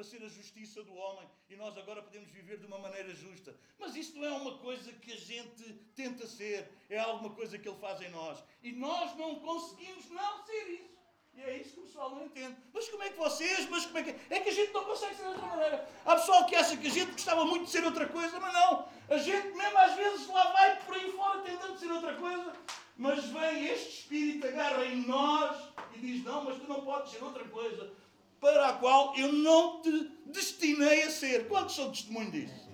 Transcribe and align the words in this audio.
para 0.00 0.08
ser 0.08 0.24
a 0.24 0.28
justiça 0.28 0.82
do 0.82 0.94
homem 0.94 1.28
e 1.50 1.56
nós 1.56 1.76
agora 1.76 2.00
podemos 2.00 2.30
viver 2.30 2.56
de 2.56 2.64
uma 2.64 2.78
maneira 2.78 3.14
justa. 3.14 3.54
Mas 3.78 3.94
isso 3.94 4.16
não 4.16 4.24
é 4.24 4.32
uma 4.32 4.56
coisa 4.56 4.90
que 4.94 5.12
a 5.12 5.16
gente 5.16 5.74
tenta 5.94 6.26
ser, 6.26 6.72
é 6.88 6.98
alguma 6.98 7.34
coisa 7.34 7.58
que 7.58 7.68
ele 7.68 7.76
faz 7.76 8.00
em 8.00 8.08
nós. 8.08 8.42
E 8.62 8.72
nós 8.72 9.14
não 9.18 9.34
conseguimos 9.40 10.08
não 10.08 10.42
ser 10.46 10.70
isso. 10.70 10.98
E 11.34 11.42
é 11.42 11.58
isso 11.58 11.74
que 11.74 11.80
o 11.80 11.82
pessoal 11.82 12.14
não 12.14 12.24
entende. 12.24 12.56
Mas 12.72 12.88
como 12.88 13.02
é 13.02 13.10
que 13.10 13.18
vocês, 13.18 13.68
mas 13.68 13.84
como 13.84 13.98
é 13.98 14.02
que. 14.04 14.34
É 14.34 14.40
que 14.40 14.48
a 14.48 14.54
gente 14.54 14.72
não 14.72 14.84
consegue 14.86 15.16
ser 15.16 15.22
de 15.22 15.28
outra 15.28 15.46
maneira. 15.46 15.88
Há 16.06 16.16
pessoal 16.16 16.46
que 16.46 16.54
acha 16.54 16.78
que 16.78 16.86
a 16.86 16.90
gente 16.90 17.12
gostava 17.12 17.44
muito 17.44 17.66
de 17.66 17.70
ser 17.70 17.84
outra 17.84 18.08
coisa, 18.08 18.40
mas 18.40 18.54
não. 18.54 18.88
A 19.10 19.18
gente 19.18 19.48
mesmo 19.54 19.78
às 19.78 19.96
vezes 19.96 20.26
lá 20.28 20.50
vai 20.52 20.82
por 20.82 20.94
aí 20.94 21.12
fora 21.12 21.42
tentando 21.42 21.78
ser 21.78 21.92
outra 21.92 22.14
coisa, 22.14 22.54
mas 22.96 23.22
vem 23.26 23.66
este 23.66 24.00
Espírito, 24.00 24.46
agarra 24.46 24.82
em 24.86 25.06
nós 25.06 25.68
e 25.94 25.98
diz: 25.98 26.24
Não, 26.24 26.42
mas 26.42 26.56
tu 26.56 26.66
não 26.66 26.86
podes 26.86 27.12
ser 27.12 27.22
outra 27.22 27.44
coisa 27.44 27.99
para 28.40 28.68
a 28.68 28.72
qual 28.74 29.14
eu 29.16 29.32
não 29.32 29.80
te 29.82 30.10
destinei 30.26 31.02
a 31.02 31.10
ser. 31.10 31.46
Quantos 31.48 31.74
são 31.74 31.90
testemunho 31.90 32.30
disso? 32.30 32.70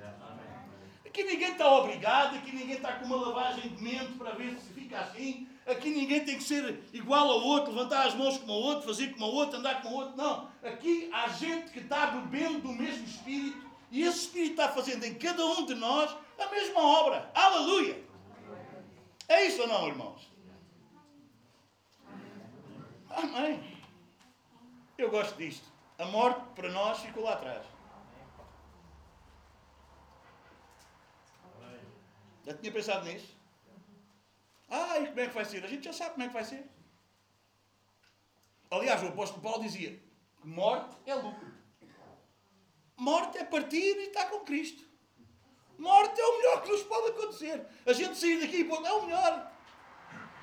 Aqui 1.04 1.24
ninguém 1.24 1.52
está 1.52 1.72
obrigado, 1.72 2.36
aqui 2.36 2.54
ninguém 2.54 2.76
está 2.76 2.92
com 2.92 3.06
uma 3.06 3.16
lavagem 3.16 3.70
de 3.70 3.82
mente 3.82 4.12
para 4.18 4.32
ver 4.32 4.54
se 4.58 4.70
fica 4.74 5.00
assim. 5.00 5.48
Aqui 5.66 5.88
ninguém 5.88 6.22
tem 6.24 6.36
que 6.36 6.44
ser 6.44 6.78
igual 6.92 7.30
ao 7.30 7.40
outro, 7.42 7.72
levantar 7.72 8.06
as 8.06 8.14
mãos 8.14 8.36
como 8.36 8.52
o 8.52 8.56
outro, 8.56 8.86
fazer 8.86 9.14
como 9.14 9.24
o 9.24 9.34
outro, 9.34 9.58
andar 9.58 9.80
como 9.80 9.96
o 9.96 9.98
outro. 10.00 10.16
Não. 10.16 10.50
Aqui 10.62 11.08
há 11.12 11.28
gente 11.28 11.72
que 11.72 11.78
está 11.78 12.08
bebendo 12.08 12.60
do 12.60 12.68
mesmo 12.68 13.06
Espírito 13.06 13.66
e 13.90 14.02
esse 14.02 14.26
Espírito 14.26 14.60
está 14.60 14.68
fazendo 14.68 15.04
em 15.04 15.14
cada 15.14 15.44
um 15.44 15.64
de 15.64 15.74
nós 15.74 16.14
a 16.38 16.50
mesma 16.50 16.80
obra. 16.80 17.30
Aleluia! 17.34 18.04
É 19.26 19.46
isso 19.46 19.62
ou 19.62 19.68
não, 19.68 19.88
irmãos? 19.88 20.30
Amém. 23.08 23.75
Eu 24.98 25.10
gosto 25.10 25.36
disto. 25.36 25.66
A 25.98 26.06
morte 26.06 26.40
para 26.54 26.70
nós 26.70 27.00
ficou 27.00 27.22
lá 27.24 27.34
atrás. 27.34 27.64
Já 32.44 32.54
tinha 32.54 32.72
pensado 32.72 33.04
nisso? 33.04 33.36
Ah, 34.70 34.98
e 35.00 35.08
como 35.08 35.20
é 35.20 35.26
que 35.26 35.34
vai 35.34 35.44
ser? 35.44 35.64
A 35.64 35.68
gente 35.68 35.84
já 35.84 35.92
sabe 35.92 36.12
como 36.12 36.22
é 36.24 36.28
que 36.28 36.34
vai 36.34 36.44
ser. 36.44 36.64
Aliás, 38.70 39.02
o 39.02 39.08
apóstolo 39.08 39.42
Paulo 39.42 39.62
dizia 39.62 40.00
morte 40.44 40.94
é 41.06 41.14
lucro. 41.14 41.52
Morte 42.96 43.38
é 43.38 43.44
partir 43.44 43.96
e 43.96 44.06
estar 44.06 44.26
com 44.30 44.40
Cristo. 44.40 44.84
Morte 45.78 46.18
é 46.18 46.24
o 46.24 46.36
melhor 46.38 46.62
que 46.62 46.70
nos 46.70 46.82
pode 46.84 47.08
acontecer. 47.08 47.66
A 47.84 47.92
gente 47.92 48.16
sair 48.16 48.40
daqui 48.40 48.62
e 48.62 48.70
é 48.70 48.92
o 48.92 49.02
melhor. 49.02 49.52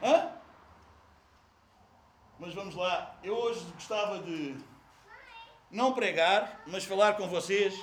Hã? 0.01 0.42
Mas 2.39 2.53
vamos 2.53 2.75
lá. 2.75 3.17
Eu 3.23 3.35
hoje 3.35 3.63
gostava 3.73 4.19
de 4.19 4.55
não 5.71 5.93
pregar, 5.93 6.61
mas 6.67 6.83
falar 6.83 7.13
com 7.13 7.27
vocês. 7.27 7.73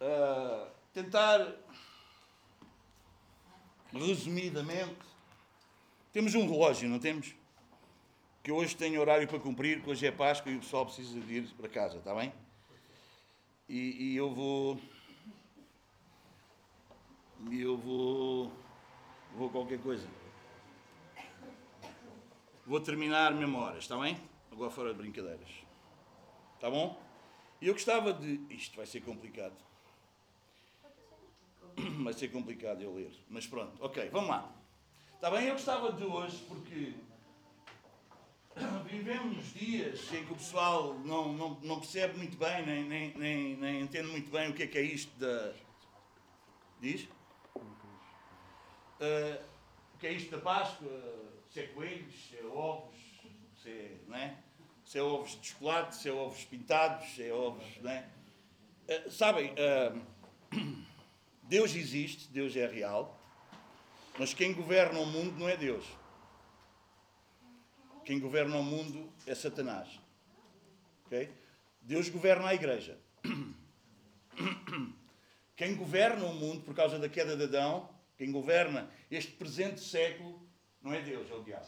Uh, 0.00 0.68
tentar, 0.92 1.54
resumidamente, 3.92 4.96
temos 6.12 6.34
um 6.34 6.48
relógio, 6.48 6.88
não 6.88 6.98
temos? 6.98 7.34
Que 8.42 8.52
hoje 8.52 8.76
tem 8.76 8.98
horário 8.98 9.26
para 9.26 9.40
cumprir, 9.40 9.82
que 9.82 9.90
hoje 9.90 10.06
é 10.06 10.10
Páscoa 10.10 10.52
e 10.52 10.56
o 10.56 10.60
pessoal 10.60 10.84
precisa 10.84 11.18
de 11.18 11.34
ir 11.34 11.48
para 11.54 11.68
casa, 11.68 11.98
está 11.98 12.14
bem? 12.14 12.32
E, 13.68 14.12
e 14.12 14.16
eu 14.16 14.34
vou. 14.34 14.78
E 17.50 17.60
eu 17.60 17.76
vou. 17.76 18.52
Vou 19.36 19.50
qualquer 19.50 19.80
coisa. 19.80 20.06
Vou 22.66 22.80
terminar 22.80 23.34
mesmo 23.34 23.58
horas, 23.58 23.84
está 23.84 23.98
bem? 23.98 24.18
Agora 24.50 24.70
fora 24.70 24.92
de 24.92 24.98
brincadeiras. 24.98 25.50
Está 26.54 26.70
bom? 26.70 26.98
E 27.60 27.66
eu 27.66 27.74
gostava 27.74 28.10
de. 28.12 28.40
Isto 28.48 28.76
vai 28.76 28.86
ser 28.86 29.02
complicado. 29.02 29.54
Vai 32.04 32.12
ser 32.12 32.28
complicado 32.28 32.82
eu 32.82 32.94
ler. 32.94 33.12
Mas 33.28 33.48
pronto, 33.48 33.84
ok, 33.84 34.08
vamos 34.10 34.30
lá. 34.30 34.48
Está 35.12 35.28
bem? 35.28 35.48
Eu 35.48 35.54
gostava 35.54 35.92
de 35.92 36.04
hoje, 36.04 36.44
porque 36.46 36.94
vivemos 38.86 39.52
dias 39.54 40.12
em 40.12 40.24
que 40.24 40.32
o 40.32 40.36
pessoal 40.36 40.94
não, 41.00 41.32
não, 41.32 41.60
não 41.62 41.80
percebe 41.80 42.16
muito 42.16 42.36
bem, 42.36 42.64
nem, 42.64 42.84
nem, 42.84 43.14
nem, 43.16 43.56
nem 43.56 43.80
entende 43.80 44.08
muito 44.08 44.30
bem 44.30 44.50
o 44.50 44.54
que 44.54 44.62
é 44.62 44.66
que 44.68 44.78
é 44.78 44.82
isto 44.82 45.10
da. 45.18 45.52
Diz? 46.80 47.08
Uh, 49.00 49.42
o 49.94 49.98
que 49.98 50.06
é 50.06 50.12
isto 50.12 50.30
da 50.30 50.38
Páscoa? 50.38 51.33
Se 51.54 51.60
é 51.60 51.66
coelhos, 51.68 52.12
se 52.28 52.36
é 52.36 52.44
ovos, 52.46 52.96
se 53.62 53.70
é, 53.70 53.96
não 54.08 54.16
é? 54.16 54.36
se 54.84 54.98
é 54.98 55.02
ovos 55.02 55.40
de 55.40 55.46
chocolate, 55.46 55.94
se 55.94 56.08
é 56.08 56.12
ovos 56.12 56.44
pintados, 56.46 57.08
se 57.14 57.22
é 57.22 57.32
ovos. 57.32 57.64
Não 57.80 57.92
é? 57.92 58.08
Uh, 58.88 59.08
sabem, 59.08 59.52
uh, 59.52 60.02
Deus 61.44 61.76
existe, 61.76 62.26
Deus 62.32 62.56
é 62.56 62.66
real, 62.66 63.16
mas 64.18 64.34
quem 64.34 64.52
governa 64.52 64.98
o 64.98 65.06
mundo 65.06 65.38
não 65.38 65.48
é 65.48 65.56
Deus. 65.56 65.86
Quem 68.04 68.18
governa 68.18 68.56
o 68.56 68.64
mundo 68.64 69.08
é 69.24 69.32
Satanás. 69.32 69.88
Okay? 71.06 71.30
Deus 71.80 72.08
governa 72.08 72.48
a 72.48 72.54
igreja. 72.54 72.98
Quem 75.56 75.76
governa 75.76 76.24
o 76.24 76.34
mundo 76.34 76.64
por 76.64 76.74
causa 76.74 76.98
da 76.98 77.08
queda 77.08 77.36
de 77.36 77.44
Adão, 77.44 77.88
quem 78.18 78.32
governa 78.32 78.90
este 79.08 79.30
presente 79.30 79.80
século, 79.80 80.43
não 80.84 80.92
é 80.92 81.00
Deus, 81.00 81.28
é 81.30 81.34
o 81.34 81.42
diabo. 81.42 81.66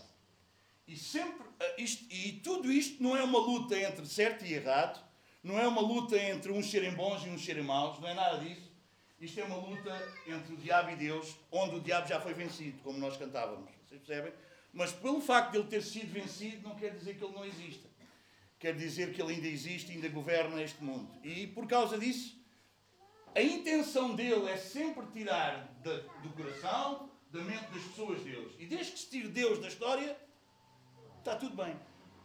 E, 0.87 0.97
sempre, 0.97 1.45
eh, 1.59 1.83
isto, 1.83 2.07
e 2.13 2.33
tudo 2.35 2.71
isto 2.71 3.03
não 3.03 3.17
é 3.17 3.25
uma 3.25 3.39
luta 3.39 3.77
entre 3.77 4.07
certo 4.07 4.45
e 4.45 4.53
errado, 4.53 5.03
não 5.43 5.59
é 5.59 5.67
uma 5.67 5.81
luta 5.81 6.17
entre 6.17 6.53
uns 6.53 6.71
serem 6.71 6.95
bons 6.95 7.25
e 7.25 7.31
uns 7.31 7.45
serem 7.45 7.65
maus, 7.65 7.99
não 7.99 8.09
é 8.09 8.15
nada 8.15 8.39
disso. 8.39 8.71
Isto 9.19 9.41
é 9.41 9.45
uma 9.45 9.57
luta 9.57 10.15
entre 10.27 10.53
o 10.53 10.57
diabo 10.59 10.91
e 10.91 10.97
Deus, 10.97 11.35
onde 11.51 11.77
o 11.77 11.81
diabo 11.81 12.07
já 12.07 12.21
foi 12.21 12.35
vencido, 12.35 12.79
como 12.83 12.99
nós 12.99 13.17
cantávamos. 13.17 13.71
Vocês 13.89 14.01
percebem? 14.03 14.33
Mas 14.73 14.93
pelo 14.93 15.21
facto 15.23 15.53
de 15.53 15.59
ele 15.59 15.69
ter 15.69 15.83
sido 15.83 16.13
vencido, 16.13 16.69
não 16.69 16.77
quer 16.77 16.91
dizer 16.91 17.17
que 17.17 17.25
ele 17.25 17.33
não 17.33 17.45
exista. 17.45 17.89
Quer 18.59 18.77
dizer 18.77 19.15
que 19.15 19.23
ele 19.23 19.35
ainda 19.35 19.47
existe 19.47 19.91
ainda 19.91 20.09
governa 20.09 20.63
este 20.63 20.85
mundo. 20.85 21.09
E 21.25 21.47
por 21.47 21.67
causa 21.67 21.99
disso, 21.99 22.37
a 23.35 23.41
intenção 23.41 24.15
dele 24.15 24.51
é 24.51 24.57
sempre 24.57 25.07
tirar 25.07 25.67
do 26.23 26.31
coração, 26.31 27.11
da 27.37 27.45
mente 27.45 27.67
das 27.73 27.83
pessoas 27.83 28.23
Deus. 28.23 28.53
E 28.59 28.67
desde 28.67 28.93
que 28.93 28.99
se 28.99 29.11
tire 29.11 29.29
Deus 29.29 29.59
da 29.61 29.69
história, 29.69 30.17
está 31.19 31.37
tudo 31.37 31.55
bem. 31.57 31.77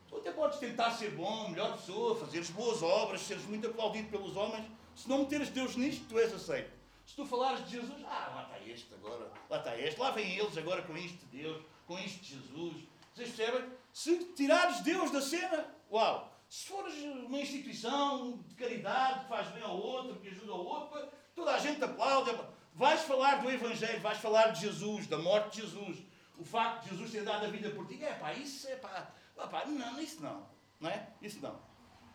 Tu 0.07 0.17
até 0.17 0.31
podes 0.31 0.59
tentar 0.59 0.91
ser 0.91 1.11
bom, 1.11 1.49
melhor 1.49 1.77
pessoa, 1.77 2.15
fazeres 2.15 2.49
boas 2.49 2.81
obras, 2.81 3.21
seres 3.21 3.43
muito 3.45 3.67
aplaudido 3.67 4.09
pelos 4.09 4.35
homens. 4.35 4.65
Se 4.95 5.07
não 5.07 5.19
meteres 5.19 5.49
Deus 5.49 5.75
nisto, 5.75 6.05
tu 6.07 6.19
és 6.19 6.33
aceito. 6.33 6.71
Se 7.05 7.15
tu 7.15 7.25
falares 7.25 7.65
de 7.65 7.71
Jesus, 7.71 8.03
ah, 8.05 8.31
lá 8.35 8.43
está 8.43 8.71
este 8.71 8.93
agora, 8.93 9.31
lá 9.49 9.57
está 9.57 9.77
este, 9.77 9.99
lá 9.99 10.11
vêm 10.11 10.37
eles 10.37 10.57
agora 10.57 10.81
com 10.83 10.95
isto 10.97 11.17
de 11.25 11.41
Deus, 11.41 11.61
com 11.87 11.99
isto 11.99 12.21
de 12.21 12.35
Jesus. 12.35 12.83
Vocês 13.13 13.31
percebem? 13.31 13.69
Se 13.91 14.33
tirares 14.33 14.81
Deus 14.81 15.11
da 15.11 15.21
cena, 15.21 15.65
uau! 15.91 16.31
Se 16.47 16.67
fores 16.67 16.93
uma 17.03 17.39
instituição 17.39 18.37
de 18.47 18.55
caridade 18.55 19.21
que 19.21 19.29
faz 19.29 19.47
bem 19.49 19.63
ao 19.63 19.77
outro, 19.77 20.19
que 20.19 20.27
ajuda 20.27 20.51
ao 20.51 20.65
outro, 20.65 21.07
toda 21.33 21.53
a 21.53 21.59
gente 21.59 21.83
aplaude. 21.83 22.31
Vais 22.73 23.01
falar 23.01 23.35
do 23.35 23.49
Evangelho, 23.49 23.99
vais 23.99 24.17
falar 24.17 24.47
de 24.49 24.61
Jesus, 24.61 25.07
da 25.07 25.17
morte 25.17 25.55
de 25.55 25.61
Jesus, 25.61 25.97
o 26.37 26.43
facto 26.43 26.83
de 26.83 26.89
Jesus 26.91 27.11
ter 27.11 27.23
dado 27.23 27.45
a 27.45 27.49
vida 27.49 27.69
por 27.71 27.85
ti. 27.87 28.01
É 28.03 28.13
pá, 28.13 28.33
isso 28.33 28.67
é 28.67 28.75
pá, 28.75 29.11
pá, 29.35 29.65
não, 29.65 29.99
isso 30.01 30.21
não, 30.21 30.47
não 30.79 30.89
é? 30.89 31.07
Isso 31.21 31.39
não. 31.41 31.59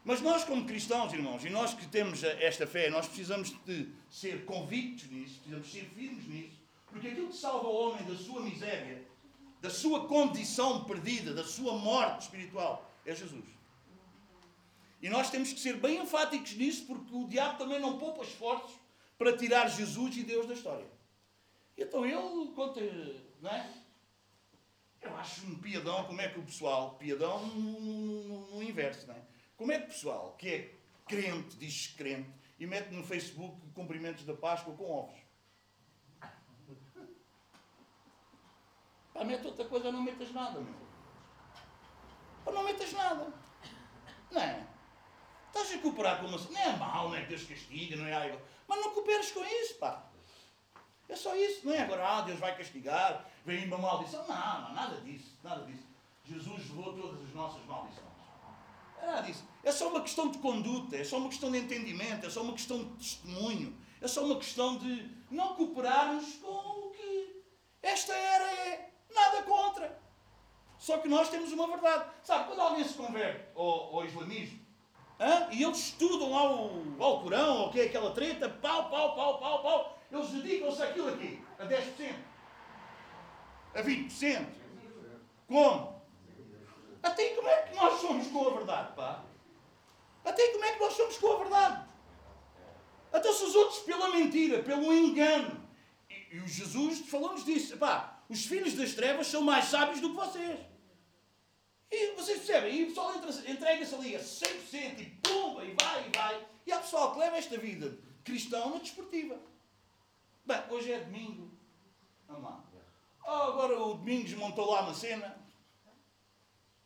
Mas 0.04 0.20
nós, 0.20 0.44
como 0.44 0.64
cristãos, 0.64 1.12
irmãos, 1.12 1.44
e 1.44 1.50
nós 1.50 1.74
que 1.74 1.86
temos 1.88 2.22
esta 2.22 2.66
fé, 2.66 2.88
nós 2.88 3.06
precisamos 3.06 3.52
de 3.64 3.88
ser 4.08 4.44
convictos 4.44 5.10
nisso, 5.10 5.40
precisamos 5.40 5.72
ser 5.72 5.84
firmes 5.94 6.26
nisso, 6.28 6.56
porque 6.86 7.08
aquilo 7.08 7.28
que 7.28 7.36
salva 7.36 7.66
o 7.66 7.74
homem 7.74 8.04
da 8.04 8.14
sua 8.16 8.40
miséria, 8.40 9.04
da 9.60 9.68
sua 9.68 10.06
condição 10.06 10.84
perdida, 10.84 11.34
da 11.34 11.42
sua 11.42 11.76
morte 11.76 12.22
espiritual, 12.22 12.88
é 13.04 13.14
Jesus. 13.14 13.44
E 15.02 15.08
nós 15.08 15.28
temos 15.28 15.52
que 15.52 15.60
ser 15.60 15.76
bem 15.76 16.00
enfáticos 16.00 16.54
nisso, 16.54 16.86
porque 16.86 17.14
o 17.14 17.26
diabo 17.26 17.58
também 17.58 17.80
não 17.80 17.98
poupa 17.98 18.22
esforços 18.22 18.85
para 19.18 19.36
tirar 19.36 19.68
Jesus 19.68 20.16
e 20.16 20.22
Deus 20.22 20.46
da 20.46 20.54
história. 20.54 20.86
Então 21.76 22.04
ele 22.04 22.52
conta, 22.54 22.80
não 23.40 23.50
é? 23.50 23.70
Eu 25.00 25.16
acho 25.16 25.46
um 25.46 25.58
piadão 25.58 26.04
como 26.04 26.20
é 26.20 26.28
que 26.28 26.38
o 26.38 26.42
pessoal, 26.42 26.94
piadão 26.96 27.46
no, 27.46 28.22
no, 28.24 28.56
no 28.56 28.62
inverso, 28.62 29.06
não 29.06 29.14
é? 29.14 29.22
Como 29.56 29.72
é 29.72 29.78
que 29.78 29.84
o 29.84 29.88
pessoal 29.88 30.34
que 30.38 30.48
é 30.48 30.74
crente, 31.06 31.56
diz 31.56 31.88
crente, 31.88 32.30
e 32.58 32.66
mete 32.66 32.90
no 32.90 33.04
Facebook 33.04 33.60
cumprimentos 33.74 34.24
da 34.24 34.34
Páscoa 34.34 34.74
com 34.74 34.90
ovos? 34.90 35.20
Pá, 39.12 39.24
mete 39.24 39.46
outra 39.46 39.64
coisa, 39.66 39.92
não 39.92 40.02
metas 40.02 40.30
nada, 40.32 40.60
meu. 40.60 40.74
Pá, 42.44 42.52
não 42.52 42.64
metas 42.64 42.92
nada. 42.92 43.32
Não 44.30 44.40
é? 44.40 44.66
Estás 45.46 45.72
a 45.72 45.78
cooperar 45.78 46.20
com 46.20 46.26
uma... 46.26 46.38
Não 46.38 46.60
é 46.60 46.76
mal, 46.76 47.08
não 47.08 47.16
é 47.16 47.22
que 47.22 47.28
Deus 47.28 47.44
castiga, 47.44 47.96
não 47.96 48.06
é. 48.06 48.38
Mas 48.66 48.80
não 48.80 48.90
cooperes 48.90 49.30
com 49.32 49.44
isso, 49.44 49.74
pá. 49.76 50.06
É 51.08 51.14
só 51.14 51.34
isso, 51.36 51.66
não 51.66 51.72
é 51.72 51.82
agora, 51.82 52.06
ah, 52.06 52.20
Deus 52.22 52.40
vai 52.40 52.56
castigar, 52.56 53.24
vem 53.44 53.66
uma 53.66 53.78
maldição. 53.78 54.26
Não, 54.26 54.62
não, 54.62 54.74
nada 54.74 55.00
disso, 55.02 55.38
nada 55.42 55.64
disso. 55.64 55.84
Jesus 56.24 56.68
levou 56.70 56.92
todas 56.94 57.22
as 57.22 57.32
nossas 57.32 57.64
maldições. 57.64 58.06
É 59.00 59.06
nada 59.06 59.22
disso. 59.22 59.44
É 59.62 59.70
só 59.70 59.88
uma 59.88 60.00
questão 60.00 60.30
de 60.30 60.38
conduta, 60.38 60.96
é 60.96 61.04
só 61.04 61.18
uma 61.18 61.28
questão 61.28 61.50
de 61.52 61.58
entendimento, 61.58 62.26
é 62.26 62.30
só 62.30 62.42
uma 62.42 62.54
questão 62.54 62.82
de 62.82 62.90
testemunho, 62.96 63.76
é 64.00 64.08
só 64.08 64.24
uma 64.24 64.36
questão 64.36 64.78
de 64.78 65.08
não 65.30 65.54
cooperarmos 65.54 66.36
com 66.36 66.48
o 66.48 66.90
que 66.90 67.44
esta 67.82 68.12
era 68.12 68.50
é. 68.50 68.90
Nada 69.14 69.42
contra. 69.42 69.98
Só 70.76 70.98
que 70.98 71.08
nós 71.08 71.30
temos 71.30 71.52
uma 71.52 71.68
verdade. 71.68 72.10
Sabe, 72.22 72.48
quando 72.48 72.60
alguém 72.60 72.84
se 72.84 72.94
converte 72.94 73.46
ao, 73.54 73.96
ao 73.96 74.04
islamismo, 74.04 74.65
e 75.50 75.62
eles 75.62 75.78
estudam 75.78 76.30
lá 76.30 76.52
o 76.52 77.02
Alcorão, 77.02 77.58
ou 77.58 77.68
o 77.68 77.72
que 77.72 77.80
é 77.80 77.84
aquela 77.84 78.10
treta, 78.10 78.48
pau, 78.48 78.90
pau, 78.90 79.14
pau, 79.14 79.38
pau, 79.38 79.62
pau, 79.62 79.98
eles 80.12 80.28
dedicam-se 80.28 80.82
àquilo 80.82 81.08
aqui, 81.08 81.42
a 81.58 81.64
10%, 81.64 82.14
a 83.74 83.82
20%. 83.82 84.46
Como? 85.48 86.02
Até 87.02 87.28
como 87.30 87.48
é 87.48 87.62
que 87.62 87.76
nós 87.76 88.00
somos 88.00 88.26
com 88.28 88.48
a 88.48 88.50
verdade, 88.50 88.92
pá? 88.94 89.24
Até 90.24 90.48
como 90.48 90.64
é 90.64 90.72
que 90.72 90.80
nós 90.80 90.92
somos 90.92 91.18
com 91.18 91.32
a 91.32 91.38
verdade? 91.38 91.86
Até 93.12 93.32
se 93.32 93.44
os 93.44 93.54
outros 93.54 93.78
pela 93.80 94.10
mentira, 94.10 94.62
pelo 94.62 94.92
engano. 94.92 95.64
E, 96.10 96.36
e 96.36 96.40
o 96.40 96.48
Jesus 96.48 97.08
falou-nos 97.08 97.44
disso. 97.44 97.78
Pá, 97.78 98.20
os 98.28 98.44
filhos 98.44 98.74
das 98.74 98.92
trevas 98.92 99.28
são 99.28 99.40
mais 99.40 99.66
sábios 99.66 100.00
do 100.00 100.10
que 100.10 100.16
vocês. 100.16 100.58
E 101.90 102.14
vocês 102.14 102.38
percebem? 102.38 102.74
E 102.74 102.82
o 102.84 102.86
pessoal 102.88 103.14
entrega-se 103.14 103.94
ali 103.94 104.16
a 104.16 104.20
100% 104.20 105.00
e 105.00 105.04
pumba, 105.22 105.64
e 105.64 105.74
vai, 105.80 106.08
e 106.08 106.16
vai. 106.16 106.46
E 106.66 106.72
há 106.72 106.78
pessoal 106.78 107.12
que 107.12 107.20
leva 107.20 107.36
esta 107.36 107.56
vida 107.56 107.96
cristã 108.24 108.66
na 108.66 108.78
desportiva. 108.78 109.38
Bem, 110.44 110.62
hoje 110.70 110.92
é 110.92 111.00
domingo. 111.00 111.50
Lá. 112.28 112.64
Oh, 113.24 113.30
agora 113.30 113.80
o 113.80 113.94
Domingos 113.94 114.32
montou 114.34 114.70
lá 114.70 114.82
uma 114.82 114.94
cena. 114.94 115.36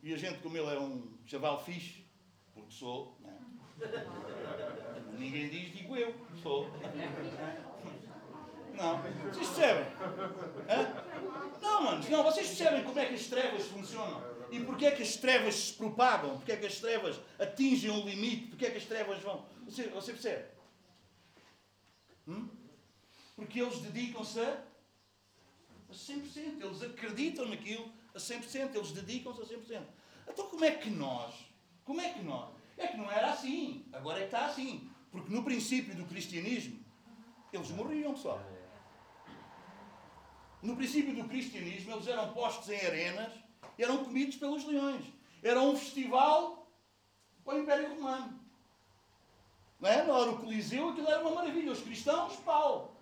E 0.03 0.15
a 0.15 0.17
gente, 0.17 0.41
como 0.41 0.57
ele 0.57 0.75
é 0.75 0.79
um 0.79 1.19
chaval 1.27 1.63
fixe, 1.63 2.07
porque 2.55 2.73
sou, 2.73 3.19
né? 3.21 3.39
ninguém 5.19 5.51
diz, 5.51 5.73
digo 5.73 5.97
eu, 5.97 6.15
sou. 6.43 6.67
Não. 8.75 9.03
Vocês 9.03 9.49
percebem? 9.49 9.85
Hã? 10.69 11.61
Não, 11.61 11.83
manos, 11.83 12.09
não. 12.09 12.23
Vocês 12.23 12.47
percebem 12.47 12.85
como 12.85 12.99
é 12.99 13.07
que 13.07 13.15
as 13.15 13.27
trevas 13.27 13.67
funcionam? 13.67 14.23
E 14.51 14.61
porquê 14.65 14.87
é 14.87 14.91
que 14.91 15.03
as 15.03 15.17
trevas 15.17 15.55
se 15.55 15.73
propagam? 15.75 16.37
Porquê 16.37 16.53
é 16.53 16.57
que 16.57 16.67
as 16.67 16.79
trevas 16.79 17.21
atingem 17.39 17.91
um 17.91 18.05
limite? 18.05 18.49
Porquê 18.49 18.67
é 18.67 18.71
que 18.71 18.79
as 18.79 18.85
trevas 18.85 19.21
vão? 19.23 19.47
Você, 19.65 19.85
você 19.89 20.13
percebe? 20.13 20.45
Hum? 22.27 22.49
Porque 23.37 23.61
eles 23.61 23.79
dedicam-se 23.79 24.41
a, 24.41 24.65
a 25.89 25.93
100%. 25.93 26.63
Eles 26.63 26.83
acreditam 26.83 27.47
naquilo 27.47 27.91
a 28.15 28.19
100%. 28.19 28.75
Eles 28.75 28.93
dedicam-se 28.93 29.43
a 29.43 29.45
100%. 29.45 29.83
Então 30.29 30.49
como 30.49 30.65
é 30.65 30.73
que 30.73 30.91
nós, 30.91 31.35
como 31.85 32.01
é 32.01 32.13
que 32.13 32.23
nós, 32.23 32.51
é 32.77 32.89
que 32.89 32.97
não 32.97 33.11
era 33.11 33.33
assim, 33.33 33.85
agora 33.93 34.19
é 34.19 34.23
que 34.23 34.35
está 34.35 34.47
assim. 34.47 34.91
Porque 35.11 35.33
no 35.33 35.45
princípio 35.45 35.95
do 35.95 36.05
cristianismo, 36.07 36.79
eles 37.53 37.71
morriam, 37.71 38.15
pessoal. 38.15 38.41
No 40.63 40.77
princípio 40.77 41.15
do 41.15 41.29
cristianismo, 41.29 41.93
eles 41.93 42.07
eram 42.07 42.33
postos 42.33 42.69
em 42.69 42.87
arenas, 42.87 43.33
eram 43.83 44.05
comidos 44.05 44.37
pelos 44.37 44.65
leões. 44.65 45.05
Era 45.43 45.61
um 45.61 45.77
festival 45.77 46.71
para 47.45 47.55
o 47.55 47.59
Império 47.61 47.95
Romano. 47.95 48.39
Não 49.81 49.89
é? 49.89 50.05
Não 50.05 50.21
era 50.21 50.31
o 50.31 50.39
Coliseu, 50.39 50.91
aquilo 50.91 51.09
era 51.09 51.21
uma 51.21 51.37
maravilha. 51.37 51.73
Os 51.73 51.81
cristãos, 51.81 52.37
pau. 52.37 52.95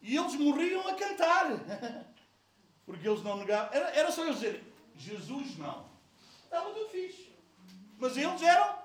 E 0.00 0.16
eles 0.16 0.34
morriam 0.34 0.86
a 0.86 0.94
cantar. 0.94 1.46
Porque 2.86 3.08
eles 3.08 3.22
não 3.22 3.38
negavam. 3.38 3.74
Era, 3.74 3.90
era 3.90 4.12
só 4.12 4.24
eles 4.24 4.36
dizer 4.36 4.64
Jesus 4.96 5.58
não. 5.58 5.84
Estava 6.44 6.70
tudo 6.72 6.88
fixe. 6.88 7.32
Mas 7.98 8.16
eles 8.16 8.42
eram. 8.42 8.76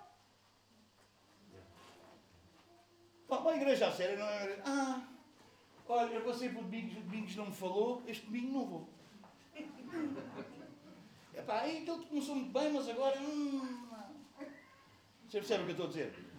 Uma 3.30 3.56
igreja 3.56 3.88
a 3.88 3.92
sério 3.92 4.20
não 4.20 4.26
é. 4.28 4.62
Ah, 4.66 5.02
Olha, 5.94 6.14
eu 6.14 6.22
passei 6.22 6.48
por 6.48 6.64
domingos, 6.64 6.96
o 6.96 7.02
Domingos 7.02 7.36
não 7.36 7.48
me 7.48 7.54
falou, 7.54 8.02
este 8.08 8.26
domingo 8.26 8.54
não 8.54 8.66
vou. 8.66 8.90
Epá, 11.33 11.62
aí 11.62 11.81
aquele 11.83 12.06
começou 12.06 12.36
muito 12.36 12.51
bem, 12.51 12.72
mas 12.74 12.89
agora. 12.89 13.19
Hum, 13.19 13.88
Você 15.28 15.39
percebe 15.39 15.63
o 15.63 15.66
que 15.66 15.72
eu 15.81 15.86
estou 15.86 15.86
a 15.86 15.89
dizer? 15.89 16.31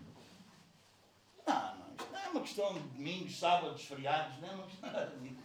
Não, 1.47 1.77
não, 1.77 1.95
isto 1.95 2.13
não 2.13 2.21
é 2.21 2.29
uma 2.29 2.41
questão 2.41 2.75
de 2.75 2.81
domingos, 2.81 3.39
sábados, 3.39 3.85
feriados, 3.85 4.39
não 4.41 4.49
é 4.49 4.55
uma 4.55 4.67
questão 4.67 4.93
nada 4.93 5.17
disso. 5.17 5.43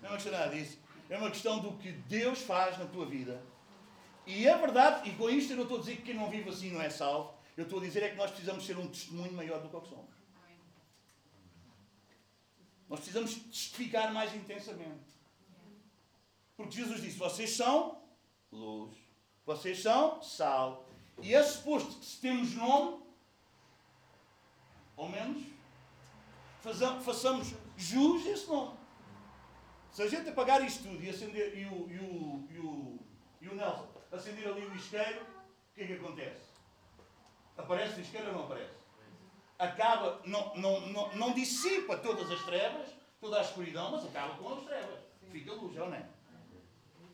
Não 0.00 0.08
é 0.08 0.12
uma 0.12 0.16
questão 0.16 0.32
nada 0.32 0.54
disso. 0.54 0.78
É 1.08 1.18
uma 1.18 1.30
questão 1.30 1.58
do 1.60 1.72
que 1.78 1.92
Deus 1.92 2.40
faz 2.42 2.78
na 2.78 2.86
tua 2.86 3.06
vida. 3.06 3.42
E 4.26 4.46
é 4.46 4.58
verdade, 4.58 5.08
e 5.08 5.14
com 5.14 5.30
isto 5.30 5.52
eu 5.52 5.56
não 5.56 5.62
estou 5.64 5.78
a 5.78 5.80
dizer 5.80 5.96
que 5.96 6.02
quem 6.02 6.14
não 6.14 6.28
vive 6.28 6.48
assim 6.48 6.72
não 6.72 6.82
é 6.82 6.90
salvo. 6.90 7.34
Eu 7.56 7.64
estou 7.64 7.78
a 7.78 7.82
dizer 7.82 8.02
é 8.02 8.10
que 8.10 8.16
nós 8.16 8.30
precisamos 8.30 8.66
ser 8.66 8.76
um 8.76 8.88
testemunho 8.88 9.32
maior 9.32 9.60
do 9.60 9.68
que 9.68 9.88
somos. 9.88 10.14
Nós 12.88 13.00
precisamos 13.00 13.34
testificar 13.34 14.12
mais 14.12 14.34
intensamente. 14.34 15.16
Porque 16.56 16.76
Jesus 16.76 17.00
disse: 17.00 17.18
vocês 17.18 17.50
são 17.50 18.02
luz, 18.52 18.96
vocês 19.44 19.82
são 19.82 20.22
sal. 20.22 20.86
E 21.22 21.34
é 21.34 21.42
suposto 21.42 21.98
que 21.98 22.04
se 22.04 22.20
temos 22.20 22.54
nome, 22.54 23.02
ao 24.96 25.08
menos, 25.08 25.42
façamos 27.04 27.54
jus 27.76 28.26
a 28.26 28.30
esse 28.30 28.46
nome. 28.48 28.76
Se 29.92 30.02
a 30.02 30.08
gente 30.08 30.28
apagar 30.28 30.62
isto 30.62 30.82
tudo 30.82 31.02
e, 31.02 31.08
acender, 31.08 31.56
e, 31.56 31.64
o, 31.66 31.90
e, 31.90 31.98
o, 31.98 32.48
e, 32.50 32.58
o, 32.58 32.98
e 33.40 33.48
o 33.48 33.54
Nelson 33.54 33.88
acender 34.12 34.46
ali 34.46 34.66
o 34.66 34.74
isqueiro, 34.74 35.22
o 35.22 35.74
que 35.74 35.82
é 35.82 35.86
que 35.86 35.92
acontece? 35.94 36.46
Aparece 37.56 37.98
o 37.98 38.02
isqueiro 38.02 38.28
ou 38.28 38.34
não 38.34 38.44
aparece? 38.44 38.76
acaba, 39.58 40.20
não, 40.24 40.54
não, 40.54 40.80
não, 40.88 41.14
não 41.14 41.32
dissipa 41.32 41.96
todas 41.96 42.30
as 42.30 42.44
trevas, 42.44 42.88
toda 43.20 43.38
a 43.38 43.42
escuridão, 43.42 43.92
mas 43.92 44.04
acaba 44.04 44.34
com 44.34 44.54
as 44.54 44.64
trevas. 44.64 45.00
Fica 45.30 45.52
luz, 45.52 45.74
não 45.74 45.92
é? 45.92 46.06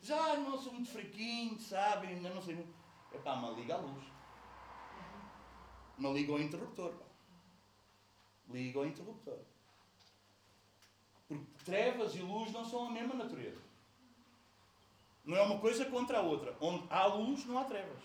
Já 0.03 0.35
não 0.35 0.57
sou 0.57 0.73
muito 0.73 0.91
fraquinho, 0.91 1.57
sabe? 1.57 2.07
Ainda 2.07 2.29
não 2.29 2.41
sei 2.41 2.55
muito. 2.55 2.73
Epá, 3.13 3.37
mas 3.37 3.55
liga 3.55 3.75
a 3.75 3.77
luz. 3.77 4.03
Não 5.97 6.13
liga 6.13 6.33
ao 6.33 6.41
interruptor. 6.41 6.93
Liga 8.49 8.79
ao 8.79 8.85
interruptor. 8.85 9.39
Porque 11.25 11.45
trevas 11.63 12.13
e 12.15 12.19
luz 12.19 12.51
não 12.51 12.65
são 12.65 12.87
a 12.87 12.91
mesma 12.91 13.13
natureza. 13.13 13.61
Não 15.23 15.37
é 15.37 15.41
uma 15.41 15.59
coisa 15.59 15.85
contra 15.85 16.19
a 16.19 16.21
outra. 16.21 16.53
Onde 16.59 16.85
há 16.89 17.05
luz, 17.05 17.45
não 17.45 17.57
há 17.57 17.63
trevas. 17.63 18.03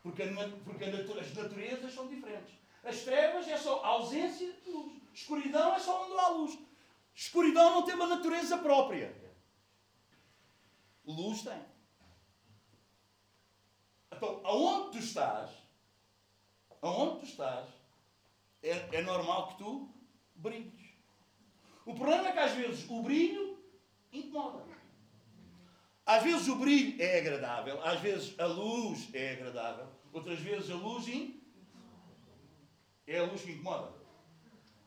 Porque, 0.00 0.22
a, 0.22 0.28
porque 0.64 0.84
as 0.84 1.34
naturezas 1.34 1.92
são 1.92 2.06
diferentes. 2.06 2.54
As 2.84 3.00
trevas 3.00 3.48
é 3.48 3.56
só 3.56 3.84
ausência 3.84 4.52
de 4.52 4.70
luz. 4.70 4.92
Escuridão 5.12 5.74
é 5.74 5.80
só 5.80 6.04
onde 6.04 6.20
há 6.20 6.28
luz. 6.28 6.56
Escuridão 7.12 7.72
não 7.72 7.82
tem 7.82 7.96
uma 7.96 8.06
natureza 8.06 8.58
própria. 8.58 9.23
Luz 11.04 11.42
tem. 11.42 11.62
Então, 14.10 14.40
aonde 14.44 14.92
tu 14.92 14.98
estás, 14.98 15.50
aonde 16.80 17.20
tu 17.20 17.26
estás, 17.26 17.68
é, 18.62 18.70
é 18.96 19.02
normal 19.02 19.48
que 19.48 19.58
tu 19.58 19.88
brilhes. 20.36 20.94
O 21.84 21.94
problema 21.94 22.28
é 22.28 22.32
que 22.32 22.38
às 22.38 22.52
vezes 22.52 22.88
o 22.88 23.02
brilho 23.02 23.58
incomoda. 24.12 24.64
Às 26.06 26.22
vezes 26.22 26.48
o 26.48 26.56
brilho 26.56 27.02
é 27.02 27.18
agradável, 27.18 27.82
às 27.82 28.00
vezes 28.00 28.38
a 28.38 28.46
luz 28.46 29.08
é 29.14 29.32
agradável, 29.32 29.86
outras 30.12 30.38
vezes 30.38 30.70
a 30.70 30.74
luz 30.74 31.08
incomoda. 31.08 31.44
É 33.06 33.18
a 33.18 33.24
luz 33.24 33.42
que 33.42 33.52
incomoda? 33.52 33.92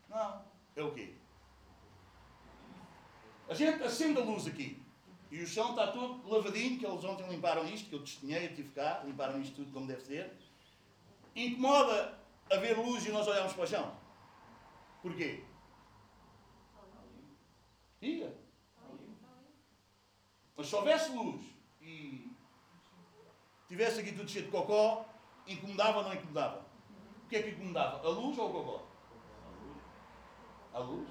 Não. 0.10 0.46
É 0.76 0.82
o 0.82 0.94
quê? 0.94 1.14
A 3.48 3.54
gente 3.54 3.84
acende 3.84 4.20
a 4.20 4.24
luz 4.24 4.48
aqui. 4.48 4.82
E 5.30 5.42
o 5.42 5.48
chão 5.48 5.72
está 5.72 5.88
todo 5.88 6.28
lavadinho, 6.30 6.80
que 6.80 6.86
eles 6.86 7.04
ontem 7.04 7.28
limparam 7.28 7.66
isto, 7.66 7.90
que 7.90 7.96
eu 7.96 8.00
testemunhei, 8.00 8.46
eu 8.46 8.56
tive 8.56 8.70
cá, 8.70 9.02
limparam 9.04 9.42
isto 9.42 9.56
tudo 9.56 9.74
como 9.74 9.88
deve 9.88 10.02
ser. 10.02 10.32
Incomoda 11.36 12.18
haver 12.50 12.78
luz 12.78 13.06
e 13.06 13.12
nós 13.12 13.28
olharmos 13.28 13.54
para 13.54 13.64
o 13.64 13.68
chão. 13.68 13.96
Porquê? 15.02 15.44
Diga. 18.00 18.34
Mas 20.56 20.68
se 20.68 20.76
houvesse 20.76 21.12
luz 21.12 21.42
e 21.82 22.32
tivesse 23.68 24.00
aqui 24.00 24.14
tudo 24.14 24.30
cheio 24.30 24.46
de 24.46 24.52
cocó, 24.52 25.06
incomodava 25.46 26.00
ou 26.00 26.04
não 26.06 26.14
incomodava? 26.14 26.66
O 27.26 27.28
que 27.28 27.36
é 27.36 27.44
que 27.44 27.50
incomodava? 27.50 27.98
A 28.08 28.10
luz 28.10 28.38
ou 28.38 28.50
o 28.50 28.54
cocó? 28.54 28.88
A 30.74 30.80
luz? 30.80 31.10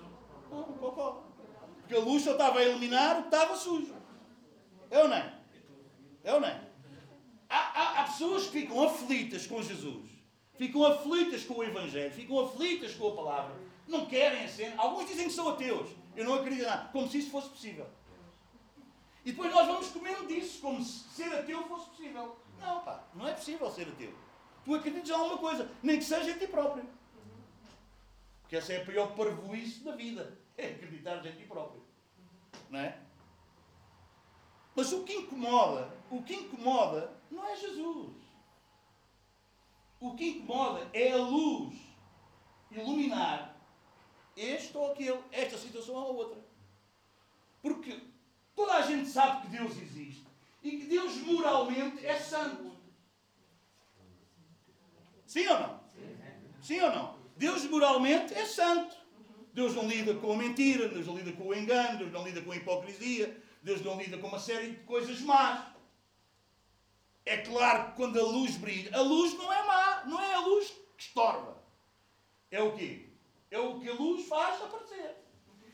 Não, 0.50 0.62
o 0.62 0.78
cocó. 0.78 1.22
Porque 1.80 1.94
a 1.94 2.00
luz 2.00 2.24
só 2.24 2.32
estava 2.32 2.58
a 2.58 2.64
eliminar 2.64 3.18
o 3.18 3.22
que 3.22 3.28
estava 3.28 3.54
sujo. 3.54 3.95
É 4.90 4.98
ou 5.02 5.08
não? 5.08 5.32
É 6.24 6.32
ou 6.32 6.40
não? 6.40 6.66
Há, 7.48 7.58
há, 7.58 8.00
há 8.00 8.04
pessoas 8.04 8.46
que 8.46 8.60
ficam 8.60 8.82
aflitas 8.82 9.46
com 9.46 9.62
Jesus. 9.62 10.10
Ficam 10.56 10.84
aflitas 10.84 11.44
com 11.44 11.54
o 11.54 11.64
Evangelho. 11.64 12.12
Ficam 12.12 12.40
aflitas 12.40 12.94
com 12.94 13.08
a 13.08 13.14
palavra. 13.14 13.56
Não 13.86 14.06
querem 14.06 14.44
a 14.44 14.48
cena. 14.48 14.74
Alguns 14.80 15.08
dizem 15.08 15.26
que 15.26 15.32
são 15.32 15.48
ateus. 15.48 15.88
Eu 16.16 16.24
não 16.24 16.34
acredito 16.34 16.62
em 16.62 16.66
nada. 16.66 16.88
Como 16.90 17.08
se 17.08 17.18
isso 17.18 17.30
fosse 17.30 17.48
possível. 17.50 17.86
E 19.24 19.32
depois 19.32 19.52
nós 19.52 19.66
vamos 19.66 19.88
comendo 19.88 20.26
disso, 20.28 20.60
como 20.60 20.80
se 20.82 21.00
ser 21.10 21.34
ateu 21.34 21.66
fosse 21.66 21.90
possível. 21.90 22.38
Não, 22.60 22.80
pá, 22.80 23.04
não 23.12 23.26
é 23.26 23.32
possível 23.32 23.68
ser 23.70 23.88
ateu. 23.88 24.14
tu 24.64 24.74
acredites 24.74 25.10
em 25.10 25.12
alguma 25.12 25.38
coisa, 25.38 25.68
nem 25.82 25.98
que 25.98 26.04
seja 26.04 26.30
em 26.30 26.38
ti 26.38 26.46
próprio. 26.46 26.88
Porque 28.40 28.54
essa 28.54 28.72
é 28.72 28.82
a 28.82 28.84
pior 28.84 29.16
parvoíce 29.16 29.80
da 29.80 29.96
vida, 29.96 30.38
é 30.56 30.68
acreditar 30.68 31.26
em 31.26 31.32
ti 31.32 31.42
próprio. 31.42 31.82
Não 32.70 32.78
é? 32.78 32.96
Mas 34.76 34.92
o 34.92 35.04
que 35.04 35.14
incomoda, 35.14 35.90
o 36.10 36.22
que 36.22 36.34
incomoda 36.34 37.10
não 37.30 37.48
é 37.48 37.56
Jesus. 37.56 38.14
O 39.98 40.14
que 40.14 40.28
incomoda 40.28 40.86
é 40.92 41.12
a 41.12 41.16
luz 41.16 41.74
iluminar 42.70 43.56
este 44.36 44.76
ou 44.76 44.92
aquele, 44.92 45.18
esta 45.32 45.56
situação 45.56 45.94
ou 45.94 46.16
outra. 46.16 46.38
Porque 47.62 47.98
toda 48.54 48.74
a 48.74 48.82
gente 48.82 49.08
sabe 49.08 49.42
que 49.42 49.56
Deus 49.56 49.72
existe 49.78 50.26
e 50.62 50.72
que 50.72 50.84
Deus 50.84 51.16
moralmente 51.22 52.04
é 52.04 52.18
santo. 52.18 52.76
Sim 55.26 55.46
ou 55.48 55.58
não? 55.58 55.80
Sim 56.60 56.80
ou 56.82 56.90
não? 56.90 57.18
Deus 57.34 57.64
moralmente 57.64 58.34
é 58.34 58.44
santo. 58.44 58.94
Deus 59.54 59.74
não 59.74 59.88
lida 59.88 60.14
com 60.14 60.32
a 60.32 60.36
mentira, 60.36 60.86
Deus 60.86 61.06
não 61.06 61.16
lida 61.16 61.32
com 61.32 61.44
o 61.44 61.54
engano, 61.54 61.98
Deus 61.98 62.12
não 62.12 62.22
lida 62.22 62.42
com 62.42 62.52
a 62.52 62.56
hipocrisia, 62.56 63.42
Deus 63.66 63.82
não 63.82 63.98
lida 64.00 64.16
com 64.18 64.28
uma 64.28 64.38
série 64.38 64.70
de 64.70 64.76
coisas 64.84 65.20
más. 65.22 65.66
É 67.24 67.38
claro 67.38 67.86
que 67.86 67.96
quando 67.96 68.16
a 68.16 68.22
luz 68.22 68.56
brilha, 68.56 68.96
a 68.96 69.00
luz 69.00 69.34
não 69.34 69.52
é 69.52 69.66
má, 69.66 70.04
não 70.04 70.20
é 70.20 70.34
a 70.34 70.38
luz 70.38 70.68
que 70.96 71.02
estorba. 71.02 71.60
É 72.48 72.62
o 72.62 72.76
quê? 72.76 73.08
É 73.50 73.58
o 73.58 73.80
que 73.80 73.88
a 73.90 73.94
luz 73.94 74.28
faz 74.28 74.62
aparecer. 74.62 75.16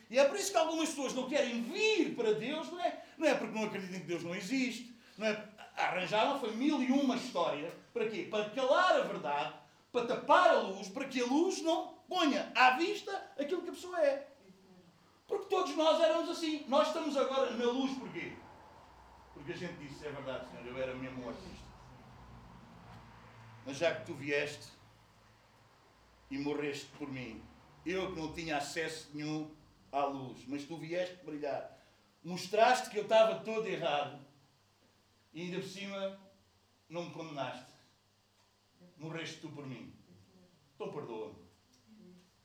E 0.09 0.17
é 0.17 0.25
por 0.25 0.35
isso 0.35 0.51
que 0.51 0.57
algumas 0.57 0.89
pessoas 0.89 1.13
não 1.13 1.29
querem 1.29 1.61
vir 1.61 2.15
para 2.15 2.33
Deus, 2.33 2.71
não 2.71 2.79
é, 2.79 3.05
não 3.15 3.27
é 3.27 3.35
porque 3.35 3.55
não 3.55 3.65
acreditam 3.65 3.99
que 3.99 4.07
Deus 4.07 4.23
não 4.23 4.33
existe, 4.33 4.91
não 5.15 5.27
é, 5.27 5.47
arranjaram 5.77 6.39
foi 6.39 6.55
mil 6.55 6.81
e 6.81 6.91
uma 6.91 7.15
história. 7.15 7.71
Para 7.93 8.09
quê? 8.09 8.27
Para 8.27 8.49
calar 8.49 9.01
a 9.01 9.03
verdade, 9.03 9.53
para 9.91 10.07
tapar 10.07 10.49
a 10.49 10.61
luz, 10.61 10.87
para 10.89 11.05
que 11.05 11.21
a 11.21 11.25
luz 11.27 11.61
não 11.61 11.93
ponha 12.09 12.51
à 12.55 12.71
vista 12.71 13.11
aquilo 13.37 13.61
que 13.61 13.69
a 13.69 13.73
pessoa 13.73 14.01
é. 14.01 14.32
Porque 15.27 15.45
todos 15.45 15.75
nós 15.75 16.01
éramos 16.01 16.29
assim. 16.29 16.65
Nós 16.67 16.87
estamos 16.87 17.15
agora 17.17 17.51
na 17.51 17.65
luz 17.65 17.97
porquê? 17.97 18.33
Porque 19.33 19.53
a 19.53 19.57
gente 19.57 19.73
disse, 19.75 20.05
é 20.05 20.11
verdade, 20.11 20.49
Senhor, 20.49 20.65
eu 20.67 20.77
era 20.77 20.93
mesmo 20.95 21.23
um 21.23 21.29
artista. 21.29 21.73
Mas 23.65 23.77
já 23.77 23.95
que 23.95 24.05
tu 24.05 24.13
vieste 24.13 24.71
e 26.29 26.37
morreste 26.37 26.87
por 26.97 27.09
mim, 27.09 27.43
eu 27.85 28.13
que 28.13 28.19
não 28.19 28.33
tinha 28.33 28.57
acesso 28.57 29.09
nenhum 29.13 29.49
à 29.91 30.05
luz, 30.05 30.45
mas 30.47 30.65
tu 30.65 30.77
vieste 30.77 31.23
brilhar, 31.23 31.77
mostraste 32.23 32.89
que 32.89 32.97
eu 32.97 33.03
estava 33.03 33.39
todo 33.43 33.67
errado 33.67 34.19
e 35.33 35.41
ainda 35.41 35.59
por 35.59 35.67
cima 35.67 36.19
não 36.89 37.05
me 37.05 37.11
condenaste. 37.11 37.73
Morreste 38.97 39.41
tu 39.41 39.49
por 39.49 39.65
mim. 39.65 39.93
Então 40.75 40.91
perdoa-me. 40.91 41.35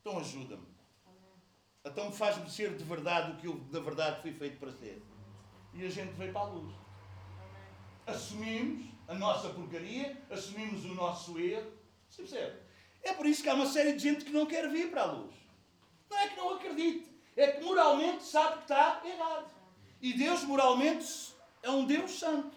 Então 0.01 0.19
ajuda-me. 0.19 0.68
Então 1.85 2.11
faz-me 2.11 2.49
ser 2.49 2.75
de 2.75 2.83
verdade 2.83 3.31
o 3.31 3.35
que 3.37 3.47
eu 3.47 3.55
da 3.71 3.79
verdade 3.79 4.21
fui 4.21 4.33
feito 4.33 4.59
para 4.59 4.71
ser. 4.71 5.01
E 5.73 5.85
a 5.85 5.89
gente 5.89 6.13
veio 6.13 6.33
para 6.33 6.41
a 6.41 6.45
luz. 6.45 6.73
Assumimos 8.05 8.89
a 9.07 9.13
nossa 9.13 9.49
porcaria, 9.49 10.17
assumimos 10.29 10.83
o 10.85 10.93
nosso 10.93 11.39
erro. 11.39 11.71
Você 12.09 12.23
percebe? 12.23 12.59
É 13.01 13.13
por 13.13 13.25
isso 13.25 13.41
que 13.41 13.49
há 13.49 13.53
uma 13.53 13.65
série 13.65 13.93
de 13.93 13.99
gente 13.99 14.25
que 14.25 14.31
não 14.31 14.45
quer 14.45 14.69
vir 14.69 14.89
para 14.89 15.03
a 15.03 15.11
luz. 15.11 15.33
Não 16.09 16.17
é 16.17 16.27
que 16.27 16.35
não 16.35 16.55
acredite, 16.55 17.09
é 17.35 17.47
que 17.47 17.63
moralmente 17.63 18.23
sabe 18.23 18.57
que 18.57 18.63
está 18.63 19.01
errado. 19.05 19.49
E 20.01 20.13
Deus 20.13 20.43
moralmente 20.43 21.33
é 21.61 21.69
um 21.69 21.85
Deus 21.85 22.11
santo. 22.11 22.51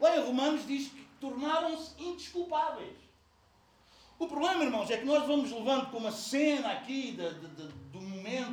Lá 0.00 0.16
em 0.16 0.20
Romanos 0.20 0.66
diz 0.66 0.88
que 0.88 1.06
tornaram-se 1.20 2.00
indesculpáveis. 2.00 2.96
O 4.18 4.26
problema, 4.26 4.64
irmãos, 4.64 4.90
é 4.90 4.96
que 4.96 5.04
nós 5.04 5.26
vamos 5.26 5.50
levando 5.50 5.90
com 5.90 5.98
uma 5.98 6.10
cena 6.10 6.72
aqui 6.72 7.12
de, 7.12 7.34
de, 7.34 7.48
de, 7.48 7.72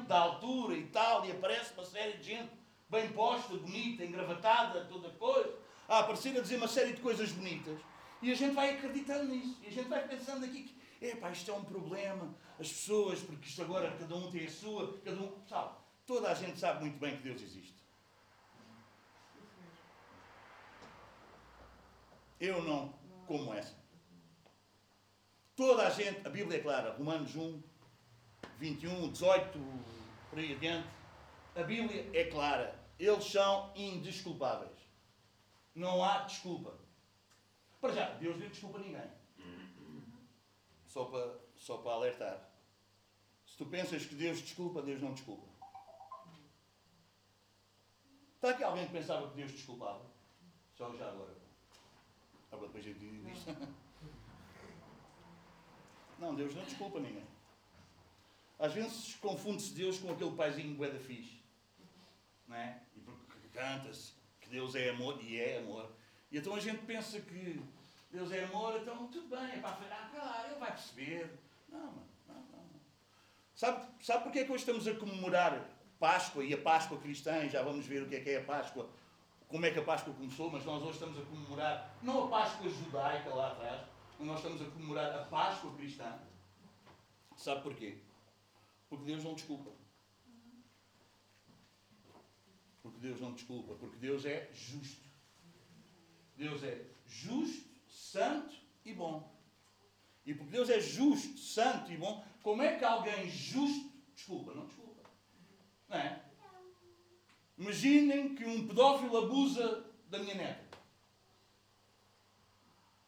da 0.07 0.19
altura 0.19 0.75
e 0.75 0.85
tal, 0.87 1.25
e 1.25 1.31
aparece 1.31 1.73
uma 1.73 1.85
série 1.85 2.17
de 2.17 2.23
gente 2.23 2.51
bem 2.89 3.11
posta, 3.11 3.55
bonita, 3.55 4.05
engravatada, 4.05 4.85
toda 4.85 5.09
coisa, 5.11 5.57
a 5.87 5.99
aparecer 5.99 6.37
a 6.37 6.41
dizer 6.41 6.57
uma 6.57 6.67
série 6.67 6.93
de 6.93 7.01
coisas 7.01 7.31
bonitas. 7.31 7.79
E 8.21 8.31
a 8.31 8.35
gente 8.35 8.53
vai 8.53 8.71
acreditando 8.71 9.25
nisso. 9.25 9.57
E 9.63 9.67
a 9.67 9.71
gente 9.71 9.87
vai 9.87 10.07
pensando 10.07 10.45
aqui 10.45 10.63
que, 10.63 11.05
epá, 11.05 11.29
isto 11.31 11.51
é 11.51 11.53
um 11.53 11.63
problema. 11.63 12.33
As 12.59 12.69
pessoas, 12.69 13.19
porque 13.19 13.47
isto 13.47 13.61
agora 13.61 13.91
cada 13.99 14.15
um 14.15 14.31
tem 14.31 14.45
a 14.45 14.49
sua, 14.49 14.97
cada 15.03 15.21
um. 15.21 15.31
Sabe? 15.47 15.75
Toda 16.05 16.31
a 16.31 16.33
gente 16.33 16.59
sabe 16.59 16.81
muito 16.81 16.97
bem 16.97 17.17
que 17.17 17.23
Deus 17.23 17.41
existe. 17.41 17.75
Eu 22.39 22.63
não 22.63 22.93
como 23.25 23.53
essa. 23.53 23.75
Toda 25.55 25.87
a 25.87 25.89
gente, 25.89 26.25
a 26.25 26.29
Bíblia 26.29 26.59
é 26.59 26.61
clara, 26.61 26.95
Romanos 26.97 27.35
1, 27.35 27.61
21, 28.59 29.11
18, 29.11 29.59
por 30.29 30.39
aí 30.39 30.53
adiante. 30.53 30.87
A 31.55 31.63
Bíblia 31.63 32.09
é 32.13 32.25
clara. 32.25 32.79
Eles 32.99 33.23
são 33.25 33.71
indesculpáveis. 33.75 34.77
Não 35.73 36.03
há 36.03 36.19
desculpa. 36.19 36.77
Para 37.81 37.93
já, 37.93 38.09
Deus 38.15 38.39
não 38.39 38.47
desculpa 38.47 38.79
ninguém. 38.79 39.09
Só 40.87 41.05
para, 41.05 41.39
só 41.55 41.77
para 41.77 41.91
alertar. 41.91 42.49
Se 43.45 43.57
tu 43.57 43.65
pensas 43.65 44.05
que 44.05 44.15
Deus 44.15 44.39
desculpa, 44.39 44.81
Deus 44.81 45.01
não 45.01 45.13
desculpa. 45.13 45.45
Está 48.35 48.49
aqui 48.51 48.63
alguém 48.63 48.85
que 48.85 48.93
pensava 48.93 49.29
que 49.29 49.35
Deus 49.35 49.51
desculpava? 49.51 50.05
Só 50.73 50.93
já 50.95 51.09
agora. 51.09 51.35
Depois 52.51 52.85
eu 52.85 52.93
diz. 52.93 53.45
Não, 56.19 56.33
Deus 56.33 56.55
não 56.55 56.63
desculpa 56.63 56.99
ninguém. 56.99 57.25
Às 58.57 58.73
vezes 58.73 59.15
confunde-se 59.15 59.73
Deus 59.73 59.97
com 59.99 60.11
aquele 60.11 60.31
paizinho 60.31 60.75
bué 60.75 60.89
da 60.89 60.99
fixe. 60.99 61.39
Não 62.47 62.55
é? 62.55 62.81
E 62.95 62.99
porque 62.99 63.47
canta-se 63.53 64.13
que 64.39 64.49
Deus 64.49 64.75
é 64.75 64.89
amor, 64.89 65.21
e 65.21 65.39
é 65.39 65.59
amor. 65.59 65.91
E 66.31 66.37
então 66.37 66.55
a 66.55 66.59
gente 66.59 66.85
pensa 66.85 67.19
que 67.19 67.61
Deus 68.11 68.31
é 68.31 68.43
amor, 68.45 68.79
então 68.81 69.07
tudo 69.07 69.27
bem, 69.27 69.55
é 69.55 69.59
para 69.59 69.75
falhar, 69.75 70.09
claro, 70.11 70.47
ele 70.47 70.59
vai 70.59 70.71
perceber. 70.71 71.37
Não, 71.69 71.79
não, 71.79 72.35
não, 72.35 72.35
não. 72.51 72.79
Sabe, 73.53 73.85
sabe 74.01 74.23
porque 74.23 74.39
é 74.39 74.45
que 74.45 74.51
hoje 74.51 74.63
estamos 74.63 74.87
a 74.87 74.95
comemorar 74.95 75.69
Páscoa 75.99 76.43
e 76.43 76.53
a 76.53 76.57
Páscoa 76.57 76.97
cristã, 76.97 77.47
já 77.49 77.61
vamos 77.61 77.85
ver 77.85 78.03
o 78.03 78.07
que 78.07 78.15
é 78.15 78.19
que 78.21 78.29
é 78.29 78.37
a 78.37 78.43
Páscoa, 78.43 78.89
como 79.47 79.65
é 79.65 79.71
que 79.71 79.79
a 79.79 79.83
Páscoa 79.83 80.13
começou, 80.13 80.49
mas 80.49 80.65
nós 80.65 80.81
hoje 80.81 80.93
estamos 80.93 81.17
a 81.17 81.21
comemorar, 81.23 81.97
não 82.01 82.25
a 82.25 82.27
Páscoa 82.29 82.69
judaica 82.69 83.29
lá 83.33 83.51
atrás, 83.51 83.81
mas 84.17 84.27
nós 84.27 84.37
estamos 84.37 84.61
a 84.61 84.65
comemorar 84.65 85.13
a 85.13 85.25
Páscoa 85.25 85.73
cristã. 85.75 86.19
Sabe 87.35 87.61
porquê? 87.61 87.97
Porque 88.89 89.05
Deus 89.05 89.23
não 89.23 89.33
desculpa. 89.33 89.71
Porque 92.81 92.99
Deus 92.99 93.19
não 93.19 93.33
desculpa. 93.33 93.75
Porque 93.75 93.97
Deus 93.97 94.25
é 94.25 94.49
justo. 94.53 95.03
Deus 96.37 96.63
é 96.63 96.85
justo, 97.07 97.69
santo 97.89 98.55
e 98.83 98.93
bom. 98.93 99.33
E 100.25 100.33
porque 100.33 100.51
Deus 100.51 100.69
é 100.69 100.79
justo, 100.79 101.37
santo 101.37 101.91
e 101.91 101.97
bom, 101.97 102.25
como 102.41 102.61
é 102.61 102.77
que 102.77 102.83
alguém 102.83 103.29
justo 103.29 103.91
desculpa? 104.13 104.53
Não 104.53 104.65
desculpa. 104.65 105.09
Não 105.87 105.97
é? 105.97 106.25
Imaginem 107.57 108.35
que 108.35 108.43
um 108.43 108.67
pedófilo 108.67 109.17
abusa 109.17 109.85
da 110.09 110.19
minha 110.19 110.35
neta. 110.35 110.77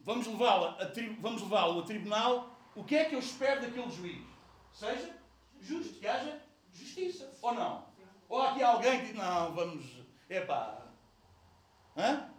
Vamos 0.00 0.26
levá-lo 0.26 0.80
a, 0.80 0.86
tri... 0.86 1.08
levá 1.20 1.78
a 1.78 1.82
tribunal. 1.82 2.58
O 2.74 2.82
que 2.82 2.96
é 2.96 3.04
que 3.04 3.14
eu 3.14 3.18
espero 3.18 3.60
daquele 3.60 3.90
juiz? 3.90 4.26
Seja 4.72 5.17
justo, 5.60 5.98
que 5.98 6.06
haja 6.06 6.40
justiça. 6.72 7.32
Ou 7.42 7.54
não? 7.54 7.88
Ou 8.28 8.40
há 8.40 8.50
aqui 8.50 8.62
alguém 8.62 9.00
que 9.00 9.06
diz, 9.06 9.16
não, 9.16 9.54
vamos. 9.54 9.84
Epá. 10.28 10.86
Hã? 11.96 12.30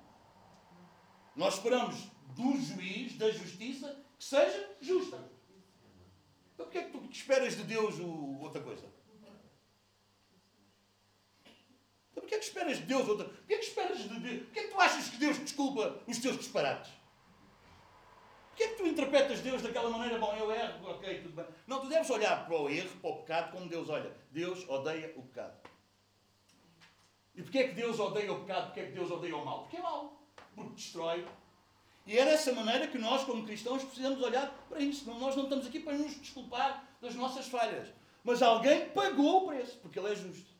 Nós 1.36 1.56
esperamos 1.56 1.96
do 2.36 2.58
juiz, 2.58 3.18
da 3.18 3.32
justiça, 3.32 4.04
que 4.18 4.24
seja 4.24 4.76
justa. 4.82 5.18
Então 6.54 6.66
porquê 6.66 6.80
é 6.80 6.84
que 6.84 6.92
tu 6.92 7.10
esperas 7.12 7.56
de 7.56 7.64
Deus 7.64 7.98
o... 8.00 8.40
outra 8.42 8.62
coisa? 8.62 8.86
Então 12.12 12.22
porquê 12.22 12.36
é 12.36 12.40
que 12.40 12.46
esperas 12.46 12.78
de 12.78 12.84
Deus 12.84 13.08
outra 13.08 13.26
Porquê 13.26 13.54
é 13.54 13.58
que 13.58 13.66
esperas 13.66 13.98
de 13.98 14.20
Deus? 14.20 14.44
Porquê 14.44 14.60
é 14.60 14.64
que 14.64 14.70
tu 14.70 14.80
achas 14.80 15.10
que 15.10 15.18
Deus 15.18 15.40
desculpa 15.40 16.04
os 16.06 16.20
teus 16.20 16.38
disparates? 16.38 16.92
Porquê 18.60 18.64
é 18.64 18.76
que 18.76 18.84
tu 18.84 18.88
interpretas 18.88 19.40
Deus 19.40 19.62
daquela 19.62 19.90
maneira? 19.90 20.20
Bom, 20.20 20.36
eu 20.36 20.52
erro, 20.52 20.90
ok, 20.90 21.22
tudo 21.22 21.34
bem. 21.34 21.46
Não, 21.66 21.80
tu 21.80 21.88
deves 21.88 22.10
olhar 22.10 22.46
para 22.46 22.60
o 22.60 22.70
erro, 22.70 22.90
para 23.00 23.10
o 23.10 23.16
pecado, 23.20 23.52
como 23.54 23.70
Deus 23.70 23.88
olha. 23.88 24.14
Deus 24.32 24.68
odeia 24.68 25.14
o 25.16 25.24
pecado. 25.24 25.58
E 27.34 27.42
porquê 27.42 27.60
é 27.60 27.68
que 27.70 27.76
Deus 27.76 27.98
odeia 27.98 28.34
o 28.34 28.42
pecado? 28.42 28.66
Porquê 28.66 28.82
é 28.82 28.86
que 28.88 28.92
Deus 28.92 29.10
odeia 29.10 29.38
o 29.38 29.46
mal? 29.46 29.62
Porque 29.62 29.78
é 29.78 29.82
mau. 29.82 30.22
Porque 30.54 30.74
destrói. 30.74 31.26
E 32.06 32.18
é 32.18 32.26
dessa 32.26 32.52
maneira 32.52 32.88
que 32.88 32.98
nós, 32.98 33.24
como 33.24 33.46
cristãos, 33.46 33.82
precisamos 33.82 34.22
olhar 34.22 34.54
para 34.68 34.82
isso. 34.82 35.10
Nós 35.10 35.38
não 35.38 35.44
estamos 35.44 35.66
aqui 35.66 35.80
para 35.80 35.94
nos 35.94 36.20
desculpar 36.20 36.86
das 37.00 37.16
nossas 37.16 37.48
falhas. 37.48 37.88
Mas 38.26 38.42
alguém 38.42 38.90
pagou 38.90 39.44
o 39.46 39.48
preço, 39.48 39.78
porque 39.78 39.98
Ele 39.98 40.12
é 40.12 40.16
justo. 40.18 40.52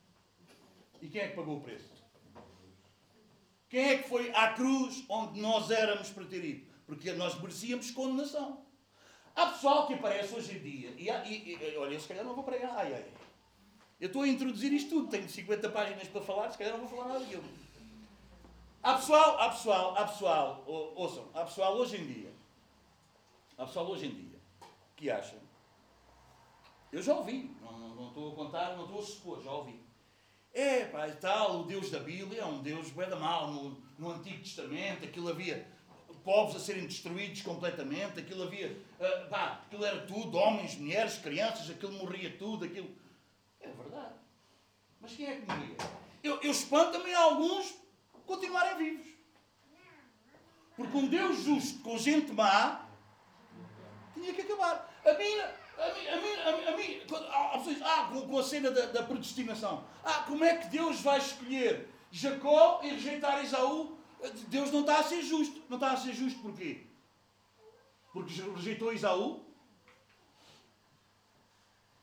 E 1.02 1.10
quem 1.10 1.20
é 1.20 1.28
que 1.28 1.36
pagou 1.36 1.58
o 1.58 1.62
preço? 1.62 1.92
Quem 3.68 3.90
é 3.90 3.98
que 3.98 4.08
foi 4.08 4.32
à 4.34 4.54
cruz 4.54 5.04
onde 5.10 5.42
nós 5.42 5.70
éramos 5.70 6.10
para 6.12 6.24
ter 6.24 6.46
ido? 6.46 6.69
Porque 6.90 7.14
nós 7.14 7.40
merecíamos 7.40 7.92
condenação. 7.92 8.66
Há 9.36 9.46
pessoal 9.46 9.86
que 9.86 9.94
aparece 9.94 10.36
hoje 10.36 10.58
em 10.58 10.60
dia, 10.60 10.94
e, 10.98 11.10
há, 11.10 11.24
e, 11.24 11.54
e 11.54 11.78
olha, 11.78 11.98
se 12.00 12.08
calhar 12.08 12.26
não 12.26 12.34
vou 12.34 12.44
para 12.44 12.56
aí, 12.56 12.64
ai, 12.64 12.94
ai. 12.96 13.06
Eu 14.02 14.08
estou 14.08 14.24
a 14.24 14.28
introduzir 14.28 14.74
isto 14.74 14.90
tudo, 14.90 15.08
tenho 15.10 15.30
50 15.30 15.70
páginas 15.70 16.08
para 16.08 16.22
falar, 16.22 16.50
se 16.50 16.58
calhar 16.58 16.74
não 16.74 16.88
vou 16.88 16.90
falar 16.90 17.14
nada 17.14 17.20
daquilo. 17.20 17.44
Há 18.82 18.96
pessoal, 18.96 19.40
há 19.40 19.50
pessoal, 19.50 19.96
há 19.98 20.06
pessoal, 20.06 20.64
ouçam, 20.96 21.30
há 21.34 21.44
pessoal 21.44 21.76
hoje 21.78 21.98
em 21.98 22.08
dia, 22.08 22.34
há 23.58 23.66
pessoal 23.66 23.88
hoje 23.88 24.08
em 24.08 24.16
dia, 24.16 24.40
que 24.96 25.12
acha, 25.12 25.38
eu 26.92 27.04
já 27.04 27.14
ouvi, 27.14 27.56
não, 27.62 27.78
não, 27.78 27.96
não 27.96 28.08
estou 28.08 28.32
a 28.32 28.36
contar, 28.36 28.76
não 28.76 28.86
estou 28.86 29.00
a 29.00 29.04
supor, 29.04 29.44
já 29.44 29.52
ouvi. 29.52 29.80
É, 30.52 30.86
pá, 30.86 31.08
tal, 31.12 31.62
o 31.62 31.64
Deus 31.66 31.92
da 31.92 32.00
Bíblia 32.00 32.42
é 32.42 32.46
um 32.46 32.62
Deus 32.62 32.90
bué 32.90 33.06
da 33.06 33.16
mal. 33.16 33.52
No, 33.52 33.78
no 34.00 34.10
Antigo 34.10 34.40
Testamento, 34.40 35.06
aquilo 35.06 35.30
havia 35.30 35.68
povos 36.30 36.56
a 36.56 36.60
serem 36.60 36.86
destruídos 36.86 37.42
completamente, 37.42 38.20
aquilo 38.20 38.44
havia, 38.44 38.68
uh, 39.00 39.30
pá, 39.32 39.64
aquilo 39.66 39.84
era 39.84 40.06
tudo, 40.06 40.38
homens, 40.38 40.76
mulheres, 40.76 41.18
crianças, 41.18 41.68
aquilo 41.72 41.94
morria 41.94 42.38
tudo, 42.38 42.66
aquilo... 42.66 42.88
É 43.60 43.68
verdade. 43.68 44.14
Mas 45.02 45.14
quem 45.14 45.26
é 45.26 45.38
que 45.38 45.46
morria? 45.48 45.76
Eu, 46.24 46.40
eu 46.44 46.52
espanto-me 46.52 47.12
alguns 47.16 47.74
continuarem 48.28 48.78
vivos. 48.78 49.08
Porque 50.76 50.98
um 50.98 51.08
Deus 51.08 51.42
justo 51.42 51.80
com 51.82 51.98
gente 51.98 52.32
má 52.32 52.88
tinha 54.14 54.32
que 54.32 54.42
acabar. 54.42 54.88
A 55.04 55.14
minha, 55.16 55.46
a 55.80 55.94
mim, 55.96 56.08
a 56.68 56.78
mim 56.78 57.02
ah, 57.82 58.10
com, 58.12 58.28
com 58.28 58.38
a 58.38 58.44
cena 58.44 58.70
da, 58.70 58.86
da, 58.86 59.02
predestinação. 59.02 59.84
Ah, 60.04 60.26
como 60.28 60.44
é 60.44 60.58
que 60.58 60.68
Deus 60.68 61.02
vai 61.02 61.18
escolher 61.18 61.90
Jacó 62.12 62.82
e 62.84 62.90
rejeitar 62.90 63.44
Esaú? 63.44 63.99
Deus 64.48 64.72
não 64.72 64.82
está 64.82 65.00
a 65.00 65.04
ser 65.04 65.22
justo. 65.22 65.62
Não 65.70 65.78
está 65.78 65.92
a 65.92 65.98
ser 65.98 66.14
justo 66.14 66.40
porquê? 66.42 66.86
Porque 68.12 68.34
rejeitou 68.42 68.92
Esaú? 68.92 69.46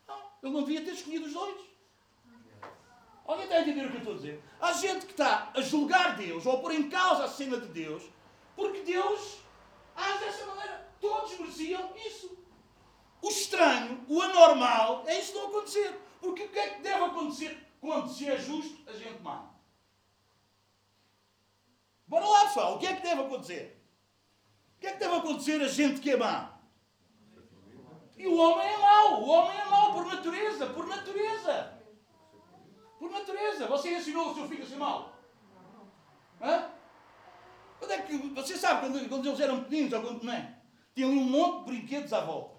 Não, 0.08 0.18
ele 0.42 0.52
não 0.52 0.64
devia 0.64 0.84
ter 0.84 0.92
escolhido 0.92 1.26
os 1.26 1.32
dois. 1.32 1.66
Alguém 3.26 3.44
está 3.44 3.56
a 3.56 3.60
entender 3.62 3.86
o 3.86 3.90
que 3.90 3.96
eu 3.96 3.98
estou 3.98 4.14
a 4.14 4.16
dizer? 4.16 4.42
Há 4.60 4.72
gente 4.72 5.06
que 5.06 5.12
está 5.12 5.50
a 5.52 5.60
julgar 5.60 6.16
Deus 6.16 6.46
ou 6.46 6.56
a 6.56 6.60
pôr 6.60 6.72
em 6.72 6.88
causa 6.88 7.24
a 7.24 7.28
cena 7.28 7.60
de 7.60 7.66
Deus 7.68 8.02
porque 8.54 8.82
Deus 8.82 9.38
age 9.94 10.24
dessa 10.24 10.46
maneira. 10.46 10.88
Todos 11.00 11.38
mereciam 11.38 11.92
isso. 12.06 12.38
O 13.20 13.28
estranho, 13.28 14.04
o 14.08 14.22
anormal, 14.22 15.04
é 15.06 15.20
isso 15.20 15.34
não 15.34 15.48
acontecer. 15.48 16.00
Porque 16.20 16.44
o 16.44 16.48
que 16.48 16.58
é 16.58 16.68
que 16.70 16.82
deve 16.82 17.04
acontecer 17.04 17.58
quando 17.80 18.08
se 18.08 18.28
é 18.28 18.38
justo 18.38 18.88
a 18.88 18.92
gente 18.92 19.20
má? 19.22 19.55
Bora 22.06 22.24
lá, 22.24 22.46
pessoal, 22.46 22.76
o 22.76 22.78
que 22.78 22.86
é 22.86 22.94
que 22.94 23.02
deve 23.02 23.22
acontecer? 23.22 23.82
O 24.76 24.80
que 24.80 24.86
é 24.86 24.92
que 24.92 24.98
deve 24.98 25.16
acontecer 25.16 25.60
a 25.60 25.68
gente 25.68 26.00
que 26.00 26.10
é 26.10 26.16
má? 26.16 26.56
E 28.16 28.26
o 28.26 28.36
homem 28.36 28.66
é 28.66 28.78
mau, 28.78 29.22
o 29.22 29.28
homem 29.28 29.58
é 29.58 29.64
mau 29.66 29.92
por 29.92 30.06
natureza, 30.06 30.66
por 30.66 30.86
natureza. 30.86 31.82
Por 32.98 33.10
natureza. 33.10 33.66
Você 33.66 33.94
ensinou 33.94 34.30
o 34.30 34.34
seu 34.34 34.48
filho 34.48 34.64
a 34.64 34.66
ser 34.66 34.76
mau? 34.76 35.12
Hã? 36.40 36.70
Quando 37.78 37.90
é 37.90 38.02
que, 38.02 38.16
você 38.16 38.56
sabe 38.56 38.80
quando, 38.80 39.08
quando 39.08 39.26
eles 39.26 39.40
eram 39.40 39.64
pequeninos 39.64 39.92
ou 39.92 40.02
quando 40.02 40.22
não 40.22 40.32
é? 40.32 40.56
Tinham 40.94 41.10
um 41.10 41.24
monte 41.24 41.58
de 41.58 41.72
brinquedos 41.72 42.12
à 42.12 42.20
volta. 42.20 42.56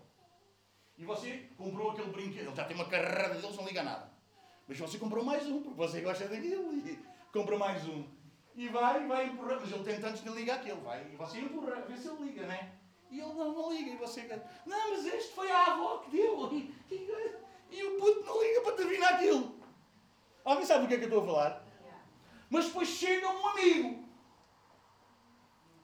E 0.97 1.05
você 1.05 1.49
comprou 1.57 1.91
aquele 1.91 2.11
brinquedo, 2.11 2.47
ele 2.47 2.55
já 2.55 2.65
tem 2.65 2.75
uma 2.75 2.85
carreira 2.85 3.29
deles, 3.29 3.55
não 3.55 3.65
liga 3.65 3.83
nada. 3.83 4.11
Mas 4.67 4.77
você 4.77 4.97
comprou 4.97 5.23
mais 5.23 5.47
um, 5.47 5.61
porque 5.61 5.77
você 5.77 6.01
gosta 6.01 6.27
daquilo, 6.27 6.73
e 6.75 6.99
comprou 7.31 7.57
mais 7.57 7.87
um. 7.87 8.03
E 8.57 8.67
vai, 8.69 9.05
vai 9.05 9.27
empurrar, 9.27 9.59
mas 9.61 9.71
ele 9.71 9.83
tem 9.83 10.01
tantos 10.01 10.21
que 10.21 10.29
liga 10.29 10.55
aquele, 10.55 10.81
vai, 10.81 11.05
e 11.13 11.15
você 11.15 11.37
empurra, 11.37 11.75
vê 11.87 11.95
se 11.95 12.07
ele 12.07 12.23
liga, 12.23 12.47
né? 12.47 12.71
E 13.11 13.19
ele 13.19 13.33
não, 13.33 13.53
não 13.53 13.71
liga, 13.71 13.91
e 13.91 13.97
você 13.97 14.23
não, 14.65 14.89
mas 14.89 15.05
este 15.05 15.31
foi 15.35 15.51
a 15.51 15.73
avó 15.73 15.99
que 15.99 16.09
deu, 16.09 16.51
e, 16.51 16.75
e, 16.91 17.77
e 17.77 17.83
o 17.83 17.99
puto 17.99 18.25
não 18.25 18.41
liga 18.41 18.61
para 18.61 18.75
terminar 18.75 19.13
aquilo. 19.13 19.55
Alguém 20.43 20.65
sabe 20.65 20.81
do 20.81 20.87
que 20.87 20.95
é 20.95 20.97
que 20.97 21.03
eu 21.03 21.09
estou 21.09 21.23
a 21.23 21.27
falar? 21.27 21.63
Mas 22.49 22.65
depois 22.65 22.87
chega 22.87 23.29
um 23.29 23.47
amigo 23.47 24.03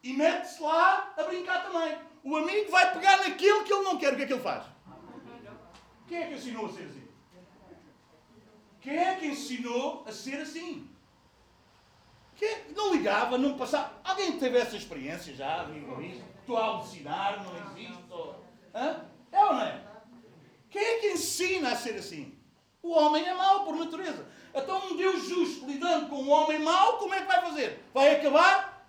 e 0.01 0.13
mete-se 0.13 0.59
lá 0.59 1.13
a 1.15 1.23
brincar 1.23 1.63
também. 1.63 1.95
O 2.23 2.35
amigo 2.35 2.71
vai 2.71 2.91
pegar 2.91 3.17
naquilo 3.17 3.65
que 3.65 3.71
ele 3.71 3.83
não 3.83 3.99
quer, 3.99 4.13
o 4.13 4.15
que 4.15 4.23
é 4.23 4.25
que 4.25 4.33
ele 4.33 4.41
faz? 4.41 4.65
Quem 6.07 6.17
é 6.17 6.27
que 6.27 6.33
ensinou 6.33 6.65
a 6.65 6.69
ser 6.69 6.83
assim? 6.85 7.07
Quem 8.81 8.97
é 8.97 9.15
que 9.15 9.27
ensinou 9.27 10.03
a 10.07 10.11
ser 10.11 10.41
assim? 10.41 10.92
Quem? 12.43 12.75
Não 12.75 12.93
ligava, 12.93 13.37
não 13.37 13.57
passava. 13.57 13.93
Alguém 14.03 14.37
teve 14.37 14.57
essa 14.57 14.75
experiência 14.75 15.33
já? 15.33 15.65
Isso? 16.01 16.21
Estou 16.41 16.57
a 16.57 16.65
alucinar, 16.65 17.41
não 17.41 17.55
existe? 17.71 18.03
É 18.73 19.43
ou 19.45 19.53
não 19.53 19.61
é? 19.61 19.81
Quem 20.69 20.83
é 20.83 20.99
que 20.99 21.11
ensina 21.11 21.71
a 21.71 21.75
ser 21.75 21.95
assim? 21.95 22.37
O 22.81 22.91
homem 22.91 23.25
é 23.25 23.33
mau 23.33 23.63
por 23.63 23.77
natureza. 23.77 24.27
Então 24.53 24.87
um 24.87 24.97
Deus 24.97 25.25
justo 25.25 25.65
lidando 25.65 26.09
com 26.09 26.17
um 26.17 26.29
homem 26.29 26.59
mau, 26.59 26.97
como 26.97 27.13
é 27.13 27.21
que 27.21 27.27
vai 27.27 27.41
fazer? 27.41 27.81
Vai 27.93 28.15
acabar? 28.19 28.85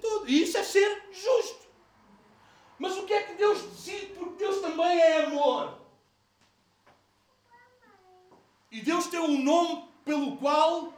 Tudo. 0.00 0.28
E 0.28 0.42
isso 0.42 0.56
é 0.56 0.62
ser 0.62 1.10
justo. 1.12 1.68
Mas 2.78 2.96
o 2.96 3.04
que 3.04 3.12
é 3.12 3.24
que 3.24 3.34
Deus 3.34 3.60
decide? 3.64 4.06
Porque 4.14 4.44
Deus 4.44 4.62
também 4.62 4.98
é 4.98 5.24
amor. 5.24 5.78
E 8.70 8.80
Deus 8.80 9.08
tem 9.08 9.20
um 9.20 9.42
nome 9.42 9.88
pelo 10.04 10.36
qual 10.38 10.94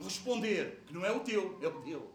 responder, 0.00 0.82
que 0.86 0.94
não 0.94 1.04
é 1.04 1.10
o 1.10 1.20
teu, 1.20 1.58
é 1.62 1.66
o 1.66 1.80
dele. 1.80 2.10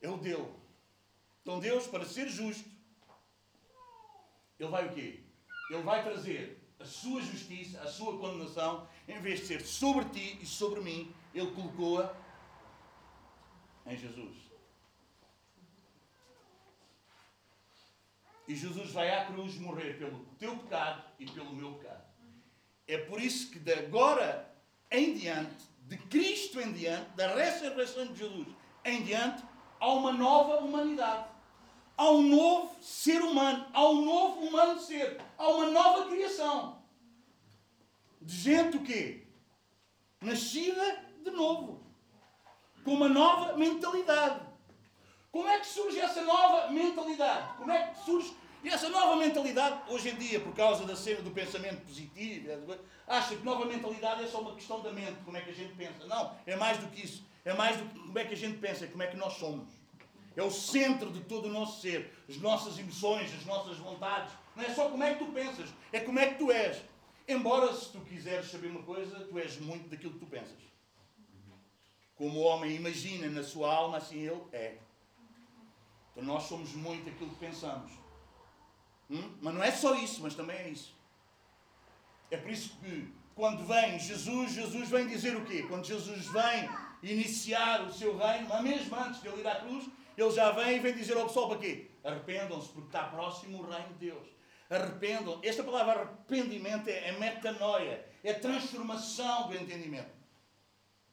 É 0.00 0.08
o 0.08 0.16
dele. 0.18 0.52
Então 1.42 1.60
Deus, 1.60 1.86
para 1.86 2.04
ser 2.04 2.28
justo, 2.28 2.68
ele 4.58 4.68
vai 4.68 4.86
o 4.86 4.92
quê? 4.92 5.20
Ele 5.70 5.82
vai 5.82 6.02
trazer 6.02 6.62
a 6.78 6.84
sua 6.84 7.22
justiça, 7.22 7.80
a 7.80 7.86
sua 7.86 8.18
condenação, 8.18 8.88
em 9.08 9.20
vez 9.20 9.40
de 9.40 9.46
ser 9.46 9.60
sobre 9.62 10.04
ti 10.10 10.38
e 10.42 10.46
sobre 10.46 10.80
mim, 10.80 11.14
ele 11.34 11.50
colocou-a 11.52 12.14
em 13.86 13.96
Jesus. 13.96 14.44
E 18.46 18.54
Jesus 18.54 18.92
vai 18.92 19.10
à 19.10 19.24
cruz 19.26 19.58
morrer 19.58 19.98
pelo 19.98 20.24
teu 20.38 20.58
pecado 20.58 21.02
e 21.18 21.30
pelo 21.30 21.54
meu 21.54 21.74
pecado. 21.74 22.03
É 22.86 22.98
por 22.98 23.20
isso 23.20 23.50
que 23.50 23.58
de 23.58 23.72
agora 23.72 24.52
em 24.90 25.14
diante, 25.14 25.64
de 25.82 25.96
Cristo 25.96 26.60
em 26.60 26.72
diante, 26.72 27.10
da 27.16 27.34
ressurreição 27.34 28.06
de 28.06 28.18
Jesus 28.18 28.46
em 28.84 29.02
diante, 29.02 29.42
há 29.80 29.92
uma 29.92 30.12
nova 30.12 30.58
humanidade. 30.58 31.28
Há 31.96 32.10
um 32.10 32.22
novo 32.22 32.76
ser 32.82 33.22
humano. 33.22 33.66
Há 33.72 33.88
um 33.88 34.04
novo 34.04 34.40
humano 34.40 34.80
ser. 34.80 35.20
Há 35.38 35.48
uma 35.48 35.70
nova 35.70 36.10
criação. 36.10 36.82
De 38.20 38.36
gente 38.36 38.76
o 38.76 38.82
quê? 38.82 39.26
Nascida 40.20 41.04
de 41.22 41.30
novo. 41.30 41.86
Com 42.84 42.94
uma 42.94 43.08
nova 43.08 43.56
mentalidade 43.56 44.44
como 45.34 45.48
é 45.48 45.58
que 45.58 45.66
surge 45.66 45.98
essa 45.98 46.22
nova 46.22 46.70
mentalidade? 46.70 47.56
Como 47.56 47.68
é 47.72 47.88
que 47.88 48.04
surge 48.04 48.36
essa 48.68 48.88
nova 48.88 49.16
mentalidade, 49.16 49.82
hoje 49.88 50.10
em 50.10 50.16
dia, 50.16 50.40
por 50.40 50.54
causa 50.54 50.84
da 50.84 50.96
cena 50.96 51.20
do 51.20 51.30
pensamento 51.30 51.82
positivo, 51.84 52.48
acha 53.06 53.36
que 53.36 53.44
nova 53.44 53.64
mentalidade 53.66 54.24
é 54.24 54.26
só 54.26 54.40
uma 54.40 54.54
questão 54.54 54.80
da 54.80 54.92
mente, 54.92 55.18
como 55.24 55.36
é 55.36 55.40
que 55.40 55.50
a 55.50 55.54
gente 55.54 55.74
pensa. 55.74 56.06
Não, 56.06 56.34
é 56.46 56.56
mais 56.56 56.78
do 56.78 56.86
que 56.88 57.04
isso. 57.04 57.24
É 57.44 57.52
mais 57.52 57.76
do 57.76 57.84
que 57.84 57.98
como 57.98 58.18
é 58.18 58.24
que 58.24 58.32
a 58.32 58.36
gente 58.36 58.58
pensa, 58.58 58.86
como 58.86 59.02
é 59.02 59.06
que 59.06 59.16
nós 59.16 59.34
somos. 59.34 59.68
É 60.36 60.42
o 60.42 60.50
centro 60.50 61.10
de 61.12 61.20
todo 61.20 61.46
o 61.46 61.50
nosso 61.50 61.80
ser, 61.80 62.12
as 62.28 62.38
nossas 62.38 62.78
emoções, 62.78 63.32
as 63.34 63.44
nossas 63.44 63.76
vontades. 63.76 64.32
Não 64.56 64.64
é 64.64 64.74
só 64.74 64.88
como 64.88 65.02
é 65.02 65.14
que 65.14 65.24
tu 65.24 65.30
pensas, 65.32 65.68
é 65.92 66.00
como 66.00 66.18
é 66.18 66.28
que 66.28 66.38
tu 66.38 66.50
és. 66.50 66.82
Embora, 67.28 67.72
se 67.72 67.90
tu 67.92 68.00
quiseres 68.00 68.50
saber 68.50 68.68
uma 68.68 68.82
coisa, 68.82 69.20
tu 69.20 69.38
és 69.38 69.58
muito 69.60 69.88
daquilo 69.88 70.14
que 70.14 70.18
tu 70.18 70.26
pensas. 70.26 70.58
Como 72.16 72.40
o 72.40 72.42
homem 72.42 72.74
imagina 72.74 73.28
na 73.28 73.42
sua 73.42 73.74
alma, 73.74 73.98
assim 73.98 74.18
ele 74.18 74.42
é. 74.52 74.78
Então 76.12 76.24
nós 76.24 76.44
somos 76.44 76.72
muito 76.74 77.08
aquilo 77.10 77.30
que 77.30 77.36
pensamos. 77.36 78.03
Hum? 79.10 79.36
Mas 79.40 79.54
não 79.54 79.62
é 79.62 79.70
só 79.70 79.94
isso, 79.94 80.22
mas 80.22 80.34
também 80.34 80.56
é 80.56 80.68
isso. 80.68 80.94
É 82.30 82.36
por 82.36 82.50
isso 82.50 82.76
que 82.80 83.12
quando 83.34 83.66
vem 83.66 83.98
Jesus, 83.98 84.52
Jesus 84.52 84.88
vem 84.88 85.06
dizer 85.06 85.36
o 85.36 85.44
quê? 85.44 85.64
Quando 85.68 85.84
Jesus 85.84 86.26
vem 86.26 86.68
iniciar 87.02 87.82
o 87.82 87.92
seu 87.92 88.16
reino, 88.16 88.48
mas 88.48 88.62
mesmo 88.62 88.96
antes 88.96 89.20
de 89.20 89.28
ele 89.28 89.40
ir 89.40 89.46
à 89.46 89.56
cruz, 89.56 89.86
ele 90.16 90.30
já 90.30 90.50
vem 90.52 90.76
e 90.76 90.80
vem 90.80 90.94
dizer 90.94 91.16
ao 91.16 91.26
pessoal 91.26 91.48
para 91.48 91.58
quê? 91.58 91.90
Arrependam-se, 92.02 92.68
porque 92.68 92.88
está 92.88 93.04
próximo 93.04 93.58
o 93.58 93.70
reino 93.70 93.88
de 93.88 94.06
Deus. 94.06 94.28
Arrependam. 94.70 95.40
Esta 95.42 95.62
palavra 95.62 95.92
arrependimento 95.92 96.88
é, 96.88 97.08
é 97.08 97.12
metanoia, 97.18 98.06
é 98.22 98.32
transformação 98.32 99.48
do 99.48 99.56
entendimento. 99.56 100.14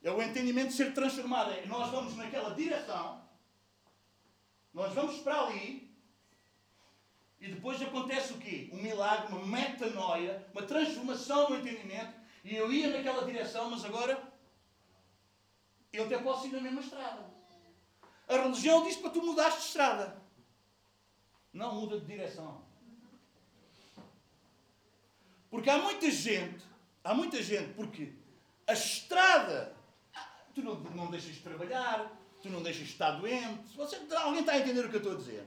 É 0.04 0.10
o 0.10 0.22
entendimento 0.22 0.74
ser 0.74 0.94
transformado. 0.94 1.52
É, 1.52 1.66
nós 1.66 1.90
vamos 1.90 2.16
naquela 2.16 2.56
direção 2.56 3.22
nós 4.74 4.94
vamos 4.94 5.20
para 5.20 5.42
ali 5.42 5.91
e 7.42 7.48
depois 7.48 7.82
acontece 7.82 8.34
o 8.34 8.38
quê? 8.38 8.70
Um 8.72 8.78
milagre, 8.78 9.34
uma 9.34 9.44
metanoia, 9.46 10.48
uma 10.54 10.62
transformação 10.62 11.50
no 11.50 11.58
entendimento. 11.58 12.14
E 12.44 12.56
eu 12.56 12.72
ia 12.72 12.96
naquela 12.96 13.26
direção, 13.26 13.70
mas 13.72 13.84
agora 13.84 14.32
Eu 15.94 16.06
até 16.06 16.18
posso 16.20 16.48
ir 16.48 16.54
na 16.54 16.62
mesma 16.62 16.80
estrada. 16.80 17.30
A 18.26 18.38
religião 18.38 18.84
diz 18.84 18.96
para 18.96 19.10
tu 19.10 19.22
mudares 19.22 19.56
de 19.56 19.62
estrada. 19.66 20.22
Não 21.52 21.76
muda 21.76 22.00
de 22.00 22.06
direção. 22.06 22.64
Porque 25.50 25.70
há 25.70 25.78
muita 25.78 26.10
gente, 26.10 26.64
há 27.04 27.14
muita 27.14 27.44
gente, 27.44 27.74
porque 27.74 28.14
a 28.66 28.72
estrada, 28.72 29.76
tu 30.56 30.62
não, 30.62 30.76
não 30.76 31.12
deixas 31.12 31.36
de 31.36 31.42
trabalhar, 31.42 32.10
tu 32.42 32.50
não 32.50 32.64
deixas 32.64 32.86
de 32.86 32.94
estar 32.94 33.12
doente. 33.12 33.76
Você, 33.76 33.98
alguém 34.16 34.40
está 34.40 34.54
a 34.54 34.60
entender 34.60 34.86
o 34.86 34.90
que 34.90 34.96
eu 34.96 35.02
estou 35.02 35.16
a 35.16 35.18
dizer? 35.18 35.46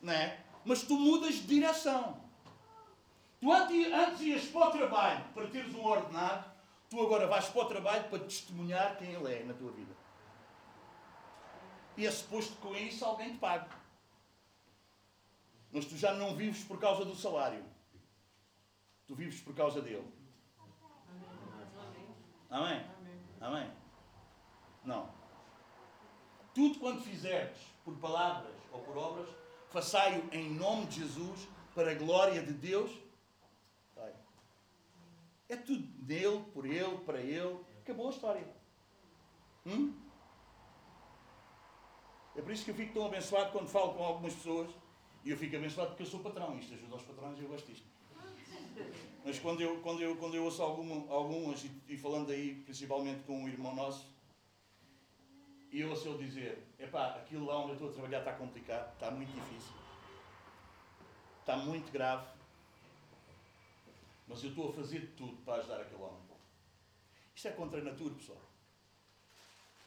Não 0.00 0.12
é? 0.12 0.43
Mas 0.64 0.82
tu 0.82 0.98
mudas 0.98 1.34
de 1.34 1.46
direção. 1.46 2.24
Tu 3.40 3.52
antes, 3.52 4.20
ias 4.20 4.46
para 4.46 4.68
o 4.68 4.70
trabalho 4.70 5.24
para 5.34 5.46
teres 5.48 5.74
um 5.74 5.84
ordenado, 5.84 6.50
tu 6.88 7.00
agora 7.02 7.26
vais 7.26 7.46
para 7.48 7.62
o 7.62 7.66
trabalho 7.66 8.08
para 8.08 8.20
testemunhar 8.20 8.96
quem 8.96 9.12
ele 9.12 9.34
é 9.34 9.44
na 9.44 9.52
tua 9.52 9.70
vida. 9.70 9.94
E 11.96 12.06
é 12.06 12.10
suposto 12.10 12.54
que 12.54 12.62
com 12.62 12.74
isso 12.74 13.04
alguém 13.04 13.32
te 13.32 13.38
pague. 13.38 13.68
Mas 15.70 15.84
tu 15.84 15.96
já 15.96 16.14
não 16.14 16.34
vives 16.34 16.64
por 16.64 16.78
causa 16.78 17.04
do 17.04 17.14
salário. 17.14 17.62
Tu 19.06 19.14
vives 19.14 19.40
por 19.40 19.54
causa 19.54 19.82
dele. 19.82 20.10
Amém? 22.48 22.86
Amém? 23.40 23.70
Não. 24.84 25.10
Tudo 26.54 26.78
quanto 26.78 27.02
fizerdes 27.02 27.60
por 27.84 27.94
palavras 27.96 28.54
ou 28.72 28.80
por 28.80 28.96
obras, 28.96 29.28
façai-o 29.74 30.32
em 30.32 30.54
nome 30.54 30.86
de 30.86 31.00
Jesus, 31.00 31.48
para 31.74 31.90
a 31.90 31.94
glória 31.94 32.40
de 32.40 32.52
Deus. 32.52 32.92
É 35.48 35.56
tudo 35.56 35.82
dele, 36.02 36.42
por 36.54 36.64
ele, 36.64 36.96
para 36.98 37.20
ele. 37.20 37.58
Acabou 37.82 38.06
a 38.06 38.10
história. 38.10 38.46
Hum? 39.66 39.92
É 42.36 42.40
por 42.40 42.52
isso 42.52 42.64
que 42.64 42.70
eu 42.70 42.74
fico 42.74 42.94
tão 42.94 43.06
abençoado 43.06 43.52
quando 43.52 43.68
falo 43.68 43.94
com 43.94 44.04
algumas 44.04 44.32
pessoas. 44.32 44.70
E 45.24 45.30
eu 45.30 45.36
fico 45.36 45.56
abençoado 45.56 45.90
porque 45.90 46.04
eu 46.04 46.06
sou 46.06 46.20
patrão. 46.20 46.56
Isto 46.58 46.74
ajuda 46.74 46.96
os 46.96 47.02
patrões 47.02 47.38
e 47.38 47.42
eu 47.42 47.48
gosto 47.48 47.66
disto. 47.66 47.86
Mas 49.24 49.38
quando 49.38 49.60
eu, 49.60 49.80
quando 49.80 50.02
eu, 50.02 50.16
quando 50.16 50.34
eu 50.34 50.44
ouço 50.44 50.62
alguma, 50.62 51.12
algumas, 51.12 51.64
e, 51.64 51.70
e, 51.88 51.96
falando 51.96 52.30
aí 52.30 52.62
principalmente 52.64 53.24
com 53.24 53.42
um 53.42 53.48
irmão 53.48 53.74
nosso, 53.74 54.13
e 55.74 55.80
eu 55.80 55.90
ouço 55.90 56.08
ele 56.08 56.24
dizer: 56.24 56.64
epá, 56.78 57.16
aquilo 57.16 57.46
lá 57.46 57.58
onde 57.58 57.70
eu 57.70 57.74
estou 57.74 57.90
a 57.90 57.92
trabalhar 57.92 58.20
está 58.20 58.32
complicado, 58.34 58.92
está 58.92 59.10
muito 59.10 59.32
difícil, 59.32 59.74
está 61.40 61.56
muito 61.56 61.90
grave, 61.90 62.28
mas 64.28 64.44
eu 64.44 64.50
estou 64.50 64.70
a 64.70 64.72
fazer 64.72 65.00
de 65.00 65.08
tudo 65.08 65.36
para 65.44 65.54
ajudar 65.54 65.80
aquele 65.80 66.00
homem. 66.00 66.22
Isto 67.34 67.48
é 67.48 67.50
contra 67.50 67.80
a 67.80 67.82
natura, 67.82 68.14
pessoal. 68.14 68.38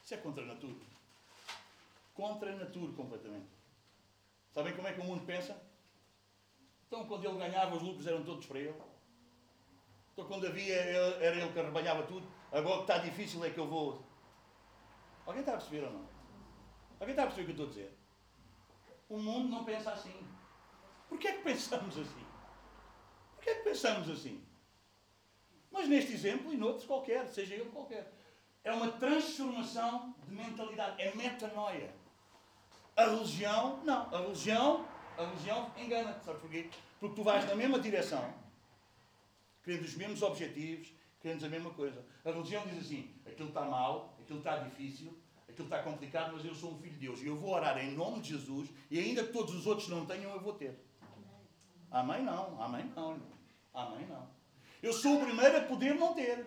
Isto 0.03 0.13
é 0.13 0.17
contra 0.17 0.43
a 0.43 0.47
natura. 0.47 0.75
Contra 2.13 2.51
a 2.51 2.55
natura, 2.57 2.91
completamente. 2.91 3.47
Sabem 4.53 4.75
como 4.75 4.89
é 4.89 4.93
que 4.93 4.99
o 4.99 5.05
mundo 5.05 5.25
pensa? 5.25 5.57
Então, 6.85 7.07
quando 7.07 7.25
ele 7.25 7.37
ganhava, 7.37 7.77
os 7.77 7.81
lucros 7.81 8.05
eram 8.05 8.25
todos 8.25 8.45
para 8.45 8.59
ele. 8.59 8.75
Então, 10.11 10.25
quando 10.25 10.47
havia, 10.47 10.75
era 10.75 11.35
ele 11.37 11.53
que 11.53 11.59
arrebanhava 11.59 12.03
tudo. 12.03 12.27
Agora 12.51 12.77
que 12.77 12.91
está 12.91 12.97
difícil 12.97 13.45
é 13.45 13.49
que 13.49 13.59
eu 13.59 13.67
vou. 13.67 14.05
Alguém 15.27 15.41
está 15.41 15.55
a 15.55 15.57
perceber 15.57 15.83
ou 15.83 15.91
não? 15.91 16.07
Alguém 17.01 17.09
está 17.09 17.23
a 17.23 17.25
perceber 17.25 17.43
o 17.43 17.45
que 17.45 17.61
eu 17.61 17.65
estou 17.65 17.65
a 17.65 17.69
dizer? 17.69 17.97
O 19.09 19.17
mundo 19.19 19.49
não 19.49 19.65
pensa 19.65 19.91
assim. 19.91 20.25
Porquê 21.09 21.27
é 21.27 21.33
que 21.33 21.43
pensamos 21.43 21.97
assim? 21.97 22.25
Porquê 23.35 23.49
é 23.49 23.55
que 23.55 23.63
pensamos 23.63 24.09
assim? 24.09 24.41
Mas 25.69 25.89
neste 25.89 26.13
exemplo 26.13 26.53
e 26.53 26.57
noutros 26.57 26.85
qualquer, 26.85 27.27
seja 27.27 27.55
ele 27.55 27.69
qualquer. 27.69 28.11
É 28.63 28.71
uma 28.71 28.89
transformação 28.93 30.15
de 30.25 30.33
mentalidade. 30.33 31.01
É 31.01 31.13
metanoia. 31.13 31.93
A 32.95 33.03
religião, 33.03 33.83
não. 33.83 34.13
A 34.15 34.21
religião, 34.21 34.87
a 35.17 35.25
religião 35.25 35.71
engana-te. 35.77 36.23
Sabe 36.23 36.39
porquê? 36.39 36.69
Porque 36.99 37.15
tu 37.15 37.23
vais 37.23 37.45
na 37.45 37.53
mesma 37.53 37.79
direção, 37.79 38.33
querendo 39.61 39.83
os 39.83 39.93
mesmos 39.93 40.21
objetivos, 40.21 40.91
querendo 41.19 41.45
a 41.45 41.49
mesma 41.49 41.69
coisa. 41.71 42.03
A 42.25 42.31
religião 42.31 42.65
diz 42.65 42.79
assim: 42.79 43.13
aquilo 43.25 43.49
está 43.49 43.65
mal, 43.65 44.16
aquilo 44.27 44.39
está 44.39 44.57
difícil, 44.57 45.17
aquilo 45.47 45.67
está 45.67 45.81
complicado, 45.81 46.33
mas 46.33 46.43
eu 46.43 46.53
sou 46.53 46.73
um 46.73 46.77
filho 46.77 46.93
de 46.93 46.99
Deus 46.99 47.21
e 47.21 47.27
eu 47.27 47.37
vou 47.37 47.51
orar 47.51 47.77
em 47.77 47.95
nome 47.95 48.21
de 48.21 48.29
Jesus 48.33 48.69
e 48.91 48.99
ainda 48.99 49.23
que 49.23 49.31
todos 49.31 49.55
os 49.55 49.65
outros 49.65 49.87
não 49.87 50.05
tenham, 50.05 50.31
eu 50.31 50.41
vou 50.41 50.53
ter. 50.53 50.77
Amém? 51.89 52.23
Não. 52.23 52.61
Amém? 52.61 52.91
Não. 52.93 53.17
Amém? 53.73 54.05
Não. 54.07 54.27
Eu 54.83 54.91
sou 54.91 55.15
o 55.17 55.25
primeiro 55.25 55.57
a 55.57 55.61
poder 55.61 55.95
não 55.95 56.13
ter. 56.13 56.45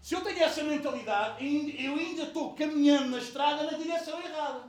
Se 0.00 0.14
eu 0.14 0.22
tenho 0.22 0.42
essa 0.42 0.62
mentalidade, 0.64 1.82
eu 1.82 1.94
ainda 1.94 2.24
estou 2.24 2.54
caminhando 2.54 3.10
na 3.10 3.18
estrada 3.18 3.62
na 3.62 3.78
direção 3.78 4.20
errada. 4.20 4.68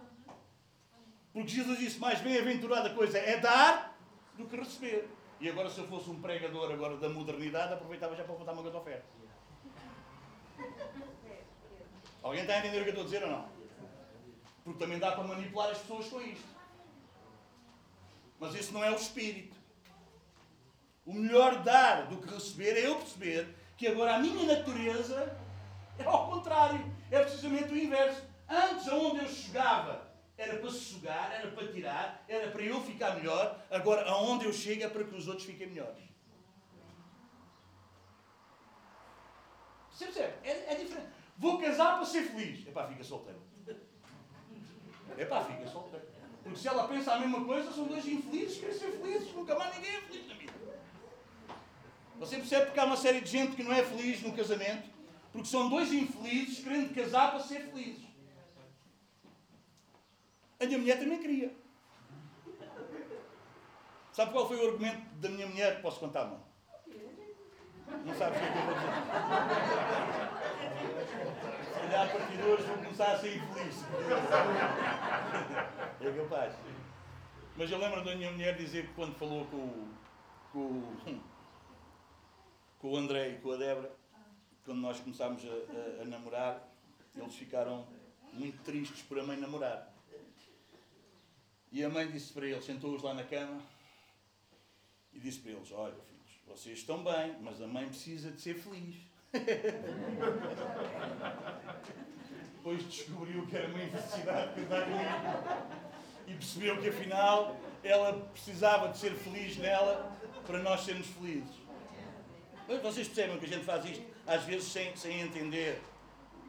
Porque 1.34 1.50
Jesus 1.50 1.80
disse: 1.80 2.00
mais 2.00 2.22
bem-aventurada 2.22 2.92
coisa 2.92 3.18
é 3.18 3.40
dar 3.40 3.98
do 4.38 4.46
que 4.46 4.56
receber. 4.56 5.10
E 5.42 5.50
agora, 5.50 5.70
se 5.70 5.80
eu 5.80 5.88
fosse 5.88 6.10
um 6.10 6.22
pregador 6.22 6.72
agora 6.72 6.96
da 6.98 7.10
modernidade, 7.10 7.74
aproveitava 7.74 8.16
já 8.16 8.24
para 8.24 8.36
botar 8.36 8.54
uma 8.54 8.62
coisa 8.62 8.78
oferta. 8.78 9.06
Alguém 12.26 12.42
está 12.42 12.56
a 12.56 12.58
entender 12.58 12.80
o 12.80 12.84
que 12.84 12.90
eu 12.90 12.94
estou 12.94 13.04
a 13.04 13.06
dizer 13.06 13.24
ou 13.24 13.30
não? 13.30 13.48
Porque 14.64 14.80
também 14.80 14.98
dá 14.98 15.12
para 15.12 15.24
manipular 15.24 15.70
as 15.70 15.78
pessoas 15.78 16.08
com 16.08 16.20
isto. 16.22 16.44
Mas 18.40 18.56
isso 18.56 18.74
não 18.74 18.84
é 18.84 18.90
o 18.90 18.96
espírito. 18.96 19.56
O 21.06 21.14
melhor 21.14 21.62
dar 21.62 22.08
do 22.08 22.18
que 22.18 22.34
receber 22.34 22.80
é 22.80 22.88
eu 22.88 22.96
perceber 22.96 23.56
que 23.78 23.88
agora 23.88 24.16
a 24.16 24.18
minha 24.18 24.58
natureza 24.58 25.38
é 26.00 26.04
ao 26.04 26.32
contrário, 26.32 26.84
é 27.12 27.20
precisamente 27.20 27.72
o 27.72 27.78
inverso. 27.78 28.24
Antes, 28.50 28.88
aonde 28.88 29.20
eu 29.20 29.30
chegava, 29.30 30.12
era 30.36 30.58
para 30.58 30.72
sugar, 30.72 31.32
era 31.32 31.52
para 31.52 31.68
tirar, 31.72 32.26
era 32.28 32.50
para 32.50 32.64
eu 32.64 32.82
ficar 32.82 33.18
melhor. 33.18 33.64
Agora, 33.70 34.04
aonde 34.10 34.46
eu 34.46 34.52
chego 34.52 34.84
é 34.84 34.90
para 34.90 35.04
que 35.04 35.14
os 35.14 35.28
outros 35.28 35.46
fiquem 35.46 35.68
melhores. 35.68 36.04
Você 39.92 40.06
percebe? 40.06 40.34
É, 40.44 40.74
é 40.74 40.76
diferente. 40.76 41.25
Vou 41.38 41.60
casar 41.60 41.96
para 41.96 42.06
ser 42.06 42.24
feliz. 42.24 42.68
Epá, 42.68 42.88
fica 42.88 43.04
solteiro. 43.04 43.42
Epá, 45.18 45.44
fica 45.44 45.68
solteiro. 45.68 46.06
Porque 46.44 46.60
se 46.60 46.68
ela 46.68 46.88
pensa 46.88 47.14
a 47.14 47.20
mesma 47.20 47.44
coisa, 47.44 47.72
são 47.72 47.86
dois 47.86 48.06
infelizes, 48.08 48.60
querem 48.60 48.78
ser 48.78 48.92
felizes. 48.92 49.34
Nunca 49.34 49.56
mais 49.58 49.76
ninguém 49.76 49.96
é 49.96 50.02
feliz 50.02 50.28
na 50.28 50.34
vida. 50.36 50.54
Você 52.20 52.38
percebe 52.38 52.66
porque 52.68 52.80
há 52.80 52.86
uma 52.86 52.96
série 52.96 53.22
de 53.22 53.30
gente 53.30 53.56
que 53.56 53.64
não 53.64 53.74
é 53.74 53.84
feliz 53.84 54.22
no 54.22 54.34
casamento? 54.34 54.90
Porque 55.32 55.48
são 55.48 55.70
dois 55.70 55.92
infelizes 55.92 56.64
querendo 56.64 56.94
casar 56.94 57.32
para 57.32 57.42
ser 57.42 57.62
felizes. 57.72 58.06
A 60.60 60.66
minha 60.66 60.78
mulher 60.78 61.00
também 61.00 61.20
queria. 61.20 61.54
Sabe 64.14 64.32
qual 64.32 64.48
foi 64.48 64.58
o 64.58 64.68
argumento 64.70 65.02
da 65.16 65.28
minha 65.28 65.46
mulher? 65.46 65.82
Posso 65.82 66.00
contar, 66.00 66.26
mãe? 66.26 66.40
Não 68.06 68.16
sabes 68.16 68.38
o 68.38 68.42
que 68.42 68.46
é 68.46 68.52
que 68.52 68.58
eu 68.58 68.64
vou 68.66 68.74
dizer? 68.74 68.92
Se 71.66 71.80
calhar 71.80 72.06
a 72.06 72.10
partir 72.10 72.38
de 72.38 72.44
hoje 72.44 72.64
vou 72.64 72.78
começar 72.78 73.12
a 73.14 73.20
ser 73.20 73.38
infeliz. 73.38 73.84
É 76.02 76.12
capaz. 76.24 76.54
Mas 77.58 77.72
eu 77.72 77.78
lembro 77.78 78.04
da 78.04 78.16
minha 78.16 78.32
mulher 78.32 78.56
dizer 78.58 78.88
que 78.88 78.94
quando 78.94 79.16
falou 79.16 79.46
com, 79.46 79.88
com 80.52 80.94
com 82.86 82.92
o 82.92 82.98
André 82.98 83.30
e 83.30 83.38
com 83.40 83.52
a 83.52 83.58
Débora, 83.58 83.92
quando 84.64 84.80
nós 84.80 85.00
começámos 85.00 85.44
a, 85.44 85.48
a, 85.50 86.04
a 86.04 86.06
namorar, 86.06 86.72
eles 87.16 87.34
ficaram 87.34 87.88
muito 88.32 88.62
tristes 88.64 89.02
por 89.02 89.18
a 89.20 89.24
mãe 89.24 89.38
namorar. 89.38 89.92
E 91.72 91.84
a 91.84 91.90
mãe 91.90 92.10
disse 92.12 92.32
para 92.32 92.46
eles, 92.46 92.64
sentou-os 92.64 93.02
lá 93.02 93.16
na 93.16 93.24
cama 93.24 93.60
e 95.12 95.20
disse 95.20 95.40
para 95.40 95.54
eles: 95.54 95.72
Olha, 95.72 95.96
vocês 96.48 96.80
estão 96.80 97.04
bem, 97.04 97.36
mas 97.42 97.62
a 97.62 97.68
mãe 97.68 97.88
precisa 97.88 98.32
de 98.32 98.42
ser 98.42 98.56
feliz. 98.56 98.96
Depois 102.56 102.84
descobriu 102.90 103.46
que 103.48 103.56
era 103.56 103.68
uma 103.68 103.88
casar 103.90 104.54
comigo 104.54 104.70
e 106.28 106.34
percebeu 106.34 106.82
que 106.82 106.90
afinal 106.90 107.56
ela 107.84 108.14
precisava 108.32 108.90
de 108.90 108.98
ser 108.98 109.14
feliz 109.14 109.58
nela 109.58 110.12
para 110.46 110.60
nós 110.60 110.82
sermos 110.82 111.08
felizes. 111.08 111.56
Mas 112.68 112.82
vocês 112.82 113.08
percebem 113.08 113.38
que 113.38 113.46
a 113.46 113.50
gente 113.50 113.64
faz 113.64 113.86
isto, 113.86 114.04
às 114.26 114.44
vezes, 114.44 114.68
sem, 114.72 114.96
sem 114.96 115.22
entender. 115.22 115.80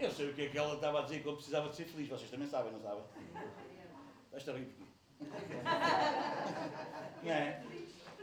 Eu 0.01 0.11
sei 0.11 0.31
o 0.31 0.35
que 0.35 0.43
é 0.43 0.49
que 0.49 0.57
ela 0.57 0.75
estava 0.75 1.01
a 1.01 1.03
dizer 1.03 1.23
quando 1.23 1.37
precisava 1.37 1.69
de 1.69 1.77
ser 1.77 1.85
feliz. 1.85 2.09
Vocês 2.09 2.31
também 2.31 2.49
sabem, 2.49 2.73
não 2.73 2.81
sabem? 2.81 3.05
Estás 4.35 4.49
a 4.49 4.59
rir 4.59 4.67
porquê? 4.67 4.85
Não 7.23 7.33
é? 7.33 7.63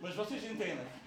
Mas 0.02 0.16
vocês 0.16 0.44
entendem. 0.44 1.03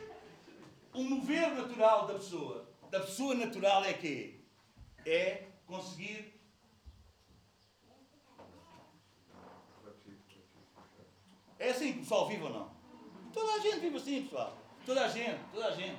O 0.96 1.04
mover 1.04 1.54
natural 1.54 2.06
da 2.06 2.14
pessoa, 2.14 2.66
da 2.90 3.00
pessoa 3.00 3.34
natural 3.34 3.84
é 3.84 3.92
que 3.92 4.42
é 5.04 5.44
conseguir 5.66 6.34
É 11.58 11.70
assim 11.70 11.92
que 11.92 11.98
o 11.98 12.02
pessoal 12.02 12.28
vive 12.28 12.44
ou 12.44 12.50
não? 12.50 12.70
Toda 13.32 13.52
a 13.52 13.58
gente 13.58 13.80
vive 13.80 13.96
assim, 13.96 14.22
pessoal. 14.22 14.56
Toda 14.86 15.04
a 15.04 15.08
gente, 15.08 15.38
toda 15.52 15.66
a 15.66 15.70
gente. 15.72 15.98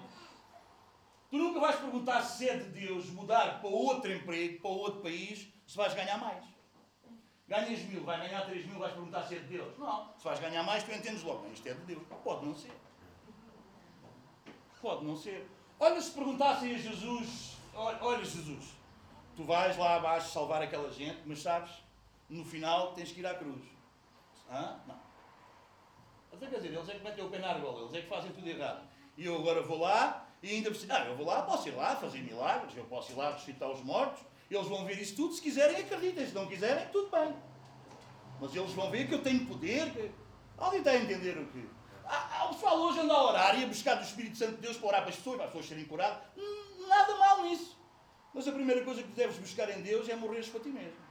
Tu 1.30 1.38
nunca 1.38 1.60
vais 1.60 1.76
perguntar 1.76 2.22
se 2.24 2.50
é 2.50 2.58
de 2.58 2.70
Deus 2.70 3.08
mudar 3.12 3.60
para 3.60 3.70
outro 3.70 4.12
emprego, 4.12 4.62
para 4.62 4.70
outro 4.70 5.02
país, 5.02 5.48
se 5.68 5.78
vais 5.78 5.94
ganhar 5.94 6.18
mais. 6.18 6.44
Ganhas 7.48 7.82
mil, 7.84 8.04
vai 8.04 8.20
ganhar 8.20 8.46
três 8.46 8.66
mil, 8.66 8.80
vais 8.80 8.94
perguntar 8.94 9.24
se 9.24 9.36
é 9.36 9.40
de 9.40 9.48
Deus. 9.48 9.78
Não. 9.78 10.12
Se 10.18 10.24
vais 10.24 10.40
ganhar 10.40 10.64
mais, 10.64 10.84
tu 10.84 10.92
entendes 10.92 11.24
logo. 11.24 11.48
Isto 11.52 11.68
é 11.68 11.74
de 11.74 11.82
Deus. 11.82 12.04
Pode 12.24 12.46
não 12.46 12.56
ser. 12.56 12.87
Pode 14.88 15.04
não 15.04 15.18
ser. 15.18 15.46
Olha, 15.78 16.00
se 16.00 16.12
perguntassem 16.12 16.74
a 16.74 16.78
Jesus: 16.78 17.58
olha, 17.76 18.24
Jesus, 18.24 18.68
tu 19.36 19.44
vais 19.44 19.76
lá 19.76 19.98
abaixo 19.98 20.32
salvar 20.32 20.62
aquela 20.62 20.90
gente, 20.90 21.20
mas 21.26 21.42
sabes, 21.42 21.72
no 22.30 22.46
final 22.46 22.94
tens 22.94 23.12
que 23.12 23.20
ir 23.20 23.26
à 23.26 23.34
cruz. 23.34 23.66
Hã? 24.50 24.80
Não. 24.88 24.96
Mas 26.32 26.42
é, 26.42 26.48
quer 26.48 26.56
dizer, 26.56 26.74
eles 26.74 26.88
é 26.88 26.94
que 26.94 27.04
metem 27.04 27.26
o 27.26 27.30
pé 27.30 27.40
na 27.40 27.50
argola, 27.50 27.82
eles 27.82 27.96
é 27.96 28.02
que 28.02 28.08
fazem 28.08 28.32
tudo 28.32 28.48
errado. 28.48 28.88
E 29.18 29.26
eu 29.26 29.36
agora 29.36 29.62
vou 29.62 29.78
lá 29.78 30.26
e 30.42 30.52
ainda 30.52 30.70
preciso. 30.70 30.94
Ah, 30.94 31.04
eu 31.04 31.18
vou 31.18 31.26
lá, 31.26 31.42
posso 31.42 31.68
ir 31.68 31.72
lá 31.74 31.94
fazer 31.98 32.20
milagres, 32.20 32.78
eu 32.78 32.86
posso 32.86 33.12
ir 33.12 33.16
lá 33.16 33.32
ressuscitar 33.32 33.70
os 33.70 33.84
mortos, 33.84 34.24
eles 34.50 34.68
vão 34.68 34.86
ver 34.86 34.98
isso 35.02 35.18
tudo, 35.18 35.34
se 35.34 35.42
quiserem 35.42 35.82
acreditem, 35.82 36.26
se 36.26 36.34
não 36.34 36.48
quiserem, 36.48 36.88
tudo 36.94 37.12
bem. 37.12 37.36
Mas 38.40 38.56
eles 38.56 38.72
vão 38.72 38.90
ver 38.90 39.06
que 39.06 39.16
eu 39.16 39.22
tenho 39.22 39.46
poder. 39.48 39.92
Que... 39.92 40.10
Alguém 40.58 40.80
está 40.80 40.92
a 40.92 40.98
entender 40.98 41.38
o 41.38 41.46
que? 41.48 41.77
Anda 43.08 43.14
a 43.14 43.24
orar 43.24 43.58
e 43.58 43.64
a 43.64 43.68
buscar 43.68 43.96
do 43.96 44.04
Espírito 44.04 44.38
Santo 44.38 44.56
de 44.56 44.62
Deus 44.62 44.76
para 44.76 44.88
orar 44.88 45.02
para 45.02 45.12
as 45.12 45.16
pessoas, 45.16 45.38
para 45.38 45.46
as 45.46 45.52
pessoas 45.52 45.70
serem 45.70 45.86
curadas. 45.86 46.22
Hum, 46.38 46.88
nada 46.88 47.16
mal 47.16 47.44
nisso. 47.44 47.78
Mas 48.34 48.48
a 48.48 48.52
primeira 48.52 48.84
coisa 48.84 49.02
que 49.02 49.10
deves 49.10 49.38
buscar 49.38 49.70
em 49.70 49.82
Deus 49.82 50.10
é 50.10 50.16
morreres 50.16 50.50
para 50.50 50.60
ti 50.60 50.70
mesmo. 50.70 51.08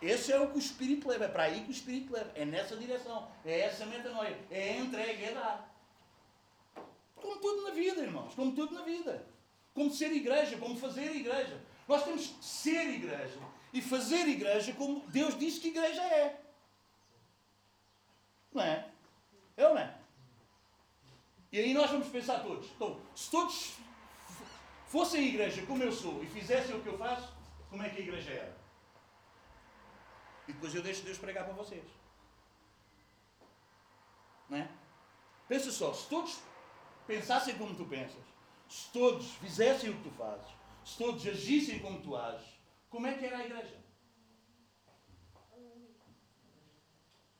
Esse 0.00 0.32
é 0.32 0.40
o 0.40 0.48
que 0.48 0.56
o 0.56 0.58
Espírito 0.58 1.08
leva, 1.08 1.26
é 1.26 1.28
para 1.28 1.42
aí 1.42 1.62
que 1.62 1.68
o 1.68 1.72
Espírito 1.72 2.12
leva, 2.12 2.30
é 2.34 2.44
nessa 2.44 2.76
direção, 2.76 3.28
é 3.44 3.60
essa 3.60 3.84
metanoia, 3.84 4.38
é 4.50 4.70
a 4.70 4.76
entrega, 4.78 5.26
é 5.26 5.34
dar. 5.34 5.74
Como 7.16 7.36
tudo 7.36 7.64
na 7.64 7.70
vida, 7.70 8.00
irmãos, 8.00 8.32
como 8.34 8.52
tudo 8.52 8.74
na 8.74 8.82
vida. 8.82 9.26
Como 9.74 9.92
ser 9.92 10.10
igreja, 10.12 10.56
como 10.56 10.78
fazer 10.78 11.14
igreja. 11.14 11.60
Nós 11.86 12.02
temos 12.04 12.28
que 12.28 12.44
ser 12.44 12.88
igreja 12.88 13.38
e 13.72 13.82
fazer 13.82 14.26
igreja 14.26 14.72
como 14.72 15.00
Deus 15.08 15.38
disse 15.38 15.60
que 15.60 15.68
igreja 15.68 16.02
é. 16.02 16.40
Não 18.54 18.62
é? 18.62 18.88
É 19.58 19.66
ou 19.66 19.74
não 19.74 19.80
é? 19.80 19.98
E 21.50 21.58
aí 21.58 21.74
nós 21.74 21.90
vamos 21.90 22.08
pensar 22.08 22.44
todos. 22.44 22.70
Então, 22.70 23.00
se 23.14 23.28
todos 23.28 23.76
fossem 24.86 25.20
a 25.20 25.26
igreja 25.26 25.66
como 25.66 25.82
eu 25.82 25.90
sou 25.90 26.22
e 26.22 26.26
fizessem 26.26 26.76
o 26.76 26.80
que 26.80 26.88
eu 26.88 26.96
faço, 26.96 27.34
como 27.68 27.82
é 27.82 27.90
que 27.90 27.98
a 27.98 28.04
igreja 28.04 28.30
era? 28.30 28.56
E 30.46 30.52
depois 30.52 30.72
eu 30.74 30.82
deixo 30.82 31.02
Deus 31.02 31.18
pregar 31.18 31.44
para 31.44 31.54
vocês. 31.54 31.84
Não 34.48 34.58
é? 34.58 34.70
Pensa 35.48 35.72
só, 35.72 35.92
se 35.92 36.08
todos 36.08 36.38
pensassem 37.06 37.58
como 37.58 37.74
tu 37.74 37.84
pensas, 37.84 38.22
se 38.68 38.92
todos 38.92 39.32
fizessem 39.34 39.90
o 39.90 39.96
que 39.96 40.08
tu 40.08 40.10
fazes, 40.12 40.48
se 40.84 40.96
todos 40.96 41.26
agissem 41.26 41.80
como 41.80 42.00
tu 42.00 42.16
ages, 42.16 42.46
como 42.88 43.08
é 43.08 43.18
que 43.18 43.26
era 43.26 43.38
a 43.38 43.44
igreja? 43.44 43.76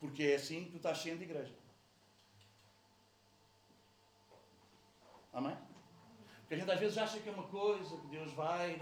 Porque 0.00 0.24
é 0.24 0.34
assim 0.34 0.64
que 0.64 0.70
tu 0.72 0.76
estás 0.78 0.98
sendo 0.98 1.22
igreja. 1.22 1.57
Amém? 5.32 5.56
Porque 6.40 6.54
a 6.54 6.58
gente 6.58 6.70
às 6.70 6.80
vezes 6.80 6.98
acha 6.98 7.20
que 7.20 7.28
é 7.28 7.32
uma 7.32 7.44
coisa 7.44 7.96
que 7.96 8.06
Deus 8.06 8.32
vai. 8.32 8.80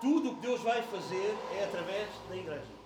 Tudo 0.00 0.30
o 0.30 0.34
que 0.36 0.42
Deus 0.42 0.60
vai 0.62 0.82
fazer 0.82 1.36
é 1.58 1.64
através 1.64 2.08
da 2.28 2.36
igreja. 2.36 2.80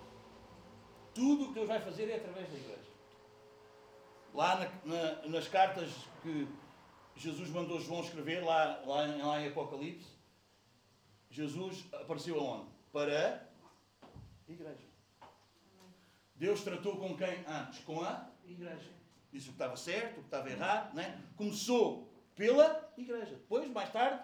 Tudo 1.13 1.45
o 1.45 1.47
que 1.49 1.53
Deus 1.53 1.67
vai 1.67 1.79
fazer 1.79 2.09
é 2.09 2.15
através 2.15 2.49
da 2.49 2.57
igreja. 2.57 2.91
Lá 4.33 4.55
na, 4.57 4.93
na, 4.93 5.27
nas 5.27 5.47
cartas 5.47 5.91
que 6.21 6.47
Jesus 7.15 7.49
mandou 7.49 7.79
João 7.79 8.01
escrever, 8.01 8.43
lá, 8.43 8.81
lá, 8.85 9.05
lá 9.05 9.41
em 9.41 9.47
Apocalipse, 9.47 10.09
Jesus 11.29 11.85
apareceu 11.93 12.39
aonde? 12.39 12.69
Para 12.91 13.47
a 14.47 14.51
igreja. 14.51 14.87
Deus 16.35 16.61
tratou 16.63 16.97
com 16.97 17.15
quem 17.15 17.45
antes? 17.47 17.79
Com 17.79 18.01
a 18.01 18.29
igreja. 18.43 18.91
Disse 19.31 19.47
o 19.47 19.49
que 19.49 19.55
estava 19.55 19.77
certo, 19.77 20.17
o 20.17 20.21
que 20.21 20.27
estava 20.27 20.49
errado. 20.49 20.93
Né? 20.95 21.21
Começou 21.37 22.14
pela 22.35 22.93
igreja. 22.97 23.35
Depois, 23.35 23.69
mais 23.71 23.91
tarde, 23.91 24.21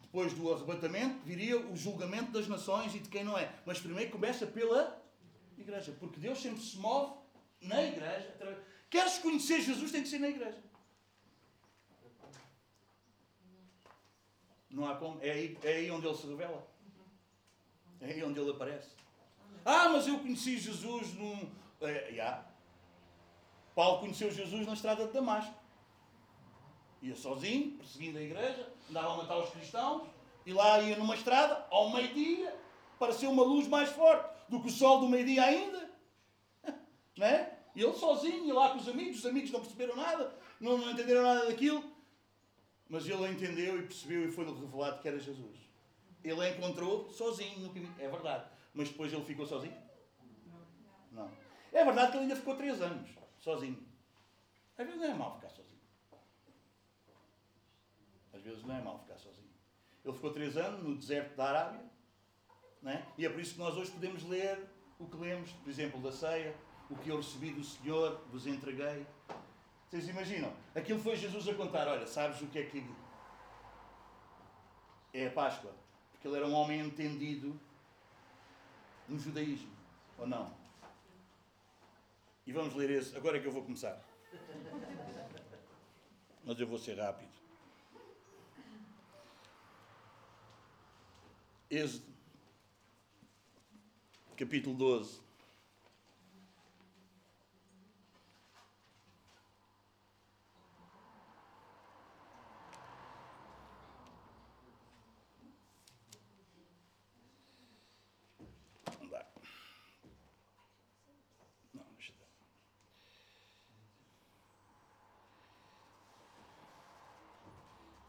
depois 0.00 0.32
do 0.34 0.52
arrebatamento, 0.52 1.18
viria 1.24 1.58
o 1.58 1.76
julgamento 1.76 2.30
das 2.30 2.46
nações 2.46 2.94
e 2.94 2.98
de 3.00 3.08
quem 3.08 3.24
não 3.24 3.36
é. 3.36 3.52
Mas 3.66 3.80
primeiro 3.80 4.12
começa 4.12 4.46
pela 4.46 5.02
igreja. 5.58 5.96
Porque 5.98 6.20
Deus 6.20 6.40
sempre 6.40 6.60
se 6.60 6.76
move 6.78 7.14
na 7.60 7.82
igreja. 7.82 8.32
Queres 8.88 9.18
conhecer 9.18 9.60
Jesus, 9.60 9.90
tem 9.90 10.02
que 10.02 10.08
ser 10.08 10.20
na 10.20 10.28
igreja. 10.28 10.62
Não 14.70 14.88
há 14.88 14.96
como. 14.96 15.20
É 15.22 15.30
aí, 15.30 15.58
é 15.62 15.76
aí 15.76 15.90
onde 15.90 16.06
ele 16.06 16.16
se 16.16 16.26
revela. 16.26 16.68
É 18.00 18.06
aí 18.06 18.24
onde 18.24 18.38
ele 18.38 18.50
aparece. 18.50 18.90
Ah, 19.64 19.88
mas 19.88 20.06
eu 20.06 20.18
conheci 20.18 20.58
Jesus 20.58 21.14
num. 21.14 21.50
É, 21.80 22.10
yeah. 22.10 22.46
Paulo 23.74 24.00
conheceu 24.00 24.30
Jesus 24.30 24.66
na 24.66 24.74
estrada 24.74 25.06
de 25.06 25.12
Damasco. 25.12 25.63
Ia 27.04 27.14
sozinho, 27.14 27.76
perseguindo 27.76 28.16
a 28.16 28.22
igreja, 28.22 28.66
andava 28.88 29.12
a 29.12 29.16
matar 29.18 29.38
os 29.38 29.50
cristãos, 29.50 30.08
e 30.46 30.54
lá 30.54 30.80
ia 30.80 30.96
numa 30.96 31.14
estrada, 31.14 31.66
ao 31.70 31.90
meio-dia, 31.90 32.58
pareceu 32.98 33.30
uma 33.30 33.42
luz 33.42 33.68
mais 33.68 33.90
forte 33.90 34.26
do 34.48 34.58
que 34.58 34.68
o 34.68 34.70
sol 34.70 35.00
do 35.00 35.08
meio-dia 35.08 35.44
ainda. 35.44 35.90
Não 37.18 37.26
é? 37.26 37.58
E 37.74 37.82
ele 37.82 37.92
sozinho, 37.92 38.46
ia 38.46 38.54
lá 38.54 38.70
com 38.70 38.78
os 38.78 38.88
amigos, 38.88 39.18
os 39.18 39.26
amigos 39.26 39.50
não 39.50 39.60
perceberam 39.60 39.96
nada, 39.96 40.32
não, 40.60 40.78
não 40.78 40.92
entenderam 40.92 41.22
nada 41.24 41.46
daquilo. 41.46 41.84
Mas 42.88 43.06
ele 43.06 43.26
entendeu 43.28 43.80
e 43.80 43.82
percebeu 43.82 44.28
e 44.28 44.32
foi 44.32 44.44
revelado 44.46 45.02
que 45.02 45.08
era 45.08 45.18
Jesus. 45.18 45.58
Ele 46.22 46.40
a 46.40 46.50
encontrou 46.50 47.10
sozinho 47.10 47.58
no 47.58 47.68
caminho. 47.68 47.94
É 47.98 48.08
verdade. 48.08 48.48
Mas 48.72 48.88
depois 48.88 49.12
ele 49.12 49.24
ficou 49.24 49.44
sozinho? 49.44 49.76
Não. 51.10 51.28
É 51.72 51.84
verdade 51.84 52.12
que 52.12 52.16
ele 52.16 52.24
ainda 52.24 52.36
ficou 52.36 52.56
três 52.56 52.80
anos 52.80 53.10
sozinho. 53.40 53.84
Às 54.78 54.86
vezes 54.86 55.00
não 55.00 55.08
é 55.10 55.14
mal 55.14 55.34
ficar 55.34 55.50
sozinho. 55.50 55.73
Vezes 58.44 58.62
não 58.62 58.76
é 58.76 58.82
mal 58.82 58.98
ficar 58.98 59.16
sozinho. 59.16 59.48
Ele 60.04 60.12
ficou 60.12 60.30
três 60.30 60.54
anos 60.58 60.82
no 60.82 60.94
deserto 60.94 61.34
da 61.34 61.48
Arábia. 61.48 61.80
Né? 62.82 63.06
E 63.16 63.24
é 63.24 63.30
por 63.30 63.40
isso 63.40 63.54
que 63.54 63.58
nós 63.58 63.74
hoje 63.74 63.90
podemos 63.90 64.22
ler 64.24 64.68
o 64.98 65.06
que 65.06 65.16
lemos, 65.16 65.50
por 65.50 65.70
exemplo, 65.70 65.98
da 66.02 66.12
ceia. 66.12 66.54
O 66.90 66.96
que 66.96 67.08
eu 67.08 67.16
recebi 67.16 67.50
do 67.50 67.64
Senhor, 67.64 68.20
vos 68.30 68.46
entreguei. 68.46 69.06
Vocês 69.88 70.06
imaginam? 70.06 70.52
Aquilo 70.74 71.00
foi 71.00 71.16
Jesus 71.16 71.48
a 71.48 71.54
contar: 71.54 71.88
olha, 71.88 72.06
sabes 72.06 72.42
o 72.42 72.46
que 72.48 72.58
é 72.58 72.66
que. 72.66 72.84
É 75.14 75.28
a 75.28 75.30
Páscoa. 75.30 75.72
Porque 76.12 76.28
ele 76.28 76.36
era 76.36 76.46
um 76.46 76.52
homem 76.52 76.80
entendido 76.80 77.58
no 79.08 79.18
judaísmo. 79.18 79.72
Ou 80.18 80.26
não? 80.26 80.54
E 82.46 82.52
vamos 82.52 82.74
ler 82.74 82.90
esse. 82.90 83.16
Agora 83.16 83.38
é 83.38 83.40
que 83.40 83.46
eu 83.46 83.52
vou 83.52 83.62
começar. 83.62 83.98
Mas 86.44 86.60
eu 86.60 86.66
vou 86.66 86.78
ser 86.78 86.98
rápido. 86.98 87.33
Êxodo, 91.74 92.06
capítulo 94.36 94.76
12. 94.76 95.20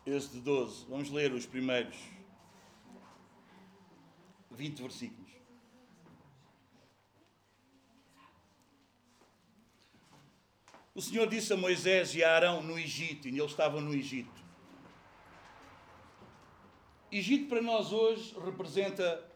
Êxodo 0.06 0.40
12. 0.42 0.86
Vamos 0.88 1.10
ler 1.10 1.34
os 1.34 1.48
primeiros 1.48 1.96
20 4.56 4.82
versículos. 4.82 5.32
O 10.94 11.02
Senhor 11.02 11.28
disse 11.28 11.52
a 11.52 11.58
Moisés 11.58 12.16
e 12.16 12.24
a 12.24 12.34
Arão 12.34 12.64
no 12.64 12.80
Egito, 12.80 13.28
e 13.28 13.38
eles 13.38 13.52
estavam 13.52 13.82
no 13.82 13.94
Egito. 13.94 14.44
Egito 17.12 17.50
para 17.50 17.62
nós 17.62 17.92
hoje 17.92 18.34
representa, 18.44 19.30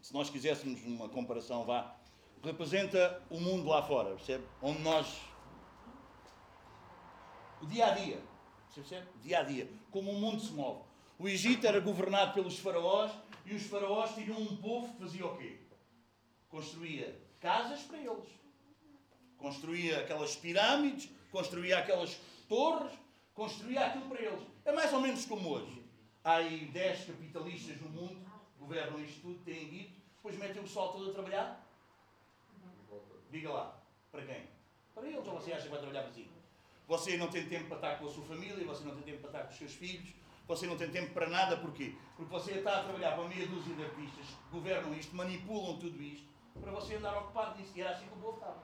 se 0.00 0.14
nós 0.14 0.30
quiséssemos 0.30 0.82
uma 0.84 1.08
comparação, 1.08 1.64
vá, 1.64 1.96
representa 2.42 3.20
o 3.28 3.40
mundo 3.40 3.68
lá 3.68 3.82
fora, 3.82 4.10
percebe? 4.10 4.44
Onde 4.62 4.80
nós, 4.80 5.20
o 7.60 7.66
dia 7.66 7.86
a 7.86 7.90
dia, 7.90 8.22
Dia 9.22 9.40
a 9.40 9.42
dia, 9.42 9.68
como 9.90 10.12
o 10.12 10.14
mundo 10.14 10.40
se 10.40 10.52
move. 10.52 10.82
O 11.18 11.28
Egito 11.28 11.66
era 11.66 11.80
governado 11.80 12.32
pelos 12.32 12.58
faraós 12.58 13.10
e 13.48 13.54
os 13.54 13.62
faraós 13.62 14.14
tinham 14.14 14.38
um 14.38 14.56
povo 14.56 14.92
que 14.92 15.00
fazia 15.00 15.26
o 15.26 15.36
quê? 15.38 15.58
Construía 16.48 17.18
casas 17.40 17.80
para 17.82 17.98
eles. 17.98 18.28
Construía 19.38 20.00
aquelas 20.00 20.36
pirâmides, 20.36 21.10
construía 21.30 21.78
aquelas 21.78 22.18
torres, 22.46 22.92
construía 23.32 23.86
aquilo 23.86 24.08
para 24.08 24.20
eles. 24.20 24.46
É 24.66 24.72
mais 24.72 24.92
ou 24.92 25.00
menos 25.00 25.24
como 25.24 25.48
hoje. 25.48 25.82
Há 26.22 26.36
aí 26.36 26.66
10 26.66 27.06
capitalistas 27.06 27.80
no 27.80 27.88
mundo, 27.88 28.20
governam 28.58 29.00
isto 29.00 29.22
tudo, 29.22 29.38
têm 29.44 29.68
dito, 29.68 29.92
depois 30.16 30.36
metem 30.36 30.62
o 30.62 30.68
sol 30.68 30.92
todo 30.92 31.10
a 31.10 31.12
trabalhar. 31.14 31.66
Diga 33.30 33.50
lá, 33.50 33.80
para 34.10 34.26
quem? 34.26 34.46
Para 34.94 35.06
eles, 35.06 35.26
ou 35.26 35.40
você 35.40 35.52
acha 35.52 35.62
que 35.62 35.68
vai 35.68 35.78
trabalhar 35.78 36.02
para 36.02 36.12
si? 36.12 36.28
Você 36.86 37.16
não 37.16 37.28
tem 37.28 37.48
tempo 37.48 37.68
para 37.68 37.76
estar 37.76 37.98
com 37.98 38.06
a 38.06 38.10
sua 38.10 38.24
família, 38.24 38.66
você 38.66 38.84
não 38.84 38.94
tem 38.94 39.04
tempo 39.04 39.20
para 39.20 39.28
estar 39.28 39.42
com 39.44 39.52
os 39.52 39.58
seus 39.58 39.74
filhos, 39.74 40.10
você 40.48 40.66
não 40.66 40.78
tem 40.78 40.90
tempo 40.90 41.12
para 41.12 41.28
nada, 41.28 41.58
porquê? 41.58 41.94
Porque 42.16 42.32
você 42.32 42.52
está 42.52 42.80
a 42.80 42.84
trabalhar 42.84 43.12
para 43.12 43.28
meia 43.28 43.46
dúzia 43.46 43.74
de 43.74 43.84
artistas 43.84 44.24
que 44.26 44.50
governam 44.50 44.94
isto, 44.94 45.14
manipulam 45.14 45.78
tudo 45.78 46.02
isto, 46.02 46.26
para 46.58 46.72
você 46.72 46.94
andar 46.94 47.18
ocupado 47.18 47.58
nisso. 47.58 47.72
E 47.76 47.82
era 47.82 47.90
assim 47.90 48.06
que 48.06 48.14
o 48.14 48.16
povo 48.16 48.38
estava. 48.38 48.62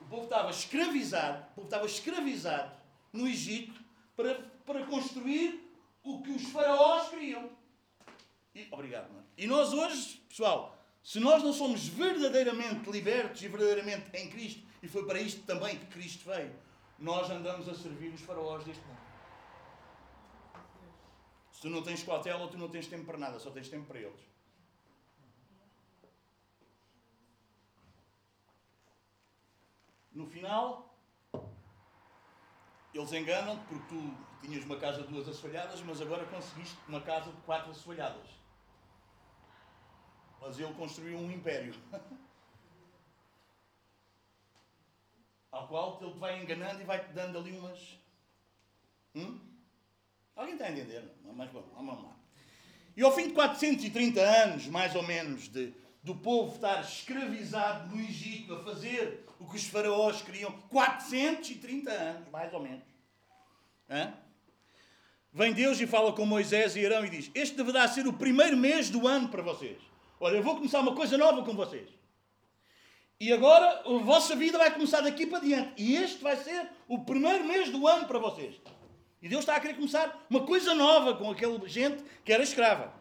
O 0.00 0.04
povo 0.06 0.24
estava 0.24 0.50
escravizado, 0.50 1.46
o 1.52 1.54
povo 1.54 1.66
estava 1.68 1.86
escravizado 1.86 2.76
no 3.12 3.28
Egito 3.28 3.80
para, 4.16 4.34
para 4.66 4.84
construir 4.86 5.72
o 6.02 6.22
que 6.22 6.30
os 6.30 6.50
faraós 6.50 7.08
queriam. 7.08 7.48
E, 8.52 8.66
obrigado, 8.72 9.12
mano. 9.12 9.24
E 9.38 9.46
nós 9.46 9.72
hoje, 9.72 10.20
pessoal, 10.28 10.76
se 11.04 11.20
nós 11.20 11.40
não 11.42 11.52
somos 11.52 11.86
verdadeiramente 11.86 12.90
libertos 12.90 13.40
e 13.42 13.48
verdadeiramente 13.48 14.10
em 14.14 14.28
Cristo, 14.28 14.62
e 14.82 14.88
foi 14.88 15.06
para 15.06 15.20
isto 15.20 15.42
também 15.42 15.78
que 15.78 15.86
Cristo 15.86 16.24
veio, 16.24 16.52
nós 16.98 17.30
andamos 17.30 17.68
a 17.68 17.74
servir 17.74 18.12
os 18.12 18.20
faraós 18.22 18.64
deste 18.64 18.84
mundo. 18.84 18.99
Se 21.60 21.68
tu 21.68 21.70
não 21.74 21.82
tens 21.82 22.02
cautela, 22.02 22.48
tu 22.48 22.56
não 22.56 22.70
tens 22.70 22.86
tempo 22.86 23.04
para 23.04 23.18
nada, 23.18 23.38
só 23.38 23.50
tens 23.50 23.68
tempo 23.68 23.84
para 23.84 23.98
eles. 23.98 24.18
No 30.10 30.26
final, 30.26 30.98
eles 32.94 33.12
enganam-te 33.12 33.62
porque 33.66 33.94
tu 33.94 34.16
tinhas 34.40 34.64
uma 34.64 34.78
casa 34.78 35.02
de 35.02 35.08
duas 35.08 35.28
assoalhadas, 35.28 35.82
mas 35.82 36.00
agora 36.00 36.24
conseguiste 36.28 36.78
uma 36.88 37.02
casa 37.02 37.30
de 37.30 37.36
quatro 37.42 37.72
assoalhadas. 37.72 38.26
Mas 40.40 40.58
ele 40.58 40.72
construiu 40.72 41.18
um 41.18 41.30
império. 41.30 41.74
Ao 45.52 45.68
qual 45.68 45.98
ele 46.00 46.10
te 46.14 46.18
vai 46.18 46.42
enganando 46.42 46.80
e 46.80 46.84
vai-te 46.84 47.12
dando 47.12 47.36
ali 47.36 47.52
umas. 47.58 47.98
Hum? 49.14 49.49
Alguém 50.36 50.54
está 50.54 50.66
a 50.66 50.70
entender? 50.72 51.02
Mas 51.34 51.50
bom, 51.50 51.64
vamos 51.74 52.02
lá. 52.02 52.16
E 52.96 53.02
ao 53.02 53.14
fim 53.14 53.28
de 53.28 53.34
430 53.34 54.20
anos, 54.20 54.66
mais 54.66 54.94
ou 54.94 55.02
menos, 55.02 55.48
de, 55.48 55.72
do 56.02 56.14
povo 56.14 56.54
estar 56.54 56.80
escravizado 56.80 57.94
no 57.94 58.00
Egito 58.00 58.54
a 58.54 58.62
fazer 58.62 59.24
o 59.38 59.46
que 59.48 59.56
os 59.56 59.64
faraós 59.64 60.22
queriam, 60.22 60.52
430 60.68 61.90
anos, 61.90 62.28
mais 62.30 62.52
ou 62.52 62.60
menos. 62.60 62.84
Hã? 63.88 64.12
Vem 65.32 65.52
Deus 65.52 65.80
e 65.80 65.86
fala 65.86 66.12
com 66.12 66.26
Moisés 66.26 66.74
e 66.74 66.84
Arão 66.84 67.06
e 67.06 67.10
diz: 67.10 67.30
Este 67.34 67.56
deverá 67.56 67.86
ser 67.86 68.06
o 68.06 68.12
primeiro 68.12 68.56
mês 68.56 68.90
do 68.90 69.06
ano 69.06 69.28
para 69.28 69.42
vocês. 69.42 69.78
Olha, 70.18 70.36
eu 70.36 70.42
vou 70.42 70.56
começar 70.56 70.80
uma 70.80 70.94
coisa 70.94 71.16
nova 71.16 71.44
com 71.44 71.54
vocês. 71.54 71.88
E 73.18 73.32
agora 73.32 73.82
a 73.84 73.98
vossa 73.98 74.34
vida 74.34 74.58
vai 74.58 74.72
começar 74.72 75.02
daqui 75.02 75.26
para 75.26 75.40
diante. 75.40 75.80
E 75.80 75.94
este 75.96 76.22
vai 76.22 76.36
ser 76.36 76.68
o 76.88 77.04
primeiro 77.04 77.44
mês 77.44 77.70
do 77.70 77.86
ano 77.86 78.06
para 78.06 78.18
vocês. 78.18 78.56
E 79.22 79.28
Deus 79.28 79.40
está 79.40 79.56
a 79.56 79.60
querer 79.60 79.74
começar 79.74 80.26
uma 80.30 80.46
coisa 80.46 80.74
nova 80.74 81.14
com 81.14 81.30
aquela 81.30 81.68
gente 81.68 82.02
que 82.24 82.32
era 82.32 82.42
escrava. 82.42 82.92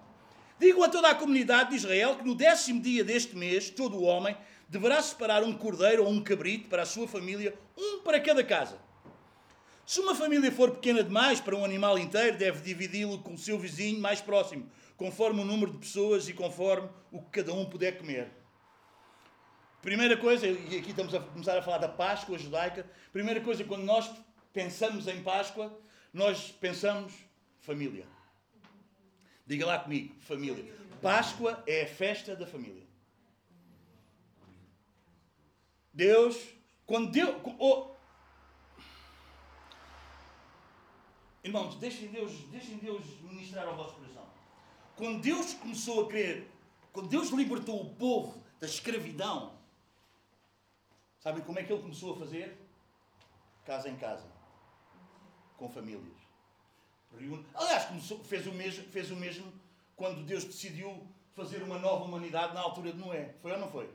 Digo 0.59 0.83
a 0.83 0.89
toda 0.89 1.09
a 1.09 1.15
comunidade 1.15 1.69
de 1.69 1.77
Israel 1.77 2.17
que 2.17 2.25
no 2.25 2.35
décimo 2.35 2.81
dia 2.81 3.03
deste 3.03 3.37
mês, 3.37 3.69
todo 3.69 3.95
o 3.95 4.03
homem 4.03 4.35
deverá 4.67 5.01
separar 5.01 5.43
um 5.43 5.53
cordeiro 5.53 6.03
ou 6.03 6.11
um 6.11 6.21
cabrito 6.21 6.67
para 6.67 6.83
a 6.83 6.85
sua 6.85 7.07
família, 7.07 7.57
um 7.77 8.01
para 8.01 8.19
cada 8.19 8.43
casa. 8.43 8.77
Se 9.85 10.01
uma 10.01 10.13
família 10.13 10.51
for 10.51 10.71
pequena 10.71 11.01
demais 11.01 11.39
para 11.39 11.55
um 11.55 11.63
animal 11.63 11.97
inteiro, 11.97 12.37
deve 12.37 12.61
dividi-lo 12.61 13.19
com 13.19 13.33
o 13.33 13.37
seu 13.37 13.57
vizinho 13.57 13.99
mais 13.99 14.19
próximo, 14.19 14.69
conforme 14.97 15.41
o 15.41 15.45
número 15.45 15.71
de 15.71 15.79
pessoas 15.79 16.27
e 16.27 16.33
conforme 16.33 16.89
o 17.11 17.21
que 17.21 17.41
cada 17.41 17.53
um 17.53 17.65
puder 17.65 17.97
comer. 17.97 18.29
Primeira 19.81 20.17
coisa, 20.17 20.45
e 20.45 20.77
aqui 20.77 20.89
estamos 20.89 21.15
a 21.15 21.21
começar 21.21 21.57
a 21.57 21.61
falar 21.61 21.77
da 21.77 21.87
Páscoa 21.87 22.37
judaica. 22.37 22.85
Primeira 23.13 23.39
coisa, 23.39 23.63
quando 23.63 23.83
nós 23.83 24.11
pensamos 24.53 25.07
em 25.07 25.23
Páscoa, 25.23 25.75
nós 26.13 26.51
pensamos 26.51 27.13
família. 27.59 28.05
Diga 29.45 29.65
lá 29.65 29.79
comigo, 29.79 30.15
família. 30.21 30.77
Páscoa 31.01 31.63
é 31.65 31.83
a 31.83 31.87
festa 31.87 32.35
da 32.35 32.45
família. 32.45 32.87
Deus, 35.93 36.37
quando 36.85 37.11
Deus. 37.11 37.35
Oh, 37.57 37.91
irmãos, 41.43 41.75
deixem 41.75 42.09
Deus, 42.09 42.31
deixem 42.51 42.77
Deus 42.77 43.05
ministrar 43.21 43.67
ao 43.67 43.75
vosso 43.75 43.95
coração. 43.95 44.27
Quando 44.95 45.21
Deus 45.21 45.53
começou 45.53 46.05
a 46.05 46.09
querer, 46.09 46.49
quando 46.91 47.07
Deus 47.07 47.29
libertou 47.29 47.81
o 47.81 47.95
povo 47.95 48.43
da 48.59 48.67
escravidão, 48.67 49.57
sabem 51.19 51.43
como 51.43 51.57
é 51.59 51.63
que 51.63 51.71
Ele 51.71 51.81
começou 51.81 52.13
a 52.13 52.19
fazer? 52.19 52.57
Casa 53.65 53.89
em 53.89 53.95
casa 53.95 54.28
com 55.59 55.69
famílias. 55.69 56.17
Aliás, 57.53 57.85
começou, 57.85 58.23
fez, 58.23 58.47
o 58.47 58.53
mesmo, 58.53 58.83
fez 58.85 59.11
o 59.11 59.15
mesmo 59.15 59.51
quando 59.95 60.23
Deus 60.23 60.45
decidiu 60.45 61.05
fazer 61.33 61.61
uma 61.61 61.77
nova 61.77 62.05
humanidade 62.05 62.53
na 62.53 62.61
altura 62.61 62.93
de 62.93 62.97
Noé. 62.97 63.35
Foi 63.41 63.51
ou 63.51 63.59
não 63.59 63.69
foi? 63.69 63.89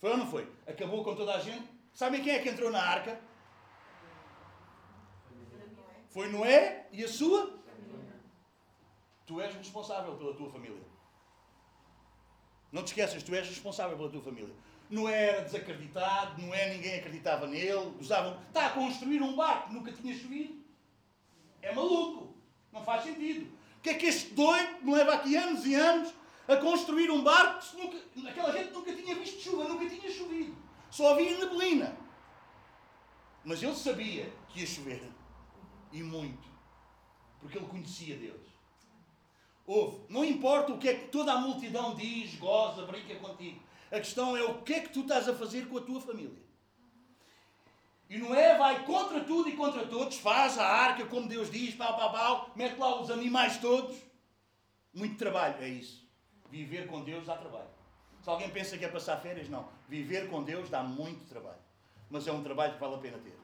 Foi 0.00 0.10
ou 0.10 0.16
não 0.16 0.30
foi? 0.30 0.50
Acabou 0.66 1.02
com 1.02 1.14
toda 1.16 1.34
a 1.34 1.40
gente. 1.40 1.68
Sabem 1.92 2.22
quem 2.22 2.32
é 2.32 2.38
que 2.38 2.48
entrou 2.48 2.70
na 2.70 2.80
arca? 2.80 3.20
Foi 6.10 6.28
Noé 6.30 6.86
e 6.92 7.04
a 7.04 7.08
sua? 7.08 7.58
Tu 9.26 9.40
és 9.40 9.54
responsável 9.54 10.16
pela 10.16 10.34
tua 10.34 10.50
família. 10.50 10.82
Não 12.70 12.82
te 12.82 12.88
esqueças, 12.88 13.22
tu 13.22 13.34
és 13.34 13.46
responsável 13.48 13.96
pela 13.96 14.10
tua 14.10 14.22
família. 14.22 14.54
Noé 14.90 15.28
era 15.28 15.42
desacreditado, 15.42 16.40
Noé 16.40 16.74
ninguém 16.74 16.98
acreditava 16.98 17.46
nele, 17.46 17.94
usavam. 18.00 18.38
Está 18.48 18.66
a 18.66 18.70
construir 18.70 19.22
um 19.22 19.36
barco, 19.36 19.72
nunca 19.72 19.92
tinha 19.92 20.16
chovido. 20.16 20.64
É 21.60 21.74
maluco. 21.74 22.36
Não 22.72 22.82
faz 22.84 23.04
sentido. 23.04 23.50
O 23.78 23.80
que 23.80 23.90
é 23.90 23.94
que 23.94 24.06
este 24.06 24.34
doido 24.34 24.82
me 24.82 24.92
leva 24.92 25.14
aqui 25.14 25.36
anos 25.36 25.66
e 25.66 25.74
anos 25.74 26.12
a 26.46 26.56
construir 26.56 27.10
um 27.10 27.22
barco 27.22 27.62
se 27.62 27.76
nunca, 27.76 27.98
aquela 28.28 28.52
gente 28.52 28.72
nunca 28.72 28.94
tinha 28.94 29.14
visto 29.14 29.40
chuva, 29.40 29.64
nunca 29.64 29.88
tinha 29.88 30.10
chovido. 30.10 30.56
Só 30.90 31.12
havia 31.12 31.36
neblina. 31.36 31.96
Mas 33.44 33.62
ele 33.62 33.74
sabia 33.74 34.32
que 34.48 34.60
ia 34.60 34.66
chover. 34.66 35.02
E 35.92 36.02
muito. 36.02 36.48
Porque 37.40 37.58
ele 37.58 37.66
conhecia 37.66 38.16
Deus. 38.16 38.48
Ouve, 39.66 40.00
não 40.08 40.24
importa 40.24 40.72
o 40.72 40.78
que 40.78 40.88
é 40.88 40.94
que 40.94 41.08
toda 41.08 41.32
a 41.32 41.38
multidão 41.38 41.94
diz, 41.94 42.34
goza, 42.36 42.86
brinca 42.86 43.14
contigo. 43.16 43.60
A 43.90 43.98
questão 43.98 44.36
é 44.36 44.42
o 44.42 44.62
que 44.62 44.74
é 44.74 44.80
que 44.80 44.90
tu 44.90 45.00
estás 45.00 45.28
a 45.28 45.34
fazer 45.34 45.66
com 45.68 45.78
a 45.78 45.80
tua 45.80 46.00
família. 46.00 46.46
E 48.10 48.18
Noé 48.18 48.56
vai 48.56 48.84
contra 48.84 49.20
tudo 49.20 49.48
e 49.48 49.56
contra 49.56 49.86
todos, 49.86 50.18
faz 50.18 50.58
a 50.58 50.66
arca 50.66 51.06
como 51.06 51.28
Deus 51.28 51.50
diz, 51.50 51.74
pau, 51.74 51.96
pau, 51.96 52.12
pau, 52.12 52.52
mete 52.56 52.78
lá 52.78 53.00
os 53.00 53.10
animais 53.10 53.58
todos. 53.58 53.96
Muito 54.94 55.16
trabalho, 55.16 55.56
é 55.62 55.68
isso. 55.68 56.06
Viver 56.50 56.86
com 56.86 57.02
Deus 57.02 57.26
dá 57.26 57.36
trabalho. 57.36 57.68
Se 58.22 58.28
alguém 58.28 58.48
pensa 58.50 58.78
que 58.78 58.84
é 58.84 58.88
passar 58.88 59.18
férias, 59.18 59.48
não. 59.48 59.68
Viver 59.88 60.28
com 60.28 60.42
Deus 60.42 60.70
dá 60.70 60.82
muito 60.82 61.26
trabalho. 61.26 61.58
Mas 62.10 62.26
é 62.26 62.32
um 62.32 62.42
trabalho 62.42 62.74
que 62.74 62.80
vale 62.80 62.94
a 62.94 62.98
pena 62.98 63.18
ter. 63.18 63.38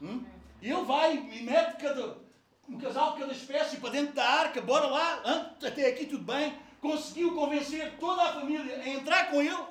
Hum? 0.00 0.24
E 0.62 0.70
ele 0.70 0.84
vai 0.84 1.16
e 1.16 1.42
mete 1.42 1.82
cada, 1.82 2.16
um 2.68 2.78
casal 2.78 3.12
de 3.12 3.20
cada 3.20 3.32
espécie 3.32 3.76
para 3.76 3.90
dentro 3.90 4.14
da 4.14 4.24
arca, 4.24 4.60
bora 4.60 4.86
lá, 4.86 5.22
até 5.62 5.88
aqui 5.88 6.06
tudo 6.06 6.24
bem 6.24 6.58
conseguiu 6.80 7.34
convencer 7.34 7.98
toda 7.98 8.22
a 8.22 8.32
família 8.34 8.76
a 8.76 8.88
entrar 8.88 9.30
com 9.30 9.42
ele. 9.42 9.66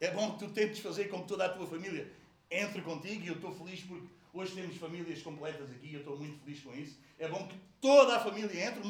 É 0.00 0.10
bom 0.10 0.32
que 0.32 0.40
tu 0.40 0.52
tentes 0.52 0.80
fazer 0.80 1.08
com 1.08 1.22
que 1.22 1.28
toda 1.28 1.46
a 1.46 1.48
tua 1.48 1.66
família 1.66 2.12
entre 2.50 2.82
contigo 2.82 3.24
e 3.24 3.28
eu 3.28 3.34
estou 3.34 3.54
feliz 3.54 3.82
porque 3.82 4.08
hoje 4.32 4.54
temos 4.54 4.76
famílias 4.76 5.22
completas 5.22 5.70
aqui 5.70 5.86
e 5.86 5.94
eu 5.94 6.00
estou 6.00 6.16
muito 6.16 6.38
feliz 6.42 6.60
com 6.60 6.74
isso. 6.74 6.98
É 7.18 7.28
bom 7.28 7.46
que 7.46 7.56
toda 7.80 8.16
a 8.16 8.20
família 8.20 8.68
entre. 8.68 8.82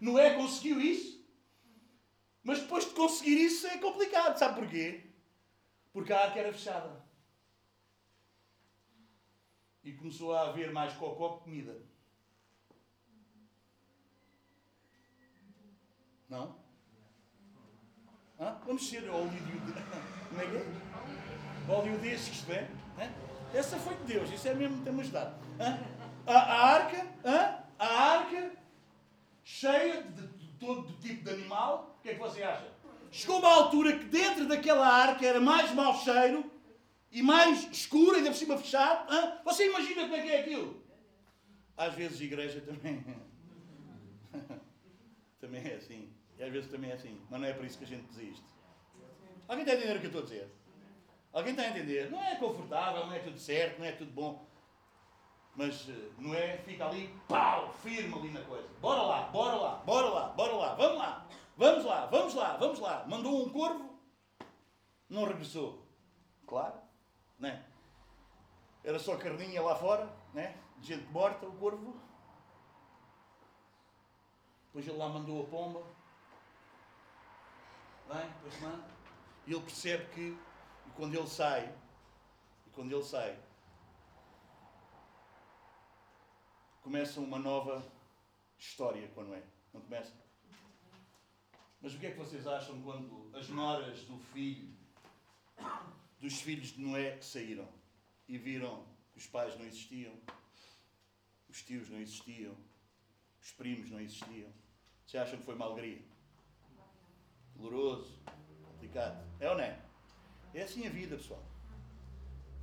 Não 0.00 0.18
é 0.18 0.34
conseguiu 0.34 0.80
isso? 0.80 1.24
Mas 2.42 2.60
depois 2.60 2.84
de 2.84 2.90
conseguir 2.94 3.38
isso 3.38 3.66
é 3.66 3.78
complicado. 3.78 4.38
Sabe 4.38 4.60
porquê? 4.60 5.04
Porque 5.92 6.12
a 6.12 6.24
arca 6.24 6.38
era 6.38 6.52
fechada. 6.52 7.04
E 9.82 9.92
começou 9.92 10.34
a 10.34 10.48
haver 10.48 10.72
mais 10.72 10.92
cocó 10.94 11.36
que 11.36 11.44
comida. 11.44 11.80
Não? 16.28 16.65
Hã? 18.40 18.56
Vamos 18.66 18.88
ser 18.88 19.08
hollywood... 19.08 19.74
É 20.38 20.44
que 20.44 20.56
é? 20.56 20.66
Hollywoodescos, 21.66 22.38
isto 22.38 22.52
é? 22.52 22.68
Essa 23.54 23.78
foi 23.78 23.94
de 23.96 24.02
Deus, 24.04 24.30
isso 24.30 24.46
é 24.48 24.54
mesmo 24.54 24.82
temos 24.84 25.02
ajudado. 25.02 25.34
A, 26.26 26.32
a 26.32 26.66
arca, 26.74 27.06
hã? 27.24 27.58
a 27.78 27.86
arca 27.86 28.52
cheia 29.42 30.02
de, 30.02 30.26
de 30.26 30.48
todo 30.58 30.92
tipo 30.98 31.24
de 31.24 31.30
animal, 31.30 31.96
o 31.98 32.02
que 32.02 32.10
é 32.10 32.14
que 32.14 32.20
você 32.20 32.42
acha? 32.42 32.66
Chegou 33.10 33.38
uma 33.38 33.50
altura 33.50 33.96
que 33.98 34.04
dentro 34.04 34.46
daquela 34.46 34.86
arca 34.86 35.24
era 35.24 35.40
mais 35.40 35.72
mau 35.72 35.94
cheiro 36.00 36.50
e 37.10 37.22
mais 37.22 37.66
escura, 37.70 38.18
ainda 38.18 38.30
por 38.30 38.36
cima 38.36 38.58
fechado. 38.58 39.10
Hã? 39.10 39.38
Você 39.44 39.68
imagina 39.68 40.02
como 40.02 40.16
é 40.16 40.22
que 40.22 40.30
é 40.30 40.40
aquilo? 40.40 40.82
Às 41.76 41.94
vezes 41.94 42.20
igreja 42.20 42.60
também. 42.60 43.04
também 45.40 45.66
é 45.66 45.76
assim. 45.76 46.10
E 46.38 46.44
às 46.44 46.52
vezes 46.52 46.70
também 46.70 46.90
é 46.90 46.94
assim. 46.94 47.20
Mas 47.30 47.40
não 47.40 47.48
é 47.48 47.52
por 47.52 47.64
isso 47.64 47.78
que 47.78 47.84
a 47.84 47.88
gente 47.88 48.06
desiste. 48.06 48.44
Alguém 49.48 49.64
está 49.64 49.72
a 49.72 49.76
entender 49.76 49.96
o 49.96 50.00
que 50.00 50.06
eu 50.06 50.08
estou 50.08 50.22
a 50.22 50.24
dizer? 50.24 50.50
Alguém 51.32 51.52
está 51.52 51.62
a 51.62 51.68
entender? 51.68 52.10
Não 52.10 52.22
é 52.22 52.34
confortável, 52.36 53.06
não 53.06 53.12
é 53.12 53.18
tudo 53.18 53.38
certo, 53.38 53.78
não 53.78 53.86
é 53.86 53.92
tudo 53.92 54.10
bom. 54.10 54.46
Mas 55.54 55.88
eh, 55.88 56.10
não 56.18 56.34
é? 56.34 56.58
Fica 56.58 56.86
ali, 56.86 57.08
pau, 57.28 57.72
firme 57.74 58.14
ali 58.14 58.30
na 58.30 58.42
coisa. 58.42 58.68
Bora 58.80 59.02
lá, 59.02 59.22
bora 59.28 59.56
lá, 59.56 59.74
bora 59.76 60.08
lá, 60.08 60.28
bora 60.30 60.52
lá, 60.52 60.74
vamos 60.74 60.98
lá, 60.98 61.26
vamos 61.56 61.84
lá, 61.84 62.06
vamos 62.06 62.34
lá, 62.34 62.56
vamos 62.56 62.78
lá. 62.80 63.04
Mandou 63.06 63.46
um 63.46 63.48
corvo, 63.48 63.98
não 65.08 65.24
regressou. 65.24 65.86
Claro, 66.46 66.78
né? 67.38 67.64
Era 68.84 68.98
só 68.98 69.16
carninha 69.16 69.62
lá 69.62 69.74
fora, 69.74 70.08
né? 70.34 70.54
Gente 70.80 71.06
morta, 71.06 71.46
o 71.46 71.52
corvo. 71.52 71.96
Depois 74.66 74.86
ele 74.86 74.96
lá 74.96 75.08
mandou 75.08 75.42
a 75.42 75.46
pomba. 75.46 75.95
Bem, 78.08 78.28
depois 78.28 78.60
manda. 78.60 78.88
E 79.46 79.52
ele 79.52 79.62
percebe 79.62 80.06
que, 80.14 80.20
e 80.20 80.90
quando 80.94 81.14
ele 81.14 81.26
sai, 81.26 81.74
e 82.66 82.70
quando 82.70 82.92
ele 82.92 83.02
sai, 83.02 83.36
começa 86.82 87.20
uma 87.20 87.38
nova 87.38 87.84
história 88.56 89.08
com 89.08 89.24
Noé. 89.24 89.42
Não 89.72 89.80
começa? 89.80 90.12
Mas 91.80 91.94
o 91.94 91.98
que 91.98 92.06
é 92.06 92.10
que 92.12 92.18
vocês 92.18 92.46
acham 92.46 92.80
quando 92.82 93.30
as 93.36 93.48
noras 93.48 94.04
do 94.04 94.18
filho, 94.18 94.72
dos 96.20 96.40
filhos 96.40 96.68
de 96.68 96.80
Noé 96.80 97.20
saíram 97.20 97.68
e 98.28 98.38
viram 98.38 98.86
que 99.12 99.18
os 99.18 99.26
pais 99.26 99.58
não 99.58 99.64
existiam, 99.64 100.14
os 101.48 101.62
tios 101.62 101.90
não 101.90 101.98
existiam, 101.98 102.56
os 103.40 103.50
primos 103.50 103.90
não 103.90 104.00
existiam? 104.00 104.52
Vocês 105.04 105.22
acham 105.22 105.38
que 105.40 105.44
foi 105.44 105.56
uma 105.56 105.66
alegria? 105.66 106.15
Doloroso, 107.58 108.18
complicado. 108.64 109.24
É 109.40 109.48
ou 109.48 109.56
não 109.56 109.64
é? 109.64 109.78
É 110.54 110.62
assim 110.62 110.86
a 110.86 110.90
vida, 110.90 111.16
pessoal. 111.16 111.42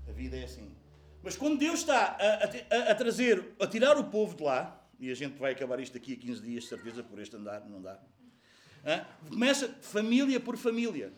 A 0.07 0.11
vida 0.11 0.37
é 0.37 0.43
assim. 0.43 0.75
Mas 1.21 1.37
quando 1.37 1.57
Deus 1.57 1.79
está 1.79 2.17
a, 2.19 2.87
a, 2.89 2.91
a, 2.91 2.95
trazer, 2.95 3.53
a 3.59 3.67
tirar 3.67 3.97
o 3.97 4.05
povo 4.05 4.35
de 4.35 4.43
lá, 4.43 4.85
e 4.99 5.11
a 5.11 5.15
gente 5.15 5.37
vai 5.37 5.53
acabar 5.53 5.79
isto 5.79 5.97
aqui 5.97 6.13
a 6.13 6.17
15 6.17 6.41
dias, 6.41 6.67
certeza, 6.67 7.03
por 7.03 7.19
este 7.19 7.35
andar, 7.35 7.61
não 7.69 7.81
dá. 7.81 7.99
Começa 9.29 9.69
família 9.81 10.39
por 10.39 10.57
família. 10.57 11.13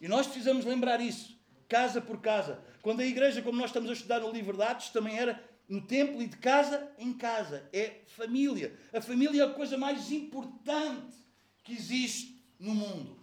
E 0.00 0.08
nós 0.08 0.26
precisamos 0.26 0.64
lembrar 0.64 1.00
isso, 1.00 1.38
casa 1.68 2.00
por 2.00 2.20
casa. 2.20 2.62
Quando 2.82 3.00
a 3.00 3.06
igreja, 3.06 3.42
como 3.42 3.58
nós 3.58 3.70
estamos 3.70 3.90
a 3.90 3.92
estudar 3.92 4.20
no 4.20 4.32
livro 4.32 4.56
de 4.56 4.62
Atos, 4.62 4.90
também 4.90 5.16
era 5.16 5.42
no 5.68 5.80
templo 5.82 6.20
e 6.20 6.26
de 6.26 6.36
casa 6.38 6.90
em 6.98 7.12
casa. 7.12 7.68
É 7.72 8.00
família. 8.06 8.76
A 8.92 9.00
família 9.00 9.42
é 9.42 9.46
a 9.46 9.50
coisa 9.50 9.78
mais 9.78 10.10
importante 10.10 11.16
que 11.62 11.72
existe 11.72 12.39
no 12.60 12.74
mundo. 12.74 13.18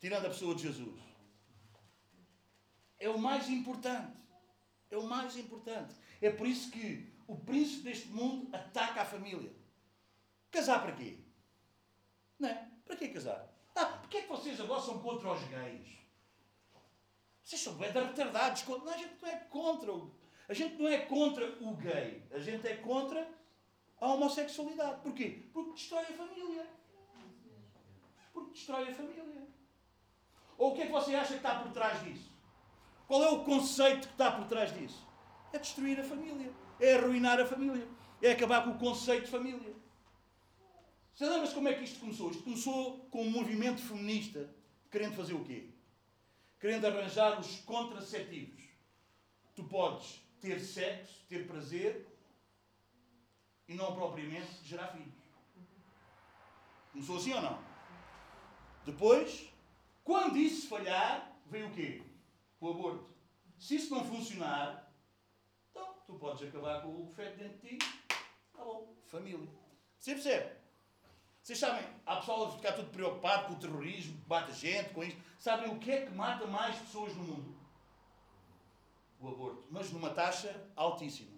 Tirando 0.00 0.26
a 0.26 0.30
pessoa 0.30 0.54
de 0.54 0.62
Jesus 0.62 1.08
é 2.98 3.08
o 3.08 3.18
mais 3.18 3.48
importante. 3.48 4.16
É 4.90 4.96
o 4.96 5.04
mais 5.04 5.36
importante. 5.36 5.94
É 6.20 6.30
por 6.30 6.46
isso 6.46 6.70
que 6.70 7.12
o 7.26 7.36
príncipe 7.36 7.84
deste 7.84 8.08
mundo 8.08 8.54
ataca 8.54 9.02
a 9.02 9.04
família. 9.04 9.52
Casar 10.50 10.82
para 10.82 10.92
quê? 10.92 11.18
Não 12.38 12.48
é? 12.48 12.68
Para 12.84 12.96
que 12.96 13.08
casar? 13.08 13.48
Ah, 13.74 13.86
porque 13.86 14.18
é 14.18 14.22
que 14.22 14.28
vocês 14.28 14.60
agora 14.60 14.80
são 14.80 15.00
contra 15.00 15.32
os 15.32 15.42
gays? 15.44 15.98
Vocês 17.44 17.60
são 17.60 17.74
bem 17.74 17.90
retardados. 17.90 18.64
Não, 18.66 18.88
a 18.88 18.96
gente 18.96 19.22
não 19.22 19.28
é 19.28 19.36
contra 19.36 19.92
o... 19.92 20.18
A 20.48 20.54
gente 20.54 20.76
não 20.76 20.88
é 20.88 20.98
contra 20.98 21.46
o 21.62 21.76
gay. 21.76 22.26
A 22.32 22.38
gente 22.38 22.66
é 22.66 22.76
contra 22.76 23.30
a 24.00 24.06
homossexualidade. 24.06 25.02
Porquê? 25.02 25.48
Porque 25.52 25.72
destrói 25.72 26.04
a 26.04 26.16
família. 26.16 26.66
Porque 28.38 28.52
destrói 28.52 28.88
a 28.88 28.94
família. 28.94 29.48
Ou 30.56 30.72
o 30.72 30.74
que 30.74 30.82
é 30.82 30.86
que 30.86 30.92
você 30.92 31.14
acha 31.14 31.28
que 31.28 31.36
está 31.36 31.60
por 31.60 31.72
trás 31.72 32.02
disso? 32.02 32.30
Qual 33.06 33.22
é 33.22 33.28
o 33.28 33.44
conceito 33.44 34.06
que 34.06 34.14
está 34.14 34.32
por 34.32 34.46
trás 34.46 34.72
disso? 34.74 35.06
É 35.52 35.58
destruir 35.58 35.98
a 35.98 36.04
família. 36.04 36.52
É 36.80 36.94
arruinar 36.96 37.40
a 37.40 37.46
família. 37.46 37.88
É 38.20 38.32
acabar 38.32 38.64
com 38.64 38.70
o 38.70 38.78
conceito 38.78 39.26
de 39.26 39.30
família. 39.30 39.74
Você 41.14 41.26
lembra-se 41.26 41.54
como 41.54 41.68
é 41.68 41.74
que 41.74 41.84
isto 41.84 42.00
começou? 42.00 42.30
Isto 42.30 42.42
começou 42.42 42.98
com 43.10 43.22
um 43.22 43.30
movimento 43.30 43.80
feminista 43.80 44.54
querendo 44.90 45.16
fazer 45.16 45.34
o 45.34 45.44
quê? 45.44 45.70
Querendo 46.60 46.86
arranjar 46.86 47.40
os 47.40 47.60
contraceptivos. 47.60 48.62
Tu 49.54 49.64
podes 49.64 50.20
ter 50.40 50.60
sexo, 50.60 51.24
ter 51.28 51.46
prazer 51.46 52.06
e 53.66 53.74
não 53.74 53.94
propriamente 53.94 54.64
gerar 54.64 54.88
filhos. 54.88 55.14
Começou 56.92 57.16
assim 57.16 57.32
ou 57.32 57.42
não? 57.42 57.67
Depois, 58.90 59.52
quando 60.02 60.38
isso 60.38 60.66
falhar, 60.66 61.38
veio 61.46 61.68
o 61.68 61.72
quê? 61.72 62.02
o 62.58 62.70
aborto. 62.70 63.06
Se 63.58 63.76
isso 63.76 63.94
não 63.94 64.02
funcionar, 64.02 64.90
então 65.70 65.94
tu 66.06 66.14
podes 66.14 66.48
acabar 66.48 66.80
com 66.80 67.02
o 67.02 67.12
feto 67.12 67.36
dentro 67.36 67.58
de 67.58 67.76
ti. 67.76 67.78
Tá 68.52 68.64
bom, 68.64 68.94
família. 69.06 69.46
Você 69.98 70.14
percebe? 70.14 70.56
Vocês 71.42 71.58
sabem, 71.58 71.84
há 72.06 72.16
pessoal 72.16 72.46
a 72.46 72.50
ficar 72.52 72.72
tudo 72.72 72.90
preocupado 72.90 73.48
com 73.48 73.54
o 73.54 73.58
terrorismo, 73.58 74.18
que 74.22 74.28
mata 74.28 74.52
gente, 74.52 74.94
com 74.94 75.04
isto. 75.04 75.20
Sabem 75.38 75.70
o 75.70 75.78
que 75.78 75.90
é 75.90 76.06
que 76.06 76.14
mata 76.14 76.46
mais 76.46 76.76
pessoas 76.76 77.14
no 77.14 77.24
mundo? 77.24 77.56
O 79.20 79.28
aborto. 79.28 79.66
Mas 79.70 79.90
numa 79.92 80.10
taxa 80.10 80.66
altíssima. 80.74 81.36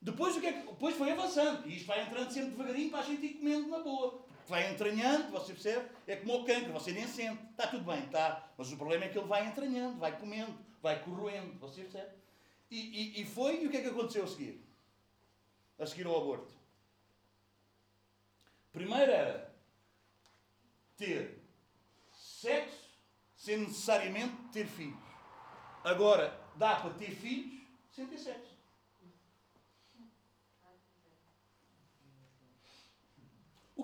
Depois, 0.00 0.36
o 0.36 0.40
que 0.40 0.46
é 0.46 0.52
que, 0.52 0.66
depois 0.66 0.94
foi 0.94 1.10
avançando. 1.10 1.66
E 1.66 1.76
isto 1.76 1.86
vai 1.86 2.02
entrando 2.02 2.30
sempre 2.30 2.50
devagarinho 2.50 2.90
para 2.90 3.00
a 3.00 3.02
gente 3.02 3.24
ir 3.24 3.34
comendo 3.34 3.68
na 3.68 3.78
boa 3.80 4.25
vai 4.48 4.72
entranhando, 4.72 5.30
você 5.30 5.52
percebe? 5.52 5.88
É 6.06 6.16
como 6.16 6.42
o 6.42 6.44
cancro, 6.44 6.72
você 6.72 6.92
nem 6.92 7.06
sente. 7.06 7.42
Está 7.50 7.66
tudo 7.66 7.84
bem, 7.84 8.04
está. 8.04 8.48
Mas 8.56 8.72
o 8.72 8.76
problema 8.76 9.04
é 9.04 9.08
que 9.08 9.18
ele 9.18 9.26
vai 9.26 9.46
entranhando, 9.46 9.98
vai 9.98 10.18
comendo, 10.18 10.56
vai 10.82 11.02
corroendo, 11.02 11.58
você 11.58 11.82
percebe? 11.82 12.14
E, 12.70 13.18
e, 13.18 13.22
e 13.22 13.24
foi, 13.24 13.62
e 13.62 13.66
o 13.66 13.70
que 13.70 13.76
é 13.76 13.80
que 13.82 13.88
aconteceu 13.88 14.24
a 14.24 14.26
seguir? 14.26 14.64
A 15.78 15.86
seguir 15.86 16.06
ao 16.06 16.16
aborto. 16.16 16.52
Primeiro 18.72 19.10
era 19.10 19.54
ter 20.96 21.42
sexo 22.12 22.90
sem 23.36 23.58
necessariamente 23.58 24.34
ter 24.52 24.66
filhos. 24.66 24.98
Agora, 25.84 26.38
dá 26.56 26.76
para 26.76 26.90
ter 26.94 27.10
filhos 27.10 27.62
sem 27.90 28.06
ter 28.06 28.18
sexo. 28.18 28.55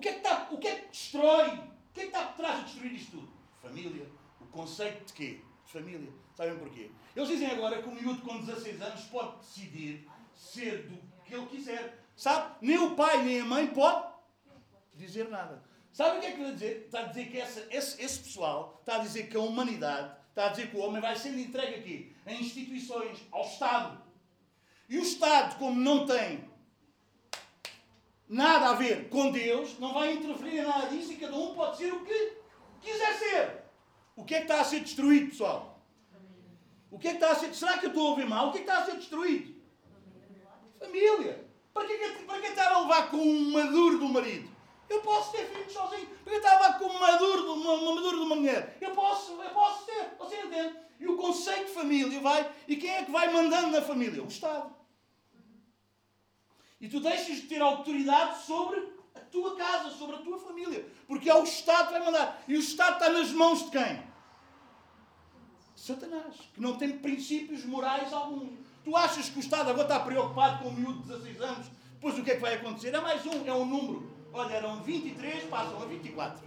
Que 0.03 0.09
é 0.09 0.13
que, 0.13 0.19
está, 0.19 0.49
o 0.51 0.59
que, 0.59 0.69
é 0.69 0.75
que 0.75 0.89
destrói? 0.89 1.49
O 1.49 1.93
que 1.95 2.01
é 2.01 2.03
que 2.03 2.09
está 2.09 2.27
por 2.27 2.37
trás 2.37 2.59
de 2.59 2.65
destruir 2.65 2.93
isto 2.93 3.11
tudo? 3.13 3.33
Família. 3.63 4.07
O 4.41 4.47
conceito 4.47 5.07
de 5.07 5.13
quê? 5.13 5.41
De 5.65 5.73
família. 5.73 6.13
Sabem 6.35 6.59
porquê? 6.59 6.91
Eles 7.15 7.29
dizem 7.29 7.51
agora 7.51 7.81
que 7.81 7.89
o 7.89 7.95
miúdo 7.95 8.21
com 8.23 8.41
16 8.41 8.83
anos 8.83 9.05
pode 9.05 9.39
decidir 9.39 10.09
ser 10.35 10.89
do 10.89 10.99
que 11.25 11.35
ele 11.35 11.47
quiser. 11.47 12.05
Sabe? 12.17 12.57
Nem 12.61 12.79
o 12.79 12.95
pai 12.95 13.23
nem 13.23 13.41
a 13.41 13.45
mãe 13.45 13.67
pode 13.69 14.13
dizer 14.95 15.29
nada. 15.29 15.63
Sabe 15.93 16.19
o 16.19 16.21
que 16.21 16.27
é 16.27 16.33
que 16.33 16.41
ele 16.41 16.53
dizer? 16.53 16.85
Está 16.87 17.01
a 17.01 17.05
dizer 17.05 17.31
que 17.31 17.39
essa, 17.39 17.67
esse, 17.71 18.03
esse 18.03 18.19
pessoal 18.21 18.79
está 18.81 18.97
a 18.97 18.99
dizer 18.99 19.29
que 19.29 19.37
a 19.37 19.41
humanidade 19.41 20.17
está 20.31 20.47
a 20.47 20.49
dizer 20.49 20.71
que 20.71 20.77
o 20.77 20.81
homem 20.81 21.01
vai 21.01 21.15
sendo 21.15 21.39
entregue 21.39 21.75
aqui 21.75 22.17
a 22.25 22.33
instituições, 22.33 23.19
ao 23.31 23.45
Estado. 23.45 24.03
E 24.89 24.99
o 24.99 25.03
Estado, 25.03 25.59
como 25.59 25.79
não 25.79 26.07
tem 26.07 26.51
nada 28.33 28.71
a 28.71 28.73
ver 28.73 29.11
com 29.11 29.31
Deus, 29.31 29.79
não 29.79 29.93
vai 29.93 30.15
interferir 30.15 30.61
em 30.61 30.63
nada 30.63 30.87
disso 30.89 31.13
e 31.13 31.17
cada 31.17 31.37
um 31.37 31.55
pode 31.55 31.77
ser 31.77 31.93
o 31.93 32.01
que 32.01 32.33
quiser 32.81 33.19
ser. 33.19 33.65
O 34.17 34.25
que 34.25 34.35
é 34.35 34.39
que 34.39 34.45
está 34.45 34.63
a 34.63 34.65
ser 34.65 34.81
destruído, 34.81 35.31
pessoal? 35.31 35.79
O 36.91 36.99
que 36.99 37.09
é 37.09 37.11
que 37.11 37.17
está 37.19 37.33
a 37.33 37.35
ser. 37.35 37.55
Será 37.55 37.77
que 37.77 37.87
eu 37.87 37.91
estou 37.91 38.07
a 38.07 38.11
ouvir 38.11 38.27
mal? 38.27 38.49
O 38.49 38.53
que 38.53 38.59
é 38.59 38.63
que 38.63 38.71
está 38.71 38.83
a 38.83 38.87
ser 38.87 38.97
destruído? 38.97 39.55
Família. 40.79 41.45
Para 41.75 41.87
que, 41.87 41.97
para 42.27 42.41
que 42.41 42.47
estar 42.49 42.73
a 42.73 42.81
levar 42.81 43.11
com 43.11 43.19
um 43.19 43.51
maduro 43.53 43.99
do 43.99 44.09
marido? 44.09 44.51
Eu 44.89 45.01
posso 45.01 45.33
ter 45.33 45.47
filhos 45.47 45.73
sozinho. 45.73 46.07
Para 46.25 46.33
que 46.33 46.39
estar 46.39 46.53
a 46.53 46.55
levar 46.55 46.79
com 46.79 46.87
um 46.87 47.01
maduro, 47.01 47.53
uma, 47.53 47.73
uma 47.73 47.95
maduro 47.95 48.17
de 48.17 48.25
uma 48.25 48.37
mulher? 48.37 48.79
Eu 48.81 48.91
posso, 48.93 49.33
eu 49.33 49.51
posso 49.51 49.85
ter. 49.85 50.17
Você 50.19 50.37
entende? 50.37 50.75
E 50.99 51.07
o 51.07 51.17
conceito 51.17 51.67
de 51.67 51.73
família 51.73 52.21
vai. 52.21 52.51
E 52.67 52.77
quem 52.77 52.91
é 52.91 53.05
que 53.05 53.11
vai 53.11 53.31
mandando 53.31 53.69
na 53.69 53.83
família? 53.83 54.23
O 54.23 54.29
Estado. 54.29 54.82
E 56.83 56.89
tu 56.89 56.99
deixas 56.99 57.37
de 57.37 57.43
ter 57.43 57.63
autoridade 57.63 58.43
sobre 58.45 58.93
a 59.15 59.21
tua 59.21 59.55
casa, 59.55 59.91
sobre 59.91 60.17
a 60.17 60.19
tua 60.19 60.37
família. 60.41 60.85
Porque 61.07 61.31
é 61.31 61.35
o 61.35 61.45
Estado 61.45 61.87
que 61.87 61.93
vai 61.93 62.05
mandar. 62.05 62.43
E 62.49 62.57
o 62.57 62.59
Estado 62.59 62.95
está 62.95 63.09
nas 63.09 63.31
mãos 63.31 63.65
de 63.67 63.71
quem? 63.71 64.03
Satanás, 65.77 66.35
que 66.53 66.61
não 66.61 66.77
tem 66.77 66.99
princípios 66.99 67.65
morais 67.65 68.13
algum. 68.13 68.57
Tu 68.85 68.97
achas 68.97 69.29
que 69.29 69.39
o 69.39 69.41
Estado 69.41 69.71
agora 69.71 69.85
está 69.85 70.01
preocupado 70.01 70.65
com 70.65 70.71
um 70.71 70.73
miúdo 70.73 71.03
de 71.03 71.09
16 71.09 71.41
anos? 71.41 71.67
Depois 71.95 72.19
o 72.19 72.25
que 72.25 72.33
é 72.33 72.35
que 72.35 72.41
vai 72.41 72.55
acontecer? 72.55 72.93
É 72.93 73.01
mais 73.01 73.25
um, 73.27 73.47
é 73.47 73.55
um 73.55 73.65
número. 73.65 74.11
Olha, 74.33 74.55
eram 74.55 74.83
23, 74.83 75.45
passam 75.45 75.81
a 75.81 75.85
24. 75.85 76.45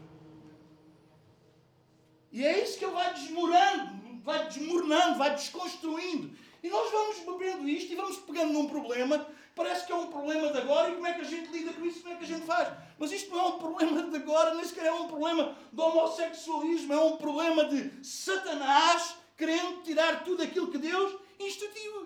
E 2.34 2.46
é 2.46 2.62
isso 2.62 2.78
que 2.78 2.84
ele 2.84 2.94
vai 2.94 3.14
desmorando, 3.14 4.22
vai 4.22 4.48
desmoronando, 4.48 5.18
vai 5.18 5.34
desconstruindo. 5.34 6.36
E 6.62 6.68
nós 6.68 6.92
vamos 6.92 7.20
bebendo 7.20 7.70
isto 7.70 7.94
e 7.94 7.96
vamos 7.96 8.18
pegando 8.18 8.52
num 8.52 8.68
problema, 8.68 9.26
parece 9.56 9.86
que 9.86 9.92
é 9.92 9.96
um 9.96 10.08
problema 10.08 10.52
de 10.52 10.58
agora, 10.58 10.90
e 10.90 10.96
como 10.96 11.08
é 11.08 11.14
que 11.14 11.22
a 11.22 11.26
gente 11.26 11.50
lida 11.50 11.72
com 11.74 11.86
isso, 11.86 12.02
como 12.02 12.14
é 12.14 12.18
que 12.18 12.26
a 12.26 12.28
gente 12.28 12.46
faz? 12.46 12.74
Mas 13.00 13.12
isto 13.12 13.34
não 13.34 13.40
é 13.40 13.48
um 13.48 13.58
problema 13.58 14.04
de 14.04 14.16
agora, 14.18 14.54
nem 14.54 14.66
sequer 14.66 14.86
é 14.88 14.92
um 14.92 15.08
problema 15.08 15.56
do 15.72 15.82
homossexualismo, 15.82 16.94
é 16.94 17.00
um 17.00 17.16
problema 17.16 17.66
de 17.66 18.06
Satanás 18.06 19.16
querendo 19.38 19.82
tirar 19.84 20.24
tudo 20.24 20.44
aquilo 20.44 20.70
que 20.70 20.78
Deus 20.78 21.16
instituiu. 21.40 22.06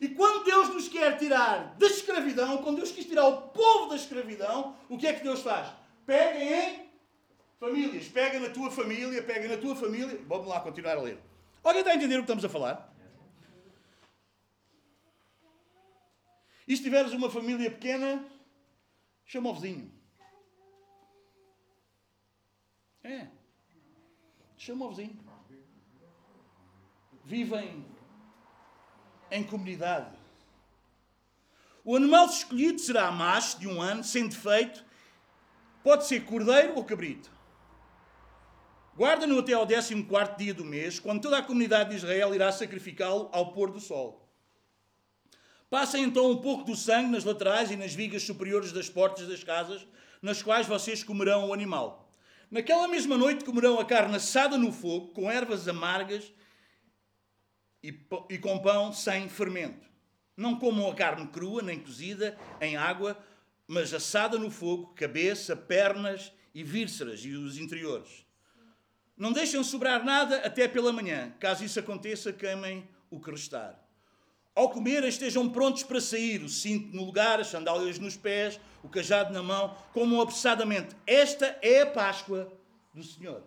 E 0.00 0.08
quando 0.08 0.44
Deus 0.44 0.68
nos 0.68 0.88
quer 0.88 1.16
tirar 1.16 1.74
da 1.78 1.86
escravidão, 1.86 2.58
quando 2.58 2.76
Deus 2.76 2.90
quis 2.90 3.06
tirar 3.06 3.26
o 3.26 3.42
povo 3.48 3.88
da 3.88 3.96
escravidão, 3.96 4.76
o 4.88 4.98
que 4.98 5.06
é 5.06 5.12
que 5.12 5.22
Deus 5.22 5.40
faz? 5.40 5.68
Pega 6.04 6.38
em 6.38 6.86
famílias, 7.58 8.06
pega 8.08 8.38
na 8.38 8.50
tua 8.50 8.70
família, 8.70 9.22
pega 9.22 9.48
na 9.48 9.56
tua 9.56 9.74
família. 9.74 10.20
Vamos 10.26 10.46
lá 10.48 10.60
continuar 10.60 10.98
a 10.98 11.02
ler. 11.02 11.18
Alguém 11.64 11.80
está 11.80 11.92
a 11.92 11.96
entender 11.96 12.16
o 12.16 12.18
que 12.18 12.24
estamos 12.24 12.44
a 12.44 12.48
falar? 12.48 12.94
E 16.66 16.76
se 16.76 16.82
tiveres 16.82 17.12
uma 17.12 17.30
família 17.30 17.70
pequena, 17.70 18.24
chama 19.24 19.50
o 19.50 19.54
vizinho. 19.54 19.92
É. 23.04 23.28
Chama 24.56 24.86
o 24.86 24.88
vizinho. 24.90 25.24
Vivem 27.24 27.86
em 29.30 29.44
comunidade. 29.44 30.16
O 31.84 31.94
animal 31.94 32.26
escolhido 32.26 32.80
será 32.80 33.12
macho 33.12 33.60
de 33.60 33.68
um 33.68 33.80
ano, 33.80 34.02
sem 34.02 34.26
defeito. 34.26 34.84
Pode 35.84 36.04
ser 36.06 36.24
cordeiro 36.24 36.74
ou 36.74 36.84
cabrito. 36.84 37.30
Guarda-no 38.96 39.38
até 39.38 39.52
ao 39.52 39.66
14 39.66 40.04
dia 40.36 40.52
do 40.52 40.64
mês, 40.64 40.98
quando 40.98 41.20
toda 41.20 41.38
a 41.38 41.42
comunidade 41.42 41.90
de 41.90 41.96
Israel 41.96 42.34
irá 42.34 42.50
sacrificá-lo 42.50 43.28
ao 43.30 43.52
pôr 43.52 43.70
do 43.70 43.78
sol. 43.78 44.25
Passem 45.68 46.04
então 46.04 46.30
um 46.30 46.36
pouco 46.36 46.64
do 46.64 46.76
sangue 46.76 47.10
nas 47.10 47.24
laterais 47.24 47.70
e 47.70 47.76
nas 47.76 47.92
vigas 47.92 48.22
superiores 48.22 48.72
das 48.72 48.88
portas 48.88 49.26
das 49.26 49.42
casas, 49.42 49.86
nas 50.22 50.42
quais 50.42 50.66
vocês 50.66 51.02
comerão 51.02 51.48
o 51.48 51.52
animal. 51.52 52.08
Naquela 52.50 52.86
mesma 52.86 53.18
noite 53.18 53.44
comerão 53.44 53.80
a 53.80 53.84
carne 53.84 54.16
assada 54.16 54.56
no 54.56 54.72
fogo, 54.72 55.08
com 55.08 55.30
ervas 55.30 55.66
amargas 55.66 56.32
e, 57.82 57.92
com 58.38 58.58
pão 58.60 58.92
sem 58.92 59.28
fermento. 59.28 59.86
Não 60.36 60.58
comam 60.58 60.90
a 60.90 60.94
carne 60.94 61.26
crua, 61.28 61.62
nem 61.62 61.80
cozida 61.80 62.38
em 62.60 62.76
água, 62.76 63.18
mas 63.66 63.92
assada 63.92 64.38
no 64.38 64.50
fogo, 64.50 64.94
cabeça, 64.94 65.56
pernas 65.56 66.32
e 66.54 66.62
vísceras 66.62 67.24
e 67.24 67.32
os 67.32 67.58
interiores. 67.58 68.24
Não 69.16 69.32
deixem 69.32 69.62
sobrar 69.64 70.04
nada 70.04 70.36
até 70.38 70.68
pela 70.68 70.92
manhã. 70.92 71.34
Caso 71.40 71.64
isso 71.64 71.80
aconteça, 71.80 72.32
queimem 72.32 72.88
o 73.10 73.20
que 73.20 73.30
restar. 73.30 73.85
Ao 74.56 74.70
comer, 74.70 75.04
estejam 75.04 75.50
prontos 75.50 75.82
para 75.82 76.00
sair, 76.00 76.42
o 76.42 76.48
cinto 76.48 76.96
no 76.96 77.04
lugar, 77.04 77.38
as 77.38 77.48
sandálias 77.48 77.98
nos 77.98 78.16
pés, 78.16 78.58
o 78.82 78.88
cajado 78.88 79.30
na 79.30 79.42
mão, 79.42 79.76
comam 79.92 80.18
apressadamente. 80.18 80.96
Esta 81.06 81.58
é 81.60 81.82
a 81.82 81.86
Páscoa 81.86 82.50
do 82.94 83.02
Senhor. 83.02 83.42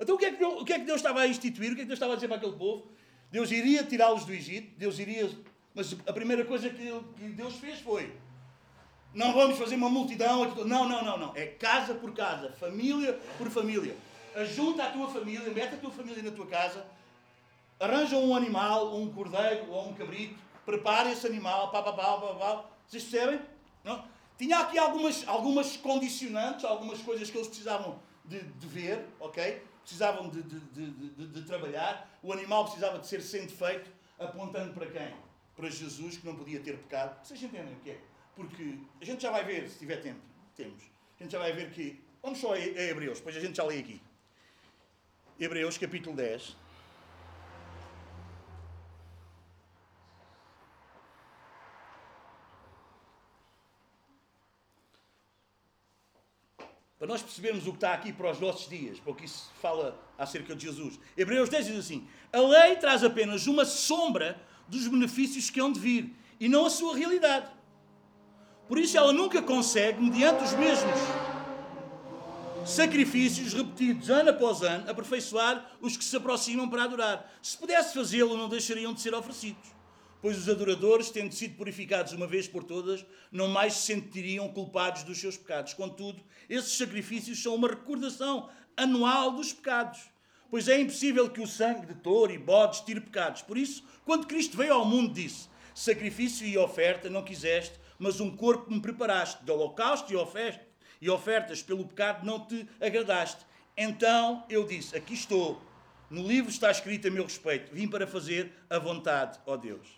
Então 0.00 0.16
o 0.16 0.18
que, 0.18 0.24
é 0.24 0.32
que 0.32 0.38
Deus, 0.38 0.60
o 0.60 0.64
que 0.64 0.72
é 0.72 0.78
que 0.80 0.84
Deus 0.84 0.96
estava 0.96 1.20
a 1.20 1.28
instituir? 1.28 1.70
O 1.70 1.76
que 1.76 1.82
é 1.82 1.84
que 1.84 1.88
Deus 1.88 1.98
estava 1.98 2.14
a 2.14 2.16
dizer 2.16 2.26
para 2.26 2.36
aquele 2.36 2.56
povo? 2.56 2.90
Deus 3.30 3.52
iria 3.52 3.84
tirá-los 3.84 4.24
do 4.24 4.32
Egito, 4.32 4.76
Deus 4.76 4.98
iria. 4.98 5.30
Mas 5.72 5.96
a 6.04 6.12
primeira 6.12 6.44
coisa 6.44 6.68
que 6.68 6.92
Deus 7.36 7.54
fez 7.54 7.78
foi: 7.78 8.12
não 9.14 9.32
vamos 9.32 9.56
fazer 9.56 9.76
uma 9.76 9.88
multidão. 9.88 10.44
Não, 10.64 10.88
não, 10.88 11.04
não, 11.04 11.16
não. 11.16 11.36
É 11.36 11.46
casa 11.46 11.94
por 11.94 12.12
casa, 12.12 12.52
família 12.58 13.16
por 13.36 13.48
família. 13.50 13.96
Ajunta 14.34 14.82
a 14.82 14.90
tua 14.90 15.08
família, 15.08 15.48
mete 15.50 15.74
a 15.74 15.78
tua 15.78 15.92
família 15.92 16.22
na 16.24 16.32
tua 16.32 16.46
casa, 16.46 16.84
arranja 17.80 18.16
um 18.16 18.34
animal, 18.34 18.96
um 18.96 19.12
cordeiro 19.12 19.70
ou 19.70 19.88
um 19.88 19.94
cabrito, 19.94 20.38
prepara 20.64 21.10
esse 21.10 21.26
animal, 21.26 21.70
pá, 21.70 21.82
pá, 21.82 21.92
pá, 21.92 22.18
pá, 22.18 22.34
pá. 22.34 22.64
Vocês 22.86 23.04
percebem? 23.04 23.40
Não? 23.84 24.04
Tinha 24.36 24.58
aqui 24.58 24.78
algumas, 24.78 25.26
algumas 25.26 25.76
condicionantes, 25.76 26.64
algumas 26.64 27.00
coisas 27.02 27.30
que 27.30 27.36
eles 27.36 27.48
precisavam 27.48 27.98
de, 28.24 28.40
de 28.40 28.66
ver, 28.66 29.06
ok? 29.18 29.62
precisavam 29.88 30.28
de, 30.28 30.42
de, 30.42 30.60
de, 30.60 31.26
de, 31.28 31.42
trabalhar, 31.44 32.14
o 32.22 32.30
animal 32.30 32.64
precisava 32.64 32.98
de 32.98 33.06
ser 33.06 33.22
sendo 33.22 33.50
feito, 33.50 33.90
apontando 34.18 34.74
para 34.74 34.84
quem? 34.84 35.14
Para 35.56 35.70
Jesus, 35.70 36.18
que 36.18 36.26
não 36.26 36.36
podia 36.36 36.60
ter 36.60 36.76
pecado. 36.76 37.24
Vocês 37.24 37.42
entendem 37.42 37.72
o 37.72 37.80
que 37.80 37.92
é? 37.92 37.98
Porque 38.36 38.78
a 39.00 39.04
gente 39.04 39.22
já 39.22 39.30
vai 39.30 39.44
ver, 39.44 39.66
se 39.66 39.78
tiver 39.78 39.96
tempo, 39.96 40.20
temos. 40.54 40.82
A 41.18 41.22
gente 41.22 41.32
já 41.32 41.38
vai 41.38 41.54
ver 41.54 41.70
que. 41.70 41.98
Vamos 42.22 42.38
só 42.38 42.52
a 42.52 42.60
Hebreus, 42.60 43.18
depois 43.18 43.34
a 43.36 43.40
gente 43.40 43.56
já 43.56 43.64
lê 43.64 43.78
aqui. 43.78 44.00
Hebreus 45.40 45.78
capítulo 45.78 46.14
10. 46.14 46.54
Para 56.98 57.06
nós 57.06 57.22
percebermos 57.22 57.66
o 57.66 57.70
que 57.70 57.76
está 57.76 57.92
aqui 57.92 58.12
para 58.12 58.32
os 58.32 58.40
nossos 58.40 58.68
dias, 58.68 58.98
para 58.98 59.12
o 59.12 59.14
que 59.14 59.24
isso 59.24 59.50
fala 59.62 59.98
acerca 60.18 60.54
de 60.54 60.66
Jesus. 60.66 60.98
Hebreus 61.16 61.48
10 61.48 61.66
diz 61.66 61.76
assim: 61.78 62.06
A 62.32 62.40
lei 62.40 62.76
traz 62.76 63.04
apenas 63.04 63.46
uma 63.46 63.64
sombra 63.64 64.40
dos 64.66 64.88
benefícios 64.88 65.48
que 65.48 65.60
hão 65.60 65.70
de 65.70 65.78
vir 65.78 66.12
e 66.40 66.48
não 66.48 66.66
a 66.66 66.70
sua 66.70 66.96
realidade. 66.96 67.46
Por 68.66 68.78
isso 68.78 68.98
ela 68.98 69.12
nunca 69.12 69.40
consegue, 69.40 70.02
mediante 70.02 70.42
os 70.42 70.52
mesmos 70.54 71.00
sacrifícios 72.66 73.54
repetidos 73.54 74.10
ano 74.10 74.30
após 74.30 74.62
ano, 74.62 74.90
aperfeiçoar 74.90 75.72
os 75.80 75.96
que 75.96 76.04
se 76.04 76.16
aproximam 76.16 76.68
para 76.68 76.82
adorar. 76.82 77.32
Se 77.40 77.56
pudesse 77.56 77.94
fazê-lo, 77.94 78.36
não 78.36 78.48
deixariam 78.48 78.92
de 78.92 79.00
ser 79.00 79.14
oferecidos 79.14 79.77
pois 80.20 80.36
os 80.36 80.48
adoradores, 80.48 81.10
tendo 81.10 81.32
sido 81.32 81.56
purificados 81.56 82.12
uma 82.12 82.26
vez 82.26 82.48
por 82.48 82.64
todas, 82.64 83.04
não 83.30 83.48
mais 83.48 83.74
se 83.74 83.86
sentiriam 83.86 84.48
culpados 84.48 85.02
dos 85.02 85.18
seus 85.18 85.36
pecados. 85.36 85.74
Contudo, 85.74 86.22
esses 86.48 86.72
sacrifícios 86.72 87.42
são 87.42 87.54
uma 87.54 87.68
recordação 87.68 88.48
anual 88.76 89.32
dos 89.32 89.52
pecados, 89.52 90.00
pois 90.50 90.68
é 90.68 90.80
impossível 90.80 91.30
que 91.30 91.40
o 91.40 91.46
sangue 91.46 91.86
de 91.86 91.94
touro 91.94 92.32
e 92.32 92.38
bodes 92.38 92.80
tire 92.80 93.00
pecados. 93.00 93.42
Por 93.42 93.56
isso, 93.56 93.84
quando 94.04 94.26
Cristo 94.26 94.56
veio 94.56 94.74
ao 94.74 94.84
mundo, 94.84 95.12
disse: 95.12 95.48
Sacrifício 95.74 96.46
e 96.46 96.58
oferta 96.58 97.08
não 97.08 97.22
quiseste, 97.22 97.78
mas 97.98 98.20
um 98.20 98.34
corpo 98.34 98.72
me 98.72 98.80
preparaste. 98.80 99.44
De 99.44 99.50
holocausto 99.50 100.12
e 101.00 101.10
ofertas 101.10 101.62
pelo 101.62 101.86
pecado 101.86 102.26
não 102.26 102.44
te 102.44 102.68
agradaste. 102.80 103.46
Então 103.76 104.44
eu 104.48 104.66
disse: 104.66 104.96
Aqui 104.96 105.14
estou. 105.14 105.62
No 106.10 106.26
livro 106.26 106.50
está 106.50 106.70
escrito 106.70 107.06
a 107.06 107.10
meu 107.10 107.24
respeito: 107.24 107.72
Vim 107.72 107.86
para 107.86 108.06
fazer 108.06 108.52
a 108.68 108.78
vontade, 108.78 109.38
ó 109.46 109.56
Deus. 109.56 109.97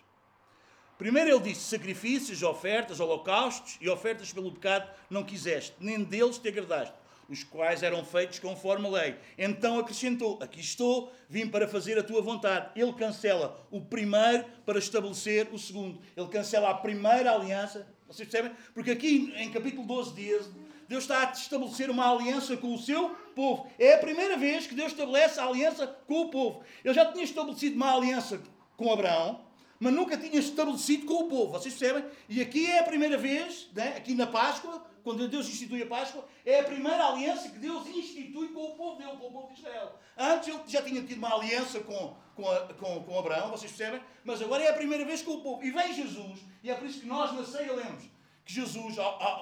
Primeiro 1.01 1.31
ele 1.31 1.39
disse: 1.39 1.61
sacrifícios, 1.61 2.43
ofertas, 2.43 2.99
holocaustos 2.99 3.75
e 3.81 3.89
ofertas 3.89 4.31
pelo 4.31 4.51
pecado 4.51 4.87
não 5.09 5.23
quiseste, 5.23 5.73
nem 5.79 6.03
deles 6.03 6.37
te 6.37 6.47
agradaste, 6.47 6.93
os 7.27 7.43
quais 7.43 7.81
eram 7.81 8.05
feitos 8.05 8.37
conforme 8.37 8.85
a 8.85 8.91
lei. 8.91 9.15
Então 9.35 9.79
acrescentou: 9.79 10.37
Aqui 10.39 10.59
estou, 10.59 11.11
vim 11.27 11.47
para 11.47 11.67
fazer 11.67 11.97
a 11.97 12.03
tua 12.03 12.21
vontade. 12.21 12.69
Ele 12.75 12.93
cancela 12.93 13.59
o 13.71 13.81
primeiro 13.81 14.45
para 14.63 14.77
estabelecer 14.77 15.49
o 15.51 15.57
segundo. 15.57 15.99
Ele 16.15 16.27
cancela 16.27 16.69
a 16.69 16.75
primeira 16.75 17.31
aliança. 17.33 17.87
Vocês 18.07 18.29
percebem? 18.29 18.55
Porque 18.71 18.91
aqui 18.91 19.33
em 19.37 19.49
capítulo 19.49 19.87
12 19.87 20.13
dias, 20.13 20.51
Deus 20.87 21.05
está 21.05 21.27
a 21.27 21.31
estabelecer 21.31 21.89
uma 21.89 22.11
aliança 22.11 22.55
com 22.55 22.75
o 22.75 22.77
seu 22.77 23.09
povo. 23.35 23.65
É 23.79 23.95
a 23.95 23.97
primeira 23.97 24.37
vez 24.37 24.67
que 24.67 24.75
Deus 24.75 24.91
estabelece 24.91 25.39
a 25.39 25.47
aliança 25.47 25.87
com 25.87 26.25
o 26.25 26.29
povo. 26.29 26.61
Ele 26.85 26.93
já 26.93 27.11
tinha 27.11 27.23
estabelecido 27.23 27.75
uma 27.75 27.91
aliança 27.91 28.39
com 28.77 28.93
Abraão 28.93 29.49
mas 29.81 29.91
nunca 29.91 30.15
tinha 30.15 30.39
estabelecido 30.39 31.07
com 31.07 31.23
o 31.23 31.27
povo. 31.27 31.53
Vocês 31.53 31.73
percebem? 31.73 32.05
E 32.29 32.39
aqui 32.39 32.69
é 32.69 32.79
a 32.79 32.83
primeira 32.83 33.17
vez, 33.17 33.67
né? 33.73 33.95
aqui 33.97 34.13
na 34.13 34.27
Páscoa, 34.27 34.85
quando 35.03 35.27
Deus 35.27 35.49
institui 35.49 35.81
a 35.81 35.87
Páscoa, 35.87 36.23
é 36.45 36.59
a 36.59 36.63
primeira 36.63 37.03
aliança 37.03 37.49
que 37.49 37.57
Deus 37.57 37.87
institui 37.87 38.49
com 38.49 38.63
o 38.63 38.75
povo 38.75 38.99
dele, 38.99 39.17
com 39.17 39.25
o 39.25 39.31
povo 39.31 39.47
de 39.51 39.59
Israel. 39.59 39.97
Antes 40.15 40.49
ele 40.49 40.59
já 40.67 40.83
tinha 40.83 41.01
tido 41.01 41.17
uma 41.17 41.33
aliança 41.33 41.79
com, 41.79 42.15
com, 42.35 42.47
a, 42.47 42.59
com, 42.75 43.03
com 43.03 43.17
Abraão, 43.17 43.49
vocês 43.49 43.71
percebem? 43.71 43.99
Mas 44.23 44.39
agora 44.39 44.63
é 44.63 44.69
a 44.69 44.73
primeira 44.73 45.03
vez 45.03 45.23
com 45.23 45.31
o 45.31 45.41
povo. 45.41 45.63
E 45.63 45.71
vem 45.71 45.91
Jesus, 45.95 46.41
e 46.61 46.69
é 46.69 46.75
por 46.75 46.87
isso 46.87 46.99
que 46.99 47.07
nós 47.07 47.33
na 47.33 47.43
ceia 47.43 47.73
lemos 47.73 48.03
que 48.45 48.53
Jesus, 48.53 48.95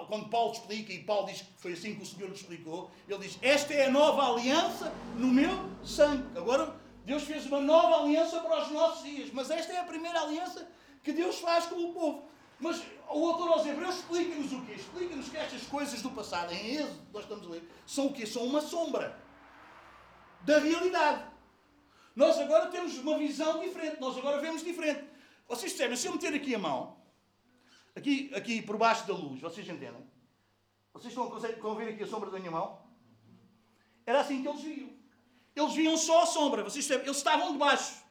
quando 0.08 0.30
Paulo 0.30 0.54
explica, 0.54 0.94
e 0.94 1.04
Paulo 1.04 1.28
diz 1.28 1.42
que 1.42 1.48
foi 1.58 1.74
assim 1.74 1.96
que 1.96 2.04
o 2.04 2.06
Senhor 2.06 2.30
nos 2.30 2.40
explicou, 2.40 2.92
ele 3.08 3.20
diz: 3.20 3.38
Esta 3.42 3.74
é 3.74 3.88
a 3.88 3.90
nova 3.90 4.34
aliança 4.34 4.94
no 5.16 5.28
meu 5.28 5.70
sangue. 5.84 6.26
Agora 6.38 6.76
Deus 7.10 7.24
fez 7.24 7.48
uma 7.48 7.60
nova 7.60 8.04
aliança 8.04 8.40
para 8.40 8.62
os 8.62 8.70
nossos 8.70 9.04
dias, 9.04 9.32
mas 9.34 9.50
esta 9.50 9.74
é 9.74 9.80
a 9.80 9.84
primeira 9.84 10.22
aliança 10.22 10.70
que 11.04 11.12
Deus 11.12 11.40
faz 11.40 11.66
com 11.66 11.78
o 11.86 11.92
povo. 11.92 12.30
Mas 12.60 12.84
o 13.10 13.26
autor 13.30 13.54
aos 13.54 13.66
Hebreus 13.66 13.96
explica-nos 13.96 14.54
o 14.54 14.62
quê? 14.66 14.74
Explica-nos 14.74 15.28
que 15.28 15.38
estas 15.38 15.64
coisas 15.64 16.04
do 16.04 16.12
passado, 16.12 16.54
em 16.54 16.76
Êxodo, 16.76 17.02
nós 17.12 17.24
estamos 17.24 17.48
a 17.48 17.50
ler, 17.50 17.64
são 17.88 18.08
o 18.08 18.14
quê? 18.14 18.28
São 18.28 18.44
uma 18.44 18.62
sombra 18.62 19.20
da 20.42 20.60
realidade. 20.60 21.24
Nós 22.16 22.38
agora 22.38 22.68
temos 22.68 22.96
uma 23.00 23.18
visão 23.18 23.60
diferente, 23.60 24.00
nós 24.00 24.16
agora 24.16 24.40
vemos 24.40 24.64
diferente. 24.64 25.04
Vocês 25.48 25.72
percebem, 25.72 25.98
se 25.98 26.06
eu 26.06 26.14
meter 26.14 26.36
aqui 26.36 26.54
a 26.54 26.60
mão, 26.60 26.96
aqui, 27.96 28.32
aqui 28.36 28.62
por 28.62 28.78
baixo 28.78 29.08
da 29.08 29.16
luz, 29.16 29.42
vocês 29.42 29.68
entendem? 29.68 30.06
Vocês 30.94 31.12
estão 31.12 31.72
a, 31.72 31.76
ver 31.76 31.90
aqui 31.90 32.04
a 32.04 32.08
sombra 32.08 32.30
da 32.30 32.38
minha 32.38 32.52
mão? 32.52 32.80
Era 34.06 34.20
assim 34.20 34.44
que 34.44 34.48
eles 34.48 34.62
viam. 34.62 34.99
Eles 35.56 35.74
viam 35.74 35.98
só 35.98 36.24
a 36.24 36.26
sombra, 36.26 36.64
vocês 36.64 36.86
sabem, 36.86 37.04
eles 37.06 37.18
estavam 37.18 37.52
debaixo. 37.52 38.04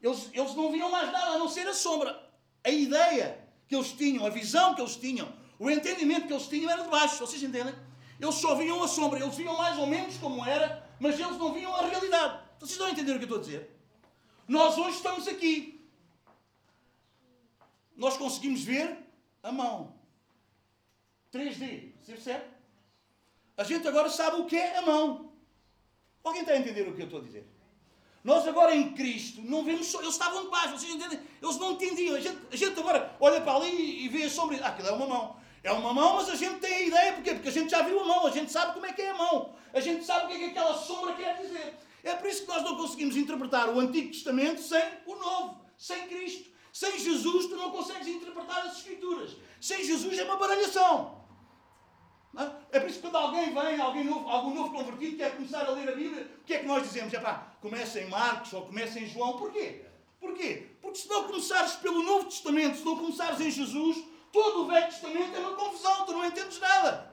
Eles, 0.00 0.30
eles 0.32 0.54
não 0.54 0.72
viam 0.72 0.90
mais 0.90 1.12
nada 1.12 1.32
a 1.32 1.38
não 1.38 1.48
ser 1.48 1.66
a 1.66 1.74
sombra. 1.74 2.30
A 2.64 2.70
ideia 2.70 3.38
que 3.68 3.74
eles 3.74 3.92
tinham, 3.92 4.26
a 4.26 4.30
visão 4.30 4.74
que 4.74 4.80
eles 4.80 4.96
tinham, 4.96 5.32
o 5.58 5.70
entendimento 5.70 6.26
que 6.26 6.32
eles 6.32 6.48
tinham 6.48 6.70
era 6.70 6.82
de 6.82 6.88
baixo. 6.88 7.18
Vocês 7.18 7.42
entendem? 7.42 7.74
Eles 8.20 8.34
só 8.36 8.54
viam 8.54 8.82
a 8.82 8.88
sombra, 8.88 9.20
eles 9.20 9.34
viam 9.36 9.56
mais 9.56 9.78
ou 9.78 9.86
menos 9.86 10.16
como 10.16 10.44
era, 10.44 10.88
mas 10.98 11.18
eles 11.18 11.36
não 11.38 11.52
viam 11.52 11.74
a 11.74 11.86
realidade. 11.86 12.42
Vocês 12.58 12.72
estão 12.72 12.86
a 12.86 12.90
entender 12.90 13.12
o 13.12 13.18
que 13.18 13.24
eu 13.24 13.26
estou 13.26 13.38
a 13.38 13.42
dizer? 13.42 13.76
Nós 14.46 14.76
hoje 14.76 14.96
estamos 14.96 15.26
aqui. 15.28 15.88
Nós 17.96 18.16
conseguimos 18.16 18.62
ver 18.62 18.98
a 19.42 19.50
mão. 19.50 19.94
3D. 21.32 21.92
Você 22.00 22.12
percebe? 22.12 22.44
A 23.56 23.64
gente 23.64 23.86
agora 23.86 24.08
sabe 24.10 24.40
o 24.40 24.46
que 24.46 24.56
é 24.56 24.78
a 24.78 24.82
mão. 24.82 25.31
Alguém 26.24 26.42
está 26.42 26.52
a 26.52 26.58
entender 26.58 26.88
o 26.88 26.94
que 26.94 27.02
eu 27.02 27.06
estou 27.06 27.20
a 27.20 27.22
dizer? 27.22 27.46
Nós 28.22 28.46
agora 28.46 28.74
em 28.74 28.92
Cristo 28.92 29.42
não 29.42 29.64
vemos 29.64 29.86
só. 29.86 30.00
Eles 30.00 30.12
estavam 30.12 30.44
de 30.44 30.50
baixo, 30.50 30.78
vocês 30.78 30.94
entendem? 30.94 31.20
Eles 31.42 31.56
não 31.58 31.72
entendiam. 31.72 32.14
A 32.14 32.20
gente, 32.20 32.38
a 32.50 32.56
gente 32.56 32.78
agora 32.78 33.16
olha 33.18 33.40
para 33.40 33.56
ali 33.56 34.04
e 34.04 34.08
vê 34.08 34.24
a 34.24 34.30
sombra 34.30 34.58
ah, 34.62 34.68
aquilo 34.68 34.88
é 34.88 34.92
uma 34.92 35.06
mão. 35.06 35.36
É 35.64 35.72
uma 35.72 35.94
mão, 35.94 36.16
mas 36.16 36.28
a 36.28 36.34
gente 36.34 36.58
tem 36.58 36.74
a 36.74 36.82
ideia, 36.82 37.12
porquê? 37.12 37.34
Porque 37.34 37.48
a 37.48 37.52
gente 37.52 37.70
já 37.70 37.82
viu 37.82 38.00
a 38.00 38.04
mão, 38.04 38.26
a 38.26 38.30
gente 38.30 38.50
sabe 38.50 38.74
como 38.74 38.84
é 38.84 38.92
que 38.92 39.02
é 39.02 39.10
a 39.10 39.14
mão, 39.14 39.54
a 39.72 39.78
gente 39.78 40.04
sabe 40.04 40.24
o 40.24 40.28
que 40.28 40.34
é 40.34 40.38
que 40.38 40.44
aquela 40.46 40.74
sombra 40.74 41.14
quer 41.14 41.40
dizer. 41.40 41.76
É 42.02 42.14
por 42.16 42.28
isso 42.28 42.42
que 42.42 42.48
nós 42.48 42.64
não 42.64 42.76
conseguimos 42.76 43.16
interpretar 43.16 43.68
o 43.68 43.78
Antigo 43.78 44.10
Testamento 44.10 44.60
sem 44.60 44.82
o 45.06 45.14
Novo, 45.14 45.60
sem 45.78 46.08
Cristo. 46.08 46.50
Sem 46.72 46.98
Jesus, 46.98 47.46
tu 47.46 47.56
não 47.56 47.70
consegues 47.70 48.08
interpretar 48.08 48.66
as 48.66 48.78
Escrituras. 48.78 49.36
Sem 49.60 49.84
Jesus 49.84 50.18
é 50.18 50.24
uma 50.24 50.36
baralhação. 50.36 51.21
É? 52.70 52.80
por 52.80 52.88
isso 52.88 53.00
que 53.00 53.02
quando 53.02 53.16
alguém 53.16 53.52
vem, 53.52 53.80
alguém 53.80 54.04
novo, 54.04 54.28
algum 54.28 54.54
novo 54.54 54.72
convertido, 54.72 55.18
quer 55.18 55.36
começar 55.36 55.66
a 55.66 55.70
ler 55.70 55.88
a 55.88 55.94
Bíblia, 55.94 56.30
o 56.40 56.44
que 56.44 56.54
é 56.54 56.58
que 56.60 56.66
nós 56.66 56.82
dizemos? 56.82 57.12
É 57.12 57.20
pá, 57.20 57.52
começa 57.60 58.00
em 58.00 58.08
Marcos 58.08 58.52
ou 58.54 58.66
começa 58.66 58.98
em 58.98 59.06
João. 59.06 59.36
Porquê? 59.36 59.84
Porquê? 60.18 60.68
Porque 60.80 60.98
se 60.98 61.08
não 61.08 61.24
começares 61.24 61.72
pelo 61.74 62.02
Novo 62.02 62.24
Testamento, 62.26 62.78
se 62.78 62.84
não 62.84 62.96
começares 62.96 63.40
em 63.40 63.50
Jesus, 63.50 64.02
todo 64.32 64.62
o 64.62 64.66
Velho 64.66 64.86
Testamento 64.86 65.36
é 65.36 65.40
uma 65.40 65.56
confusão, 65.56 66.06
tu 66.06 66.12
não 66.12 66.24
entendes 66.24 66.58
nada. 66.58 67.12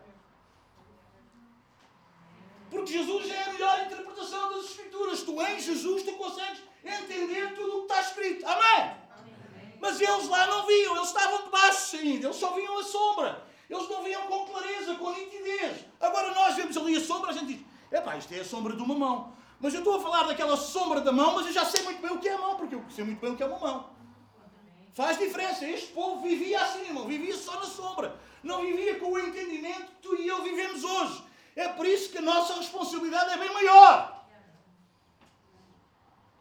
Porque 2.70 2.94
Jesus 2.94 3.30
é 3.30 3.44
a 3.44 3.54
melhor 3.54 3.86
interpretação 3.86 4.54
das 4.54 4.66
Escrituras. 4.66 5.24
Tu 5.24 5.42
em 5.42 5.60
Jesus 5.60 6.04
tu 6.04 6.14
consegues 6.14 6.62
entender 6.86 7.54
tudo 7.56 7.78
o 7.78 7.88
que 7.88 7.94
está 7.94 8.02
escrito. 8.02 8.46
Amém? 8.46 8.96
Mas 9.82 10.00
eles 10.00 10.28
lá 10.28 10.46
não 10.46 10.68
viam, 10.68 10.96
eles 10.96 11.08
estavam 11.08 11.44
debaixo 11.44 11.96
ainda, 11.96 12.28
eles 12.28 12.36
só 12.36 12.54
viam 12.54 12.78
a 12.78 12.84
sombra. 12.84 13.49
Eles 13.70 13.88
não 13.88 14.04
viam 14.04 14.24
com 14.24 14.46
clareza, 14.46 14.96
com 14.96 15.12
nitidez. 15.12 15.86
Agora 16.00 16.34
nós 16.34 16.56
vemos 16.56 16.76
ali 16.76 16.96
a 16.96 17.00
sombra, 17.00 17.30
a 17.30 17.34
gente 17.34 17.54
diz: 17.54 17.66
epá, 17.92 18.18
isto 18.18 18.34
é 18.34 18.40
a 18.40 18.46
sombra 18.46 18.76
de 18.76 18.82
uma 18.82 18.96
mão. 18.96 19.34
Mas 19.60 19.74
eu 19.74 19.80
estou 19.80 19.98
a 19.98 20.02
falar 20.02 20.24
daquela 20.24 20.58
sombra 20.58 21.02
da 21.02 21.12
mão, 21.12 21.36
mas 21.36 21.46
eu 21.46 21.54
já 21.54 21.66
sei 21.66 21.84
muito 21.84 22.02
bem 22.02 22.12
o 22.12 22.20
que 22.20 22.30
é 22.30 22.34
a 22.34 22.38
mão, 22.38 22.56
porque 22.56 22.76
eu 22.76 22.84
sei 22.90 23.04
muito 23.04 23.20
bem 23.20 23.32
o 23.32 23.36
que 23.36 23.44
é 23.44 23.46
uma 23.46 23.60
mão. 23.60 23.90
Faz 24.94 25.18
diferença. 25.18 25.68
Este 25.68 25.92
povo 25.92 26.22
vivia 26.22 26.62
assim, 26.62 26.82
irmão, 26.82 27.06
vivia 27.06 27.36
só 27.36 27.56
na 27.56 27.66
sombra. 27.66 28.16
Não 28.42 28.62
vivia 28.62 29.00
com 29.00 29.12
o 29.12 29.20
entendimento 29.20 29.88
que 29.88 30.02
tu 30.02 30.16
e 30.16 30.28
eu 30.28 30.42
vivemos 30.42 30.84
hoje. 30.84 31.24
É 31.56 31.68
por 31.68 31.86
isso 31.86 32.10
que 32.10 32.18
a 32.18 32.22
nossa 32.22 32.56
responsabilidade 32.56 33.32
é 33.34 33.38
bem 33.38 33.54
maior. 33.54 34.26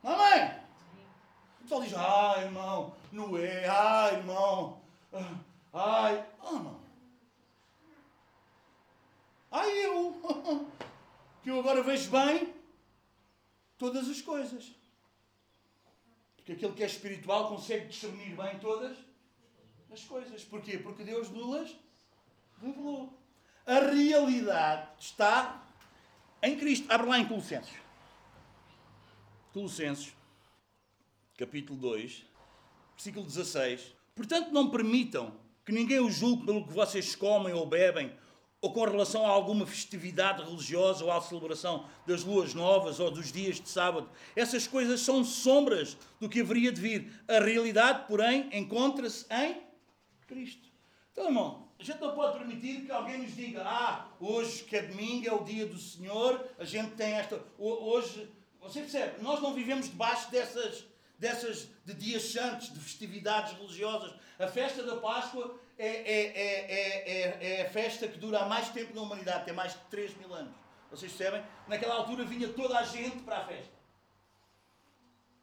Amém? 0.02 0.58
O 1.58 1.62
pessoal 1.62 1.82
diz: 1.82 1.94
ai, 1.94 2.44
irmão, 2.44 2.94
não 3.12 3.36
é, 3.36 3.68
ai, 3.68 4.14
irmão, 4.14 4.80
ai, 5.74 6.24
oh, 6.40 6.54
irmão. 6.54 6.77
Ai, 9.50 9.86
eu, 9.86 10.70
que 11.42 11.50
eu 11.50 11.58
agora 11.60 11.82
vejo 11.82 12.10
bem 12.10 12.54
todas 13.78 14.08
as 14.08 14.20
coisas. 14.20 14.72
Porque 16.36 16.52
aquele 16.52 16.72
que 16.72 16.82
é 16.82 16.86
espiritual 16.86 17.48
consegue 17.48 17.88
discernir 17.88 18.36
bem 18.36 18.58
todas 18.58 18.96
as 19.90 20.04
coisas. 20.04 20.44
Porquê? 20.44 20.78
Porque 20.78 21.04
Deus 21.04 21.30
nulas 21.30 21.74
revelou. 22.60 23.18
A 23.66 23.80
realidade 23.80 24.88
está 24.98 25.62
em 26.42 26.56
Cristo. 26.56 26.90
Abre 26.90 27.08
lá 27.08 27.18
em 27.18 27.28
Colossenses. 27.28 27.74
Colossenses, 29.52 30.14
capítulo 31.36 31.78
2, 31.78 32.24
versículo 32.94 33.26
16. 33.26 33.94
Portanto, 34.14 34.50
não 34.50 34.70
permitam 34.70 35.34
que 35.64 35.72
ninguém 35.72 36.00
os 36.00 36.14
julgue 36.14 36.46
pelo 36.46 36.66
que 36.66 36.72
vocês 36.72 37.14
comem 37.14 37.52
ou 37.52 37.66
bebem 37.66 38.16
ou 38.60 38.72
com 38.72 38.84
relação 38.84 39.24
a 39.24 39.28
alguma 39.28 39.66
festividade 39.66 40.42
religiosa 40.42 41.04
ou 41.04 41.12
à 41.12 41.20
celebração 41.20 41.88
das 42.06 42.24
luas 42.24 42.54
novas 42.54 42.98
ou 42.98 43.10
dos 43.10 43.30
dias 43.30 43.60
de 43.60 43.68
sábado. 43.68 44.10
Essas 44.34 44.66
coisas 44.66 45.00
são 45.00 45.24
sombras 45.24 45.96
do 46.18 46.28
que 46.28 46.40
haveria 46.40 46.72
de 46.72 46.80
vir. 46.80 47.22
A 47.28 47.38
realidade, 47.38 48.06
porém, 48.08 48.48
encontra-se 48.52 49.26
em 49.32 49.62
Cristo. 50.26 50.68
Então, 51.12 51.26
irmão, 51.26 51.68
a 51.78 51.84
gente 51.84 52.00
não 52.00 52.14
pode 52.14 52.38
permitir 52.38 52.84
que 52.84 52.90
alguém 52.90 53.18
nos 53.18 53.34
diga: 53.34 53.62
ah, 53.64 54.08
hoje 54.18 54.64
que 54.64 54.76
é 54.76 54.82
domingo, 54.82 55.28
é 55.28 55.32
o 55.32 55.44
dia 55.44 55.66
do 55.66 55.78
Senhor, 55.78 56.44
a 56.58 56.64
gente 56.64 56.92
tem 56.92 57.12
esta. 57.12 57.40
Hoje. 57.58 58.28
Você 58.60 58.80
percebe? 58.80 59.22
Nós 59.22 59.40
não 59.40 59.54
vivemos 59.54 59.86
debaixo 59.86 60.28
dessas, 60.32 60.84
dessas 61.16 61.68
de 61.84 61.94
dias 61.94 62.24
santos, 62.24 62.72
de 62.72 62.80
festividades 62.80 63.52
religiosas. 63.56 64.12
A 64.36 64.48
festa 64.48 64.82
da 64.82 64.96
Páscoa 64.96 65.56
é, 65.78 65.86
é, 65.86 66.72
é, 66.72 67.60
é, 67.60 67.62
a 67.62 67.70
festa 67.70 68.08
que 68.08 68.18
dura 68.18 68.40
há 68.40 68.46
mais 68.46 68.68
tempo 68.70 68.94
na 68.94 69.02
humanidade, 69.02 69.44
tem 69.44 69.54
mais 69.54 69.72
de 69.72 69.78
3 69.90 70.16
mil 70.16 70.34
anos. 70.34 70.52
Vocês 70.90 71.12
percebem? 71.12 71.42
Naquela 71.68 71.94
altura 71.94 72.24
vinha 72.24 72.48
toda 72.48 72.78
a 72.78 72.82
gente 72.82 73.18
para 73.18 73.38
a 73.38 73.44
festa. 73.46 73.72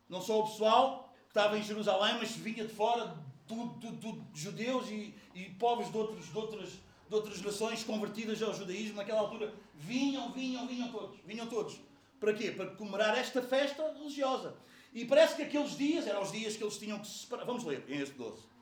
Não 0.10 0.22
só 0.22 0.42
o 0.42 0.48
pessoal 0.48 1.14
que 1.24 1.30
estava 1.30 1.58
em 1.58 1.64
Jerusalém, 1.64 2.18
mas 2.20 2.32
vinha 2.32 2.66
de 2.66 2.74
fora, 2.74 3.16
tudo, 3.48 3.80
tudo, 3.80 3.98
tudo 3.98 4.28
judeus 4.34 4.90
e, 4.90 5.16
e 5.34 5.50
povos 5.52 5.90
de, 5.90 5.98
outros, 5.98 6.26
de, 6.26 6.38
outras, 6.38 6.70
de 6.70 7.16
outras 7.16 7.42
nações 7.42 7.84
convertidas 7.84 8.42
ao 8.42 8.54
judaísmo. 8.54 8.98
Naquela 8.98 9.22
altura 9.22 9.54
vinham, 9.74 10.34
vinham, 10.34 10.68
vinham 10.68 10.92
todos. 10.92 11.20
Vinham 11.26 11.48
todos. 11.48 11.80
Para 12.20 12.34
quê? 12.34 12.52
Para 12.52 12.72
comemorar 12.72 13.18
esta 13.18 13.42
festa 13.42 13.94
religiosa. 13.94 14.56
E 14.94 15.06
parece 15.06 15.36
que 15.36 15.44
aqueles 15.44 15.78
dias 15.78 16.08
eram 16.08 16.22
os 16.22 16.32
dias 16.32 16.58
que 16.58 16.64
eles 16.64 16.78
tinham 16.78 17.00
que 17.00 17.08
se 17.08 17.20
separar. 17.20 17.46
Vamos 17.46 17.64
ler 17.64 17.86
em 17.88 18.02
este 18.02 18.16
12. 18.16 18.55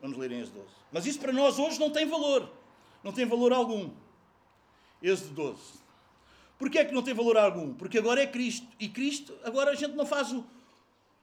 Vamos 0.00 0.16
ler 0.16 0.32
em 0.32 0.40
Êxodo 0.40 0.60
12. 0.60 0.68
Mas 0.92 1.06
isso 1.06 1.18
para 1.18 1.32
nós 1.32 1.58
hoje 1.58 1.78
não 1.78 1.90
tem 1.90 2.06
valor. 2.06 2.50
Não 3.02 3.12
tem 3.12 3.26
valor 3.26 3.52
algum. 3.52 3.90
Êxodo 5.02 5.34
12. 5.34 5.60
Porquê 6.58 6.78
é 6.78 6.84
que 6.84 6.92
não 6.92 7.02
tem 7.02 7.14
valor 7.14 7.36
algum? 7.36 7.72
Porque 7.74 7.98
agora 7.98 8.22
é 8.22 8.26
Cristo. 8.26 8.66
E 8.80 8.88
Cristo, 8.88 9.36
agora 9.44 9.70
a 9.70 9.74
gente 9.74 9.94
não 9.94 10.04
faz 10.04 10.34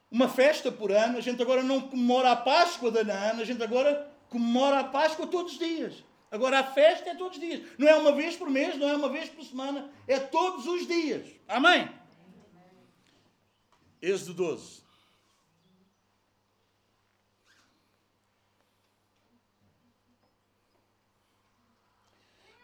uma 0.10 0.30
festa 0.30 0.72
por 0.72 0.92
ano, 0.92 1.18
a 1.18 1.22
gente 1.22 1.42
agora 1.42 1.62
não 1.62 1.82
comemora 1.82 2.32
a 2.32 2.36
Páscoa 2.36 2.90
da 2.90 3.02
ano, 3.02 3.42
a 3.42 3.46
gente 3.46 3.62
agora 3.62 4.10
comemora 4.30 4.80
a 4.80 4.84
Páscoa 4.84 5.28
todos 5.28 5.54
os 5.54 5.60
dias. 5.60 6.04
Agora 6.32 6.60
a 6.60 6.64
festa 6.64 7.10
é 7.10 7.16
todos 7.16 7.38
os 7.38 7.44
dias. 7.44 7.62
Não 7.78 7.88
é 7.88 7.96
uma 7.96 8.12
vez 8.12 8.36
por 8.36 8.50
mês, 8.50 8.78
não 8.78 8.90
é 8.90 8.96
uma 8.96 9.10
vez 9.10 9.30
por 9.30 9.44
semana, 9.44 9.90
é 10.08 10.20
todos 10.20 10.66
os 10.66 10.88
dias. 10.88 11.28
Amém? 11.48 11.90
Êxodo 14.02 14.34
12. 14.34 14.85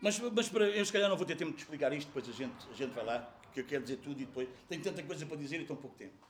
Mas, 0.01 0.19
mas 0.19 0.49
para, 0.49 0.65
eu 0.67 0.83
se 0.83 0.91
calhar 0.91 1.07
não 1.07 1.15
vou 1.15 1.25
ter 1.25 1.35
tempo 1.35 1.51
de 1.51 1.59
explicar 1.59 1.93
isto, 1.93 2.07
depois 2.07 2.27
a 2.27 2.31
gente, 2.31 2.67
a 2.69 2.73
gente 2.73 2.91
vai 2.91 3.05
lá, 3.05 3.31
que 3.53 3.59
eu 3.59 3.65
quero 3.65 3.83
dizer 3.83 3.97
tudo 3.97 4.19
e 4.19 4.25
depois 4.25 4.49
tenho 4.67 4.81
tanta 4.81 5.03
coisa 5.03 5.25
para 5.25 5.37
dizer 5.37 5.61
e 5.61 5.65
tão 5.65 5.75
pouco 5.75 5.95
tempo. 5.95 6.27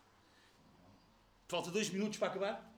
Falta 1.48 1.72
dois 1.72 1.90
minutos 1.90 2.18
para 2.18 2.28
acabar? 2.28 2.72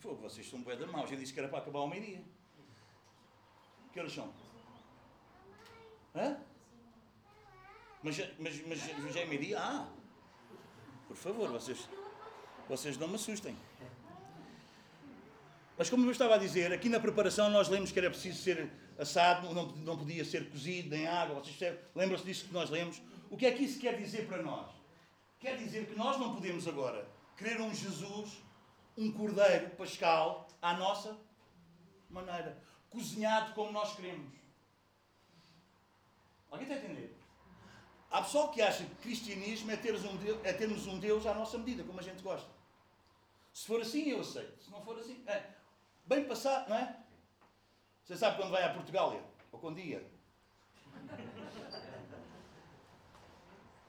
Fogo, 0.00 0.16
vocês 0.16 0.48
são 0.48 0.60
bué 0.62 0.76
da 0.76 0.86
mal. 0.86 1.06
Já 1.06 1.16
disse 1.16 1.32
que 1.32 1.38
era 1.38 1.48
para 1.48 1.58
acabar 1.58 1.80
ao 1.80 1.88
meio-dia. 1.88 2.22
Que 3.92 4.00
horas 4.00 4.12
são? 4.12 4.32
Hã? 6.14 6.38
Mas, 8.02 8.18
mas, 8.38 8.66
mas 8.66 9.14
já 9.14 9.20
é 9.20 9.24
meio-dia? 9.24 9.58
Ah! 9.58 9.88
Por 11.08 11.16
favor, 11.16 11.48
vocês, 11.50 11.88
vocês 12.68 12.98
não 12.98 13.08
me 13.08 13.14
assustem. 13.14 13.56
Mas 15.78 15.90
como 15.90 16.06
eu 16.06 16.10
estava 16.10 16.34
a 16.34 16.38
dizer, 16.38 16.72
aqui 16.72 16.88
na 16.88 16.98
preparação 16.98 17.50
nós 17.50 17.68
lemos 17.68 17.92
que 17.92 17.98
era 17.98 18.08
preciso 18.08 18.42
ser 18.42 18.70
assado, 18.98 19.52
não, 19.52 19.66
não 19.66 19.98
podia 19.98 20.24
ser 20.24 20.48
cozido 20.48 20.94
em 20.94 21.06
água. 21.06 21.36
Vocês 21.36 21.78
lembram-se 21.94 22.24
disso 22.24 22.46
que 22.46 22.52
nós 22.52 22.70
lemos? 22.70 23.00
O 23.30 23.36
que 23.36 23.44
é 23.44 23.52
que 23.52 23.64
isso 23.64 23.78
quer 23.78 23.96
dizer 23.96 24.26
para 24.26 24.42
nós? 24.42 24.70
Quer 25.38 25.56
dizer 25.58 25.86
que 25.86 25.94
nós 25.94 26.18
não 26.18 26.34
podemos 26.34 26.66
agora 26.66 27.06
querer 27.36 27.60
um 27.60 27.74
Jesus, 27.74 28.30
um 28.96 29.12
cordeiro 29.12 29.70
pascal, 29.70 30.48
à 30.62 30.74
nossa 30.74 31.16
maneira, 32.08 32.56
cozinhado 32.88 33.52
como 33.52 33.70
nós 33.70 33.94
queremos. 33.94 34.32
Alguém 36.50 36.66
está 36.66 36.80
a 36.80 36.84
entender? 36.84 37.14
Há 38.10 38.22
pessoal 38.22 38.50
que 38.50 38.62
acha 38.62 38.84
que 38.84 38.94
cristianismo 38.96 39.70
é, 39.70 39.76
teres 39.76 40.04
um 40.04 40.16
Deus, 40.16 40.38
é 40.42 40.52
termos 40.52 40.86
um 40.86 40.98
Deus 40.98 41.26
à 41.26 41.34
nossa 41.34 41.58
medida, 41.58 41.84
como 41.84 42.00
a 42.00 42.02
gente 42.02 42.22
gosta. 42.22 42.48
Se 43.52 43.66
for 43.66 43.80
assim, 43.80 44.08
eu 44.08 44.20
aceito. 44.20 44.62
Se 44.62 44.70
não 44.70 44.82
for 44.82 44.98
assim, 44.98 45.22
é 45.26 45.55
bem 46.06 46.24
passado, 46.24 46.68
não 46.68 46.76
é? 46.76 46.96
Você 48.04 48.16
sabe 48.16 48.36
quando 48.36 48.50
vai 48.50 48.64
a 48.64 48.72
Portugália? 48.72 49.22
Ou 49.52 49.58
quando 49.58 49.78
ia? 49.78 50.04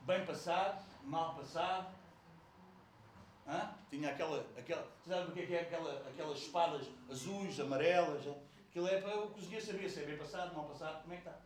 Bem 0.02 0.26
passado, 0.26 0.86
mal 1.04 1.36
passado, 1.36 1.88
Hã? 3.48 3.74
Tinha 3.90 4.10
aquela, 4.10 4.46
aquela. 4.58 4.86
Sabe 5.08 5.30
o 5.30 5.32
que 5.32 5.42
é, 5.42 5.46
que 5.46 5.56
é 5.56 5.62
aquela, 5.62 6.06
aquelas 6.10 6.40
espadas 6.40 6.86
azuis, 7.10 7.58
amarelas? 7.60 8.26
Hein? 8.26 8.36
Aquilo 8.70 8.88
é 8.90 9.00
para 9.00 9.18
o 9.22 9.30
cozinheiro 9.30 9.66
saber 9.66 9.90
se 9.90 10.02
é 10.02 10.06
bem 10.06 10.18
passado, 10.18 10.54
mal 10.54 10.66
passado, 10.66 11.02
como 11.02 11.14
é 11.14 11.18
que 11.18 11.28
está. 11.28 11.40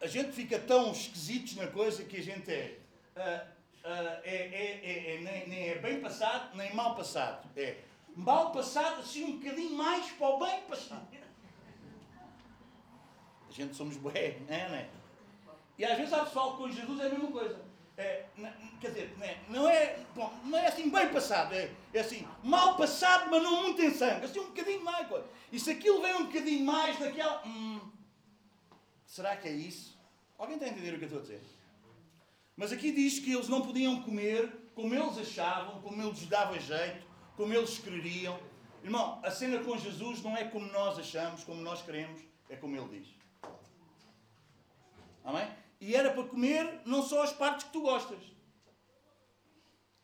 A 0.00 0.06
gente 0.06 0.32
fica 0.32 0.58
tão 0.58 0.92
esquisitos 0.92 1.56
na 1.56 1.66
coisa 1.66 2.04
que 2.04 2.16
a 2.16 2.22
gente 2.22 2.50
é. 2.50 2.78
Uh, 3.14 3.20
uh, 3.20 4.20
é, 4.24 4.34
é, 4.34 5.14
é 5.16 5.20
nem, 5.20 5.48
nem, 5.48 5.68
é 5.68 5.74
bem 5.74 6.00
passado, 6.00 6.56
nem 6.56 6.74
mal 6.74 6.96
passado. 6.96 7.46
É 7.54 7.76
mal 8.20 8.52
passado, 8.52 9.00
assim 9.00 9.24
um 9.24 9.38
bocadinho 9.38 9.76
mais 9.76 10.10
para 10.12 10.28
o 10.28 10.38
bem 10.38 10.60
passado. 10.62 11.08
A 13.48 13.52
gente 13.52 13.74
somos 13.74 13.96
bué, 13.96 14.38
não 14.48 14.54
é? 14.54 14.88
E 15.76 15.84
às 15.84 15.96
vezes 15.96 16.12
há 16.12 16.24
pessoal 16.24 16.56
com 16.56 16.70
Jesus 16.70 17.00
é 17.00 17.06
a 17.06 17.08
mesma 17.08 17.32
coisa. 17.32 17.70
É, 17.96 18.24
quer 18.80 18.88
dizer, 18.88 19.16
não 19.48 19.68
é, 19.68 19.98
bom, 20.14 20.32
não 20.44 20.58
é 20.58 20.68
assim 20.68 20.88
bem 20.88 21.08
passado, 21.12 21.54
é, 21.54 21.70
é, 21.92 22.00
assim, 22.00 22.26
mal 22.42 22.76
passado, 22.76 23.28
mas 23.30 23.42
não 23.42 23.62
muito 23.64 23.82
em 23.82 23.92
sangue, 23.92 24.24
assim 24.24 24.40
um 24.40 24.46
bocadinho 24.46 24.82
mais. 24.82 25.06
E 25.52 25.58
se 25.60 25.70
aquilo 25.70 26.00
vem 26.00 26.14
um 26.14 26.26
bocadinho 26.26 26.64
mais 26.64 26.98
daquela. 26.98 27.42
Hum, 27.44 27.80
será 29.04 29.36
que 29.36 29.48
é 29.48 29.52
isso? 29.52 29.98
Alguém 30.38 30.54
está 30.54 30.66
a 30.66 30.70
entender 30.70 30.94
o 30.94 30.98
que 30.98 31.04
eu 31.04 31.08
estou 31.08 31.18
a 31.18 31.22
dizer? 31.22 31.42
Mas 32.56 32.72
aqui 32.72 32.92
diz 32.92 33.18
que 33.18 33.32
eles 33.32 33.48
não 33.48 33.60
podiam 33.62 34.02
comer 34.02 34.50
como 34.74 34.94
eles 34.94 35.18
achavam, 35.18 35.82
como 35.82 36.00
eles 36.02 36.26
dava 36.26 36.58
jeito, 36.58 37.06
como 37.40 37.54
eles 37.54 37.78
queriam. 37.78 38.38
Irmão, 38.84 39.18
a 39.24 39.30
cena 39.30 39.64
com 39.64 39.78
Jesus 39.78 40.22
não 40.22 40.36
é 40.36 40.44
como 40.44 40.66
nós 40.66 40.98
achamos, 40.98 41.42
como 41.42 41.62
nós 41.62 41.80
queremos, 41.80 42.20
é 42.50 42.56
como 42.56 42.76
ele 42.76 43.00
diz. 43.00 43.08
Amém? 45.24 45.48
E 45.80 45.94
era 45.96 46.12
para 46.12 46.24
comer 46.24 46.82
não 46.84 47.02
só 47.02 47.22
as 47.22 47.32
partes 47.32 47.64
que 47.64 47.72
tu 47.72 47.80
gostas. 47.80 48.22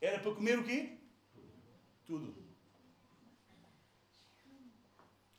Era 0.01 0.19
para 0.19 0.35
comer 0.35 0.59
o 0.59 0.65
quê? 0.65 0.97
Tudo. 2.07 2.35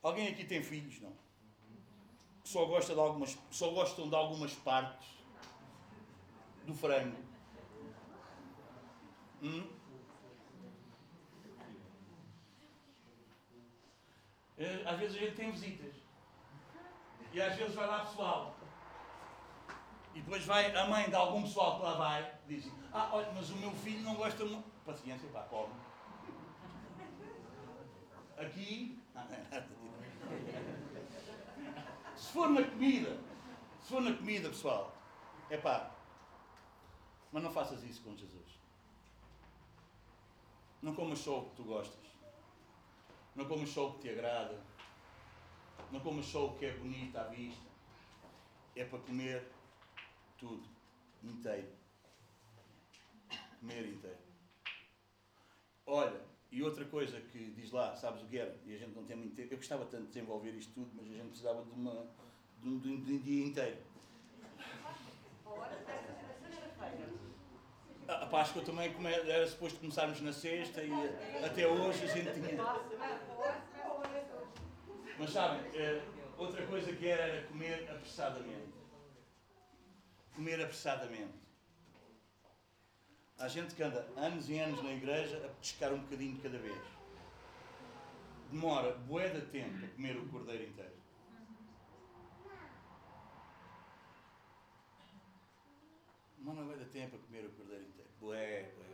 Alguém 0.00 0.28
aqui 0.28 0.44
tem 0.44 0.62
filhos, 0.62 1.00
não? 1.00 1.16
Que 2.44 2.48
só, 2.48 2.64
gosta 2.64 2.94
de 2.94 3.00
algumas, 3.00 3.36
só 3.50 3.72
gostam 3.72 4.08
de 4.08 4.14
algumas 4.14 4.54
partes 4.54 5.08
do 6.64 6.74
frango. 6.76 7.18
Hum? 9.42 9.77
Às 14.86 14.98
vezes 14.98 15.16
a 15.16 15.20
gente 15.20 15.36
tem 15.36 15.50
visitas. 15.50 15.94
E 17.32 17.40
às 17.40 17.54
vezes 17.56 17.74
vai 17.74 17.86
lá 17.86 18.00
pessoal. 18.00 18.56
E 20.14 20.20
depois 20.20 20.44
vai 20.44 20.74
a 20.74 20.86
mãe 20.86 21.08
de 21.08 21.14
algum 21.14 21.42
pessoal 21.42 21.76
que 21.76 21.82
lá 21.82 21.94
vai, 21.94 22.34
diz 22.48 22.68
ah, 22.92 23.10
olha, 23.12 23.30
mas 23.32 23.50
o 23.50 23.56
meu 23.56 23.70
filho 23.70 24.02
não 24.02 24.14
gosta 24.14 24.44
muito. 24.44 24.68
Paciência, 24.84 25.28
pá, 25.28 25.42
come. 25.42 25.74
Aqui. 28.36 28.98
se 32.16 32.32
for 32.32 32.48
na 32.48 32.62
comida, 32.64 33.18
se 33.80 33.88
for 33.90 34.00
na 34.00 34.16
comida, 34.16 34.48
pessoal, 34.48 34.96
é 35.50 35.56
pá. 35.56 35.90
Mas 37.30 37.42
não 37.42 37.52
faças 37.52 37.82
isso 37.84 38.02
com 38.02 38.16
Jesus. 38.16 38.58
Não 40.80 40.94
comas 40.94 41.18
só 41.18 41.40
o 41.40 41.50
que 41.50 41.56
tu 41.56 41.64
gostas. 41.64 42.07
Não 43.38 43.44
comas 43.44 43.68
só 43.68 43.88
o 43.88 43.92
que 43.94 44.00
te 44.00 44.08
agrada. 44.08 44.60
Não 45.92 46.00
comas 46.00 46.26
só 46.26 46.46
o 46.46 46.58
que 46.58 46.66
é 46.66 46.72
bonito 46.72 47.16
à 47.16 47.22
vista. 47.28 47.68
É 48.74 48.84
para 48.84 48.98
comer 48.98 49.46
tudo, 50.36 50.68
inteiro. 51.22 51.68
Comer 53.60 53.86
inteiro. 53.86 54.18
Olha, 55.86 56.20
e 56.50 56.64
outra 56.64 56.84
coisa 56.86 57.20
que 57.20 57.52
diz 57.52 57.70
lá, 57.70 57.94
sabes 57.94 58.24
o 58.24 58.26
que 58.26 58.38
era? 58.38 58.58
E 58.66 58.74
a 58.74 58.78
gente 58.78 58.96
não 58.96 59.04
tem 59.04 59.16
muito 59.16 59.36
tempo. 59.36 59.54
Eu 59.54 59.58
gostava 59.58 59.84
tanto 59.84 60.06
de 60.06 60.14
desenvolver 60.14 60.50
isto 60.50 60.74
tudo, 60.74 60.90
mas 60.96 61.08
a 61.08 61.14
gente 61.14 61.28
precisava 61.28 61.64
de, 61.64 61.70
uma, 61.70 62.10
de, 62.60 62.68
um, 62.68 62.80
de 62.80 62.88
um 62.90 63.18
dia 63.20 63.46
inteiro. 63.46 63.78
Páscoa 68.28 68.62
também 68.62 68.94
era 69.26 69.46
suposto 69.46 69.78
começarmos 69.80 70.20
na 70.20 70.32
sexta 70.32 70.82
e 70.82 70.92
até 71.44 71.66
hoje 71.66 72.04
a 72.04 72.06
gente 72.06 72.32
tinha. 72.32 72.62
Mas 75.18 75.30
sabem, 75.30 75.60
eh, 75.74 76.02
outra 76.36 76.64
coisa 76.66 76.92
que 76.92 77.08
era 77.08 77.22
era 77.22 77.46
comer 77.48 77.88
apressadamente 77.90 78.78
comer 80.38 80.62
apressadamente. 80.62 81.36
Há 83.40 83.48
gente 83.48 83.74
que 83.74 83.82
anda 83.82 84.08
anos 84.16 84.48
e 84.48 84.56
anos 84.56 84.80
na 84.84 84.92
igreja 84.92 85.44
a 85.44 85.48
pescar 85.48 85.92
um 85.92 85.98
bocadinho 85.98 86.36
de 86.36 86.42
cada 86.42 86.58
vez. 86.58 86.80
Demora 88.52 88.94
bué 88.98 89.28
de 89.30 89.40
tempo 89.46 89.84
a 89.84 89.88
comer 89.88 90.16
o 90.16 90.28
cordeiro 90.28 90.62
inteiro. 90.62 90.96
Demora 96.38 96.62
bué 96.64 96.76
de 96.76 96.84
tempo 96.84 97.16
a 97.16 97.18
comer 97.18 97.46
o 97.46 97.50
cordeiro 97.50 97.82
inteiro. 97.82 97.97
Bué, 98.20 98.72
bué. 98.76 98.86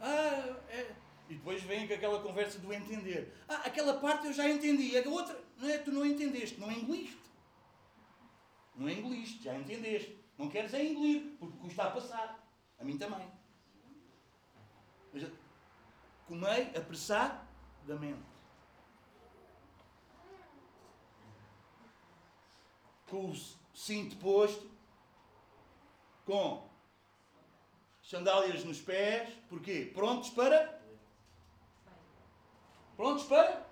Ah, 0.00 0.56
é... 0.68 0.94
E 1.28 1.34
depois 1.34 1.62
vem 1.62 1.88
com 1.88 1.94
aquela 1.94 2.20
conversa 2.20 2.58
do 2.58 2.72
entender. 2.72 3.32
Ah, 3.48 3.62
aquela 3.64 3.98
parte 3.98 4.26
eu 4.26 4.32
já 4.32 4.48
entendi. 4.48 4.96
A 4.98 5.08
outra, 5.08 5.38
não 5.56 5.68
é? 5.68 5.78
Tu 5.78 5.90
não 5.90 6.04
entendeste, 6.04 6.60
não 6.60 6.70
engoliste. 6.70 7.18
Não 8.76 8.88
engoliste, 8.88 9.42
já 9.42 9.56
entendeste. 9.56 10.18
Não 10.36 10.48
queres 10.48 10.74
é 10.74 10.84
engolir, 10.84 11.36
porque 11.38 11.56
custa 11.58 11.84
a 11.84 11.90
passar. 11.90 12.46
A 12.78 12.84
mim 12.84 12.98
também. 12.98 13.26
Mas 15.12 15.30
comei 16.26 16.70
apressadamente. 16.76 18.32
Com 23.08 23.30
o 23.30 23.36
cinto 23.74 24.16
posto, 24.16 24.70
com 26.24 26.71
sandálias 28.12 28.62
nos 28.64 28.80
pés, 28.80 29.28
porquê? 29.48 29.90
Prontos 29.94 30.30
para? 30.30 30.80
Prontos 32.96 33.24
para? 33.24 33.66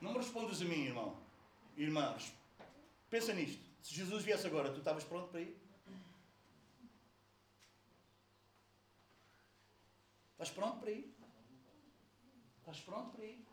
Não 0.00 0.12
me 0.12 0.18
respondas 0.18 0.60
a 0.60 0.64
mim, 0.64 0.84
irmão. 0.84 1.16
Irmãos, 1.76 2.32
Pensa 3.14 3.32
nisto. 3.32 3.62
Se 3.80 3.94
Jesus 3.94 4.24
viesse 4.24 4.44
agora, 4.44 4.72
tu 4.72 4.78
estavas 4.78 5.04
pronto 5.04 5.28
para 5.28 5.40
ir? 5.40 5.56
Estás 10.32 10.50
pronto 10.50 10.80
para 10.80 10.90
ir? 10.90 11.14
Estás 12.58 12.80
pronto 12.80 13.12
para 13.12 13.24
ir? 13.24 13.46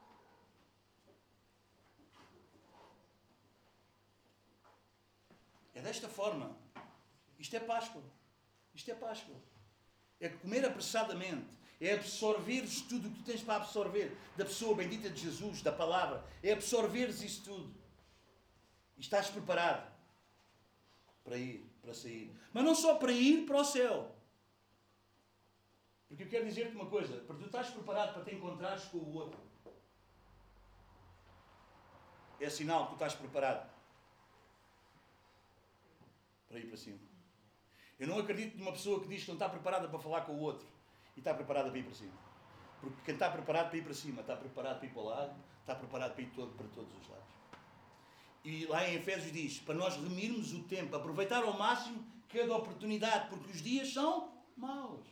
É 5.75 5.81
desta 5.81 6.09
forma. 6.09 6.60
Isto 7.41 7.55
é 7.55 7.59
Páscoa. 7.59 8.03
Isto 8.73 8.91
é 8.91 8.95
Páscoa. 8.95 9.35
É 10.19 10.29
comer 10.29 10.63
apressadamente. 10.63 11.49
É 11.79 11.93
absorveres 11.93 12.81
tudo 12.81 13.07
o 13.07 13.11
que 13.11 13.17
tu 13.17 13.25
tens 13.25 13.41
para 13.41 13.55
absorver 13.55 14.15
da 14.37 14.45
pessoa 14.45 14.75
bendita 14.75 15.09
de 15.09 15.19
Jesus, 15.19 15.63
da 15.63 15.71
palavra. 15.71 16.23
É 16.43 16.51
absorveres 16.53 17.23
isso 17.23 17.43
tudo. 17.43 17.73
E 18.95 19.01
estás 19.01 19.31
preparado 19.31 19.91
para 21.23 21.35
ir, 21.37 21.67
para 21.81 21.95
sair. 21.95 22.31
Mas 22.53 22.63
não 22.63 22.75
só 22.75 22.95
para 22.95 23.11
ir 23.11 23.47
para 23.47 23.57
o 23.57 23.65
céu. 23.65 24.15
Porque 26.07 26.23
eu 26.23 26.29
quero 26.29 26.45
dizer-te 26.45 26.75
uma 26.75 26.85
coisa: 26.85 27.21
porque 27.25 27.41
tu 27.41 27.47
estás 27.47 27.71
preparado 27.71 28.13
para 28.13 28.23
te 28.23 28.35
encontrares 28.35 28.83
com 28.85 28.99
o 28.99 29.13
outro. 29.15 29.39
É 32.39 32.49
sinal 32.49 32.83
que 32.83 32.89
tu 32.89 32.93
estás 32.93 33.15
preparado 33.15 33.67
para 36.47 36.59
ir 36.59 36.67
para 36.67 36.77
cima. 36.77 37.10
Eu 38.01 38.07
não 38.07 38.17
acredito 38.17 38.57
numa 38.57 38.71
pessoa 38.71 38.99
que 38.99 39.07
diz 39.07 39.21
que 39.21 39.27
não 39.27 39.35
está 39.35 39.47
preparada 39.47 39.87
para 39.87 39.99
falar 39.99 40.21
com 40.21 40.31
o 40.31 40.39
outro 40.39 40.65
e 41.15 41.19
está 41.19 41.35
preparada 41.35 41.69
para 41.69 41.77
ir 41.77 41.83
para 41.83 41.93
cima. 41.93 42.17
Porque 42.79 42.97
quem 43.05 43.13
está 43.13 43.29
preparado 43.29 43.69
para 43.69 43.77
ir 43.77 43.83
para 43.83 43.93
cima 43.93 44.21
está 44.21 44.35
preparado 44.35 44.79
para 44.79 44.87
ir 44.87 44.89
para 44.89 45.01
o 45.01 45.05
lado, 45.05 45.35
está 45.59 45.75
preparado 45.75 46.13
para 46.13 46.23
ir 46.23 46.31
todo, 46.31 46.51
para 46.57 46.65
todos 46.69 46.91
os 46.99 47.07
lados. 47.07 47.27
E 48.43 48.65
lá 48.65 48.89
em 48.89 48.95
Efésios 48.95 49.31
diz: 49.31 49.59
para 49.59 49.75
nós 49.75 49.97
remirmos 49.97 50.51
o 50.51 50.63
tempo, 50.63 50.95
aproveitar 50.95 51.43
ao 51.43 51.55
máximo 51.55 52.03
cada 52.27 52.55
oportunidade, 52.55 53.29
porque 53.29 53.51
os 53.51 53.61
dias 53.61 53.93
são 53.93 54.33
maus. 54.57 55.05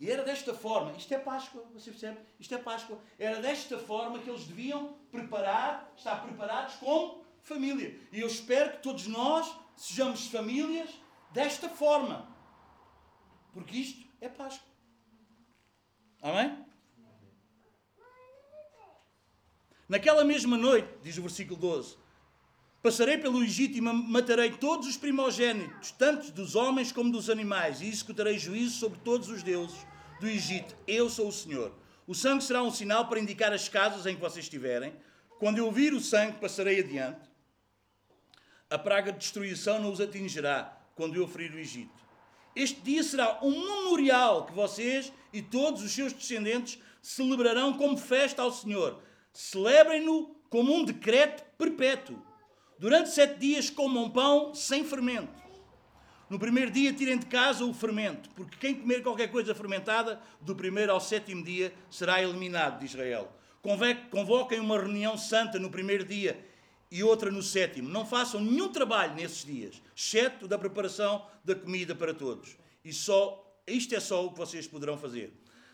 E 0.00 0.10
era 0.10 0.24
desta 0.24 0.54
forma, 0.54 0.92
isto 0.92 1.12
é 1.12 1.18
Páscoa, 1.18 1.62
você 1.74 1.90
percebe? 1.90 2.18
Isto 2.40 2.54
é 2.54 2.58
Páscoa. 2.58 2.98
Era 3.18 3.42
desta 3.42 3.78
forma 3.78 4.18
que 4.18 4.30
eles 4.30 4.46
deviam 4.46 4.94
preparar, 5.10 5.92
estar 5.94 6.22
preparados 6.22 6.76
como 6.76 7.25
família. 7.46 7.96
E 8.12 8.20
eu 8.20 8.26
espero 8.26 8.72
que 8.72 8.82
todos 8.82 9.06
nós 9.06 9.56
sejamos 9.76 10.26
famílias 10.26 10.90
desta 11.32 11.68
forma. 11.68 12.28
Porque 13.52 13.76
isto 13.76 14.06
é 14.20 14.28
Páscoa. 14.28 14.66
Amém? 16.20 16.64
Naquela 19.88 20.24
mesma 20.24 20.56
noite, 20.56 20.88
diz 21.02 21.16
o 21.16 21.22
versículo 21.22 21.58
12, 21.58 21.96
Passarei 22.82 23.18
pelo 23.18 23.42
Egito 23.42 23.78
e 23.78 23.80
matarei 23.80 24.50
todos 24.50 24.86
os 24.86 24.96
primogênitos, 24.96 25.92
tanto 25.92 26.32
dos 26.32 26.54
homens 26.54 26.92
como 26.92 27.10
dos 27.10 27.30
animais, 27.30 27.80
e 27.80 27.86
executarei 27.86 28.38
juízo 28.38 28.78
sobre 28.78 28.98
todos 29.00 29.28
os 29.28 29.42
deuses 29.42 29.86
do 30.20 30.28
Egito. 30.28 30.76
Eu 30.86 31.08
sou 31.08 31.28
o 31.28 31.32
Senhor. 31.32 31.72
O 32.06 32.14
sangue 32.14 32.44
será 32.44 32.62
um 32.62 32.70
sinal 32.70 33.08
para 33.08 33.20
indicar 33.20 33.52
as 33.52 33.68
casas 33.68 34.06
em 34.06 34.14
que 34.14 34.20
vocês 34.20 34.44
estiverem. 34.44 34.92
Quando 35.38 35.58
eu 35.58 35.70
vir 35.70 35.92
o 35.92 36.00
sangue, 36.00 36.40
passarei 36.40 36.80
adiante. 36.80 37.35
A 38.68 38.76
praga 38.76 39.12
de 39.12 39.18
destruição 39.18 39.80
não 39.80 39.92
os 39.92 40.00
atingirá 40.00 40.76
quando 40.96 41.14
eu 41.14 41.28
ferir 41.28 41.52
o 41.54 41.58
Egito. 41.58 42.04
Este 42.54 42.80
dia 42.80 43.00
será 43.04 43.38
um 43.40 43.52
memorial 43.52 44.44
que 44.44 44.52
vocês 44.52 45.12
e 45.32 45.40
todos 45.40 45.84
os 45.84 45.92
seus 45.92 46.12
descendentes 46.12 46.76
celebrarão 47.00 47.74
como 47.74 47.96
festa 47.96 48.42
ao 48.42 48.50
Senhor. 48.50 49.00
Celebrem-no 49.32 50.34
como 50.50 50.74
um 50.74 50.84
decreto 50.84 51.44
perpétuo. 51.56 52.20
Durante 52.76 53.10
sete 53.10 53.38
dias 53.38 53.70
comam 53.70 54.10
pão 54.10 54.52
sem 54.52 54.84
fermento. 54.84 55.46
No 56.28 56.36
primeiro 56.36 56.72
dia 56.72 56.92
tirem 56.92 57.18
de 57.18 57.26
casa 57.26 57.64
o 57.64 57.72
fermento, 57.72 58.28
porque 58.30 58.56
quem 58.56 58.74
comer 58.74 59.00
qualquer 59.00 59.30
coisa 59.30 59.54
fermentada, 59.54 60.20
do 60.40 60.56
primeiro 60.56 60.90
ao 60.90 61.00
sétimo 61.00 61.44
dia, 61.44 61.72
será 61.88 62.20
eliminado 62.20 62.80
de 62.80 62.86
Israel. 62.86 63.32
Convoquem 64.10 64.58
uma 64.58 64.76
reunião 64.76 65.16
santa 65.16 65.56
no 65.56 65.70
primeiro 65.70 66.04
dia 66.04 66.44
e 66.90 67.02
outra 67.02 67.30
no 67.30 67.42
sétimo. 67.42 67.88
Não 67.88 68.06
façam 68.06 68.40
nenhum 68.40 68.68
trabalho 68.68 69.14
nesses 69.14 69.44
dias, 69.44 69.82
exceto 69.94 70.46
da 70.46 70.58
preparação 70.58 71.26
da 71.44 71.54
comida 71.54 71.94
para 71.94 72.14
todos. 72.14 72.56
E 72.84 72.92
só 72.92 73.42
isto 73.66 73.94
é 73.94 74.00
só 74.00 74.24
o 74.24 74.30
que 74.30 74.38
vocês 74.38 74.66
poderão 74.66 74.96
fazer. 74.96 75.32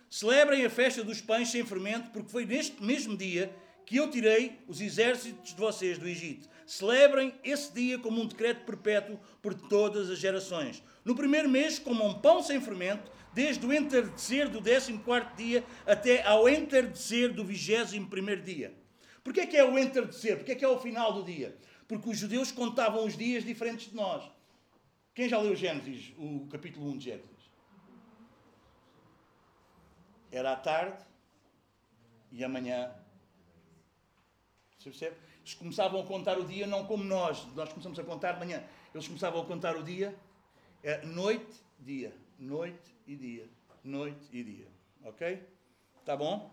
Celebrem 0.08 0.64
a 0.64 0.70
festa 0.70 1.02
dos 1.02 1.20
pães 1.20 1.50
sem 1.50 1.64
fermento, 1.64 2.10
porque 2.10 2.30
foi 2.30 2.44
neste 2.44 2.82
mesmo 2.82 3.16
dia 3.16 3.54
que 3.84 3.96
eu 3.96 4.10
tirei 4.10 4.58
os 4.68 4.80
exércitos 4.80 5.54
de 5.54 5.60
vocês 5.60 5.98
do 5.98 6.08
Egito. 6.08 6.48
Celebrem 6.66 7.34
esse 7.42 7.72
dia 7.72 7.98
como 7.98 8.20
um 8.20 8.26
decreto 8.26 8.64
perpétuo 8.64 9.18
por 9.40 9.54
todas 9.54 10.08
as 10.08 10.18
gerações. 10.18 10.82
No 11.04 11.14
primeiro 11.14 11.48
mês, 11.48 11.78
comam 11.78 12.14
pão 12.20 12.42
sem 12.42 12.60
fermento, 12.60 13.10
desde 13.34 13.66
o 13.66 13.72
entardecer 13.72 14.48
do 14.48 14.62
14 14.62 14.98
dia 15.36 15.64
até 15.86 16.22
ao 16.24 16.48
entardecer 16.48 17.32
do 17.32 17.44
21 17.44 18.06
dia. 18.44 18.74
Porquê 19.22 19.40
é 19.40 19.46
que 19.46 19.56
é 19.56 19.64
o 19.64 19.78
entardecer? 19.78 20.36
Porquê 20.36 20.52
é 20.52 20.54
que 20.54 20.64
é 20.64 20.68
o 20.68 20.78
final 20.78 21.12
do 21.12 21.22
dia? 21.22 21.56
Porque 21.86 22.08
os 22.08 22.18
judeus 22.18 22.50
contavam 22.50 23.04
os 23.04 23.16
dias 23.16 23.44
diferentes 23.44 23.90
de 23.90 23.96
nós. 23.96 24.28
Quem 25.14 25.28
já 25.28 25.38
leu 25.38 25.54
Gênesis, 25.54 26.12
o 26.16 26.46
capítulo 26.48 26.90
1 26.90 26.98
de 26.98 27.04
Gênesis? 27.04 27.50
Era 30.30 30.52
à 30.52 30.56
tarde 30.56 31.04
e 32.30 32.42
amanhã. 32.42 32.90
Você 34.78 34.90
percebe? 34.90 35.16
Eles 35.40 35.54
começavam 35.54 36.00
a 36.00 36.06
contar 36.06 36.38
o 36.38 36.44
dia 36.44 36.66
não 36.66 36.86
como 36.86 37.04
nós. 37.04 37.44
Nós 37.54 37.68
começamos 37.68 37.98
a 37.98 38.04
contar 38.04 38.32
de 38.32 38.38
manhã. 38.38 38.64
Eles 38.94 39.06
começavam 39.06 39.42
a 39.42 39.44
contar 39.44 39.76
o 39.76 39.82
dia. 39.82 40.16
É 40.82 41.04
noite, 41.04 41.62
dia. 41.78 42.16
Noite 42.38 42.96
e 43.06 43.14
dia. 43.14 43.48
Noite 43.84 44.28
e 44.32 44.42
dia. 44.42 44.68
Ok? 45.04 45.46
Tá 46.04 46.16
bom? 46.16 46.52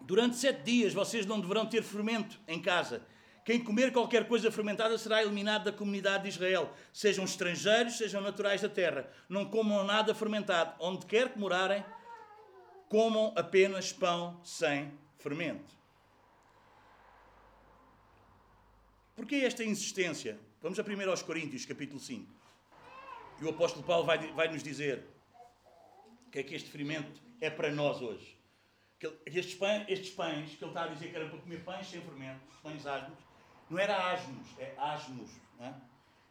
Durante 0.00 0.36
sete 0.36 0.62
dias 0.62 0.94
vocês 0.94 1.26
não 1.26 1.40
deverão 1.40 1.66
ter 1.66 1.82
fermento 1.82 2.38
em 2.46 2.60
casa. 2.60 3.06
Quem 3.44 3.64
comer 3.64 3.92
qualquer 3.92 4.28
coisa 4.28 4.50
fermentada 4.52 4.98
será 4.98 5.22
eliminado 5.22 5.64
da 5.64 5.72
comunidade 5.72 6.24
de 6.24 6.28
Israel. 6.28 6.70
Sejam 6.92 7.24
estrangeiros, 7.24 7.96
sejam 7.96 8.20
naturais 8.20 8.60
da 8.60 8.68
terra. 8.68 9.10
Não 9.28 9.46
comam 9.46 9.84
nada 9.84 10.14
fermentado. 10.14 10.74
Onde 10.78 11.06
quer 11.06 11.32
que 11.32 11.38
morarem, 11.38 11.82
comam 12.90 13.32
apenas 13.36 13.92
pão 13.92 14.38
sem 14.44 14.92
fermento. 15.16 15.78
Porquê 19.16 19.36
esta 19.36 19.64
insistência? 19.64 20.38
Vamos 20.62 20.78
a 20.78 20.82
1 20.82 21.10
aos 21.10 21.22
Coríntios, 21.22 21.64
capítulo 21.64 21.98
5. 21.98 22.30
E 23.40 23.44
o 23.44 23.48
apóstolo 23.50 23.84
Paulo 23.84 24.04
vai, 24.04 24.18
vai 24.32 24.48
nos 24.48 24.62
dizer 24.62 25.04
que 26.30 26.38
é 26.38 26.42
que 26.42 26.54
este 26.54 26.70
fermento 26.70 27.20
é 27.40 27.48
para 27.48 27.72
nós 27.72 28.00
hoje. 28.00 28.37
Estes 29.26 29.54
pães, 29.54 29.84
estes 29.88 30.10
pães, 30.10 30.56
que 30.56 30.64
ele 30.64 30.70
está 30.70 30.84
a 30.84 30.88
dizer 30.88 31.10
que 31.10 31.16
eram 31.16 31.28
para 31.30 31.38
comer 31.38 31.62
pães 31.64 31.86
sem 31.86 32.00
fermento, 32.00 32.40
pães 32.62 32.84
asmos, 32.84 33.18
não 33.70 33.78
era 33.78 34.12
asmos, 34.12 34.48
é 34.58 34.74
asmos. 34.76 35.30
É? 35.60 35.72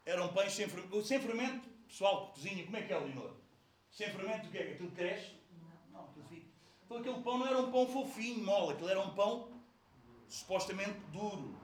Eram 0.05 0.33
pães 0.33 0.53
sem 0.53 0.67
fermento. 0.67 1.03
Sem 1.03 1.19
fermento, 1.19 1.69
pessoal 1.87 2.27
que 2.27 2.33
cozinha, 2.33 2.65
como 2.65 2.77
é 2.77 2.81
que 2.81 2.91
é, 2.91 2.97
Leonor? 2.97 3.35
Sem 3.89 4.09
fermento, 4.09 4.47
o 4.47 4.51
que 4.51 4.57
é? 4.57 4.71
Aquilo 4.73 4.91
cresce? 4.91 5.31
Não, 5.91 6.05
aquilo 6.05 6.25
fica. 6.25 6.47
Então 6.85 6.97
aquele 6.97 7.21
pão 7.21 7.37
não 7.37 7.47
era 7.47 7.57
um 7.57 7.71
pão 7.71 7.87
fofinho, 7.87 8.43
mole, 8.43 8.73
aquilo 8.73 8.89
era 8.89 9.01
um 9.01 9.13
pão 9.15 9.49
supostamente 10.27 10.99
duro, 11.11 11.55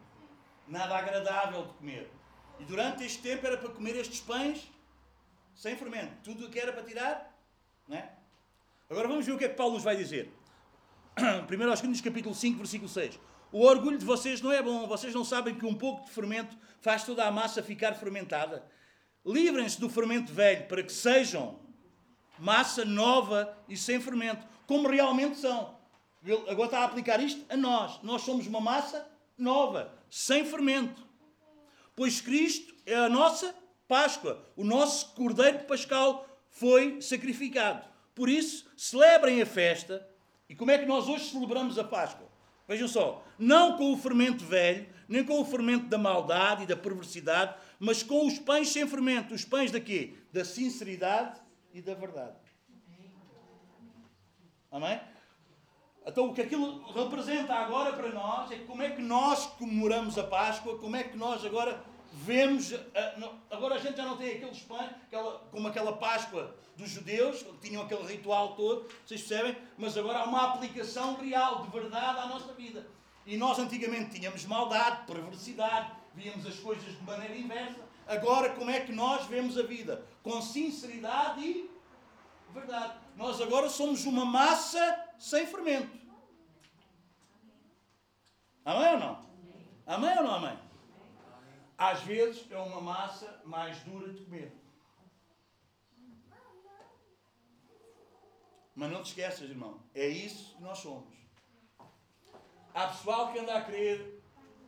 nada 0.67 0.97
agradável 0.97 1.65
de 1.65 1.73
comer. 1.73 2.09
E 2.59 2.65
durante 2.65 3.03
este 3.03 3.21
tempo 3.21 3.45
era 3.45 3.57
para 3.57 3.69
comer 3.69 3.95
estes 3.97 4.21
pães 4.21 4.69
sem 5.53 5.75
fermento. 5.75 6.15
Tudo 6.23 6.45
o 6.45 6.49
que 6.49 6.59
era 6.59 6.71
para 6.71 6.83
tirar, 6.83 7.37
não 7.87 7.97
é? 7.97 8.13
Agora 8.89 9.07
vamos 9.07 9.25
ver 9.25 9.33
o 9.33 9.37
que 9.37 9.45
é 9.45 9.49
que 9.49 9.55
Paulo 9.55 9.73
nos 9.73 9.83
vai 9.83 9.95
dizer. 9.95 10.31
1 11.47 11.69
aos 11.69 11.79
Coríntios 11.79 12.01
capítulo 12.01 12.33
5, 12.33 12.57
versículo 12.57 12.89
6. 12.89 13.19
O 13.51 13.61
orgulho 13.65 13.99
de 13.99 14.05
vocês 14.05 14.41
não 14.41 14.51
é 14.51 14.61
bom. 14.63 14.87
Vocês 14.87 15.13
não 15.13 15.23
sabem 15.23 15.55
que 15.55 15.65
um 15.65 15.75
pouco 15.75 16.05
de 16.05 16.11
fermento 16.11 16.57
faz 16.81 17.03
toda 17.03 17.25
a 17.25 17.31
massa 17.31 17.61
ficar 17.61 17.93
fermentada. 17.93 18.65
Livrem-se 19.25 19.79
do 19.79 19.89
fermento 19.89 20.33
velho 20.33 20.67
para 20.67 20.81
que 20.81 20.91
sejam 20.91 21.59
massa 22.39 22.83
nova 22.83 23.55
e 23.69 23.77
sem 23.77 24.01
fermento, 24.01 24.45
como 24.65 24.89
realmente 24.89 25.37
são. 25.37 25.77
Ele 26.25 26.49
agora 26.49 26.65
está 26.65 26.79
a 26.79 26.85
aplicar 26.85 27.21
isto 27.21 27.45
a 27.47 27.55
nós. 27.55 28.01
Nós 28.01 28.23
somos 28.23 28.47
uma 28.47 28.59
massa 28.59 29.07
nova, 29.37 29.93
sem 30.09 30.43
fermento. 30.43 31.05
Pois 31.95 32.21
Cristo 32.21 32.73
é 32.85 32.95
a 32.95 33.09
nossa 33.09 33.53
Páscoa. 33.87 34.43
O 34.55 34.63
nosso 34.63 35.13
Cordeiro 35.13 35.59
Pascal 35.65 36.27
foi 36.49 36.99
sacrificado. 37.01 37.87
Por 38.15 38.27
isso, 38.27 38.65
celebrem 38.75 39.41
a 39.41 39.45
festa 39.45 40.12
e 40.49 40.55
como 40.55 40.71
é 40.71 40.77
que 40.77 40.85
nós 40.85 41.07
hoje 41.07 41.29
celebramos 41.29 41.77
a 41.77 41.83
Páscoa? 41.83 42.27
Vejam 42.67 42.87
só, 42.87 43.23
não 43.37 43.77
com 43.77 43.91
o 43.91 43.97
fermento 43.97 44.45
velho, 44.45 44.87
nem 45.07 45.23
com 45.23 45.39
o 45.39 45.45
fermento 45.45 45.87
da 45.87 45.97
maldade 45.97 46.63
e 46.63 46.65
da 46.65 46.75
perversidade, 46.75 47.55
mas 47.79 48.01
com 48.01 48.25
os 48.25 48.39
pães 48.39 48.69
sem 48.69 48.87
fermento. 48.87 49.33
Os 49.33 49.43
pães 49.43 49.71
da 49.71 49.79
quê? 49.79 50.15
Da 50.31 50.45
sinceridade 50.45 51.41
e 51.73 51.81
da 51.81 51.93
verdade. 51.93 52.37
Amém? 54.71 54.99
Então, 56.05 56.27
o 56.27 56.33
que 56.33 56.41
aquilo 56.41 56.83
representa 56.91 57.53
agora 57.53 57.93
para 57.93 58.09
nós 58.09 58.51
é 58.51 58.57
como 58.59 58.81
é 58.81 58.89
que 58.89 59.01
nós 59.01 59.45
comemoramos 59.45 60.17
a 60.17 60.23
Páscoa, 60.23 60.77
como 60.77 60.95
é 60.95 61.03
que 61.03 61.15
nós 61.15 61.45
agora 61.45 61.83
vemos. 62.13 62.73
Agora 63.49 63.75
a 63.75 63.79
gente 63.79 63.97
já 63.97 64.05
não 64.05 64.15
tem 64.15 64.35
aqueles 64.35 64.59
pães, 64.59 64.91
aquela, 65.07 65.39
como 65.51 65.67
aquela 65.67 65.93
Páscoa 65.97 66.55
dos 66.77 66.89
judeus, 66.89 67.45
tinham 67.61 67.81
aquele 67.83 68.03
ritual 68.03 68.55
todo, 68.55 68.89
vocês 69.05 69.21
percebem? 69.21 69.57
Mas 69.77 69.97
agora 69.97 70.19
há 70.19 70.23
uma 70.25 70.53
aplicação 70.53 71.15
real, 71.15 71.63
de 71.63 71.69
verdade, 71.69 72.19
à 72.19 72.27
nossa 72.27 72.53
vida. 72.53 72.87
E 73.25 73.37
nós 73.37 73.59
antigamente 73.59 74.19
tínhamos 74.19 74.45
maldade, 74.45 75.05
perversidade, 75.05 75.91
víamos 76.13 76.45
as 76.45 76.55
coisas 76.55 76.83
de 76.83 77.03
maneira 77.03 77.35
inversa. 77.35 77.79
Agora, 78.07 78.49
como 78.51 78.69
é 78.69 78.81
que 78.81 78.91
nós 78.91 79.25
vemos 79.27 79.57
a 79.57 79.63
vida? 79.63 80.05
Com 80.21 80.41
sinceridade 80.41 81.41
e 81.41 81.71
verdade. 82.53 82.93
Nós 83.15 83.39
agora 83.41 83.69
somos 83.69 84.05
uma 84.05 84.25
massa 84.25 85.07
sem 85.17 85.45
fermento. 85.45 85.97
Amém 88.65 88.93
ou 88.93 88.99
não? 88.99 89.25
Amém 89.85 90.17
ou 90.17 90.23
não 90.23 90.35
amém? 90.35 90.62
Às 91.77 92.01
vezes 92.01 92.49
é 92.51 92.57
uma 92.57 92.81
massa 92.81 93.41
mais 93.45 93.79
dura 93.79 94.11
de 94.13 94.23
comer. 94.23 94.51
Mas 98.75 98.91
não 98.91 99.03
te 99.03 99.09
esqueças, 99.09 99.49
irmão, 99.49 99.79
é 99.93 100.07
isso 100.07 100.55
que 100.55 100.63
nós 100.63 100.79
somos. 100.79 101.13
Há 102.73 102.87
pessoal 102.87 103.31
que 103.31 103.39
anda 103.39 103.55
a 103.55 103.63
querer 103.63 104.23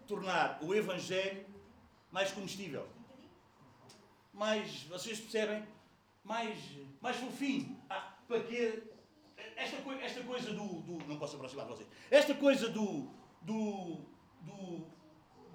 tornar 0.07 0.59
o 0.61 0.75
Evangelho 0.75 1.45
mais 2.11 2.31
comestível. 2.31 2.87
Mais, 4.31 4.83
vocês 4.83 5.19
percebem? 5.19 5.65
Mais, 6.23 6.57
mais 7.01 7.17
fofinho. 7.17 7.81
Ah, 7.89 8.15
para 8.27 8.43
quê? 8.43 8.83
Esta, 9.55 9.77
esta 10.01 10.23
coisa 10.23 10.53
do, 10.53 10.81
do, 10.81 11.07
Não 11.07 11.17
posso 11.17 11.35
aproximar 11.35 11.65
de 11.65 11.71
vocês. 11.71 11.89
Esta 12.11 12.35
coisa 12.35 12.69
do, 12.69 13.09
do, 13.41 14.01
do, 14.41 14.87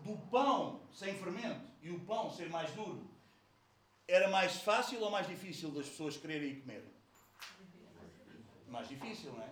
do 0.04 0.16
pão 0.30 0.80
sem 0.92 1.14
fermento 1.14 1.66
e 1.82 1.90
o 1.90 2.00
pão 2.00 2.30
ser 2.30 2.48
mais 2.48 2.70
duro 2.72 3.08
era 4.06 4.28
mais 4.28 4.56
fácil 4.62 5.00
ou 5.00 5.10
mais 5.10 5.26
difícil 5.26 5.70
das 5.70 5.88
pessoas 5.88 6.16
quererem 6.16 6.50
ir 6.50 6.60
comer? 6.62 6.84
mais 8.70 8.88
difícil, 8.88 9.32
não 9.32 9.42
é? 9.42 9.50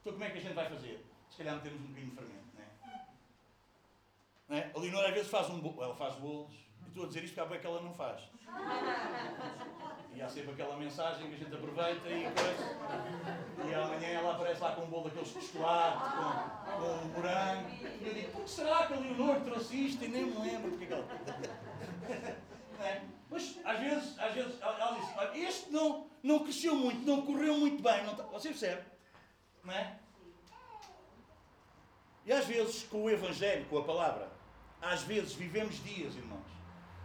Então 0.00 0.12
como 0.12 0.24
é 0.24 0.30
que 0.30 0.38
a 0.38 0.40
gente 0.40 0.54
vai 0.54 0.68
fazer? 0.68 1.04
Se 1.30 1.38
calhar 1.38 1.56
metemos 1.56 1.80
um 1.80 1.84
bocadinho 1.84 2.10
de 2.10 2.16
fermento, 2.16 2.46
não 2.54 2.62
é? 2.62 3.06
Não 4.48 4.56
é? 4.56 4.72
A 4.74 4.78
Leonor 4.78 5.04
às 5.04 5.14
vezes 5.14 5.30
faz 5.30 5.48
um 5.50 5.60
bolo, 5.60 5.82
ela 5.82 5.94
faz 5.94 6.16
bolos, 6.16 6.52
e 6.84 6.88
estou 6.88 7.04
a 7.04 7.06
dizer 7.06 7.24
isto 7.24 7.34
porque 7.34 7.40
há 7.40 7.50
bem 7.50 7.60
que 7.60 7.66
ela 7.66 7.80
não 7.80 7.94
faz. 7.94 8.22
E 10.16 10.22
há 10.22 10.28
sempre 10.30 10.52
aquela 10.52 10.78
mensagem 10.78 11.28
que 11.28 11.34
a 11.34 11.38
gente 11.38 11.54
aproveita 11.54 12.08
e 12.08 12.22
coisa. 12.22 13.68
E 13.68 13.74
amanhã 13.74 14.08
ela 14.08 14.32
aparece 14.32 14.62
lá 14.62 14.74
com 14.74 14.84
um 14.84 14.86
bolo 14.86 15.04
daqueles 15.04 15.28
de 15.28 15.42
chocolate, 15.42 15.98
com, 16.16 16.80
com 16.80 16.88
um 16.88 17.08
morango. 17.12 17.68
E 18.00 18.06
eu 18.06 18.14
digo, 18.14 18.32
por 18.32 18.44
que 18.44 18.50
será 18.50 18.86
que 18.86 18.94
a 18.94 18.96
Leonor 18.96 19.40
trouxe 19.42 19.88
isto 19.88 20.02
e 20.02 20.08
nem 20.08 20.24
me 20.24 20.38
lembro 20.38 20.70
porque 20.70 20.84
é 20.84 20.86
que 20.86 20.92
ela. 20.94 21.06
É? 22.78 23.00
Mas 23.30 23.58
às 23.64 23.80
vezes, 23.80 24.18
às 24.18 24.34
vezes 24.34 24.60
ela 24.60 24.98
diz, 25.00 25.48
este 25.48 25.70
não, 25.70 26.06
não 26.22 26.40
cresceu 26.40 26.74
muito, 26.76 27.06
não 27.06 27.22
correu 27.22 27.56
muito 27.56 27.82
bem. 27.82 28.04
Não 28.04 28.14
tá... 28.14 28.22
Você 28.24 28.50
percebe? 28.50 28.82
Não 29.64 29.72
é? 29.72 29.98
E 32.26 32.32
às 32.32 32.44
vezes, 32.44 32.82
com 32.82 33.04
o 33.04 33.10
Evangelho, 33.10 33.64
com 33.64 33.78
a 33.78 33.84
palavra, 33.84 34.30
às 34.82 35.02
vezes 35.02 35.32
vivemos 35.32 35.82
dias, 35.82 36.14
irmãos, 36.16 36.44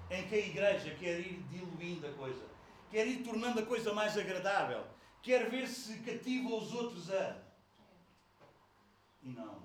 em 0.09 0.27
que 0.27 0.35
a 0.35 0.39
igreja 0.39 0.93
quer 0.99 1.21
ir 1.21 1.41
diluindo 1.49 2.05
a 2.05 2.11
coisa, 2.11 2.50
quer 2.91 3.07
ir 3.07 3.23
tornando 3.23 3.59
a 3.59 3.65
coisa 3.65 3.93
mais 3.93 4.17
agradável, 4.17 4.85
quer 5.21 5.49
ver 5.49 5.67
se 5.67 5.99
cativa 5.99 6.49
os 6.49 6.73
outros 6.73 7.09
a. 7.09 7.37
E 9.23 9.29
não. 9.29 9.61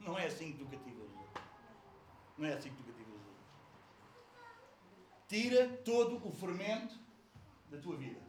Não 0.00 0.18
é 0.18 0.26
assim 0.26 0.52
que 0.52 0.58
tu 0.58 0.64
cativas 0.64 1.04
os 1.04 1.16
outros. 1.16 1.42
Não 2.38 2.48
é 2.48 2.54
assim 2.54 2.70
que 2.70 2.76
tu 2.76 2.82
cativas 2.84 3.14
os 3.14 3.26
outros. 3.26 3.44
Tira 5.28 5.68
todo 5.84 6.26
o 6.26 6.32
fermento 6.32 6.98
da 7.70 7.78
tua 7.78 7.96
vida. 7.96 8.20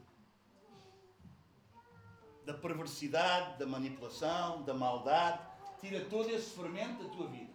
Da 2.45 2.53
perversidade, 2.53 3.57
da 3.57 3.65
manipulação, 3.65 4.63
da 4.63 4.73
maldade 4.73 5.49
tira 5.80 6.05
todo 6.05 6.30
esse 6.30 6.51
fermento 6.55 7.03
da 7.03 7.09
tua 7.09 7.27
vida. 7.27 7.53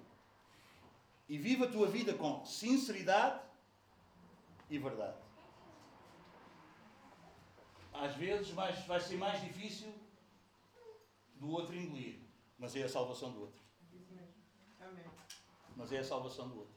E 1.29 1.39
viva 1.39 1.67
a 1.67 1.71
tua 1.71 1.87
vida 1.87 2.15
com 2.15 2.45
sinceridade 2.45 3.41
e 4.69 4.79
verdade. 4.79 5.24
Às 7.95 8.17
vezes 8.17 8.51
vai, 8.51 8.73
vai 8.73 9.01
ser 9.01 9.17
mais 9.17 9.41
difícil 9.41 9.95
do 11.37 11.49
outro 11.51 11.77
engolir, 11.77 12.19
mas 12.59 12.75
é 12.75 12.83
a 12.83 12.89
salvação 12.89 13.33
do 13.33 13.43
outro. 13.43 13.63
Mas 15.77 15.93
é 15.93 15.99
a 15.99 16.05
salvação 16.05 16.49
do 16.49 16.59
outro. 16.59 16.75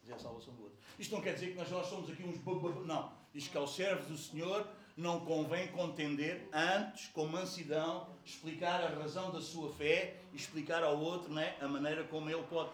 Mas 0.00 0.10
é 0.10 0.14
a 0.14 0.18
salvação 0.18 0.54
do 0.54 0.62
outro. 0.62 0.78
Isto 0.98 1.14
não 1.14 1.22
quer 1.22 1.34
dizer 1.34 1.50
que 1.50 1.54
nós, 1.54 1.70
nós 1.70 1.86
somos 1.86 2.08
aqui 2.10 2.22
uns. 2.22 2.38
Não. 2.86 3.12
Diz 3.32 3.48
que 3.48 3.56
ao 3.56 3.66
servo 3.66 4.08
do 4.08 4.16
Senhor 4.16 4.66
não 4.96 5.24
convém 5.26 5.68
contender, 5.68 6.48
antes, 6.52 7.08
com 7.08 7.26
mansidão, 7.26 8.08
explicar 8.24 8.82
a 8.82 8.88
razão 8.88 9.30
da 9.30 9.42
sua 9.42 9.72
fé 9.74 10.22
e 10.32 10.36
explicar 10.36 10.82
ao 10.82 10.98
outro 10.98 11.32
né, 11.32 11.56
a 11.60 11.68
maneira 11.68 12.04
como 12.04 12.30
ele 12.30 12.42
pode. 12.44 12.70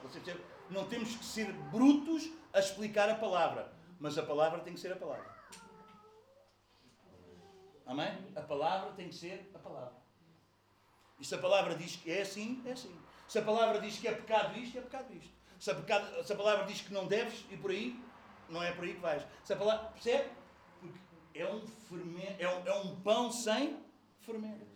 Não 0.71 0.87
temos 0.87 1.17
que 1.17 1.25
ser 1.25 1.53
brutos 1.53 2.31
a 2.53 2.61
explicar 2.61 3.11
a 3.11 3.17
palavra, 3.17 3.73
mas 3.99 4.17
a 4.17 4.23
palavra 4.23 4.61
tem 4.61 4.75
que 4.75 4.81
ser 4.81 4.93
a 4.93 4.97
palavra. 4.97 5.32
Amém? 7.87 8.13
A 8.37 8.43
palavra 8.43 8.93
tem 8.93 9.09
que 9.09 9.15
ser 9.15 9.51
a 9.55 9.59
palavra. 9.59 9.93
E 11.19 11.25
se 11.25 11.35
a 11.35 11.39
palavra 11.39 11.75
diz 11.75 11.97
que 11.97 12.11
é 12.11 12.23
assim, 12.23 12.63
é 12.67 12.73
assim. 12.73 12.97
Se 13.29 13.39
a 13.39 13.43
palavra 13.43 13.81
diz 13.81 13.99
que 13.99 14.09
é 14.09 14.13
pecado 14.13 14.59
isto, 14.59 14.79
é 14.79 14.81
pecado 14.81 15.15
isto. 15.15 15.33
Se 15.59 15.71
a, 15.71 15.75
pecado, 15.75 16.25
se 16.25 16.33
a 16.33 16.37
palavra 16.37 16.65
diz 16.67 16.81
que 16.81 16.93
não 16.93 17.07
deves 17.07 17.45
ir 17.51 17.59
por 17.59 17.71
aí, 17.71 17.99
não 18.49 18.63
é 18.63 18.73
por 18.73 18.85
aí 18.85 18.95
que 18.95 19.01
vais. 19.01 19.25
Se 19.45 19.53
a 19.53 19.57
palavra, 19.57 19.91
percebe? 19.91 20.31
é 21.35 21.47
um, 21.47 21.67
fermento, 21.67 22.37
é 22.39 22.49
um, 22.49 22.67
é 22.67 22.75
um 22.75 23.01
pão 23.01 23.31
sem 23.33 23.79
fermento. 24.21 24.67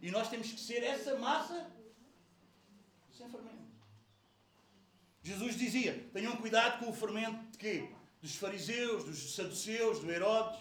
E 0.00 0.10
nós 0.10 0.28
temos 0.28 0.50
que 0.52 0.60
ser 0.60 0.82
essa 0.82 1.16
massa 1.16 1.70
sem 3.10 3.28
fermento. 3.28 3.66
Jesus 5.22 5.56
dizia: 5.56 6.08
tenham 6.12 6.36
cuidado 6.36 6.78
com 6.78 6.90
o 6.90 6.94
fermento 6.94 7.50
de 7.50 7.58
quê? 7.58 7.88
Dos 8.20 8.36
fariseus, 8.36 9.04
dos 9.04 9.34
saduceus, 9.34 10.00
do 10.00 10.10
Herodes, 10.10 10.60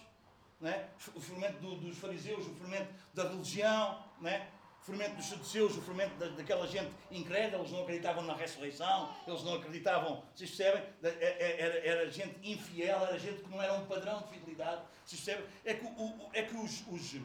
né? 0.59 0.89
o 1.13 1.19
fermento 1.19 1.59
do, 1.59 1.75
dos 1.75 1.97
fariseus, 1.97 2.45
o 2.47 2.55
fermento 2.55 2.93
da 3.13 3.29
religião, 3.29 4.03
né? 4.21 4.47
o 4.81 4.85
fermento 4.85 5.15
dos 5.15 5.25
saduceus, 5.25 5.75
o 5.77 5.81
fermento 5.81 6.15
da, 6.15 6.27
daquela 6.27 6.67
gente 6.67 6.91
incrédula, 7.09 7.61
eles 7.61 7.71
não 7.71 7.81
acreditavam 7.81 8.23
na 8.23 8.35
ressurreição, 8.35 9.13
eles 9.27 9.43
não 9.43 9.55
acreditavam, 9.55 10.23
vocês 10.35 10.49
percebem? 10.51 10.83
É, 11.03 11.07
é, 11.09 11.61
era, 11.61 11.87
era 11.87 12.11
gente 12.11 12.37
infiel, 12.43 12.99
era 13.03 13.17
gente 13.17 13.41
que 13.41 13.49
não 13.49 13.61
era 13.61 13.73
um 13.73 13.85
padrão 13.85 14.21
de 14.21 14.29
fidelidade. 14.29 14.81
Vocês 15.03 15.21
percebem? 15.21 15.49
É 15.63 15.73
que, 15.73 15.85
o, 15.85 16.29
é 16.33 16.43
que 16.43 16.55
os, 16.55 16.83
os, 16.87 17.15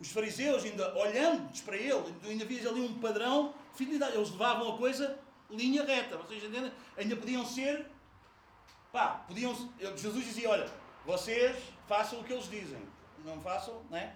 os 0.00 0.10
fariseus, 0.10 0.64
ainda 0.64 0.96
olhando 0.96 1.62
para 1.62 1.76
ele, 1.76 1.92
ainda 2.24 2.44
havia 2.44 2.68
ali 2.68 2.80
um 2.80 2.98
padrão 3.00 3.54
de 3.72 3.78
fidelidade. 3.78 4.16
Eles 4.16 4.30
levavam 4.30 4.74
a 4.74 4.78
coisa 4.78 5.18
linha 5.50 5.84
reta. 5.84 6.16
Vocês 6.16 6.42
entendem? 6.42 6.72
Ainda 6.96 7.16
podiam 7.16 7.44
ser. 7.44 7.86
Pá, 8.92 9.24
podiam. 9.26 9.54
Jesus 9.96 10.24
dizia: 10.24 10.48
olha, 10.48 10.70
vocês 11.08 11.56
façam 11.86 12.20
o 12.20 12.24
que 12.24 12.34
eles 12.34 12.50
dizem. 12.50 12.86
Não 13.24 13.40
façam, 13.40 13.82
não 13.88 13.96
é? 13.96 14.14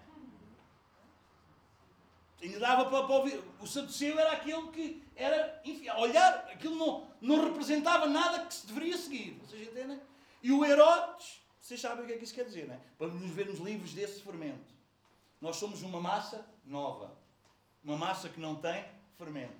Ainda 2.43 2.61
dava 2.61 2.85
para, 2.91 3.07
para 3.07 3.17
ouvir. 3.17 3.43
O 3.59 3.67
saduceu 3.67 4.19
era 4.19 4.33
aquele 4.33 4.69
que 4.73 5.03
era, 5.17 5.63
enfim, 5.65 5.89
olhar, 5.89 6.35
aquilo 6.53 6.77
não, 6.77 7.09
não 7.19 7.45
representava 7.45 8.07
nada 8.07 8.45
que 8.45 8.53
se 8.53 8.67
deveria 8.67 8.99
seguir. 8.99 9.41
Vocês 9.41 9.69
entendem? 9.69 9.99
E 10.43 10.53
o 10.53 10.63
Herodes, 10.67 11.41
vocês 11.63 11.81
sabem 11.81 12.05
o 12.05 12.07
que 12.07 12.13
é 12.13 12.19
que 12.19 12.25
isso 12.25 12.35
quer 12.35 12.45
dizer, 12.45 12.69
não 12.69 12.75
é? 12.75 12.81
Para 12.99 13.07
nos 13.07 13.31
vermos 13.31 13.59
livres 13.59 13.95
desse 13.95 14.21
fermento. 14.21 14.75
Nós 15.41 15.57
somos 15.57 15.81
uma 15.83 15.99
massa 16.01 16.47
nova. 16.63 17.17
Uma 17.83 17.97
massa 17.97 18.29
que 18.29 18.39
não 18.39 18.57
tem 18.57 18.85
fermento. 19.17 19.57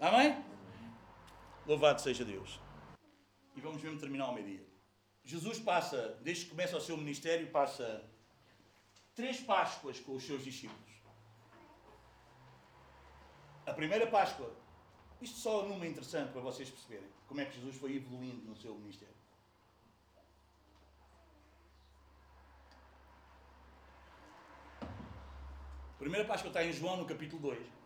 Amém? 0.00 0.42
Louvado 1.66 2.00
seja 2.00 2.24
Deus. 2.24 2.58
E 3.54 3.60
vamos 3.60 3.82
mesmo 3.82 4.00
terminar 4.00 4.24
ao 4.24 4.34
meio-dia. 4.34 4.73
Jesus 5.24 5.58
passa, 5.58 6.18
desde 6.20 6.44
que 6.44 6.50
começa 6.50 6.76
o 6.76 6.80
seu 6.80 6.96
ministério, 6.96 7.50
passa 7.50 8.04
três 9.14 9.40
Páscoas 9.40 9.98
com 9.98 10.14
os 10.14 10.22
seus 10.22 10.44
discípulos. 10.44 10.92
A 13.66 13.72
primeira 13.72 14.06
Páscoa, 14.06 14.54
isto 15.22 15.38
só 15.38 15.62
numa 15.66 15.86
interessante 15.86 16.30
para 16.30 16.42
vocês 16.42 16.68
perceberem 16.68 17.08
como 17.26 17.40
é 17.40 17.46
que 17.46 17.54
Jesus 17.58 17.76
foi 17.76 17.96
evoluindo 17.96 18.44
no 18.44 18.54
seu 18.54 18.74
ministério. 18.74 19.14
A 24.82 25.98
primeira 25.98 26.28
Páscoa 26.28 26.48
está 26.48 26.62
em 26.62 26.72
João, 26.72 26.98
no 26.98 27.06
capítulo 27.06 27.40
2. 27.40 27.83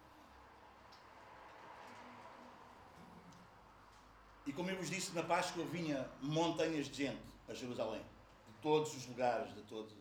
E 4.48 4.52
como 4.54 4.70
eu 4.70 4.76
vos 4.78 4.88
disse, 4.88 5.14
na 5.14 5.22
Páscoa 5.22 5.62
vinha 5.66 6.10
montanhas 6.22 6.88
de 6.88 7.04
gente 7.04 7.20
a 7.46 7.52
Jerusalém, 7.52 8.00
de 8.46 8.54
todos 8.62 8.96
os 8.96 9.06
lugares, 9.06 9.54
de 9.54 9.60
todos 9.64 9.92
os. 9.92 9.98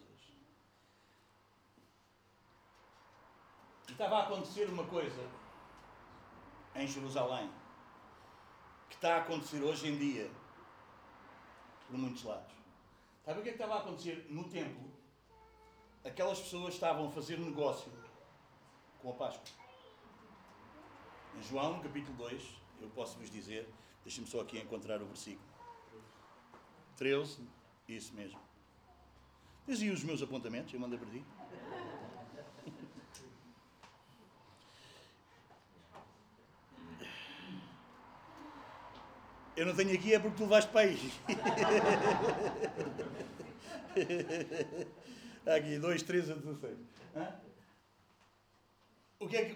E 3.90 3.92
estava 3.92 4.20
a 4.20 4.24
acontecer 4.24 4.70
uma 4.70 4.86
coisa 4.86 5.30
em 6.76 6.88
Jerusalém, 6.88 7.52
que 8.88 8.96
está 8.96 9.16
a 9.16 9.18
acontecer 9.18 9.62
hoje 9.62 9.90
em 9.90 9.98
dia 9.98 10.32
por 11.88 11.98
muitos 11.98 12.24
lados. 12.24 12.54
Sabe 13.26 13.42
o 13.42 13.44
que, 13.44 13.50
é 13.50 13.52
que 13.52 13.62
estava 13.62 13.76
a 13.76 13.82
acontecer 13.84 14.28
no 14.30 14.46
templo? 14.46 14.90
Aquelas 16.06 16.40
pessoas 16.40 16.74
estavam 16.74 17.10
a 17.10 17.12
fazer 17.12 17.38
negócio 17.38 17.92
com 19.02 19.12
a 19.12 19.14
Páscoa. 19.14 19.44
Em 21.36 21.44
João, 21.44 21.82
capítulo 21.82 22.16
2, 22.16 22.62
eu 22.80 22.90
posso 22.92 23.18
vos 23.18 23.30
dizer, 23.30 23.68
deixem-me 24.08 24.30
só 24.30 24.40
aqui 24.40 24.58
encontrar 24.58 25.02
o 25.02 25.06
versículo. 25.06 25.46
13, 26.96 27.42
isso 27.90 28.14
mesmo. 28.14 28.40
Dizia 29.68 29.92
os 29.92 30.02
meus 30.02 30.22
apontamentos, 30.22 30.74
eu 30.74 30.80
mandei 30.80 30.98
para 30.98 31.10
ti. 31.10 31.26
Eu 39.58 39.66
não 39.66 39.76
tenho 39.76 39.94
aqui 39.94 40.14
é 40.14 40.20
porque 40.20 40.38
tu 40.38 40.46
vais 40.46 40.64
para 40.66 40.82
aí. 40.82 41.12
aqui, 45.46 45.80
2, 45.80 46.04
3 46.04 46.30
a 46.30 46.34
16. 46.36 46.78
O 49.20 49.28
que 49.28 49.36
é 49.36 49.46
que. 49.46 49.56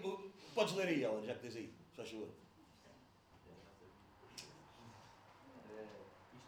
Podes 0.54 0.74
ler 0.74 0.88
aí, 0.88 1.04
ela, 1.04 1.24
já 1.24 1.34
que 1.34 1.40
tens 1.40 1.56
aí, 1.56 1.72
só 1.96 2.04
favor. 2.04 2.41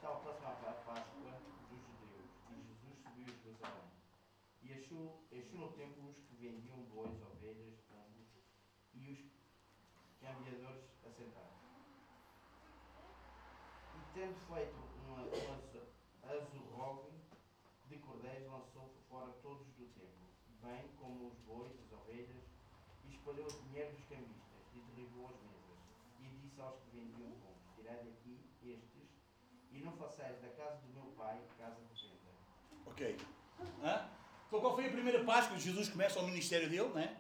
Está 0.05 0.13
ao 0.13 0.21
próximo 0.21 0.49
à 0.49 0.73
Páscoa 0.85 1.33
dos 1.71 1.81
judeus. 1.81 2.29
E 2.51 2.61
Jesus 2.61 2.99
subiu 3.01 3.25
a 3.25 3.37
Jerusalém. 3.41 3.89
E 4.63 4.73
achou, 4.75 5.25
achou 5.33 5.61
no 5.61 5.73
templo 5.73 6.11
os 6.11 6.19
que 6.19 6.37
vendiam 6.37 6.77
bois, 6.93 7.23
ovelhas, 7.23 7.81
pombos 7.89 8.29
e 8.93 9.09
os 9.09 9.19
cambiadores 10.21 10.85
assentados 11.07 11.55
tendo 14.13 14.39
feito 14.47 14.77
uma, 15.09 15.23
uma 15.23 16.33
azurrogue 16.33 17.11
de 17.89 17.99
cordéis, 17.99 18.47
lançou 18.47 18.89
fora 19.09 19.33
todos 19.43 19.67
do 19.73 19.87
templo, 19.87 20.29
bem 20.63 20.87
como 21.01 21.27
os 21.27 21.35
bois, 21.39 21.73
as 21.81 21.91
ovelhas, 21.91 22.45
e 23.05 23.11
espalhou 23.11 23.49
o 23.49 23.63
dinheiro 23.65 23.91
dos 23.91 24.05
cambistas, 24.05 24.63
e 24.73 24.79
derribou 24.83 25.31
as 25.31 25.43
mesas, 25.43 25.79
e 26.21 26.29
disse 26.29 26.61
aos 26.61 26.79
que 26.79 26.91
vendiam 26.91 27.33
pão, 27.41 27.57
tirai 27.75 28.05
daqui 28.05 28.24
façais 30.05 30.39
da 30.41 30.49
casa 30.49 30.79
do 30.83 30.93
meu 30.93 31.13
pai 31.17 31.39
casa 31.59 31.77
de 31.95 32.03
venda. 32.03 32.19
Ok. 32.87 33.17
Hã? 33.83 34.09
Então, 34.47 34.61
qual 34.61 34.75
foi 34.75 34.87
a 34.87 34.91
primeira 34.91 35.25
Páscoa? 35.25 35.59
Jesus 35.59 35.89
começa 35.89 36.21
o 36.21 36.27
ministério 36.27 36.69
dele, 36.69 36.91
né? 36.95 37.17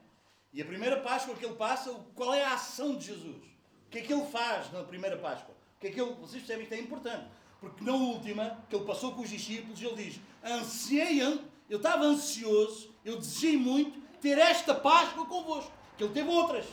E 0.53 0.62
a 0.62 0.64
primeira 0.64 1.01
Páscoa 1.01 1.35
que 1.35 1.45
ele 1.45 1.57
passa, 1.57 1.93
qual 2.14 2.35
é 2.35 2.45
a 2.45 2.55
ação 2.55 2.97
de 2.97 3.07
Jesus? 3.07 3.45
O 3.87 3.91
que 3.91 3.99
é 3.99 4.03
que 4.03 4.12
ele 4.12 4.26
faz 4.26 4.70
na 4.72 4.85
primeira 4.85 5.16
Páscoa? 5.16 5.55
O 5.76 5.80
que 5.80 5.89
é 5.89 5.91
que 5.91 6.01
ele, 6.01 6.14
vocês 6.14 6.43
percebem 6.43 6.66
que 6.66 6.74
é 6.74 6.80
importante. 6.80 7.26
Porque 7.61 7.82
na 7.82 7.93
última, 7.93 8.62
que 8.68 8.76
ele 8.76 8.85
passou 8.85 9.14
com 9.14 9.22
os 9.22 9.30
discípulos, 9.30 9.80
ele 9.80 9.97
diz: 9.97 10.20
Ansiei, 10.45 11.22
eu 11.68 11.78
estava 11.78 12.05
ansioso, 12.05 12.95
eu 13.05 13.16
desejei 13.16 13.57
muito 13.57 14.01
ter 14.20 14.39
esta 14.39 14.74
Páscoa 14.74 15.26
convosco. 15.26 15.72
Que 15.97 16.05
ele 16.05 16.12
teve 16.12 16.28
outras. 16.28 16.66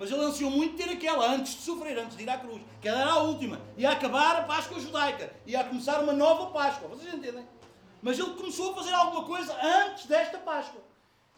Mas 0.00 0.10
ele 0.10 0.22
ansiou 0.22 0.50
muito 0.50 0.78
ter 0.78 0.88
aquela 0.88 1.30
antes 1.30 1.56
de 1.56 1.60
sofrer, 1.60 1.98
antes 1.98 2.16
de 2.16 2.22
ir 2.22 2.30
à 2.30 2.38
cruz. 2.38 2.62
Que 2.80 2.88
era 2.88 3.04
a 3.04 3.18
última. 3.18 3.60
Ia 3.76 3.90
acabar 3.90 4.34
a 4.36 4.44
Páscoa 4.44 4.80
judaica. 4.80 5.30
Ia 5.46 5.62
começar 5.62 6.00
uma 6.02 6.14
nova 6.14 6.46
Páscoa. 6.46 6.88
Vocês 6.88 7.12
entendem? 7.12 7.46
Mas 8.00 8.18
ele 8.18 8.30
começou 8.30 8.72
a 8.72 8.76
fazer 8.76 8.94
alguma 8.94 9.24
coisa 9.26 9.54
antes 9.62 10.06
desta 10.06 10.38
Páscoa. 10.38 10.80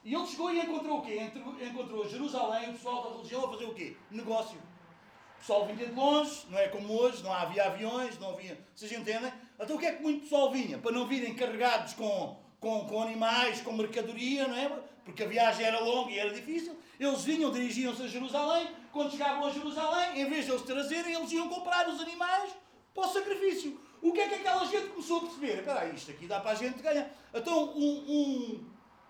E 0.04 0.14
ele 0.14 0.26
chegou 0.28 0.52
e 0.52 0.60
encontrou 0.60 0.98
o 0.98 1.02
quê? 1.02 1.28
Encontrou 1.60 2.08
Jerusalém, 2.08 2.70
o 2.70 2.74
pessoal 2.74 3.02
da 3.02 3.16
religião, 3.16 3.44
a 3.46 3.50
fazer 3.50 3.64
o 3.64 3.74
quê? 3.74 3.96
Negócio. 4.08 4.56
O 4.56 5.38
pessoal 5.40 5.66
vinha 5.66 5.84
de 5.84 5.92
longe, 5.92 6.46
não 6.48 6.56
é 6.56 6.68
como 6.68 6.92
hoje, 6.92 7.20
não 7.24 7.32
havia 7.32 7.64
aviões, 7.64 8.16
não 8.20 8.30
havia. 8.30 8.64
Vocês 8.76 8.92
entendem? 8.92 9.32
Então 9.58 9.74
o 9.74 9.78
que 9.78 9.86
é 9.86 9.92
que 9.92 10.02
muito 10.04 10.20
pessoal 10.20 10.52
vinha? 10.52 10.78
Para 10.78 10.92
não 10.92 11.08
virem 11.08 11.34
carregados 11.34 11.94
com, 11.94 12.36
com, 12.60 12.86
com 12.86 13.02
animais, 13.02 13.60
com 13.60 13.72
mercadoria, 13.72 14.46
não 14.46 14.56
é? 14.56 14.68
Porque 15.04 15.24
a 15.24 15.26
viagem 15.26 15.66
era 15.66 15.80
longa 15.80 16.12
e 16.12 16.18
era 16.20 16.30
difícil. 16.30 16.76
Eles 17.02 17.24
vinham, 17.24 17.50
dirigiam-se 17.50 18.02
a 18.02 18.06
Jerusalém. 18.06 18.70
Quando 18.92 19.10
chegavam 19.10 19.46
a 19.46 19.50
Jerusalém, 19.50 20.20
em 20.20 20.30
vez 20.30 20.44
de 20.44 20.52
eles 20.52 20.62
trazerem, 20.62 21.14
eles 21.14 21.32
iam 21.32 21.48
comprar 21.48 21.88
os 21.88 22.00
animais 22.00 22.52
para 22.94 23.06
o 23.06 23.12
sacrifício. 23.12 23.80
O 24.00 24.12
que 24.12 24.20
é 24.20 24.28
que 24.28 24.34
aquela 24.36 24.64
gente 24.66 24.88
começou 24.88 25.18
a 25.18 25.20
perceber? 25.22 25.58
Espera 25.58 25.80
aí, 25.80 25.94
isto 25.96 26.10
aqui 26.12 26.26
dá 26.28 26.38
para 26.38 26.52
a 26.52 26.54
gente 26.54 26.80
ganhar. 26.80 27.10
Então, 27.34 27.72
um, 27.74 28.62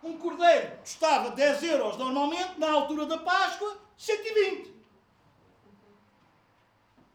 um, 0.02 0.08
um 0.08 0.16
cordeiro 0.16 0.78
custava 0.78 1.32
10 1.32 1.62
euros 1.64 1.98
normalmente, 1.98 2.58
na 2.58 2.70
altura 2.70 3.04
da 3.04 3.18
Páscoa, 3.18 3.76
120. 3.98 4.72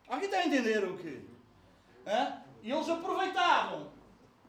Alguém 0.08 0.26
está 0.26 0.38
a 0.38 0.46
entender 0.46 0.84
o 0.84 0.96
quê? 0.98 1.22
Hã? 2.06 2.42
E 2.62 2.72
eles 2.72 2.88
aproveitavam 2.88 3.92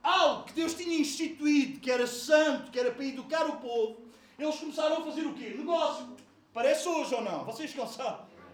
algo 0.02 0.44
que 0.44 0.52
Deus 0.52 0.74
tinha 0.74 0.98
instituído, 0.98 1.80
que 1.80 1.90
era 1.90 2.06
santo, 2.06 2.70
que 2.70 2.78
era 2.78 2.90
para 2.90 3.04
educar 3.04 3.46
o 3.46 3.56
povo, 3.56 4.07
eles 4.38 4.56
começaram 4.56 4.98
a 4.98 5.04
fazer 5.04 5.26
o 5.26 5.34
quê? 5.34 5.54
Negócio. 5.56 6.16
Parece 6.52 6.88
hoje 6.88 7.14
ou 7.14 7.22
não? 7.22 7.44
Vocês 7.44 7.74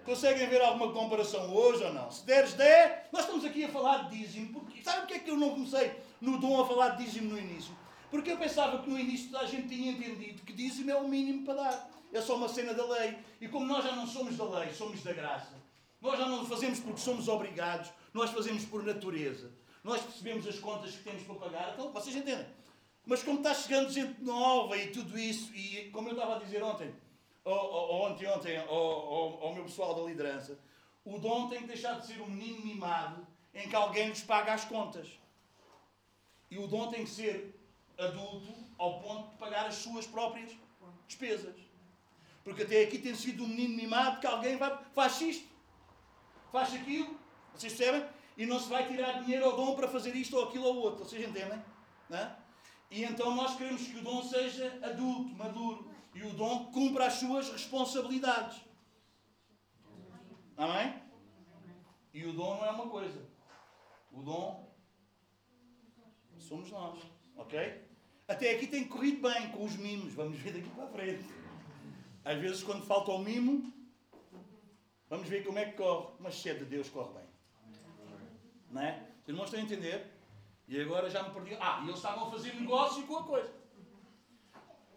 conseguem 0.05 0.49
ver 0.49 0.63
alguma 0.63 0.93
comparação 0.93 1.55
hoje 1.55 1.85
ou 1.85 1.93
não? 1.93 2.11
Se 2.11 2.25
deres 2.25 2.55
10, 2.55 2.93
nós 3.13 3.23
estamos 3.23 3.45
aqui 3.45 3.65
a 3.65 3.69
falar 3.69 4.09
de 4.09 4.19
dízimo. 4.19 4.53
Porque, 4.53 4.83
sabe 4.83 5.05
o 5.05 5.07
que 5.07 5.15
é 5.15 5.19
que 5.19 5.31
eu 5.31 5.37
não 5.37 5.51
comecei 5.51 5.93
no 6.21 6.39
dom 6.39 6.63
a 6.63 6.67
falar 6.67 6.91
de 6.91 7.05
dízimo 7.05 7.31
no 7.31 7.39
início? 7.39 7.75
Porque 8.11 8.31
eu 8.31 8.37
pensava 8.37 8.79
que 8.79 8.89
no 8.89 8.99
início 8.99 9.31
toda 9.31 9.45
a 9.45 9.47
gente 9.47 9.69
tinha 9.69 9.93
entendido 9.93 10.43
que 10.43 10.53
dízimo 10.53 10.91
é 10.91 10.97
o 10.97 11.09
mínimo 11.09 11.45
para 11.45 11.55
dar. 11.55 11.91
É 12.13 12.21
só 12.21 12.37
uma 12.37 12.49
cena 12.49 12.73
da 12.73 12.87
lei. 12.87 13.19
E 13.41 13.49
como 13.49 13.67
nós 13.67 13.85
já 13.85 13.95
não 13.95 14.07
somos 14.07 14.37
da 14.37 14.45
lei, 14.45 14.73
somos 14.73 15.03
da 15.03 15.13
graça. 15.13 15.53
Nós 16.01 16.19
já 16.19 16.27
não 16.27 16.47
fazemos 16.47 16.81
porque 16.81 17.01
somos 17.01 17.29
obrigados, 17.29 17.91
nós 18.13 18.31
fazemos 18.31 18.65
por 18.67 18.85
natureza. 18.85 19.51
Nós 19.83 20.01
percebemos 20.01 20.47
as 20.47 20.59
contas 20.59 20.93
que 20.93 21.03
temos 21.03 21.23
para 21.23 21.35
pagar. 21.35 21.73
Então, 21.73 21.93
vocês 21.93 22.15
entendem? 22.15 22.47
Mas 23.07 23.23
como 23.23 23.39
está 23.39 23.53
chegando 23.53 23.91
gente 23.91 24.23
nova 24.23 24.77
e 24.77 24.91
tudo 24.91 25.19
isso, 25.19 25.55
e 25.55 25.91
como 25.91 26.09
eu 26.09 26.15
estava 26.15 26.37
a 26.37 26.39
dizer 26.39 26.63
ontem, 26.63 26.95
ou, 27.45 27.55
ou 27.55 28.03
ontem, 28.07 28.27
ontem, 28.27 28.57
ao, 28.57 29.53
meu 29.55 29.65
pessoal 29.65 29.95
da 29.95 30.03
liderança, 30.03 30.59
o 31.05 31.19
dom 31.19 31.49
tem 31.49 31.61
que 31.61 31.67
deixar 31.67 32.01
de 32.01 32.07
ser 32.07 32.21
um 32.23 32.27
menino 32.27 32.65
mimado 32.65 33.27
em 33.53 33.69
que 33.69 33.77
alguém 33.77 34.09
lhes 34.09 34.23
paga 34.23 34.55
as 34.55 34.65
contas. 34.65 35.07
E 36.51 36.59
o 36.59 36.67
dom 36.67 36.91
tem 36.91 37.05
que 37.05 37.11
ser 37.11 37.55
adulto 37.99 38.53
ao 38.79 39.01
ponto 39.01 39.31
de 39.33 39.37
pagar 39.37 39.67
as 39.67 39.75
suas 39.75 40.07
próprias 40.07 40.53
despesas. 41.07 41.55
Porque 42.43 42.63
até 42.63 42.83
aqui 42.83 42.99
tem 42.99 43.15
sido 43.15 43.45
um 43.45 43.49
menino 43.49 43.77
mimado 43.77 44.21
que 44.21 44.27
alguém 44.27 44.57
vai, 44.57 44.79
faz 44.95 45.21
isto, 45.21 45.47
faz 46.51 46.75
aquilo, 46.75 47.19
vocês 47.55 47.75
percebem? 47.75 48.09
E 48.37 48.47
não 48.47 48.59
se 48.59 48.69
vai 48.69 48.87
tirar 48.87 49.23
dinheiro 49.23 49.45
ao 49.45 49.57
dom 49.57 49.77
para 49.77 49.89
fazer 49.89 50.15
isto 50.17 50.37
ou 50.37 50.45
aquilo 50.45 50.65
ou 50.65 50.77
outro, 50.77 51.05
vocês 51.05 51.23
entendem? 51.23 51.63
Não 52.09 52.19
é? 52.19 52.44
E 52.91 53.03
então 53.05 53.35
nós 53.35 53.57
queremos 53.57 53.87
que 53.87 53.99
o 53.99 54.03
dom 54.03 54.23
seja 54.23 54.79
adulto, 54.83 55.35
maduro. 55.35 55.91
E 56.15 56.23
o 56.23 56.33
dom 56.35 56.67
cumpra 56.67 57.07
as 57.07 57.15
suas 57.15 57.51
responsabilidades. 57.51 58.61
Amém? 60.57 61.03
E 62.13 62.25
o 62.25 62.33
dom 62.33 62.57
não 62.57 62.65
é 62.65 62.71
uma 62.71 62.89
coisa. 62.89 63.27
O 64.13 64.23
dom 64.23 64.73
somos 66.39 66.71
nós. 66.71 67.01
Ok? 67.37 67.85
Até 68.29 68.55
aqui 68.55 68.69
tem 68.69 68.87
corrido 68.87 69.29
bem 69.29 69.51
com 69.51 69.65
os 69.65 69.77
mimos. 69.77 70.15
Vamos 70.15 70.39
ver 70.39 70.53
daqui 70.53 70.71
para 70.71 70.85
a 70.85 70.89
frente. 70.89 71.25
Às 72.25 72.39
vezes, 72.39 72.63
quando 72.63 72.87
falta 72.87 73.11
o 73.11 73.19
mimo, 73.19 73.73
vamos 75.11 75.29
ver 75.29 75.45
como 75.45 75.59
é 75.59 75.67
que 75.67 75.77
corre. 75.77 76.15
Mas 76.21 76.37
se 76.37 76.49
é 76.49 76.55
de 76.55 76.65
Deus, 76.65 76.89
corre 76.89 77.13
bem. 77.15 77.29
Não 78.71 78.81
é? 78.81 79.09
Os 79.23 79.29
irmãos 79.29 79.45
estão 79.47 79.61
a 79.61 79.63
entender? 79.63 80.14
E 80.67 80.81
agora 80.81 81.11
já 81.11 81.23
me 81.23 81.31
perdi. 81.31 81.57
Ah, 81.61 81.81
e 81.83 81.85
eles 81.85 81.97
estavam 81.97 82.29
a 82.29 82.31
fazer 82.31 82.55
negócio 82.55 83.07
com 83.07 83.17
a 83.17 83.25
coisa. 83.25 83.53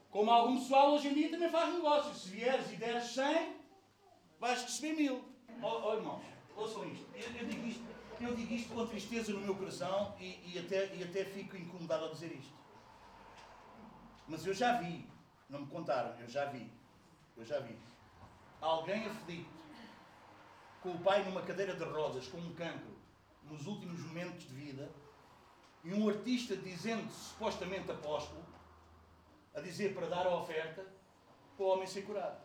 Como 0.10 0.32
algum 0.32 0.58
pessoal 0.58 0.94
hoje 0.94 1.10
em 1.10 1.14
dia 1.14 1.30
também 1.30 1.50
faz 1.50 1.74
negócio. 1.74 2.14
Se 2.14 2.30
vieres 2.30 2.72
e 2.72 2.78
deres 2.78 3.06
100, 3.14 3.56
vais 4.40 4.64
receber 4.64 4.94
mil. 4.94 5.26
Oh, 5.62 5.90
oh 5.90 5.94
irmãos, 5.96 6.24
ouçam 6.56 6.90
isto. 6.90 7.06
Eu, 7.14 7.42
eu, 7.42 7.46
digo 7.48 7.68
isto. 7.68 7.84
eu 8.22 8.36
digo 8.36 8.54
isto 8.54 8.74
com 8.74 8.88
tristeza 8.88 9.34
no 9.34 9.42
meu 9.42 9.56
coração 9.56 10.16
e, 10.20 10.54
e, 10.54 10.60
até, 10.60 10.96
e 10.96 11.04
até 11.04 11.26
fico 11.26 11.58
incomodado 11.58 12.06
a 12.06 12.10
dizer 12.10 12.32
isto. 12.32 12.56
Mas 14.28 14.46
eu 14.46 14.54
já 14.54 14.78
vi, 14.80 15.08
não 15.50 15.62
me 15.62 15.68
contaram, 15.68 16.20
eu 16.20 16.28
já 16.28 16.46
vi, 16.46 16.70
eu 17.36 17.46
já 17.46 17.60
vi. 17.60 17.78
Alguém 18.60 19.06
aflito, 19.06 19.50
com 20.82 20.92
o 20.92 21.00
pai 21.00 21.24
numa 21.24 21.42
cadeira 21.42 21.76
de 21.76 21.84
rodas, 21.84 22.28
com 22.28 22.38
um 22.38 22.54
cancro, 22.54 22.98
nos 23.44 23.66
últimos 23.66 24.02
momentos 24.02 24.48
de 24.48 24.54
vida, 24.54 24.92
e 25.88 25.94
um 25.94 26.10
artista 26.10 26.54
dizendo 26.54 27.10
supostamente 27.10 27.90
apóstolo, 27.90 28.44
a 29.56 29.62
dizer 29.62 29.96
para 29.96 30.08
dar 30.08 30.28
a 30.28 30.36
oferta 30.36 30.86
para 31.56 31.66
o 31.66 31.70
homem 31.70 31.88
ser 31.88 32.02
curado. 32.02 32.38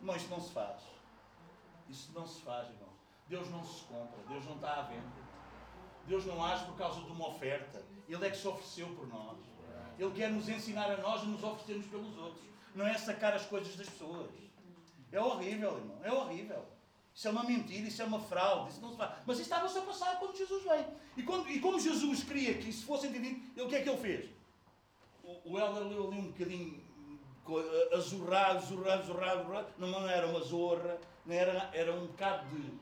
Não, 0.00 0.14
isso 0.14 0.28
não 0.28 0.40
se 0.40 0.52
faz. 0.52 0.80
Isso 1.88 2.12
não 2.14 2.24
se 2.28 2.40
faz, 2.42 2.68
irmão. 2.70 2.90
Deus 3.26 3.50
não 3.50 3.64
se 3.64 3.84
compra, 3.86 4.22
Deus 4.28 4.44
não 4.44 4.54
está 4.54 4.76
à 4.76 4.82
venda. 4.82 5.28
Deus 6.06 6.24
não 6.26 6.42
age 6.44 6.64
por 6.64 6.76
causa 6.76 7.00
de 7.00 7.10
uma 7.10 7.28
oferta. 7.28 7.82
Ele 8.08 8.24
é 8.24 8.30
que 8.30 8.36
se 8.36 8.46
ofereceu 8.46 8.86
por 8.94 9.08
nós. 9.08 9.38
Ele 9.98 10.14
quer 10.14 10.30
nos 10.30 10.48
ensinar 10.48 10.92
a 10.92 10.96
nós 10.98 11.22
a 11.22 11.24
nos 11.24 11.42
oferecermos 11.42 11.86
pelos 11.86 12.16
outros. 12.16 12.44
Não 12.72 12.86
é 12.86 12.96
sacar 12.96 13.34
as 13.34 13.46
coisas 13.46 13.74
das 13.74 13.88
pessoas. 13.88 14.30
É 15.10 15.20
horrível, 15.20 15.76
irmão. 15.76 15.98
É 16.04 16.12
horrível. 16.12 16.64
Isso 17.18 17.26
é 17.26 17.32
uma 17.32 17.42
mentira, 17.42 17.88
isso 17.88 18.00
é 18.00 18.04
uma 18.04 18.20
fraude, 18.20 18.70
isso 18.70 18.80
não 18.80 18.92
se 18.92 18.96
faz. 18.96 19.10
Mas 19.26 19.38
isso 19.38 19.50
estava-se 19.50 19.76
a 19.76 19.82
passar 19.82 20.20
quando 20.20 20.36
Jesus 20.36 20.62
veio. 20.62 20.86
E, 21.16 21.22
quando, 21.24 21.50
e 21.50 21.58
como 21.58 21.80
Jesus 21.80 22.22
queria 22.22 22.54
que 22.54 22.70
isso 22.70 22.86
fosse 22.86 23.08
entendido, 23.08 23.40
ele, 23.56 23.66
o 23.66 23.68
que 23.68 23.74
é 23.74 23.82
que 23.82 23.88
ele 23.88 23.98
fez? 23.98 24.30
O, 25.24 25.52
o 25.52 25.58
Helder 25.58 25.82
leu 25.82 26.06
ali 26.06 26.16
um 26.16 26.28
bocadinho 26.28 26.80
azurrado, 27.92 28.58
azurrado, 28.58 29.02
azurrado, 29.02 29.40
azurrado. 29.40 29.66
Não, 29.78 29.88
não 29.88 30.08
era 30.08 30.28
uma 30.28 30.38
zorra, 30.38 31.00
não 31.26 31.34
era, 31.34 31.68
era 31.72 31.92
um 31.92 32.06
bocado 32.06 32.46
de. 32.54 32.78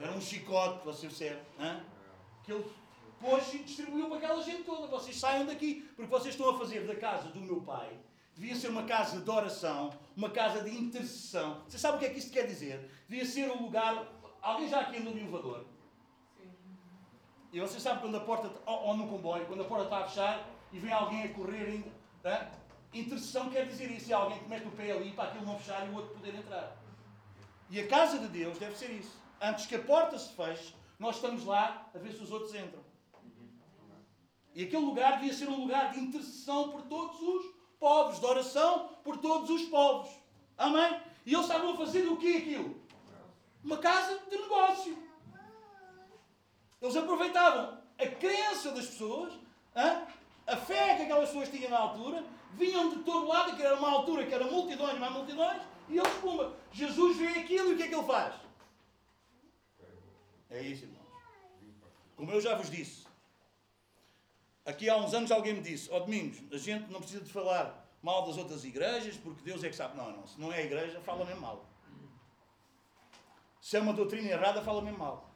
Era 0.00 0.12
um 0.12 0.20
chicote, 0.20 0.84
você 0.84 1.08
percebe? 1.08 1.40
Hein? 1.58 1.82
Que 2.44 2.52
ele 2.52 2.64
pôs 3.18 3.52
e 3.52 3.58
distribuiu 3.64 4.06
para 4.06 4.18
aquela 4.18 4.42
gente 4.44 4.62
toda. 4.62 4.86
Vocês 4.86 5.18
saiam 5.18 5.44
daqui, 5.44 5.90
porque 5.96 6.08
vocês 6.08 6.36
estão 6.36 6.50
a 6.50 6.56
fazer 6.56 6.86
da 6.86 6.94
casa 6.94 7.30
do 7.30 7.40
meu 7.40 7.60
pai 7.62 7.98
devia 8.36 8.54
ser 8.54 8.68
uma 8.68 8.82
casa 8.82 9.20
de 9.20 9.30
oração, 9.30 9.90
uma 10.14 10.30
casa 10.30 10.62
de 10.62 10.70
intercessão. 10.70 11.62
Você 11.66 11.78
sabe 11.78 11.96
o 11.96 11.98
que 11.98 12.06
é 12.06 12.10
que 12.10 12.18
isto 12.18 12.30
quer 12.30 12.46
dizer? 12.46 12.88
Devia 13.08 13.24
ser 13.24 13.50
um 13.50 13.62
lugar. 13.62 14.06
Alguém 14.42 14.68
já 14.68 14.80
aqui 14.80 14.98
andou 14.98 15.14
no 15.14 15.20
elevador? 15.20 15.64
Sim. 16.36 16.50
E 17.52 17.60
você 17.60 17.80
sabe 17.80 18.02
quando 18.02 18.16
a 18.16 18.20
porta. 18.20 18.52
Ou, 18.66 18.88
ou 18.88 18.96
no 18.96 19.08
comboio, 19.08 19.46
quando 19.46 19.62
a 19.62 19.64
porta 19.64 19.84
está 19.84 19.98
a 19.98 20.04
fechar 20.04 20.48
e 20.70 20.78
vem 20.78 20.92
alguém 20.92 21.24
a 21.24 21.28
correr 21.32 21.64
ainda. 21.64 21.90
Tá? 22.22 22.50
Intercessão 22.92 23.48
quer 23.48 23.66
dizer 23.66 23.90
isso. 23.90 24.12
É 24.12 24.14
alguém 24.14 24.38
que 24.38 24.48
mete 24.48 24.66
o 24.66 24.70
pé 24.72 24.92
ali 24.92 25.12
para 25.12 25.30
aquilo 25.30 25.46
não 25.46 25.58
fechar 25.58 25.86
e 25.86 25.90
o 25.90 25.94
outro 25.94 26.14
poder 26.14 26.34
entrar. 26.34 26.76
E 27.70 27.80
a 27.80 27.88
casa 27.88 28.18
de 28.18 28.28
Deus 28.28 28.58
deve 28.58 28.76
ser 28.76 28.90
isso. 28.90 29.16
Antes 29.40 29.66
que 29.66 29.74
a 29.74 29.82
porta 29.82 30.18
se 30.18 30.32
feche, 30.34 30.74
nós 30.98 31.16
estamos 31.16 31.44
lá 31.44 31.90
a 31.94 31.98
ver 31.98 32.12
se 32.12 32.22
os 32.22 32.30
outros 32.30 32.54
entram. 32.54 32.84
E 34.54 34.64
aquele 34.64 34.84
lugar 34.84 35.18
devia 35.18 35.34
ser 35.34 35.48
um 35.48 35.60
lugar 35.60 35.92
de 35.92 36.00
intercessão 36.00 36.70
por 36.70 36.82
todos 36.82 37.20
os 37.20 37.55
povos, 37.78 38.18
de 38.18 38.26
oração 38.26 38.90
por 39.04 39.16
todos 39.18 39.50
os 39.50 39.62
povos. 39.68 40.10
Amém? 40.56 41.00
E 41.24 41.34
eles 41.34 41.46
estavam 41.46 41.74
a 41.74 41.76
fazer 41.76 42.06
o 42.06 42.16
que 42.16 42.36
aquilo? 42.36 42.80
Uma 43.64 43.78
casa 43.78 44.18
de 44.30 44.36
negócio. 44.36 44.96
Eles 46.80 46.96
aproveitavam 46.96 47.78
a 47.98 48.06
crença 48.06 48.70
das 48.72 48.86
pessoas, 48.86 49.32
a 50.46 50.56
fé 50.56 50.96
que 50.96 51.02
aquelas 51.02 51.28
pessoas 51.28 51.48
tinham 51.48 51.70
na 51.70 51.78
altura, 51.78 52.24
vinham 52.52 52.90
de 52.90 52.98
todo 53.02 53.26
lado, 53.26 53.56
que 53.56 53.62
era 53.62 53.76
uma 53.76 53.90
altura 53.90 54.26
que 54.26 54.34
era 54.34 54.44
multidões, 54.44 54.98
mais 54.98 55.12
multidões, 55.12 55.60
e 55.88 55.98
eles, 55.98 56.12
pumba, 56.14 56.54
Jesus 56.72 57.16
vê 57.16 57.28
aquilo 57.28 57.70
e 57.70 57.74
o 57.74 57.76
que 57.76 57.82
é 57.84 57.88
que 57.88 57.94
ele 57.94 58.06
faz? 58.06 58.34
É 60.50 60.62
isso, 60.62 60.84
irmãos. 60.84 61.06
Como 62.16 62.30
eu 62.30 62.40
já 62.40 62.54
vos 62.54 62.70
disse, 62.70 63.05
Aqui 64.66 64.90
há 64.90 64.96
uns 64.96 65.14
anos 65.14 65.30
alguém 65.30 65.54
me 65.54 65.60
disse, 65.60 65.88
ó 65.92 65.96
oh, 65.96 66.00
Domingos, 66.00 66.42
a 66.52 66.58
gente 66.58 66.90
não 66.90 66.98
precisa 66.98 67.22
de 67.24 67.32
falar 67.32 67.88
mal 68.02 68.26
das 68.26 68.36
outras 68.36 68.64
igrejas, 68.64 69.16
porque 69.16 69.40
Deus 69.44 69.62
é 69.62 69.68
que 69.68 69.76
sabe. 69.76 69.96
Não, 69.96 70.10
não, 70.10 70.26
se 70.26 70.40
não 70.40 70.52
é 70.52 70.58
a 70.58 70.64
igreja, 70.64 71.00
fala 71.00 71.24
mesmo 71.24 71.40
mal. 71.40 71.64
Se 73.60 73.76
é 73.76 73.80
uma 73.80 73.92
doutrina 73.92 74.28
errada, 74.28 74.60
fala 74.62 74.82
mesmo 74.82 74.98
mal. 74.98 75.30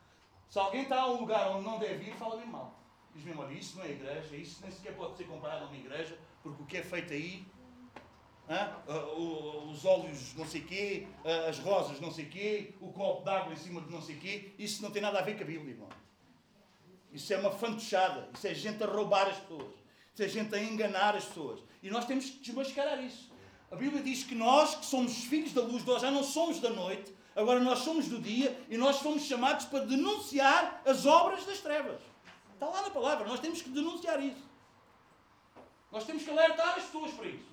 Se 0.48 0.58
alguém 0.58 0.82
está 0.82 1.02
a 1.02 1.10
um 1.10 1.20
lugar 1.20 1.48
onde 1.52 1.64
não 1.64 1.78
deve 1.78 2.10
ir, 2.10 2.14
fala 2.16 2.36
mesmo 2.36 2.52
mal. 2.52 2.80
Diz 3.14 3.24
mesmo, 3.24 3.42
olha, 3.42 3.52
isso 3.52 3.76
não 3.76 3.84
é 3.84 3.90
igreja, 3.90 4.36
isso 4.36 4.60
nem 4.62 4.70
sequer 4.70 4.96
pode 4.96 5.16
ser 5.16 5.24
comparado 5.24 5.64
a 5.64 5.68
uma 5.68 5.76
igreja, 5.76 6.18
porque 6.42 6.62
o 6.62 6.66
que 6.66 6.76
é 6.76 6.82
feito 6.82 7.12
aí, 7.12 7.46
os 9.16 9.84
óleos 9.84 10.34
não 10.34 10.46
sei 10.46 10.62
quê, 10.62 11.06
as 11.48 11.58
rosas 11.60 12.00
não 12.00 12.10
sei 12.10 12.26
quê, 12.26 12.74
o 12.80 12.92
copo 12.92 13.24
d'água 13.24 13.52
em 13.52 13.56
cima 13.56 13.80
de 13.80 13.90
não 13.92 14.02
sei 14.02 14.16
quê, 14.16 14.52
isso 14.58 14.82
não 14.82 14.90
tem 14.90 15.02
nada 15.02 15.20
a 15.20 15.22
ver 15.22 15.36
com 15.36 15.44
a 15.44 15.46
Bíblia, 15.46 15.70
irmão. 15.70 15.88
Isso 17.12 17.32
é 17.32 17.38
uma 17.38 17.50
fantochada, 17.50 18.28
isso 18.34 18.46
é 18.46 18.54
gente 18.54 18.82
a 18.82 18.86
roubar 18.86 19.28
as 19.28 19.36
pessoas, 19.38 19.74
isso 20.14 20.22
é 20.22 20.28
gente 20.28 20.54
a 20.54 20.62
enganar 20.62 21.16
as 21.16 21.24
pessoas. 21.24 21.60
E 21.82 21.90
nós 21.90 22.04
temos 22.04 22.26
que 22.26 22.38
desmascarar 22.38 23.02
isso. 23.02 23.30
A 23.70 23.76
Bíblia 23.76 24.02
diz 24.02 24.24
que 24.24 24.34
nós, 24.34 24.74
que 24.74 24.86
somos 24.86 25.24
filhos 25.24 25.52
da 25.52 25.62
luz, 25.62 25.84
nós 25.84 26.02
já 26.02 26.10
não 26.10 26.22
somos 26.22 26.60
da 26.60 26.70
noite, 26.70 27.14
agora 27.34 27.60
nós 27.60 27.80
somos 27.80 28.08
do 28.08 28.20
dia 28.20 28.56
e 28.68 28.76
nós 28.76 28.98
fomos 28.98 29.22
chamados 29.22 29.66
para 29.66 29.84
denunciar 29.84 30.82
as 30.84 31.06
obras 31.06 31.44
das 31.44 31.58
trevas. 31.60 32.00
Está 32.54 32.66
lá 32.66 32.82
na 32.82 32.90
palavra, 32.90 33.26
nós 33.26 33.40
temos 33.40 33.62
que 33.62 33.70
denunciar 33.70 34.22
isso. 34.22 34.50
Nós 35.90 36.04
temos 36.04 36.22
que 36.22 36.30
alertar 36.30 36.76
as 36.76 36.84
pessoas 36.84 37.12
para 37.12 37.26
isso. 37.26 37.48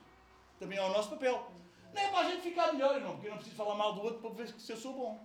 Também 0.59 0.77
é 0.77 0.83
o 0.83 0.89
nosso 0.89 1.09
papel. 1.09 1.51
Não 1.93 2.01
é 2.01 2.07
para 2.09 2.19
a 2.19 2.29
gente 2.29 2.41
ficar 2.41 2.73
melhor, 2.73 2.95
irmão, 2.95 3.13
porque 3.13 3.27
eu 3.27 3.31
não 3.31 3.37
preciso 3.37 3.57
falar 3.57 3.75
mal 3.75 3.93
do 3.93 4.01
outro 4.01 4.19
para 4.19 4.29
ver 4.31 4.53
se 4.59 4.71
eu 4.71 4.77
sou 4.77 4.93
bom. 4.93 5.19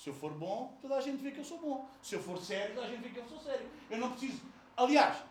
Se 0.00 0.08
eu 0.08 0.14
for 0.14 0.32
bom, 0.32 0.78
toda 0.80 0.96
a 0.96 1.00
gente 1.02 1.22
vê 1.22 1.30
que 1.30 1.40
eu 1.40 1.44
sou 1.44 1.58
bom. 1.60 1.86
Se 2.02 2.14
eu 2.14 2.22
for 2.22 2.42
sério, 2.42 2.74
toda 2.74 2.86
a 2.86 2.90
gente 2.90 3.02
vê 3.02 3.10
que 3.10 3.18
eu 3.18 3.28
sou 3.28 3.38
sério. 3.38 3.70
Eu 3.90 3.98
não 3.98 4.12
preciso. 4.12 4.40
Aliás, 4.74 5.22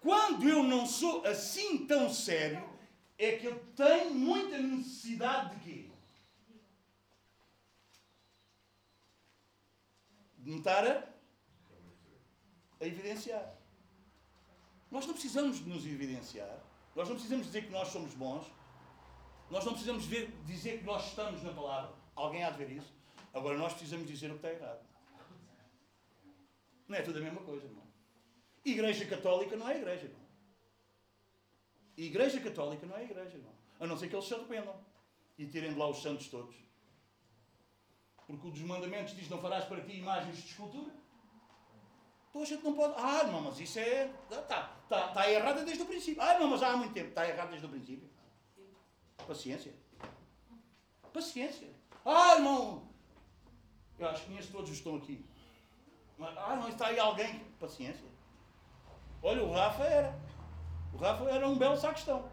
quando 0.00 0.48
eu 0.48 0.62
não 0.62 0.86
sou 0.86 1.26
assim 1.26 1.86
tão 1.86 2.08
sério, 2.08 2.66
é 3.18 3.36
que 3.36 3.44
eu 3.44 3.62
tenho 3.76 4.14
muita 4.14 4.56
necessidade 4.56 5.54
de 5.54 5.60
quê? 5.60 5.90
De 10.38 10.50
me 10.52 10.56
estar 10.56 10.86
a, 10.86 11.04
a 12.80 12.86
evidenciar. 12.86 13.54
Nós 14.90 15.06
não 15.06 15.12
precisamos 15.12 15.58
de 15.58 15.68
nos 15.68 15.84
evidenciar. 15.84 16.64
Nós 16.96 17.10
não 17.10 17.16
precisamos 17.16 17.44
dizer 17.44 17.66
que 17.66 17.70
nós 17.70 17.88
somos 17.88 18.14
bons. 18.14 18.46
Nós 19.50 19.66
não 19.66 19.74
precisamos 19.74 20.06
ver, 20.06 20.34
dizer 20.46 20.78
que 20.78 20.84
nós 20.84 21.08
estamos 21.08 21.42
na 21.42 21.52
palavra. 21.52 21.92
Alguém 22.16 22.42
há 22.42 22.48
de 22.48 22.56
ver 22.56 22.70
isso? 22.70 23.03
Agora 23.34 23.58
nós 23.58 23.72
precisamos 23.72 24.06
dizer 24.06 24.30
o 24.30 24.38
que 24.38 24.46
está 24.46 24.52
errado. 24.52 24.86
Não 26.86 26.96
é 26.96 27.02
tudo 27.02 27.18
a 27.18 27.22
mesma 27.22 27.40
coisa, 27.42 27.66
irmão. 27.66 27.84
Igreja 28.64 29.04
católica 29.06 29.56
não 29.56 29.68
é 29.68 29.76
igreja, 29.76 30.04
irmão. 30.04 30.24
Igreja 31.96 32.40
católica 32.40 32.86
não 32.86 32.96
é 32.96 33.04
igreja, 33.04 33.36
irmão. 33.36 33.52
A 33.80 33.86
não 33.86 33.98
ser 33.98 34.08
que 34.08 34.14
eles 34.14 34.26
se 34.26 34.34
arrependam 34.34 34.74
e 35.36 35.46
tirem 35.46 35.72
de 35.72 35.78
lá 35.78 35.88
os 35.88 36.00
santos 36.00 36.28
todos. 36.28 36.54
Porque 38.26 38.46
o 38.46 38.50
dos 38.50 38.62
mandamentos 38.62 39.14
diz: 39.16 39.28
Não 39.28 39.40
farás 39.40 39.64
para 39.64 39.82
ti 39.82 39.98
imagens 39.98 40.36
de 40.36 40.48
escultura. 40.48 40.92
Então 42.30 42.42
a 42.42 42.44
gente 42.44 42.64
não 42.64 42.74
pode. 42.74 42.94
Ah, 42.96 43.24
não, 43.24 43.42
mas 43.42 43.60
isso 43.60 43.78
é. 43.78 44.10
Está 44.30 44.62
tá, 44.88 45.08
tá 45.08 45.30
errado 45.30 45.64
desde 45.64 45.82
o 45.82 45.86
princípio. 45.86 46.22
Ah, 46.22 46.38
não, 46.38 46.48
mas 46.48 46.62
há 46.62 46.76
muito 46.76 46.94
tempo. 46.94 47.08
Está 47.08 47.28
errado 47.28 47.50
desde 47.50 47.66
o 47.66 47.70
princípio. 47.70 48.08
Paciência. 49.26 49.74
Paciência. 51.12 51.68
Ah, 52.04 52.34
irmão, 52.36 52.93
eu 53.98 54.08
acho 54.08 54.22
que 54.22 54.28
conheço 54.28 54.52
todos 54.52 54.70
estão 54.70 54.96
aqui. 54.96 55.24
Mas, 56.18 56.36
ah, 56.36 56.56
não 56.56 56.68
está 56.68 56.88
aí 56.88 56.98
alguém. 56.98 57.40
Paciência. 57.60 58.08
Olha, 59.22 59.42
o 59.42 59.52
Rafa 59.52 59.84
era. 59.84 60.18
O 60.92 60.96
Rafa 60.96 61.24
era 61.24 61.48
um 61.48 61.56
belo 61.56 61.76
sacristão. 61.76 62.28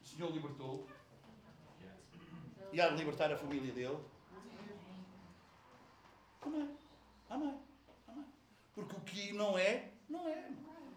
O 0.00 0.06
Senhor 0.06 0.30
libertou. 0.30 0.86
E 2.72 2.80
há 2.80 2.88
de 2.88 2.96
libertar 2.96 3.32
a 3.32 3.36
família 3.36 3.72
dele. 3.72 3.98
Amém. 6.42 6.76
Amém. 7.30 7.58
Amém. 8.08 8.26
Porque 8.74 8.96
o 8.96 9.00
que 9.00 9.32
não 9.32 9.56
é, 9.58 9.90
não 10.08 10.28
é. 10.28 10.50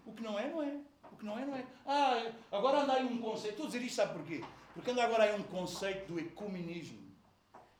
O 0.05 0.13
que 0.13 0.23
não 0.23 0.39
é, 0.39 0.49
não 0.49 0.63
é. 0.63 0.79
O 1.17 1.19
que 1.19 1.25
não 1.25 1.39
é, 1.39 1.45
não 1.45 1.55
é. 1.55 1.65
Ah, 1.83 2.31
agora 2.51 2.83
anda 2.83 2.93
aí 2.93 3.03
um 3.03 3.17
conceito. 3.19 3.53
Estou 3.53 3.65
a 3.65 3.69
dizer 3.69 3.81
isto, 3.81 3.95
sabe 3.95 4.13
porquê? 4.13 4.43
Porque 4.75 4.91
anda 4.91 5.03
agora 5.03 5.23
aí 5.23 5.35
um 5.35 5.43
conceito 5.43 6.13
do 6.13 6.19
ecumenismo. 6.19 7.07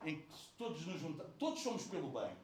Em 0.04 0.16
que 0.16 0.34
todos 0.56 0.84
nos 0.84 1.00
juntamos. 1.00 1.32
Todos 1.38 1.60
somos 1.60 1.84
pelo 1.84 2.08
bem. 2.08 2.36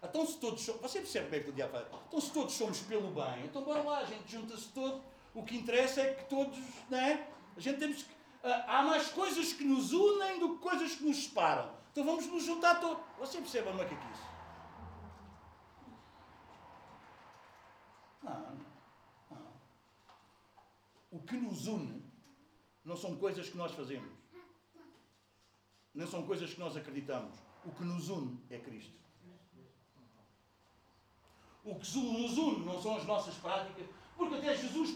Então 0.00 0.24
se 0.24 0.38
todos 0.38 0.62
somos. 0.62 0.80
Você 0.82 1.00
percebe 1.00 1.30
bem 1.30 1.42
que 1.42 1.50
o 1.50 1.52
diabo 1.52 1.72
faz? 1.72 1.86
Então 2.06 2.20
se 2.20 2.30
todos 2.30 2.54
somos 2.54 2.80
pelo 2.82 3.10
bem, 3.10 3.44
então 3.44 3.62
bora 3.64 3.82
lá, 3.82 3.98
a 3.98 4.04
gente 4.04 4.30
junta-se 4.30 4.68
todo. 4.68 5.02
O 5.34 5.42
que 5.42 5.56
interessa 5.56 6.00
é 6.00 6.14
que 6.14 6.24
todos, 6.26 6.56
não 6.88 6.98
é? 6.98 7.26
A 7.56 7.60
gente 7.60 7.80
temos 7.80 8.04
que. 8.04 8.14
Ah, 8.44 8.78
há 8.78 8.82
mais 8.82 9.08
coisas 9.08 9.52
que 9.52 9.64
nos 9.64 9.92
unem 9.92 10.38
do 10.38 10.54
que 10.54 10.62
coisas 10.62 10.94
que 10.94 11.02
nos 11.02 11.24
separam. 11.24 11.68
Então 11.90 12.04
vamos 12.04 12.24
nos 12.26 12.44
juntar 12.44 12.78
todos. 12.80 13.02
Você 13.18 13.38
percebe, 13.38 13.72
não 13.72 13.82
é 13.82 13.84
que 13.84 13.94
é 13.94 13.98
isso? 14.12 14.36
Não, 18.22 18.66
o 21.16 21.20
que 21.20 21.34
nos 21.34 21.66
une 21.66 22.02
não 22.84 22.94
são 22.94 23.16
coisas 23.16 23.48
que 23.48 23.56
nós 23.56 23.72
fazemos, 23.72 24.12
não 25.94 26.06
são 26.06 26.26
coisas 26.26 26.52
que 26.52 26.60
nós 26.60 26.76
acreditamos. 26.76 27.34
O 27.64 27.72
que 27.72 27.82
nos 27.84 28.10
une 28.10 28.38
é 28.50 28.58
Cristo. 28.58 28.94
O 31.64 31.74
que 31.74 31.98
nos 31.98 32.36
une 32.36 32.66
não 32.66 32.80
são 32.80 32.96
as 32.96 33.06
nossas 33.06 33.34
práticas, 33.36 33.86
porque 34.14 34.34
até 34.36 34.54
Jesus 34.56 34.94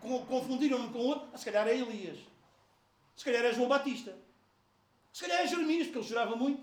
confundiram 0.00 0.78
um 0.78 0.92
com 0.92 0.98
outro. 0.98 1.28
Ah, 1.32 1.36
se 1.36 1.44
calhar 1.44 1.68
é 1.68 1.76
Elias, 1.76 2.18
se 3.14 3.24
calhar 3.24 3.44
é 3.44 3.52
João 3.52 3.68
Batista, 3.68 4.16
se 5.12 5.20
calhar 5.20 5.40
é 5.42 5.46
Jeremias, 5.46 5.86
porque 5.86 5.98
ele 5.98 6.08
chorava 6.08 6.36
muito. 6.36 6.62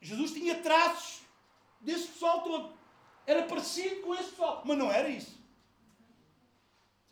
Jesus 0.00 0.32
tinha 0.32 0.62
traços 0.62 1.20
desse 1.78 2.08
pessoal 2.08 2.42
todo. 2.42 2.74
Era 3.26 3.42
parecido 3.42 4.00
com 4.00 4.14
esse 4.14 4.30
pessoal, 4.30 4.62
mas 4.64 4.78
não 4.78 4.90
era 4.90 5.10
isso 5.10 5.39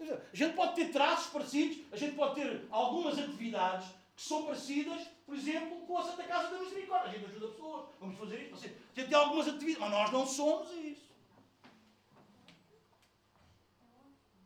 a 0.01 0.37
gente 0.37 0.55
pode 0.55 0.75
ter 0.75 0.93
traços 0.93 1.27
parecidos, 1.33 1.79
a 1.91 1.97
gente 1.97 2.15
pode 2.15 2.37
ter 2.37 2.67
algumas 2.71 3.19
atividades 3.19 3.89
que 4.15 4.23
são 4.23 4.45
parecidas, 4.45 5.07
por 5.27 5.35
exemplo, 5.35 5.87
com 5.87 5.99
a 5.99 6.03
Santa 6.03 6.25
Casa 6.25 6.51
da 6.51 6.61
Misericórdia. 6.61 7.11
A 7.11 7.13
gente 7.13 7.27
ajuda 7.27 7.49
pessoas, 7.49 7.87
vamos 8.01 8.19
fazer 8.19 8.43
isso. 8.43 8.55
A 8.55 9.01
gente 9.01 9.09
tem 9.09 9.19
algumas 9.19 9.49
atividades, 9.49 9.79
mas 9.79 9.91
nós 9.91 10.13
não 10.13 10.27
somos 10.27 10.73
isso. 10.73 11.09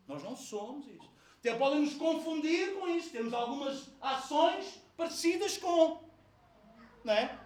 Nós 0.07 0.23
não 0.23 0.35
somos 0.35 0.87
isso. 0.87 1.09
Até 1.39 1.55
podem 1.55 1.81
nos 1.81 1.95
confundir 1.95 2.73
com 2.75 2.87
isso. 2.87 3.11
Temos 3.11 3.33
algumas 3.33 3.89
ações 4.01 4.81
parecidas 4.97 5.57
com. 5.57 6.03
Não 7.03 7.13
é? 7.13 7.37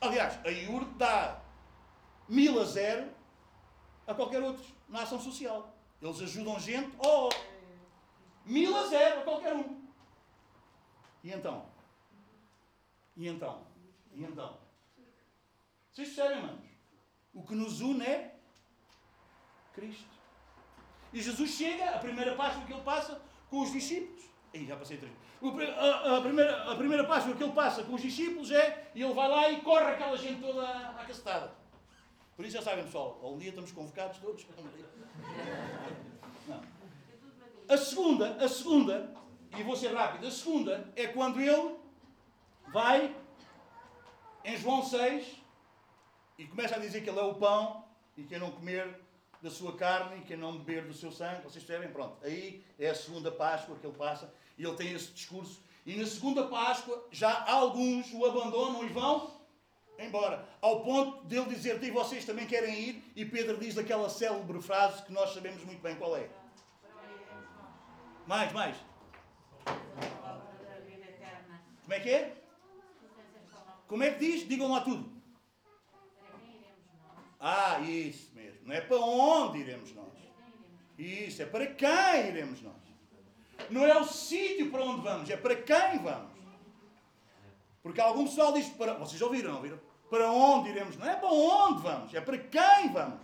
Aliás, 0.00 0.38
a 0.44 0.50
IUR 0.50 0.84
dá 0.96 1.42
mil 2.28 2.60
a 2.60 2.64
zero 2.64 3.10
a 4.06 4.14
qualquer 4.14 4.42
outro 4.42 4.64
na 4.88 5.02
ação 5.02 5.20
social. 5.20 5.75
Eles 6.00 6.20
ajudam 6.20 6.58
gente, 6.60 6.94
oh, 6.98 7.28
mil 8.44 8.76
a 8.76 8.86
zero 8.86 9.20
a 9.20 9.24
qualquer 9.24 9.54
um. 9.54 9.86
E 11.24 11.32
então? 11.32 11.66
E 13.16 13.28
então? 13.28 13.66
E 14.12 14.22
então? 14.22 14.58
Vocês 15.92 16.08
percebem, 16.08 16.38
irmãos? 16.38 16.66
O 17.32 17.42
que 17.42 17.54
nos 17.54 17.80
une 17.80 18.04
é 18.04 18.38
Cristo. 19.74 20.16
E 21.12 21.22
Jesus 21.22 21.50
chega, 21.50 21.90
a 21.90 21.98
primeira 21.98 22.34
Páscoa 22.34 22.64
que 22.66 22.72
ele 22.72 22.82
passa 22.82 23.20
com 23.48 23.60
os 23.60 23.72
discípulos. 23.72 24.24
Aí 24.52 24.66
já 24.66 24.76
passei 24.76 24.96
três. 24.96 25.12
A, 25.78 26.16
a, 26.16 26.20
primeira, 26.20 26.72
a 26.72 26.76
primeira 26.76 27.04
Páscoa 27.04 27.34
que 27.34 27.42
ele 27.42 27.52
passa 27.52 27.84
com 27.84 27.94
os 27.94 28.02
discípulos 28.02 28.50
é, 28.50 28.90
e 28.94 29.02
ele 29.02 29.12
vai 29.12 29.28
lá 29.28 29.50
e 29.50 29.60
corre 29.60 29.84
aquela 29.84 30.16
gente 30.16 30.40
toda 30.40 30.66
à, 30.66 31.04
cacetada. 31.06 31.52
Por 32.34 32.44
isso 32.44 32.56
já 32.56 32.62
sabem, 32.62 32.84
pessoal, 32.84 33.18
um 33.22 33.38
dia 33.38 33.50
estamos 33.50 33.72
convocados 33.72 34.18
todos. 34.18 34.46
A 37.68 37.76
segunda, 37.76 38.36
a 38.36 38.48
segunda, 38.48 39.12
e 39.58 39.62
vou 39.62 39.74
ser 39.74 39.92
rápido, 39.92 40.26
a 40.26 40.30
segunda 40.30 40.92
é 40.94 41.08
quando 41.08 41.40
ele 41.40 41.76
vai 42.72 43.14
em 44.44 44.56
João 44.56 44.84
6 44.84 45.26
e 46.38 46.46
começa 46.46 46.76
a 46.76 46.78
dizer 46.78 47.02
que 47.02 47.10
ele 47.10 47.18
é 47.18 47.22
o 47.22 47.34
pão 47.34 47.84
e 48.16 48.22
quem 48.22 48.38
não 48.38 48.52
comer 48.52 49.00
da 49.42 49.50
sua 49.50 49.76
carne 49.76 50.20
e 50.20 50.24
quem 50.24 50.36
não 50.36 50.58
beber 50.58 50.86
do 50.86 50.94
seu 50.94 51.10
sangue, 51.10 51.42
vocês 51.42 51.64
percebem? 51.64 51.92
Pronto, 51.92 52.16
aí 52.24 52.64
é 52.78 52.90
a 52.90 52.94
segunda 52.94 53.32
Páscoa 53.32 53.76
que 53.76 53.86
ele 53.86 53.96
passa 53.96 54.32
e 54.56 54.64
ele 54.64 54.76
tem 54.76 54.92
esse 54.92 55.12
discurso. 55.12 55.60
E 55.84 55.96
na 55.96 56.06
segunda 56.06 56.46
Páscoa 56.46 57.06
já 57.10 57.44
alguns 57.48 58.12
o 58.12 58.24
abandonam 58.24 58.84
e 58.84 58.88
vão 58.88 59.35
embora. 59.98 60.46
Ao 60.60 60.82
ponto 60.82 61.24
dele 61.24 61.46
dizer, 61.46 61.82
e 61.82 61.90
vocês 61.90 62.24
também 62.24 62.46
querem 62.46 62.78
ir? 62.80 63.12
E 63.14 63.24
Pedro 63.24 63.56
diz 63.58 63.76
aquela 63.78 64.08
célebre 64.08 64.60
frase 64.60 65.02
que 65.04 65.12
nós 65.12 65.32
sabemos 65.32 65.64
muito 65.64 65.80
bem 65.80 65.96
qual 65.96 66.16
é. 66.16 66.28
Mais, 68.26 68.52
mais. 68.52 68.76
Como 71.82 71.94
é 71.94 72.00
que 72.00 72.10
é? 72.10 72.36
Como 73.86 74.02
é 74.02 74.10
que 74.10 74.18
diz? 74.18 74.48
Digam 74.48 74.72
lá 74.72 74.80
tudo. 74.80 75.16
Ah, 77.38 77.78
isso 77.80 78.34
mesmo. 78.34 78.60
Não 78.64 78.74
é 78.74 78.80
para 78.80 78.96
onde 78.96 79.60
iremos 79.60 79.92
nós. 79.94 80.06
Isso, 80.98 81.42
é 81.42 81.46
para 81.46 81.66
quem 81.66 82.28
iremos 82.28 82.62
nós. 82.62 82.74
Não 83.70 83.84
é 83.84 83.98
o 83.98 84.04
sítio 84.04 84.70
para 84.70 84.82
onde 84.82 85.02
vamos, 85.02 85.30
é 85.30 85.36
para 85.36 85.54
quem 85.54 85.98
vamos. 86.02 86.36
Porque 87.82 88.00
algum 88.00 88.24
pessoal 88.24 88.52
diz, 88.52 88.68
para, 88.70 88.94
vocês 88.94 89.20
ouviram, 89.22 89.50
não 89.50 89.56
ouviram? 89.58 89.78
Para 90.10 90.30
onde 90.30 90.70
iremos? 90.70 90.96
Não 90.96 91.08
é 91.08 91.16
para 91.16 91.28
onde 91.28 91.82
vamos, 91.82 92.14
é 92.14 92.20
para 92.20 92.38
quem 92.38 92.92
vamos. 92.92 93.20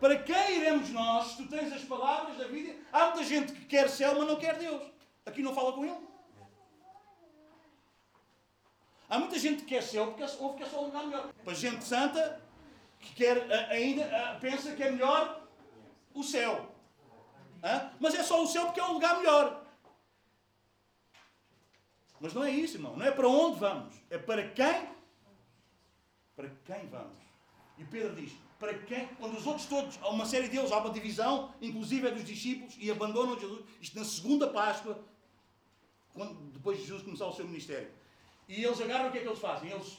Para 0.00 0.18
quem 0.18 0.58
iremos 0.58 0.90
nós? 0.90 1.28
Se 1.28 1.36
tu 1.38 1.48
tens 1.48 1.72
as 1.72 1.82
palavras 1.82 2.36
da 2.36 2.46
vida, 2.46 2.74
há 2.92 3.06
muita 3.06 3.24
gente 3.24 3.52
que 3.52 3.64
quer 3.64 3.88
céu, 3.88 4.14
mas 4.16 4.28
não 4.28 4.36
quer 4.36 4.58
Deus. 4.58 4.82
Aqui 5.24 5.42
não 5.42 5.54
fala 5.54 5.72
com 5.72 5.84
ele. 5.84 6.14
Há 9.08 9.18
muita 9.18 9.38
gente 9.38 9.62
que 9.62 9.68
quer 9.68 9.82
céu 9.82 10.08
porque 10.08 10.22
ouve 10.42 10.58
que 10.58 10.62
é 10.62 10.66
só 10.66 10.82
um 10.82 10.86
lugar 10.86 11.06
melhor. 11.06 11.32
Para 11.44 11.54
gente 11.54 11.84
santa 11.84 12.40
que 12.98 13.14
quer 13.14 13.50
ainda 13.70 14.38
pensa 14.40 14.74
que 14.74 14.82
é 14.82 14.90
melhor 14.90 15.46
o 16.12 16.22
céu. 16.22 16.74
Mas 17.98 18.14
é 18.14 18.22
só 18.22 18.42
o 18.42 18.46
céu 18.46 18.66
porque 18.66 18.80
é 18.80 18.84
um 18.84 18.94
lugar 18.94 19.16
melhor. 19.18 19.64
Mas 22.20 22.34
não 22.34 22.44
é 22.44 22.50
isso, 22.50 22.76
irmão. 22.76 22.96
Não 22.96 23.06
é 23.06 23.10
para 23.10 23.28
onde 23.28 23.58
vamos. 23.58 23.94
É 24.10 24.18
para 24.18 24.48
quem? 24.48 24.93
Para 26.36 26.50
quem 26.64 26.86
vamos. 26.88 27.18
E 27.78 27.84
Pedro 27.84 28.14
diz: 28.14 28.32
para 28.58 28.74
quem? 28.78 29.08
Quando 29.16 29.36
os 29.36 29.46
outros 29.46 29.66
todos, 29.66 29.98
há 30.00 30.08
uma 30.08 30.26
série 30.26 30.48
deles, 30.48 30.72
há 30.72 30.78
uma 30.78 30.90
divisão, 30.90 31.52
inclusive 31.60 32.06
é 32.06 32.10
dos 32.10 32.24
discípulos, 32.24 32.76
e 32.78 32.90
abandonam 32.90 33.38
Jesus. 33.38 33.64
Isto 33.80 33.98
na 33.98 34.04
segunda 34.04 34.48
Páscoa, 34.48 34.98
quando, 36.12 36.34
depois 36.52 36.78
de 36.78 36.84
Jesus 36.84 37.02
começar 37.02 37.26
o 37.26 37.32
seu 37.32 37.46
ministério. 37.46 37.90
E 38.48 38.64
eles 38.64 38.80
agarram, 38.80 39.08
o 39.08 39.12
que 39.12 39.18
é 39.18 39.20
que 39.22 39.28
eles 39.28 39.38
fazem? 39.38 39.70
Eles 39.70 39.98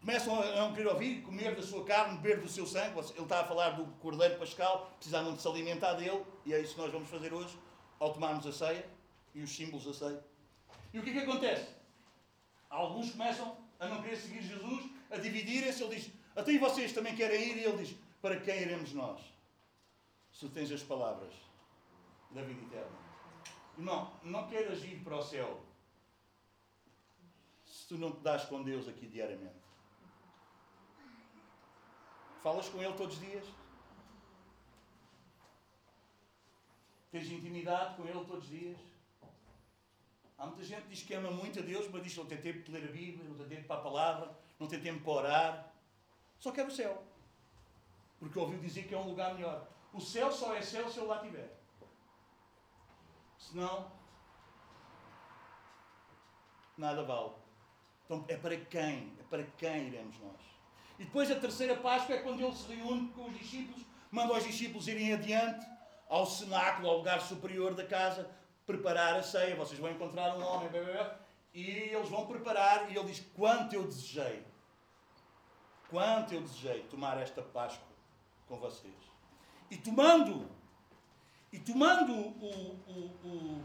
começam 0.00 0.42
a 0.42 0.56
não 0.56 0.74
querer 0.74 0.88
ouvir, 0.88 1.22
comer 1.22 1.54
da 1.54 1.62
sua 1.62 1.84
carne, 1.84 2.18
beber 2.18 2.40
do 2.40 2.48
seu 2.48 2.66
sangue. 2.66 2.98
Ele 2.98 3.22
está 3.22 3.40
a 3.40 3.44
falar 3.44 3.70
do 3.70 3.86
cordeiro 4.00 4.38
pascal, 4.38 4.90
precisavam 4.96 5.34
de 5.34 5.40
se 5.40 5.48
alimentar 5.48 5.94
dele, 5.94 6.24
e 6.44 6.52
é 6.52 6.60
isso 6.60 6.74
que 6.74 6.80
nós 6.80 6.92
vamos 6.92 7.08
fazer 7.08 7.32
hoje, 7.32 7.56
ao 8.00 8.12
tomarmos 8.12 8.46
a 8.46 8.52
ceia 8.52 8.84
e 9.34 9.42
os 9.42 9.50
símbolos 9.50 9.84
da 9.84 9.94
ceia. 9.94 10.24
E 10.92 10.98
o 10.98 11.02
que 11.02 11.10
é 11.10 11.12
que 11.12 11.18
acontece? 11.20 11.68
Alguns 12.68 13.12
começam 13.12 13.56
a 13.78 13.86
não 13.86 14.02
querer 14.02 14.16
seguir 14.16 14.42
Jesus, 14.42 14.90
a 15.12 15.18
dividirem-se. 15.18 15.82
Ele 15.82 15.96
diz: 15.96 16.10
Até 16.34 16.58
vocês 16.58 16.92
também 16.92 17.14
querem 17.14 17.50
ir? 17.50 17.56
E 17.58 17.64
ele 17.64 17.84
diz: 17.84 17.96
Para 18.20 18.40
quem 18.40 18.62
iremos 18.62 18.92
nós? 18.92 19.20
Se 20.32 20.48
tens 20.48 20.72
as 20.72 20.82
palavras 20.82 21.32
da 22.30 22.42
vida 22.42 22.62
eterna. 22.62 23.02
Irmão, 23.76 24.12
não 24.22 24.48
queiras 24.48 24.82
ir 24.84 25.02
para 25.04 25.16
o 25.16 25.22
céu 25.22 25.62
se 27.64 27.88
tu 27.88 27.98
não 27.98 28.12
te 28.12 28.20
dás 28.20 28.44
com 28.44 28.62
Deus 28.62 28.88
aqui 28.88 29.06
diariamente. 29.06 29.62
Falas 32.42 32.68
com 32.68 32.82
Ele 32.82 32.92
todos 32.94 33.14
os 33.14 33.20
dias? 33.20 33.46
Tens 37.10 37.30
intimidade 37.30 37.96
com 37.96 38.02
Ele 38.04 38.24
todos 38.24 38.44
os 38.44 38.50
dias? 38.50 38.78
Há 40.36 40.46
muita 40.46 40.64
gente 40.64 40.82
que 40.82 40.88
diz 40.88 41.02
que 41.02 41.14
ama 41.14 41.30
muito 41.30 41.60
a 41.60 41.62
Deus, 41.62 41.88
mas 41.90 42.02
diz 42.02 42.14
que 42.14 42.18
não 42.18 42.26
tem 42.26 42.40
tempo 42.40 42.62
de 42.62 42.72
ler 42.72 42.88
a 42.88 42.92
Bíblia, 42.92 43.28
não 43.28 43.36
tem 43.36 43.48
tempo 43.48 43.66
para 43.68 43.76
a 43.76 43.82
palavra, 43.82 44.36
não 44.62 44.68
tem 44.68 44.80
tempo 44.80 45.02
para 45.02 45.12
orar. 45.12 45.72
Só 46.38 46.52
quer 46.52 46.66
o 46.66 46.70
céu. 46.70 47.02
Porque 48.18 48.38
ouviu 48.38 48.58
dizer 48.60 48.86
que 48.86 48.94
é 48.94 48.98
um 48.98 49.08
lugar 49.08 49.34
melhor. 49.34 49.66
O 49.92 50.00
céu 50.00 50.30
só 50.30 50.54
é 50.54 50.62
céu 50.62 50.88
se 50.88 50.98
ele 50.98 51.08
lá 51.08 51.16
estiver. 51.16 51.50
Senão, 53.36 53.90
nada 56.78 57.02
vale. 57.02 57.32
Então 58.04 58.24
é 58.28 58.36
para 58.36 58.56
quem? 58.56 59.12
É 59.18 59.22
para 59.28 59.42
quem 59.58 59.88
iremos 59.88 60.18
nós? 60.20 60.40
E 60.98 61.04
depois 61.04 61.30
a 61.30 61.40
terceira 61.40 61.76
Páscoa 61.76 62.14
é 62.14 62.22
quando 62.22 62.40
ele 62.40 62.54
se 62.54 62.72
reúne 62.72 63.08
com 63.08 63.26
os 63.26 63.36
discípulos, 63.36 63.84
manda 64.10 64.34
os 64.34 64.44
discípulos 64.44 64.86
irem 64.86 65.12
adiante 65.12 65.66
ao 66.08 66.24
cenáculo, 66.24 66.88
ao 66.88 66.98
lugar 66.98 67.20
superior 67.20 67.74
da 67.74 67.84
casa, 67.84 68.30
preparar 68.64 69.16
a 69.16 69.22
ceia. 69.22 69.56
Vocês 69.56 69.80
vão 69.80 69.90
encontrar 69.90 70.36
um 70.36 70.44
homem, 70.44 70.70
e 71.52 71.62
eles 71.62 72.08
vão 72.08 72.26
preparar, 72.26 72.90
e 72.90 72.96
ele 72.96 73.06
diz: 73.06 73.20
Quanto 73.34 73.74
eu 73.74 73.84
desejei, 73.84 74.51
quanto 75.92 76.32
eu 76.32 76.40
desejei 76.40 76.82
tomar 76.84 77.18
esta 77.18 77.42
Páscoa 77.42 77.86
com 78.48 78.56
vocês. 78.56 78.94
E 79.70 79.76
tomando, 79.76 80.48
e 81.52 81.58
tomando 81.58 82.12
o, 82.14 82.78
o, 82.88 83.10
o, 83.28 83.64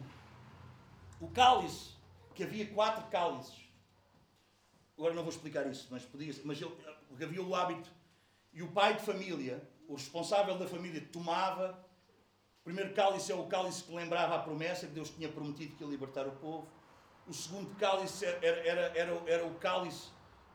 o 1.21 1.27
cálice, 1.29 1.91
que 2.35 2.43
havia 2.43 2.67
quatro 2.67 3.09
cálices, 3.09 3.55
agora 4.97 5.13
não 5.13 5.23
vou 5.23 5.31
explicar 5.31 5.65
isso, 5.67 5.87
mas 5.89 6.03
podia 6.03 6.33
mas 6.43 6.61
ele, 6.61 6.75
havia 7.23 7.41
o 7.41 7.55
hábito, 7.55 7.89
e 8.51 8.61
o 8.61 8.71
pai 8.73 8.95
de 8.95 9.03
família, 9.03 9.65
o 9.87 9.95
responsável 9.95 10.57
da 10.57 10.67
família, 10.67 11.01
tomava. 11.13 11.81
O 12.59 12.63
primeiro 12.65 12.93
cálice 12.93 13.31
é 13.31 13.35
o 13.35 13.47
cálice 13.47 13.83
que 13.83 13.95
lembrava 13.95 14.35
a 14.35 14.39
promessa 14.39 14.85
que 14.85 14.93
Deus 14.93 15.09
tinha 15.11 15.29
prometido 15.29 15.77
que 15.77 15.83
ia 15.83 15.89
libertar 15.89 16.27
o 16.27 16.31
povo. 16.31 16.67
O 17.25 17.33
segundo 17.33 17.73
cálice 17.75 18.25
era, 18.25 18.67
era, 18.67 18.81
era, 18.97 19.23
era 19.25 19.45
o 19.45 19.55
cálice 19.55 20.09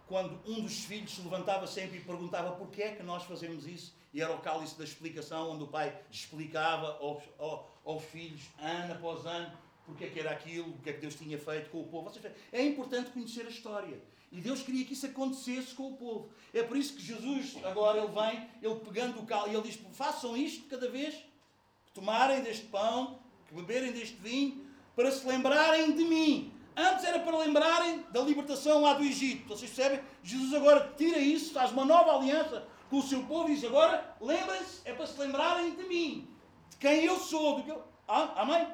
quando 0.06 0.38
um 0.46 0.60
dos 0.60 0.84
filhos 0.84 1.14
se 1.14 1.22
levantava 1.22 1.66
sempre 1.66 1.98
e 1.98 2.00
perguntava 2.00 2.52
porquê 2.52 2.82
é 2.82 2.94
que 2.94 3.02
nós 3.02 3.22
fazemos 3.24 3.66
isso. 3.66 3.94
E 4.12 4.20
era 4.20 4.32
o 4.32 4.38
cálice 4.40 4.76
da 4.76 4.84
explicação, 4.84 5.52
onde 5.52 5.64
o 5.64 5.68
pai 5.68 5.96
explicava 6.10 6.98
aos, 7.00 7.22
aos, 7.38 7.60
aos 7.84 8.04
filhos, 8.04 8.42
ano 8.58 8.92
após 8.92 9.24
ano, 9.24 9.50
porque 9.86 10.04
é 10.04 10.08
que 10.08 10.20
era 10.20 10.30
aquilo, 10.30 10.68
o 10.68 10.78
que 10.78 10.90
é 10.90 10.92
que 10.92 11.00
Deus 11.00 11.14
tinha 11.14 11.38
feito 11.38 11.70
com 11.70 11.80
o 11.80 11.86
povo. 11.86 12.10
É 12.52 12.62
importante 12.62 13.10
conhecer 13.10 13.46
a 13.46 13.50
história. 13.50 14.00
E 14.30 14.40
Deus 14.40 14.62
queria 14.62 14.84
que 14.84 14.94
isso 14.94 15.06
acontecesse 15.06 15.74
com 15.74 15.88
o 15.92 15.96
povo. 15.96 16.30
É 16.54 16.62
por 16.62 16.76
isso 16.76 16.94
que 16.94 17.02
Jesus, 17.02 17.56
agora, 17.64 17.98
ele 17.98 18.12
vem, 18.12 18.48
ele 18.62 18.80
pegando 18.80 19.20
o 19.20 19.26
cal 19.26 19.46
e 19.46 19.54
ele 19.54 19.62
diz: 19.62 19.78
façam 19.92 20.36
isto 20.36 20.66
cada 20.68 20.88
vez 20.88 21.14
que 21.14 21.92
tomarem 21.92 22.42
deste 22.42 22.66
pão, 22.66 23.18
que 23.46 23.54
beberem 23.54 23.92
deste 23.92 24.16
vinho, 24.16 24.66
para 24.96 25.10
se 25.10 25.26
lembrarem 25.26 25.94
de 25.94 26.04
mim. 26.04 26.52
Antes 26.76 27.04
era 27.04 27.18
para 27.20 27.36
lembrarem 27.38 28.02
da 28.10 28.20
libertação 28.20 28.82
lá 28.82 28.94
do 28.94 29.02
Egito. 29.02 29.48
Vocês 29.48 29.70
percebem? 29.70 30.04
Jesus 30.22 30.54
agora 30.54 30.92
tira 30.96 31.18
isso, 31.18 31.52
faz 31.52 31.70
uma 31.72 31.84
nova 31.84 32.16
aliança 32.16 32.66
com 32.88 32.98
o 32.98 33.02
seu 33.02 33.24
povo 33.24 33.50
e 33.50 33.54
diz: 33.54 33.64
agora 33.64 34.16
lembrem-se, 34.20 34.80
é 34.84 34.92
para 34.94 35.06
se 35.06 35.18
lembrarem 35.18 35.74
de 35.74 35.84
mim, 35.84 36.28
de 36.70 36.76
quem 36.78 37.04
eu 37.04 37.18
sou. 37.18 37.56
Do 37.56 37.62
que 37.62 37.70
eu... 37.70 37.82
Ah, 38.08 38.42
amém? 38.42 38.66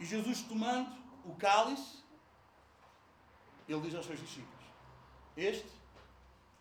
E 0.00 0.04
Jesus 0.04 0.42
tomando 0.42 0.90
o 1.24 1.34
cálice 1.34 2.04
ele 3.68 3.80
diz 3.80 3.94
aos 3.94 4.06
seus 4.06 4.20
discípulos: 4.20 4.64
Este 5.36 5.70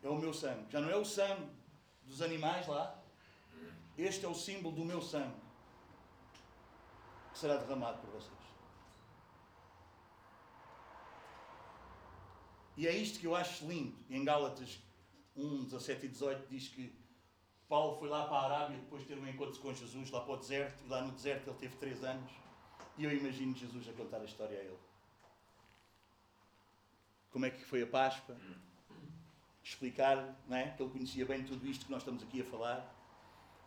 é 0.02 0.10
o 0.10 0.16
meu 0.16 0.34
sangue. 0.34 0.66
Já 0.70 0.80
não 0.80 0.90
é 0.90 0.96
o 0.96 1.06
sangue 1.06 1.50
dos 2.04 2.22
animais 2.22 2.68
lá. 2.68 2.98
Este 3.98 4.26
é 4.26 4.28
o 4.28 4.34
símbolo 4.34 4.76
do 4.76 4.86
meu 4.86 5.02
sangue 5.02 5.44
que 7.32 7.40
será 7.40 7.58
derramado 7.58 8.00
por 8.00 8.12
vocês. 8.12 8.43
E 12.76 12.88
é 12.88 12.96
isto 12.96 13.20
que 13.20 13.28
eu 13.28 13.36
acho 13.36 13.68
lindo. 13.68 13.96
Em 14.10 14.24
Gálatas 14.24 14.80
1, 15.36 15.66
17 15.66 16.06
e 16.06 16.10
18 16.10 16.48
diz 16.50 16.68
que 16.68 16.94
Paulo 17.70 17.98
foi 18.00 18.10
lá 18.10 18.26
para 18.26 18.38
a 18.38 18.46
Arábia 18.46 18.78
depois 18.78 19.02
de 19.02 19.08
ter 19.08 19.18
um 19.18 19.28
encontro 19.28 19.60
com 19.60 19.74
Jesus 19.74 20.10
lá 20.12 20.22
para 20.22 20.34
o 20.34 20.38
deserto. 20.38 20.84
E 20.86 20.90
lá 20.90 21.02
no 21.02 21.12
deserto 21.12 21.50
ele 21.50 21.58
teve 21.58 21.76
três 21.78 22.04
anos. 22.04 22.32
E 22.98 23.04
eu 23.04 23.12
imagino 23.12 23.56
Jesus 23.56 23.88
a 23.90 23.94
contar 23.94 24.18
a 24.18 24.26
história 24.26 24.58
a 24.58 24.64
ele 24.64 24.78
como 27.34 27.48
é 27.48 27.50
que 27.50 27.66
foi 27.66 27.82
a 27.82 27.88
Páscoa, 27.88 28.38
explicar 29.64 30.40
não 30.48 30.56
é? 30.56 30.70
que 30.70 30.84
ele 30.84 30.92
conhecia 30.92 31.26
bem 31.26 31.44
tudo 31.44 31.68
isto 31.68 31.86
que 31.86 31.92
nós 31.92 32.04
estamos 32.04 32.22
aqui 32.22 32.42
a 32.42 32.46
falar. 32.46 32.96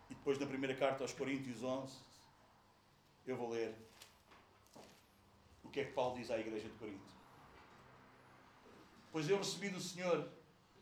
E 0.09 0.15
depois, 0.15 0.39
na 0.39 0.45
primeira 0.45 0.73
carta 0.73 1.03
aos 1.03 1.11
Coríntios 1.11 1.61
11, 1.61 1.93
eu 3.27 3.35
vou 3.35 3.49
ler 3.49 3.75
o 5.65 5.69
que 5.69 5.81
é 5.81 5.83
que 5.83 5.91
Paulo 5.91 6.15
diz 6.15 6.31
à 6.31 6.39
igreja 6.39 6.69
de 6.69 6.75
Corinto. 6.75 7.16
Pois 9.17 9.27
eu 9.27 9.39
recebi 9.39 9.69
do 9.69 9.81
Senhor 9.81 10.29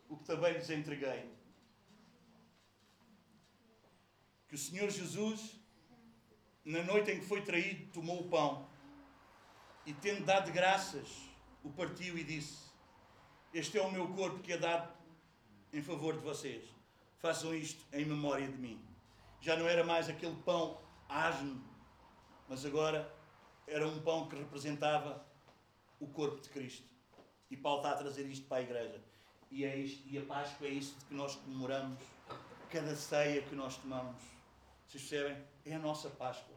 o 0.10 0.18
que 0.18 0.26
também 0.26 0.52
lhes 0.52 0.70
entreguei. 0.70 1.34
Que 4.50 4.56
o 4.56 4.58
Senhor 4.58 4.90
Jesus, 4.90 5.58
na 6.66 6.84
noite 6.84 7.12
em 7.12 7.22
que 7.22 7.26
foi 7.26 7.44
traído, 7.44 7.90
tomou 7.94 8.20
o 8.20 8.30
pão 8.30 8.68
e, 9.86 9.94
tendo 9.94 10.26
dado 10.26 10.52
graças, 10.52 11.08
o 11.64 11.70
partiu 11.70 12.18
e 12.18 12.26
disse: 12.26 12.58
este 13.54 13.78
é 13.78 13.82
o 13.82 13.90
meu 13.90 14.06
corpo 14.10 14.40
que 14.40 14.52
é 14.52 14.58
dado 14.58 14.94
em 15.72 15.82
favor 15.82 16.18
de 16.18 16.20
vocês. 16.20 16.66
Façam 17.20 17.56
isto 17.56 17.86
em 17.94 18.04
memória 18.04 18.50
de 18.50 18.58
mim. 18.58 18.86
Já 19.40 19.56
não 19.56 19.66
era 19.66 19.86
mais 19.86 20.10
aquele 20.10 20.36
pão 20.44 20.82
asno, 21.08 21.64
mas 22.50 22.66
agora 22.66 23.10
era 23.66 23.88
um 23.88 24.02
pão 24.02 24.28
que 24.28 24.36
representava 24.36 25.26
o 26.02 26.08
corpo 26.10 26.42
de 26.42 26.50
Cristo. 26.50 26.95
E 27.50 27.58
Paulo 27.58 27.80
está 27.80 27.92
a 27.92 27.98
trazer 27.98 28.24
isto 28.24 28.48
para 28.48 28.58
a 28.58 28.62
igreja. 28.62 29.02
E, 29.52 29.64
é 29.64 29.76
isto, 29.76 30.08
e 30.08 30.18
a 30.18 30.26
Páscoa 30.26 30.68
é 30.68 30.72
isto 30.72 31.06
que 31.06 31.14
nós 31.14 31.36
comemoramos, 31.36 32.00
cada 32.70 32.96
ceia 32.96 33.42
que 33.44 33.56
nós 33.56 33.78
tomamos. 33.78 34.22
Vocês 34.88 35.08
percebem? 35.08 35.44
É 35.66 35.76
a 35.76 35.80
nossa 35.80 36.10
Páscoa. 36.10 36.56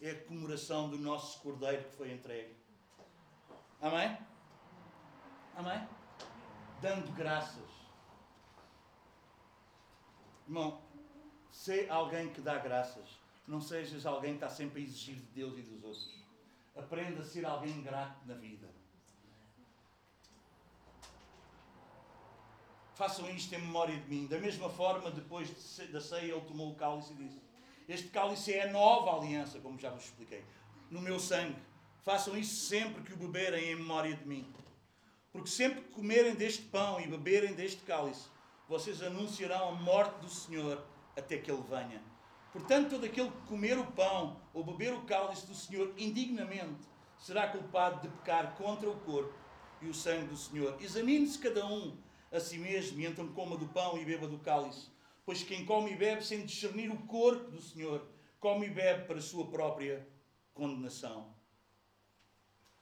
É 0.00 0.12
a 0.12 0.24
comemoração 0.24 0.88
do 0.88 0.98
nosso 0.98 1.40
Cordeiro 1.40 1.84
que 1.84 1.96
foi 1.96 2.12
entregue. 2.12 2.54
Amém? 3.80 4.16
Amém? 5.56 5.88
dando 6.80 7.12
graças. 7.12 7.70
Irmão, 10.46 10.82
se 11.52 11.88
alguém 11.88 12.32
que 12.32 12.40
dá 12.40 12.58
graças, 12.58 13.20
não 13.46 13.60
sejas 13.60 14.06
alguém 14.06 14.32
que 14.32 14.44
está 14.44 14.48
sempre 14.48 14.80
a 14.80 14.84
exigir 14.84 15.16
de 15.16 15.26
Deus 15.32 15.58
e 15.58 15.62
dos 15.62 15.84
outros. 15.84 16.24
Aprenda 16.74 17.20
a 17.20 17.24
ser 17.24 17.44
alguém 17.44 17.82
grato 17.82 18.26
na 18.26 18.34
vida. 18.34 18.68
Façam 23.00 23.30
isto 23.30 23.54
em 23.54 23.58
memória 23.58 23.96
de 23.96 24.06
mim. 24.10 24.26
Da 24.26 24.38
mesma 24.38 24.68
forma, 24.68 25.10
depois 25.10 25.48
da 25.90 26.02
ceia, 26.02 26.32
ele 26.32 26.40
tomou 26.42 26.70
o 26.70 26.74
cálice 26.74 27.14
e 27.14 27.16
disse: 27.16 27.40
Este 27.88 28.08
cálice 28.08 28.52
é 28.52 28.68
a 28.68 28.72
nova 28.72 29.16
aliança, 29.16 29.58
como 29.58 29.80
já 29.80 29.88
vos 29.88 30.04
expliquei, 30.04 30.44
no 30.90 31.00
meu 31.00 31.18
sangue. 31.18 31.56
Façam 32.02 32.36
isso 32.36 32.66
sempre 32.66 33.02
que 33.02 33.14
o 33.14 33.16
beberem 33.16 33.70
em 33.70 33.76
memória 33.76 34.14
de 34.14 34.28
mim. 34.28 34.52
Porque 35.32 35.48
sempre 35.48 35.80
que 35.80 35.88
comerem 35.88 36.34
deste 36.34 36.60
pão 36.64 37.00
e 37.00 37.06
beberem 37.06 37.54
deste 37.54 37.80
cálice, 37.84 38.28
vocês 38.68 39.00
anunciarão 39.00 39.70
a 39.70 39.72
morte 39.72 40.20
do 40.20 40.28
Senhor 40.28 40.84
até 41.16 41.38
que 41.38 41.50
ele 41.50 41.64
venha. 41.70 42.02
Portanto, 42.52 42.90
todo 42.90 43.06
aquele 43.06 43.30
que 43.30 43.46
comer 43.48 43.78
o 43.78 43.86
pão 43.92 44.38
ou 44.52 44.62
beber 44.62 44.92
o 44.92 45.06
cálice 45.06 45.46
do 45.46 45.54
Senhor 45.54 45.90
indignamente 45.96 46.86
será 47.16 47.48
culpado 47.48 48.02
de 48.02 48.14
pecar 48.14 48.56
contra 48.56 48.90
o 48.90 49.00
corpo 49.00 49.32
e 49.80 49.88
o 49.88 49.94
sangue 49.94 50.26
do 50.26 50.36
Senhor. 50.36 50.76
Examine-se 50.82 51.38
cada 51.38 51.64
um 51.64 51.96
a 52.30 52.38
si 52.40 52.58
mesmo, 52.58 53.00
e 53.00 53.06
então 53.06 53.28
coma 53.32 53.56
do 53.56 53.66
pão 53.68 53.98
e 53.98 54.04
beba 54.04 54.26
do 54.26 54.38
cálice. 54.38 54.88
Pois 55.24 55.42
quem 55.42 55.64
come 55.64 55.92
e 55.92 55.96
bebe 55.96 56.24
sem 56.24 56.44
discernir 56.44 56.90
o 56.90 56.98
corpo 57.06 57.50
do 57.50 57.60
Senhor, 57.60 58.06
come 58.38 58.66
e 58.66 58.70
bebe 58.70 59.06
para 59.06 59.18
a 59.18 59.22
sua 59.22 59.46
própria 59.46 60.06
condenação. 60.54 61.34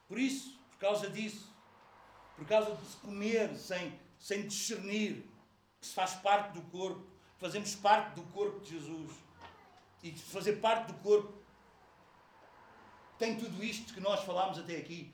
Por 0.07 0.19
isso, 0.19 0.59
por 0.71 0.79
causa 0.79 1.09
disso, 1.09 1.53
por 2.35 2.47
causa 2.47 2.75
de 2.75 2.85
se 2.85 2.97
comer 2.97 3.55
sem, 3.55 3.99
sem 4.19 4.47
discernir 4.47 5.25
que 5.79 5.87
se 5.87 5.93
faz 5.93 6.13
parte 6.15 6.53
do 6.53 6.61
corpo, 6.69 7.05
fazemos 7.37 7.75
parte 7.75 8.15
do 8.15 8.23
corpo 8.33 8.59
de 8.59 8.71
Jesus, 8.71 9.11
e 10.01 10.11
fazer 10.11 10.53
parte 10.53 10.91
do 10.91 10.93
corpo 10.99 11.39
tem 13.17 13.37
tudo 13.37 13.61
isto 13.61 13.93
que 13.93 13.99
nós 13.99 14.23
falámos 14.23 14.57
até 14.57 14.77
aqui, 14.77 15.13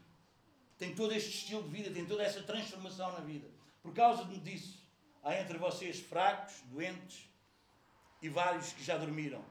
tem 0.78 0.94
todo 0.94 1.12
este 1.14 1.30
estilo 1.30 1.64
de 1.64 1.70
vida, 1.70 1.92
tem 1.92 2.06
toda 2.06 2.24
essa 2.24 2.44
transformação 2.44 3.12
na 3.14 3.20
vida. 3.20 3.50
Por 3.86 3.94
causa 3.94 4.26
disso, 4.26 4.84
há 5.24 5.40
entre 5.40 5.60
vocês 5.60 6.00
fracos, 6.00 6.56
doentes 6.72 7.30
e 8.20 8.28
vários 8.28 8.74
que 8.74 8.84
já 8.84 8.98
dormiram. 8.98 9.46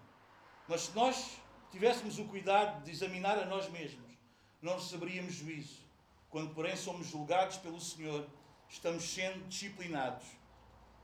Mas 0.66 0.82
se 0.82 0.92
nós 0.96 1.38
tivéssemos 1.70 2.18
o 2.18 2.24
cuidado 2.24 2.82
de 2.82 2.90
examinar 2.90 3.38
a 3.38 3.44
nós 3.44 3.68
mesmos, 3.70 4.12
não 4.60 4.74
receberíamos 4.74 5.34
juízo. 5.34 5.84
Quando, 6.30 6.52
porém, 6.52 6.74
somos 6.74 7.06
julgados 7.06 7.58
pelo 7.58 7.80
Senhor, 7.80 8.26
estamos 8.68 9.04
sendo 9.04 9.46
disciplinados 9.46 10.26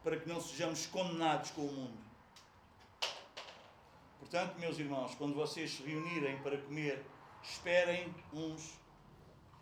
para 0.02 0.18
que 0.18 0.28
não 0.28 0.40
sejamos 0.40 0.86
condenados 0.86 1.52
com 1.52 1.60
o 1.60 1.72
mundo. 1.72 1.98
Portanto, 4.18 4.58
meus 4.58 4.76
irmãos, 4.76 5.14
quando 5.14 5.36
vocês 5.36 5.70
se 5.70 5.84
reunirem 5.84 6.42
para 6.42 6.58
comer, 6.58 7.06
esperem 7.44 8.12
uns 8.32 8.76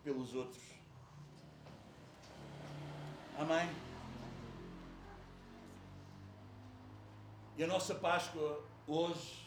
pelos 0.03 0.35
outros. 0.35 0.78
Amém? 3.39 3.71
E 7.57 7.63
a 7.63 7.69
nossa 7.69 7.95
Páscoa 7.95 8.65
hoje 8.85 9.47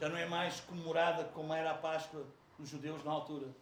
já 0.00 0.08
não 0.08 0.16
é 0.16 0.28
mais 0.28 0.58
comemorada 0.62 1.26
como 1.26 1.54
era 1.54 1.70
a 1.70 1.78
Páscoa 1.78 2.26
dos 2.58 2.68
judeus 2.68 3.04
na 3.04 3.12
altura. 3.12 3.54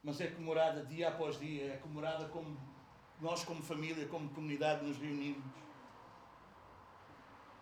Mas 0.00 0.20
é 0.20 0.28
comemorada 0.28 0.86
dia 0.86 1.08
após 1.08 1.40
dia, 1.40 1.74
é 1.74 1.76
comemorada 1.78 2.28
como 2.28 2.56
nós, 3.20 3.44
como 3.44 3.60
família, 3.64 4.06
como 4.06 4.28
comunidade, 4.30 4.84
nos 4.84 4.96
reunimos. 4.98 5.44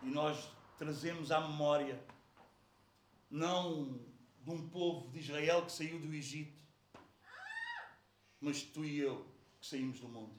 E 0.03 0.05
nós 0.05 0.51
trazemos 0.77 1.31
à 1.31 1.41
memória, 1.41 1.99
não 3.27 3.99
de 4.39 4.51
um 4.51 4.69
povo 4.69 5.09
de 5.09 5.17
Israel 5.17 5.65
que 5.65 5.71
saiu 5.71 5.99
do 5.99 6.13
Egito, 6.13 6.61
mas 8.39 8.61
tu 8.61 8.85
e 8.85 8.99
eu 8.99 9.38
que 9.59 9.67
saímos 9.67 9.99
do 9.99 10.07
mundo. 10.07 10.33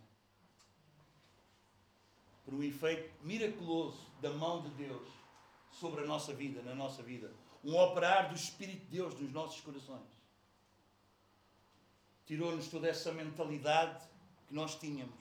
Por 2.44 2.54
um 2.54 2.62
efeito 2.62 3.12
miraculoso 3.24 4.06
da 4.20 4.30
mão 4.30 4.62
de 4.62 4.70
Deus 4.70 5.08
sobre 5.70 6.02
a 6.02 6.06
nossa 6.06 6.32
vida, 6.32 6.62
na 6.62 6.74
nossa 6.74 7.02
vida. 7.02 7.32
Um 7.62 7.76
operar 7.76 8.28
do 8.28 8.34
Espírito 8.34 8.80
de 8.86 8.96
Deus 8.96 9.14
nos 9.20 9.30
nossos 9.32 9.60
corações. 9.60 10.08
Tirou-nos 12.26 12.68
toda 12.68 12.88
essa 12.88 13.12
mentalidade 13.12 14.02
que 14.48 14.54
nós 14.54 14.76
tínhamos 14.76 15.20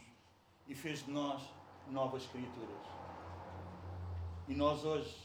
e 0.67 0.76
fez 0.76 1.03
de 1.05 1.11
nós 1.11 1.41
novas 1.88 2.26
criaturas. 2.27 2.88
E 4.47 4.53
nós 4.53 4.85
hoje 4.85 5.15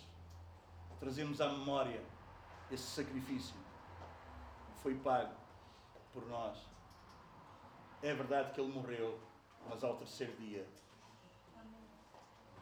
trazemos 0.98 1.40
à 1.40 1.50
memória 1.50 2.02
esse 2.70 2.84
sacrifício 2.84 3.54
que 4.74 4.82
foi 4.82 4.94
pago 4.96 5.34
por 6.12 6.26
nós 6.26 6.73
é 8.04 8.12
verdade 8.12 8.52
que 8.52 8.60
ele 8.60 8.70
morreu, 8.70 9.18
mas 9.66 9.82
ao 9.82 9.96
terceiro 9.96 10.36
dia 10.36 10.68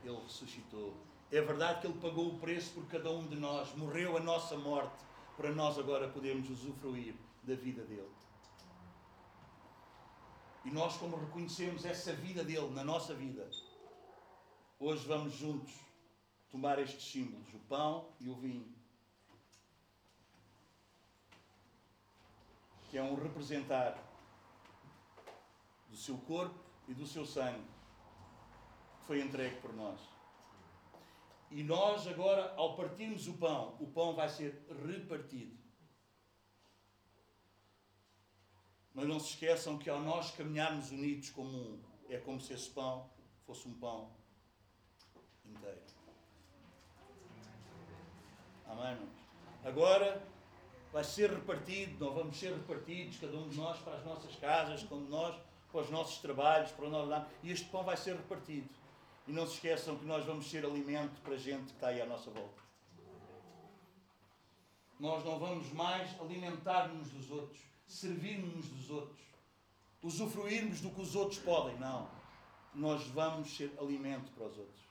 ele 0.05 0.17
ressuscitou. 0.23 0.95
É 1.33 1.41
verdade 1.41 1.81
que 1.81 1.89
ele 1.89 1.99
pagou 1.99 2.29
o 2.29 2.39
preço 2.39 2.73
por 2.75 2.87
cada 2.87 3.11
um 3.11 3.27
de 3.27 3.35
nós, 3.35 3.75
morreu 3.75 4.17
a 4.17 4.21
nossa 4.21 4.57
morte, 4.57 5.05
para 5.37 5.51
nós 5.51 5.77
agora 5.81 6.09
podermos 6.09 6.49
usufruir 6.49 7.17
da 7.43 7.57
vida 7.57 7.83
dele. 7.83 8.11
E 10.65 10.71
nós, 10.71 10.97
como 10.97 11.17
reconhecemos 11.17 11.85
essa 11.85 12.13
vida 12.13 12.45
dele 12.45 12.71
na 12.71 12.85
nossa 12.85 13.13
vida, 13.13 13.51
hoje 14.79 15.05
vamos 15.09 15.33
juntos 15.33 15.75
tomar 16.53 16.79
estes 16.79 17.11
símbolos, 17.11 17.53
o 17.53 17.59
pão 17.69 18.09
e 18.21 18.29
o 18.29 18.37
vinho, 18.37 18.73
que 22.89 22.97
é 22.97 23.03
um 23.03 23.17
representar 23.17 24.12
do 25.93 25.99
seu 25.99 26.17
corpo 26.17 26.59
e 26.89 26.95
do 26.95 27.07
seu 27.07 27.27
sangue, 27.27 27.63
que 28.99 29.07
foi 29.07 29.21
entregue 29.21 29.61
por 29.61 29.75
nós. 29.75 30.01
E 31.51 31.63
nós 31.63 32.09
agora, 32.09 32.55
ao 32.57 32.75
partirmos 32.75 33.29
o 33.29 33.35
pão, 33.35 33.77
o 33.79 33.87
pão 33.87 34.15
vai 34.15 34.27
ser 34.31 34.67
repartido. 34.87 35.55
Mas 38.95 39.07
não 39.07 39.21
se 39.21 39.35
esqueçam 39.35 39.79
que 39.79 39.91
ao 39.91 40.01
nós 40.01 40.31
caminharmos 40.31 40.91
unidos 40.91 41.29
como 41.31 41.51
um, 41.51 41.83
é 42.09 42.17
como 42.17 42.41
se 42.41 42.55
esse 42.55 42.71
pão 42.71 43.11
fosse 43.47 43.69
um 43.69 43.75
pão 43.75 44.11
inteiro. 45.45 45.83
Amém? 48.67 48.97
Agora 49.63 50.27
vai 50.91 51.05
ser 51.05 51.31
repartido, 51.31 52.03
não 52.03 52.15
vamos 52.15 52.39
ser 52.39 52.55
repartidos, 52.55 53.19
cada 53.19 53.37
um 53.37 53.49
de 53.51 53.59
nós 53.59 53.79
para 53.81 53.97
as 53.97 54.05
nossas 54.05 54.35
casas, 54.37 54.83
quando 54.85 55.09
nós 55.11 55.52
para 55.73 55.81
os 55.81 55.91
nossos 55.91 56.19
trabalhos, 56.19 56.71
para 56.71 56.85
o 56.85 56.91
nosso 56.91 57.27
e 57.43 57.51
este 57.51 57.67
pão 57.71 57.83
vai 57.83 57.97
ser 57.97 58.15
repartido. 58.15 58.69
E 59.27 59.33
não 59.33 59.47
se 59.47 59.55
esqueçam 59.55 59.97
que 59.97 60.05
nós 60.05 60.25
vamos 60.25 60.49
ser 60.49 60.65
alimento 60.65 61.21
para 61.23 61.35
a 61.35 61.39
gente 61.39 61.65
que 61.65 61.73
está 61.73 61.89
aí 61.89 62.01
à 62.01 62.07
nossa 62.07 62.31
volta. 62.31 62.63
Nós 65.01 65.25
não 65.25 65.39
vamos 65.39 65.73
mais 65.73 66.21
alimentar-nos 66.21 67.09
dos 67.11 67.31
outros, 67.31 67.61
servir-nos 67.87 68.69
dos 68.69 68.91
outros, 68.91 69.21
usufruirmos 70.03 70.81
do 70.81 70.91
que 70.91 71.01
os 71.01 71.17
outros 71.17 71.41
podem. 71.41 71.77
Não. 71.79 72.09
Nós 72.75 73.07
vamos 73.09 73.57
ser 73.57 73.73
alimento 73.81 74.31
para 74.33 74.47
os 74.47 74.59
outros. 74.59 74.83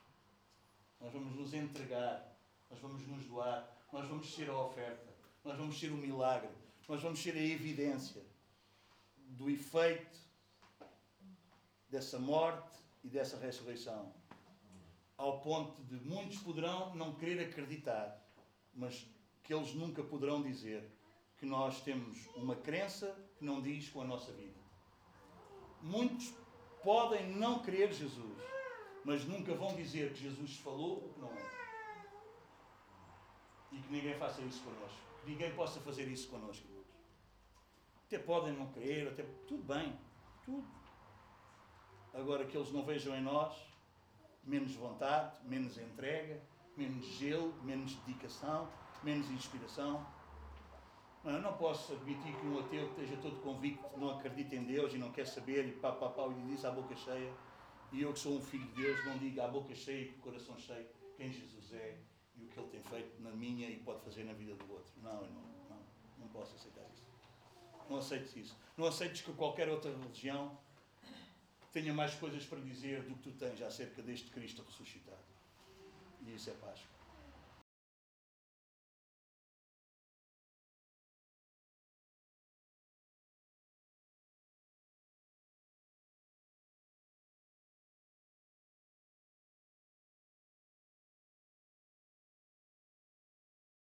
Nós 1.00 1.14
vamos 1.14 1.36
nos 1.36 1.54
entregar, 1.54 2.36
nós 2.70 2.80
vamos 2.80 3.08
nos 3.08 3.26
doar, 3.26 3.70
nós 3.92 4.08
vamos 4.08 4.34
ser 4.34 4.50
a 4.50 4.58
oferta, 4.58 5.14
nós 5.44 5.58
vamos 5.58 5.80
ser 5.80 5.92
o 5.92 5.98
milagre, 5.98 6.50
nós 6.88 7.02
vamos 7.02 7.22
ser 7.22 7.36
a 7.36 7.42
evidência 7.42 8.22
do 9.18 9.50
efeito 9.50 10.31
dessa 11.92 12.18
morte 12.18 12.80
e 13.04 13.10
dessa 13.10 13.38
ressurreição. 13.38 14.14
Ao 15.18 15.42
ponto 15.42 15.84
de 15.84 15.96
muitos 15.96 16.40
poderão 16.40 16.96
não 16.96 17.14
querer 17.14 17.42
acreditar, 17.42 18.18
mas 18.74 19.06
que 19.44 19.54
eles 19.54 19.74
nunca 19.74 20.02
poderão 20.02 20.42
dizer 20.42 20.90
que 21.38 21.46
nós 21.46 21.82
temos 21.82 22.28
uma 22.36 22.56
crença 22.56 23.14
que 23.38 23.44
não 23.44 23.62
diz 23.62 23.90
com 23.90 24.02
a 24.02 24.06
nossa 24.06 24.32
vida. 24.32 24.60
Muitos 25.82 26.34
podem 26.82 27.30
não 27.36 27.60
querer 27.60 27.92
Jesus, 27.92 28.40
mas 29.04 29.26
nunca 29.26 29.54
vão 29.54 29.76
dizer 29.76 30.14
que 30.14 30.22
Jesus 30.22 30.58
falou 30.58 31.06
o 31.06 31.14
que 31.14 31.20
não 31.20 31.34
é. 31.34 31.52
E 33.74 33.80
que 33.80 33.92
ninguém 33.92 34.16
faça 34.16 34.42
isso 34.42 34.64
connosco. 34.64 34.98
Que 35.24 35.32
ninguém 35.32 35.54
possa 35.54 35.80
fazer 35.82 36.08
isso 36.08 36.30
connosco. 36.30 36.66
Até 38.06 38.18
podem 38.20 38.54
não 38.54 38.72
querer, 38.72 39.08
até 39.08 39.24
tudo 39.48 39.64
bem, 39.64 39.98
tudo 40.46 40.81
agora 42.14 42.46
que 42.46 42.56
eles 42.56 42.72
não 42.72 42.84
vejam 42.84 43.16
em 43.16 43.22
nós 43.22 43.56
menos 44.44 44.74
vontade, 44.74 45.36
menos 45.46 45.78
entrega, 45.78 46.42
menos 46.76 47.06
gelo, 47.06 47.54
menos 47.64 47.96
dedicação, 48.06 48.68
menos 49.04 49.30
inspiração. 49.30 50.06
Não, 51.24 51.34
eu 51.34 51.42
não 51.42 51.54
posso 51.54 51.94
admitir 51.94 52.36
que 52.36 52.48
um 52.48 52.60
ateu 52.60 52.88
que 52.88 53.02
esteja 53.02 53.22
todo 53.22 53.40
convicto, 53.42 53.86
não 53.98 54.18
acredita 54.18 54.56
em 54.56 54.64
Deus 54.64 54.94
e 54.94 54.98
não 54.98 55.12
quer 55.12 55.28
saber, 55.28 55.68
e 55.68 55.72
pá, 55.74 55.92
pá, 55.92 56.10
pá, 56.10 56.28
e 56.28 56.48
diz 56.48 56.66
à 56.66 56.72
boca 56.72 56.96
cheia, 56.96 57.32
e 57.92 58.02
eu 58.02 58.14
que 58.14 58.20
sou 58.20 58.38
um 58.38 58.42
filho 58.42 58.66
de 58.68 58.82
Deus, 58.82 59.06
não 59.06 59.18
diga 59.18 59.46
à 59.46 59.48
boca 59.48 59.76
cheia 59.76 60.06
e 60.06 60.10
o 60.10 60.14
coração 60.20 60.58
cheio 60.58 60.88
quem 61.16 61.32
Jesus 61.32 61.74
é 61.74 62.00
e 62.36 62.44
o 62.44 62.48
que 62.48 62.60
Ele 62.60 62.70
tem 62.70 62.82
feito 62.82 63.22
na 63.22 63.32
minha 63.32 63.70
e 63.70 63.78
pode 63.78 64.02
fazer 64.04 64.24
na 64.24 64.34
vida 64.34 64.56
do 64.56 64.72
outro. 64.72 64.92
Não, 65.04 65.24
eu 65.24 65.30
não, 65.30 65.42
não, 65.70 65.80
não 66.18 66.28
posso 66.30 66.56
aceitar 66.56 66.82
isso. 66.92 67.06
Não 67.90 67.98
aceites 67.98 68.36
isso. 68.36 68.58
Não 68.78 68.88
aceites 68.88 69.22
que 69.22 69.32
qualquer 69.34 69.70
outra 69.70 69.92
religião 69.92 70.58
tenha 71.72 71.94
mais 71.94 72.14
coisas 72.16 72.46
para 72.46 72.60
dizer 72.60 73.04
do 73.04 73.16
que 73.16 73.24
tu 73.24 73.32
tens 73.32 73.62
acerca 73.62 74.02
deste 74.02 74.30
Cristo 74.30 74.64
ressuscitado. 74.64 75.18
E 76.26 76.36
isso 76.36 76.50
é 76.50 76.54
Páscoa. 76.54 76.91